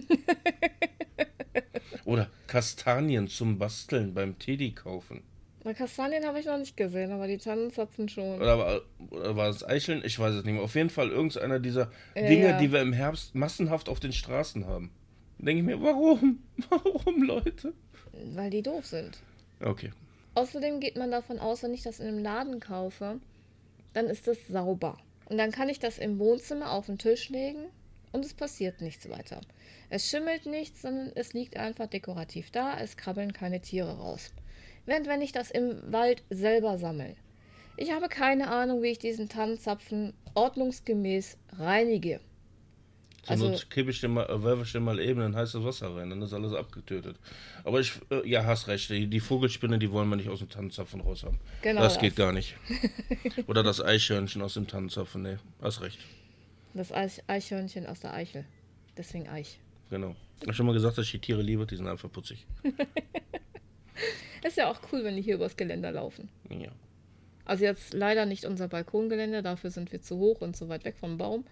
Oder 2.05 2.29
Kastanien 2.45 3.27
zum 3.29 3.57
Basteln 3.57 4.13
beim 4.13 4.37
Teddy 4.37 4.73
kaufen. 4.73 5.23
Bei 5.63 5.73
Kastanien 5.73 6.23
habe 6.23 6.39
ich 6.39 6.45
noch 6.45 6.59
nicht 6.59 6.77
gesehen, 6.77 7.11
aber 7.11 7.25
die 7.25 7.39
Tannenzapfen 7.39 8.07
schon. 8.09 8.39
Oder 8.39 8.59
war, 8.59 8.81
oder 9.09 9.35
war 9.35 9.49
es 9.49 9.63
Eicheln? 9.63 10.03
Ich 10.05 10.19
weiß 10.19 10.35
es 10.35 10.43
nicht 10.45 10.53
mehr. 10.53 10.61
Auf 10.61 10.75
jeden 10.75 10.91
Fall 10.91 11.09
irgendeiner 11.09 11.59
dieser 11.59 11.91
ja, 12.15 12.27
Dinge, 12.27 12.49
ja. 12.49 12.59
die 12.59 12.71
wir 12.71 12.81
im 12.81 12.93
Herbst 12.93 13.33
massenhaft 13.33 13.89
auf 13.89 13.99
den 13.99 14.13
Straßen 14.13 14.67
haben. 14.67 14.91
Denke 15.39 15.59
ich 15.59 15.65
mir, 15.65 15.81
warum? 15.81 16.43
Warum, 16.69 17.23
Leute? 17.23 17.73
Weil 18.33 18.49
die 18.49 18.61
doof 18.61 18.85
sind. 18.85 19.17
Okay. 19.61 19.91
Außerdem 20.35 20.79
geht 20.79 20.97
man 20.97 21.11
davon 21.11 21.39
aus, 21.39 21.63
wenn 21.63 21.73
ich 21.73 21.83
das 21.83 21.99
in 21.99 22.07
einem 22.07 22.19
Laden 22.19 22.59
kaufe, 22.59 23.19
dann 23.93 24.07
ist 24.07 24.27
das 24.27 24.37
sauber. 24.47 24.97
Und 25.25 25.37
dann 25.37 25.51
kann 25.51 25.69
ich 25.69 25.79
das 25.79 25.97
im 25.97 26.19
Wohnzimmer 26.19 26.71
auf 26.71 26.85
den 26.85 26.97
Tisch 26.97 27.29
legen 27.29 27.65
und 28.11 28.23
es 28.23 28.33
passiert 28.33 28.81
nichts 28.81 29.09
weiter. 29.09 29.41
Es 29.89 30.09
schimmelt 30.09 30.45
nichts, 30.45 30.83
sondern 30.83 31.11
es 31.15 31.33
liegt 31.33 31.57
einfach 31.57 31.87
dekorativ 31.87 32.51
da, 32.51 32.79
es 32.79 32.97
krabbeln 32.97 33.33
keine 33.33 33.61
Tiere 33.61 33.97
raus 33.97 34.31
während 34.87 35.05
wenn 35.05 35.21
ich 35.21 35.31
das 35.31 35.51
im 35.51 35.79
Wald 35.91 36.23
selber 36.31 36.79
sammle. 36.79 37.15
Ich 37.75 37.91
habe 37.91 38.09
keine 38.09 38.49
Ahnung, 38.49 38.81
wie 38.81 38.87
ich 38.87 38.97
diesen 38.97 39.29
Tannenzapfen 39.29 40.13
ordnungsgemäß 40.33 41.37
reinige. 41.59 42.19
Zur 43.27 43.33
also, 43.33 43.49
Not 43.49 43.69
kippe 43.69 43.91
ich 43.91 43.99
den 43.99 44.11
mal, 44.11 44.25
äh, 44.29 44.41
werfe 44.41 44.63
ich 44.63 44.71
den 44.71 44.83
mal 44.83 45.01
eben 45.01 45.19
in 45.19 45.35
heißes 45.35 45.61
Wasser 45.61 45.93
rein, 45.93 46.09
dann 46.09 46.21
ist 46.21 46.31
alles 46.31 46.53
abgetötet. 46.53 47.17
Aber 47.65 47.81
ich, 47.81 47.91
äh, 48.09 48.25
ja, 48.25 48.45
hast 48.45 48.69
recht, 48.69 48.89
die, 48.89 49.07
die 49.07 49.19
Vogelsspinne, 49.19 49.77
die 49.77 49.91
wollen 49.91 50.07
wir 50.07 50.15
nicht 50.15 50.29
aus 50.29 50.39
dem 50.39 50.47
Tannenzapfen 50.47 51.01
raus 51.01 51.25
haben. 51.25 51.37
Genau. 51.61 51.81
Das, 51.81 51.95
das. 51.95 52.01
geht 52.01 52.15
gar 52.15 52.31
nicht. 52.31 52.55
Oder 53.47 53.63
das 53.63 53.83
Eichhörnchen 53.83 54.41
aus 54.41 54.53
dem 54.53 54.65
Tannenzapfen, 54.65 55.23
nee, 55.23 55.37
hast 55.61 55.81
recht. 55.81 55.99
Das 56.73 56.93
Eichhörnchen 56.93 57.85
aus 57.85 57.99
der 57.99 58.13
Eichel. 58.13 58.45
Deswegen 58.95 59.27
Eich. 59.27 59.59
Genau. 59.89 60.15
Ich 60.37 60.43
habe 60.43 60.53
schon 60.53 60.65
mal 60.65 60.71
gesagt, 60.71 60.97
dass 60.97 61.05
ich 61.05 61.11
die 61.11 61.19
Tiere 61.19 61.41
liebe, 61.41 61.65
die 61.65 61.75
sind 61.75 61.87
einfach 61.87 62.09
putzig. 62.09 62.45
Ist 64.45 64.55
ja 64.55 64.71
auch 64.71 64.79
cool, 64.93 65.03
wenn 65.03 65.17
die 65.17 65.21
hier 65.21 65.35
übers 65.35 65.57
Geländer 65.57 65.91
laufen. 65.91 66.29
Ja. 66.49 66.71
Also 67.43 67.65
jetzt 67.65 67.93
leider 67.93 68.25
nicht 68.25 68.45
unser 68.45 68.69
Balkongelände, 68.69 69.43
dafür 69.43 69.69
sind 69.69 69.91
wir 69.91 70.01
zu 70.01 70.17
hoch 70.17 70.39
und 70.39 70.55
zu 70.55 70.69
weit 70.69 70.85
weg 70.85 70.95
vom 70.97 71.17
Baum. 71.17 71.43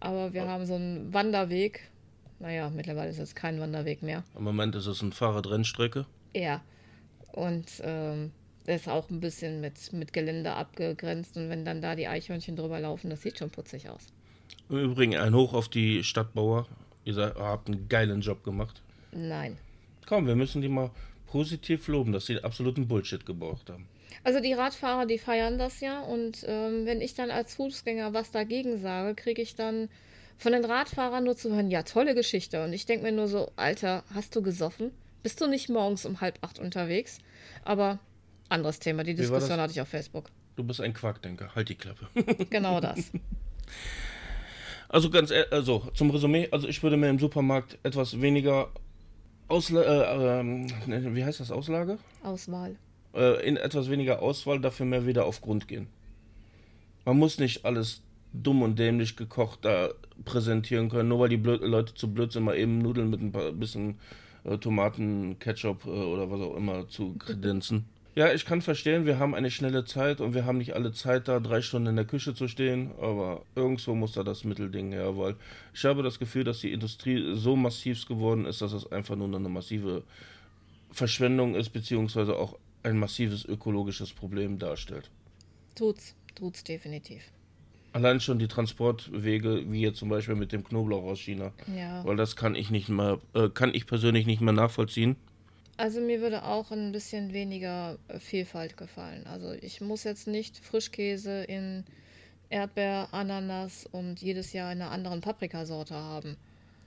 Aber 0.00 0.32
wir 0.32 0.44
oh. 0.44 0.48
haben 0.48 0.66
so 0.66 0.74
einen 0.74 1.12
Wanderweg. 1.12 1.90
Naja, 2.38 2.70
mittlerweile 2.70 3.10
ist 3.10 3.18
es 3.18 3.34
kein 3.34 3.60
Wanderweg 3.60 4.02
mehr. 4.02 4.24
Im 4.36 4.44
Moment 4.44 4.74
ist 4.74 4.86
es 4.86 5.02
eine 5.02 5.12
Fahrradrennstrecke. 5.12 6.06
Ja. 6.34 6.60
Und 7.32 7.66
ähm, 7.82 8.32
ist 8.66 8.88
auch 8.88 9.08
ein 9.10 9.20
bisschen 9.20 9.60
mit, 9.60 9.92
mit 9.92 10.12
Geländer 10.12 10.56
abgegrenzt. 10.56 11.36
Und 11.36 11.48
wenn 11.48 11.64
dann 11.64 11.80
da 11.80 11.94
die 11.94 12.08
Eichhörnchen 12.08 12.56
drüber 12.56 12.80
laufen, 12.80 13.10
das 13.10 13.22
sieht 13.22 13.38
schon 13.38 13.50
putzig 13.50 13.88
aus. 13.88 14.06
Im 14.68 14.78
Übrigen 14.78 15.16
ein 15.16 15.34
Hoch 15.34 15.54
auf 15.54 15.68
die 15.68 16.02
Stadtbauer. 16.02 16.66
Ihr 17.04 17.16
habt 17.38 17.68
einen 17.68 17.88
geilen 17.88 18.20
Job 18.20 18.42
gemacht. 18.42 18.82
Nein. 19.12 19.56
Komm, 20.06 20.26
wir 20.26 20.36
müssen 20.36 20.60
die 20.60 20.68
mal 20.68 20.90
positiv 21.26 21.88
loben, 21.88 22.12
dass 22.12 22.26
sie 22.26 22.42
absoluten 22.42 22.88
Bullshit 22.88 23.24
gebraucht 23.24 23.70
haben. 23.70 23.86
Also 24.24 24.40
die 24.40 24.52
Radfahrer, 24.52 25.06
die 25.06 25.18
feiern 25.18 25.58
das 25.58 25.80
ja 25.80 26.00
und 26.00 26.44
ähm, 26.46 26.86
wenn 26.86 27.00
ich 27.00 27.14
dann 27.14 27.30
als 27.30 27.54
Fußgänger 27.54 28.12
was 28.14 28.30
dagegen 28.30 28.78
sage, 28.78 29.14
kriege 29.14 29.42
ich 29.42 29.54
dann 29.54 29.88
von 30.38 30.52
den 30.52 30.64
Radfahrern 30.64 31.24
nur 31.24 31.36
zu 31.36 31.54
hören, 31.54 31.70
ja, 31.70 31.82
tolle 31.82 32.14
Geschichte. 32.14 32.62
Und 32.62 32.72
ich 32.72 32.86
denke 32.86 33.04
mir 33.04 33.12
nur 33.12 33.28
so, 33.28 33.50
Alter, 33.56 34.04
hast 34.14 34.36
du 34.36 34.42
gesoffen? 34.42 34.90
Bist 35.22 35.40
du 35.40 35.46
nicht 35.46 35.68
morgens 35.68 36.04
um 36.04 36.20
halb 36.20 36.38
acht 36.42 36.58
unterwegs? 36.58 37.18
Aber 37.64 37.98
anderes 38.48 38.78
Thema, 38.78 39.02
die 39.02 39.14
Diskussion 39.14 39.58
hatte 39.58 39.72
ich 39.72 39.80
auf 39.80 39.88
Facebook. 39.88 40.30
Du 40.56 40.64
bist 40.64 40.80
ein 40.80 40.94
Quarkdenker, 40.94 41.54
halt 41.54 41.68
die 41.68 41.74
Klappe. 41.74 42.08
genau 42.50 42.80
das. 42.80 43.10
Also 44.88 45.10
ganz 45.10 45.32
also 45.50 45.88
zum 45.94 46.10
Resümee, 46.10 46.48
also 46.50 46.68
ich 46.68 46.82
würde 46.82 46.96
mir 46.96 47.08
im 47.08 47.18
Supermarkt 47.18 47.78
etwas 47.82 48.20
weniger 48.20 48.70
Ausla 49.48 49.82
äh, 49.82 50.40
äh, 50.40 51.14
wie 51.14 51.24
heißt 51.24 51.40
das? 51.40 51.50
Auslage? 51.50 51.98
Auswahl. 52.22 52.76
Äh, 53.14 53.46
in 53.46 53.56
etwas 53.56 53.90
weniger 53.90 54.22
Auswahl, 54.22 54.60
dafür 54.60 54.86
mehr 54.86 55.06
wieder 55.06 55.24
auf 55.26 55.40
Grund 55.40 55.68
gehen. 55.68 55.88
Man 57.04 57.18
muss 57.18 57.38
nicht 57.38 57.64
alles 57.64 58.02
dumm 58.32 58.62
und 58.62 58.78
dämlich 58.78 59.16
gekocht 59.16 59.64
da 59.64 59.90
präsentieren 60.24 60.88
können, 60.88 61.08
nur 61.08 61.20
weil 61.20 61.28
die 61.28 61.36
blöd, 61.36 61.62
Leute 61.62 61.94
zu 61.94 62.12
blöd 62.12 62.32
sind, 62.32 62.44
mal 62.44 62.56
eben 62.56 62.78
Nudeln 62.78 63.10
mit 63.10 63.20
ein 63.20 63.32
paar, 63.32 63.52
bisschen 63.52 63.98
äh, 64.44 64.58
Tomaten, 64.58 65.38
Ketchup 65.38 65.84
äh, 65.86 65.90
oder 65.90 66.30
was 66.30 66.40
auch 66.40 66.56
immer 66.56 66.88
zu 66.88 67.14
kredenzen. 67.14 67.86
Ja, 68.14 68.32
ich 68.32 68.46
kann 68.46 68.62
verstehen, 68.62 69.04
wir 69.04 69.18
haben 69.18 69.34
eine 69.34 69.50
schnelle 69.50 69.84
Zeit 69.84 70.22
und 70.22 70.32
wir 70.32 70.46
haben 70.46 70.56
nicht 70.56 70.74
alle 70.74 70.90
Zeit 70.92 71.28
da, 71.28 71.38
drei 71.38 71.60
Stunden 71.60 71.88
in 71.88 71.96
der 71.96 72.06
Küche 72.06 72.34
zu 72.34 72.48
stehen, 72.48 72.92
aber 72.98 73.42
irgendwo 73.54 73.94
muss 73.94 74.12
da 74.12 74.22
das 74.22 74.42
Mittelding 74.42 74.92
her, 74.92 75.18
weil 75.18 75.36
ich 75.74 75.84
habe 75.84 76.02
das 76.02 76.18
Gefühl, 76.18 76.42
dass 76.42 76.60
die 76.60 76.72
Industrie 76.72 77.34
so 77.34 77.56
massiv 77.56 78.06
geworden 78.06 78.46
ist, 78.46 78.62
dass 78.62 78.72
es 78.72 78.90
einfach 78.90 79.16
nur 79.16 79.28
eine 79.28 79.50
massive 79.50 80.02
Verschwendung 80.92 81.54
ist, 81.54 81.70
beziehungsweise 81.70 82.36
auch 82.36 82.56
ein 82.86 82.98
massives 82.98 83.44
ökologisches 83.44 84.12
Problem 84.12 84.58
darstellt. 84.58 85.10
Tut's, 85.74 86.14
tut's 86.34 86.64
definitiv. 86.64 87.22
Allein 87.92 88.20
schon 88.20 88.38
die 88.38 88.48
Transportwege, 88.48 89.70
wie 89.70 89.80
jetzt 89.80 89.98
zum 89.98 90.08
Beispiel 90.08 90.34
mit 90.34 90.52
dem 90.52 90.62
Knoblauch 90.64 91.04
aus 91.04 91.18
China. 91.18 91.52
Ja. 91.74 92.04
Weil 92.04 92.16
das 92.16 92.36
kann 92.36 92.54
ich 92.54 92.70
nicht 92.70 92.88
mehr, 92.88 93.18
äh, 93.34 93.48
kann 93.48 93.74
ich 93.74 93.86
persönlich 93.86 94.26
nicht 94.26 94.40
mehr 94.40 94.52
nachvollziehen. 94.52 95.16
Also 95.78 96.00
mir 96.00 96.20
würde 96.20 96.44
auch 96.44 96.70
ein 96.70 96.92
bisschen 96.92 97.32
weniger 97.32 97.98
äh, 98.08 98.18
Vielfalt 98.18 98.76
gefallen. 98.76 99.26
Also 99.26 99.52
ich 99.52 99.80
muss 99.80 100.04
jetzt 100.04 100.26
nicht 100.26 100.58
Frischkäse 100.58 101.44
in 101.44 101.84
Erdbeer, 102.48 103.08
Ananas 103.12 103.86
und 103.90 104.20
jedes 104.20 104.52
Jahr 104.52 104.68
eine 104.68 104.88
anderen 104.88 105.20
Paprikasorte 105.20 105.94
haben. 105.94 106.36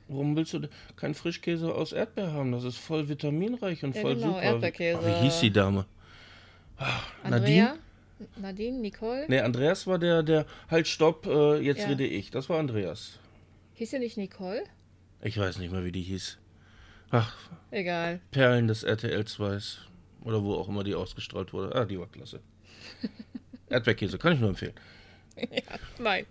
Warum 0.10 0.36
willst 0.36 0.54
du 0.54 0.68
keinen 0.96 1.14
Frischkäse 1.14 1.74
aus 1.74 1.94
Erdbeer 1.94 2.34
haben? 2.34 2.52
Das 2.52 2.64
ist 2.64 2.78
voll 2.78 3.08
vitaminreich 3.08 3.84
und 3.84 3.96
Ja, 3.96 4.02
voll 4.02 4.16
genau, 4.16 4.28
super. 4.30 4.42
Erdbeerkäse. 4.42 5.06
Wie 5.06 5.24
hieß 5.26 5.40
die 5.42 5.52
Dame? 5.52 5.86
Ah, 6.78 7.00
Andrea? 7.24 7.76
Nadine? 8.36 8.80
Nicole? 8.80 9.26
Nee, 9.30 9.40
Andreas 9.40 9.86
war 9.86 10.00
der, 10.00 10.24
der, 10.24 10.46
halt 10.70 10.88
stopp, 10.88 11.28
äh, 11.28 11.60
jetzt 11.60 11.82
Ja. 11.84 11.90
rede 11.90 12.06
ich. 12.08 12.32
Das 12.32 12.50
war 12.50 12.60
Andreas. 12.60 13.20
Hieß 13.76 13.92
sie 13.92 14.00
nicht 14.00 14.18
Nicole? 14.18 14.64
Ich 15.22 15.38
weiß 15.38 15.60
nicht 15.60 15.72
mehr, 15.72 15.86
wie 15.86 15.92
die 15.92 16.02
hieß. 16.02 16.38
Ach, 17.12 17.36
Egal. 17.72 18.20
Perlen 18.32 18.68
des 18.68 18.84
RTL 18.84 19.26
2 19.26 19.60
oder 20.24 20.44
wo 20.44 20.56
auch 20.56 20.68
immer 20.70 20.84
die 20.84 20.96
ausgestrahlt 20.96 21.54
wurde. 21.54 21.74
Ah, 21.76 21.86
die 21.86 22.00
war 22.00 22.08
klasse. 22.08 22.40
Erdbeerkäse, 23.70 24.18
kann 24.18 24.34
ich 24.34 24.40
nur 24.40 24.50
empfehlen. 24.50 24.74
Nein. 26.00 26.26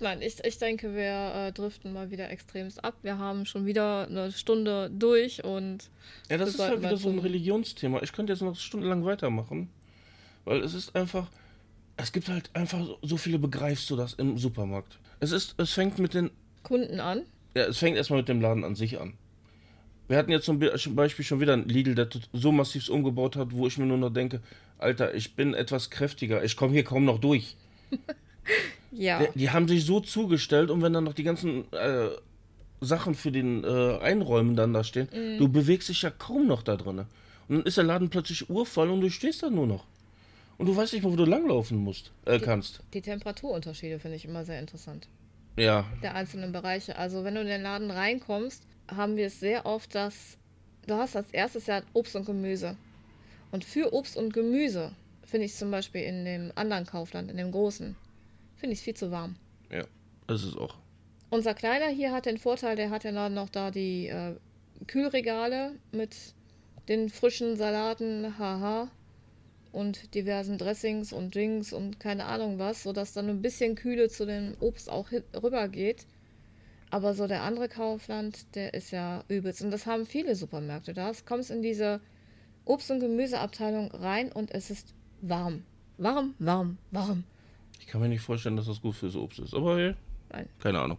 Nein, 0.00 0.22
ich, 0.22 0.44
ich 0.44 0.58
denke, 0.58 0.94
wir 0.94 1.34
äh, 1.48 1.52
driften 1.52 1.92
mal 1.92 2.10
wieder 2.10 2.30
extremst 2.30 2.84
ab. 2.84 2.94
Wir 3.02 3.18
haben 3.18 3.46
schon 3.46 3.66
wieder 3.66 4.06
eine 4.06 4.30
Stunde 4.30 4.90
durch 4.90 5.42
und 5.44 5.90
Ja, 6.30 6.38
das 6.38 6.50
ist 6.50 6.60
halt 6.60 6.78
wieder 6.80 6.96
so 6.96 7.08
ein 7.08 7.18
Religionsthema. 7.18 8.00
Ich 8.02 8.12
könnte 8.12 8.32
jetzt 8.32 8.42
noch 8.42 8.54
stundenlang 8.56 9.04
weitermachen, 9.04 9.68
weil 10.44 10.62
es 10.62 10.74
ist 10.74 10.94
einfach, 10.94 11.28
es 11.96 12.12
gibt 12.12 12.28
halt 12.28 12.50
einfach 12.54 12.86
so- 13.02 13.16
viele, 13.16 13.40
begreifst 13.40 13.90
du 13.90 13.96
das 13.96 14.14
im 14.14 14.38
Supermarkt. 14.38 14.98
Es 15.18 15.32
ist, 15.32 15.54
es 15.58 15.72
fängt 15.72 15.98
mit 15.98 16.14
den, 16.14 16.30
Kunden 16.62 17.00
an. 17.00 17.22
ja, 17.56 17.64
es 17.64 17.78
fängt 17.78 17.96
erstmal 17.96 18.20
mit 18.20 18.28
dem 18.28 18.40
Laden 18.40 18.62
an 18.62 18.76
sich 18.76 19.00
an. 19.00 19.14
Wir 20.06 20.16
hatten 20.16 20.30
jetzt 20.30 20.44
zum 20.46 20.58
Be- 20.60 20.72
zum 20.76 20.94
Beispiel 20.94 21.24
schon 21.24 21.40
wieder 21.40 21.54
einen 21.54 21.68
Lidl, 21.68 21.94
der 21.96 22.08
so 22.32 22.52
massiv 22.52 22.88
umgebaut 22.88 23.34
hat, 23.36 23.52
wo 23.52 23.66
ich 23.66 23.78
mir 23.78 23.84
nur 23.86 23.98
noch 23.98 24.10
denke, 24.12 24.40
Alter, 24.78 25.12
ich 25.14 25.34
bin 25.34 25.54
etwas 25.54 25.90
kräftiger, 25.90 26.44
ich 26.44 26.56
komme 26.56 26.72
hier 26.72 26.84
kaum 26.84 27.04
noch 27.04 27.18
durch. 27.18 27.56
Ja. 28.90 29.18
Der, 29.18 29.32
die 29.34 29.50
haben 29.50 29.68
sich 29.68 29.84
so 29.84 30.00
zugestellt 30.00 30.70
und 30.70 30.80
wenn 30.82 30.94
dann 30.94 31.04
noch 31.04 31.12
die 31.12 31.22
ganzen 31.22 31.70
äh, 31.74 32.08
Sachen 32.80 33.14
für 33.14 33.30
den 33.30 33.62
äh, 33.62 33.98
Einräumen 33.98 34.56
dann 34.56 34.72
da 34.72 34.82
stehen, 34.82 35.08
Mhm. 35.12 35.38
du 35.38 35.48
bewegst 35.48 35.88
dich 35.90 36.00
ja 36.02 36.10
kaum 36.10 36.46
noch 36.46 36.62
da 36.62 36.76
drin. 36.76 37.00
Und 37.48 37.56
dann 37.58 37.62
ist 37.64 37.76
der 37.76 37.84
Laden 37.84 38.08
plötzlich 38.08 38.48
urvoll 38.48 38.88
und 38.90 39.00
du 39.02 39.10
stehst 39.10 39.42
da 39.42 39.50
nur 39.50 39.66
noch. 39.66 39.84
Und 40.56 40.66
du 40.66 40.74
weißt 40.76 40.92
nicht 40.94 41.02
mehr, 41.02 41.12
wo 41.12 41.16
du 41.16 41.24
langlaufen 41.26 41.76
musst, 41.78 42.12
äh, 42.24 42.38
kannst. 42.40 42.80
Die 42.94 43.02
Temperaturunterschiede 43.02 43.98
finde 43.98 44.16
ich 44.16 44.24
immer 44.24 44.44
sehr 44.44 44.58
interessant. 44.58 45.06
Ja, 45.56 45.84
Der 46.02 46.14
einzelnen 46.14 46.52
Bereiche. 46.52 46.96
Also 46.96 47.24
wenn 47.24 47.34
du 47.34 47.42
in 47.42 47.46
den 47.46 47.62
Laden 47.62 47.90
reinkommst, 47.90 48.62
haben 48.90 49.16
wir 49.16 49.26
es 49.26 49.38
sehr 49.38 49.66
oft, 49.66 49.94
dass 49.94 50.38
du 50.86 50.94
hast 50.94 51.14
als 51.14 51.30
erstes 51.32 51.66
ja 51.66 51.82
Obst 51.92 52.16
und 52.16 52.24
Gemüse. 52.26 52.76
Und 53.50 53.64
für 53.64 53.92
Obst 53.92 54.16
und 54.16 54.32
Gemüse 54.32 54.92
finde 55.24 55.46
ich 55.46 55.54
zum 55.54 55.70
Beispiel 55.70 56.02
in 56.02 56.24
dem 56.24 56.52
anderen 56.54 56.86
Kaufland, 56.86 57.30
in 57.30 57.36
dem 57.36 57.52
großen, 57.52 57.96
finde 58.58 58.74
ich 58.74 58.80
es 58.80 58.84
viel 58.84 58.94
zu 58.94 59.10
warm. 59.10 59.36
ja, 59.70 59.84
das 60.26 60.44
ist 60.44 60.56
auch. 60.56 60.76
Unser 61.30 61.54
Kleiner 61.54 61.88
hier 61.88 62.12
hat 62.12 62.26
den 62.26 62.38
Vorteil, 62.38 62.76
der 62.76 62.90
hat 62.90 63.04
ja 63.04 63.12
dann 63.12 63.34
noch 63.34 63.48
da 63.48 63.70
die 63.70 64.08
äh, 64.08 64.34
Kühlregale 64.86 65.72
mit 65.92 66.14
den 66.88 67.10
frischen 67.10 67.56
Salaten, 67.56 68.38
haha, 68.38 68.90
und 69.72 70.14
diversen 70.14 70.58
Dressings 70.58 71.12
und 71.12 71.34
Drinks 71.34 71.72
und 71.72 72.00
keine 72.00 72.24
Ahnung 72.24 72.58
was, 72.58 72.82
sodass 72.82 73.12
dann 73.12 73.28
ein 73.28 73.42
bisschen 73.42 73.74
Kühle 73.74 74.08
zu 74.08 74.26
dem 74.26 74.56
Obst 74.60 74.90
auch 74.90 75.10
rübergeht. 75.12 76.06
Aber 76.90 77.12
so 77.12 77.26
der 77.26 77.42
andere 77.42 77.68
Kaufland, 77.68 78.54
der 78.54 78.72
ist 78.72 78.90
ja 78.90 79.22
übelst. 79.28 79.60
Und 79.60 79.70
das 79.70 79.84
haben 79.84 80.06
viele 80.06 80.34
Supermärkte. 80.34 80.94
Da 80.94 81.12
kommst 81.26 81.50
in 81.50 81.60
diese 81.60 82.00
Obst- 82.64 82.90
und 82.90 83.00
Gemüseabteilung 83.00 83.90
rein 83.90 84.32
und 84.32 84.52
es 84.52 84.70
ist 84.70 84.94
warm. 85.20 85.64
Warm, 85.98 86.34
warm, 86.38 86.78
warm. 86.90 87.24
Ich 87.78 87.86
kann 87.86 88.00
mir 88.00 88.08
nicht 88.08 88.20
vorstellen, 88.22 88.56
dass 88.56 88.66
das 88.66 88.80
gut 88.80 88.94
für 88.96 89.08
so 89.10 89.22
Obst 89.22 89.38
ist. 89.38 89.54
Aber 89.54 89.76
hey, 89.76 89.94
Nein. 90.30 90.48
keine 90.60 90.80
Ahnung. 90.80 90.98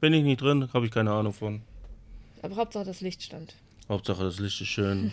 Bin 0.00 0.12
ich 0.12 0.22
nicht 0.22 0.40
drin, 0.40 0.68
habe 0.72 0.86
ich 0.86 0.92
keine 0.92 1.10
Ahnung 1.12 1.32
von. 1.32 1.62
Aber 2.42 2.56
Hauptsache 2.56 2.84
das 2.84 3.00
Licht 3.00 3.22
stimmt. 3.22 3.54
Hauptsache 3.88 4.22
das 4.22 4.38
Licht 4.38 4.60
ist 4.60 4.68
schön. 4.68 5.12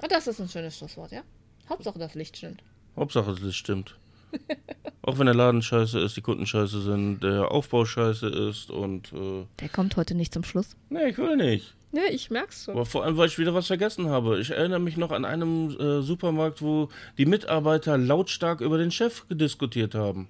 Und 0.00 0.10
das 0.12 0.26
ist 0.26 0.40
ein 0.40 0.48
schönes 0.48 0.78
Schlusswort, 0.78 1.12
ja? 1.12 1.22
Hauptsache 1.68 1.98
das 1.98 2.14
Licht 2.14 2.36
stimmt. 2.36 2.62
Hauptsache 2.96 3.30
das 3.30 3.40
Licht 3.40 3.58
stimmt. 3.58 3.96
Auch 5.02 5.18
wenn 5.18 5.26
der 5.26 5.34
Laden 5.34 5.62
scheiße 5.62 6.00
ist, 6.00 6.16
die 6.16 6.22
Kunden 6.22 6.46
scheiße 6.46 6.80
sind, 6.82 7.20
der 7.22 7.50
Aufbau 7.52 7.84
scheiße 7.84 8.26
ist 8.28 8.70
und 8.70 9.12
äh, 9.12 9.44
Der 9.60 9.68
kommt 9.68 9.96
heute 9.96 10.14
nicht 10.14 10.32
zum 10.34 10.42
Schluss. 10.44 10.76
nee, 10.88 11.08
ich 11.10 11.18
will 11.18 11.36
nicht. 11.36 11.74
Ja, 11.94 12.02
ich 12.10 12.30
merk's 12.30 12.64
schon. 12.64 12.74
Aber 12.74 12.86
vor 12.86 13.04
allem, 13.04 13.16
weil 13.16 13.28
ich 13.28 13.38
wieder 13.38 13.54
was 13.54 13.68
vergessen 13.68 14.08
habe. 14.08 14.40
Ich 14.40 14.50
erinnere 14.50 14.80
mich 14.80 14.96
noch 14.96 15.12
an 15.12 15.24
einem 15.24 15.70
äh, 15.78 16.02
Supermarkt, 16.02 16.60
wo 16.60 16.88
die 17.18 17.26
Mitarbeiter 17.26 17.96
lautstark 17.96 18.60
über 18.60 18.78
den 18.78 18.90
Chef 18.90 19.24
diskutiert 19.30 19.94
haben. 19.94 20.28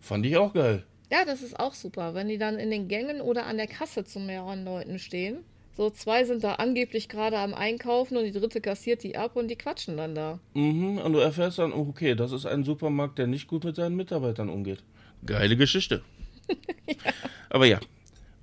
Fand 0.00 0.24
ich 0.24 0.36
auch 0.38 0.54
geil. 0.54 0.84
Ja, 1.12 1.24
das 1.24 1.42
ist 1.42 1.60
auch 1.60 1.74
super, 1.74 2.14
wenn 2.14 2.28
die 2.28 2.38
dann 2.38 2.58
in 2.58 2.70
den 2.70 2.88
Gängen 2.88 3.20
oder 3.20 3.46
an 3.46 3.58
der 3.58 3.66
Kasse 3.66 4.04
zu 4.04 4.18
mehreren 4.20 4.64
Leuten 4.64 4.98
stehen. 4.98 5.44
So 5.76 5.90
zwei 5.90 6.24
sind 6.24 6.42
da 6.42 6.54
angeblich 6.54 7.10
gerade 7.10 7.36
am 7.36 7.52
Einkaufen 7.52 8.16
und 8.16 8.24
die 8.24 8.32
dritte 8.32 8.62
kassiert 8.62 9.02
die 9.02 9.18
ab 9.18 9.36
und 9.36 9.48
die 9.48 9.56
quatschen 9.56 9.98
dann 9.98 10.14
da. 10.14 10.38
Mhm, 10.54 10.96
und 10.98 11.12
du 11.12 11.18
erfährst 11.18 11.58
dann, 11.58 11.74
okay, 11.74 12.14
das 12.14 12.32
ist 12.32 12.46
ein 12.46 12.64
Supermarkt, 12.64 13.18
der 13.18 13.26
nicht 13.26 13.46
gut 13.46 13.64
mit 13.64 13.76
seinen 13.76 13.94
Mitarbeitern 13.94 14.48
umgeht. 14.48 14.82
Geile 15.26 15.56
Geschichte. 15.56 16.02
Aber 17.50 17.66
ja. 17.66 17.78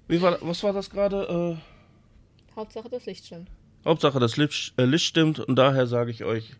Wie 0.07 0.21
war, 0.21 0.37
was 0.41 0.61
war 0.63 0.73
das 0.73 0.91
gerade? 0.91 1.57
Äh, 1.57 1.72
Hauptsache 2.55 2.89
das 2.89 3.05
Licht 3.05 3.25
stimmt. 3.25 3.49
Hauptsache, 3.85 4.19
das 4.19 4.37
Licht, 4.37 4.73
äh, 4.77 4.85
Licht 4.85 5.05
stimmt 5.05 5.39
und 5.39 5.55
daher 5.57 5.87
sage 5.87 6.11
ich 6.11 6.23
euch, 6.23 6.55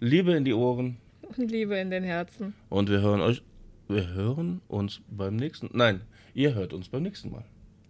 Liebe 0.00 0.32
in 0.32 0.44
die 0.44 0.54
Ohren 0.54 0.96
Und 1.22 1.50
Liebe 1.50 1.76
in 1.76 1.90
den 1.90 2.04
Herzen. 2.04 2.54
und 2.68 2.88
wir 2.88 3.00
hören 3.00 3.20
euch, 3.20 3.42
wir 3.88 4.08
hören 4.08 4.60
uns 4.68 5.00
beim 5.10 5.36
nächsten, 5.36 5.70
nein, 5.72 6.02
ihr 6.34 6.54
hört 6.54 6.72
uns 6.72 6.88
beim 6.88 7.02
nächsten 7.02 7.30
Mal. 7.30 7.44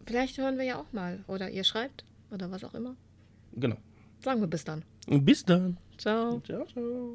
Vielleicht 0.07 0.39
hören 0.39 0.57
wir 0.57 0.65
ja 0.65 0.81
auch 0.81 0.91
mal. 0.93 1.23
Oder 1.27 1.51
ihr 1.51 1.65
schreibt. 1.65 2.03
Oder 2.31 2.51
was 2.51 2.65
auch 2.65 2.73
immer. 2.73 2.97
Genau. 3.53 3.77
Sagen 4.21 4.41
wir 4.41 4.47
bis 4.49 4.65
dann. 4.65 4.83
Bis 5.07 5.45
dann. 5.45 5.77
Ciao. 5.99 6.41
Ciao, 6.41 6.65
ciao. 6.65 7.15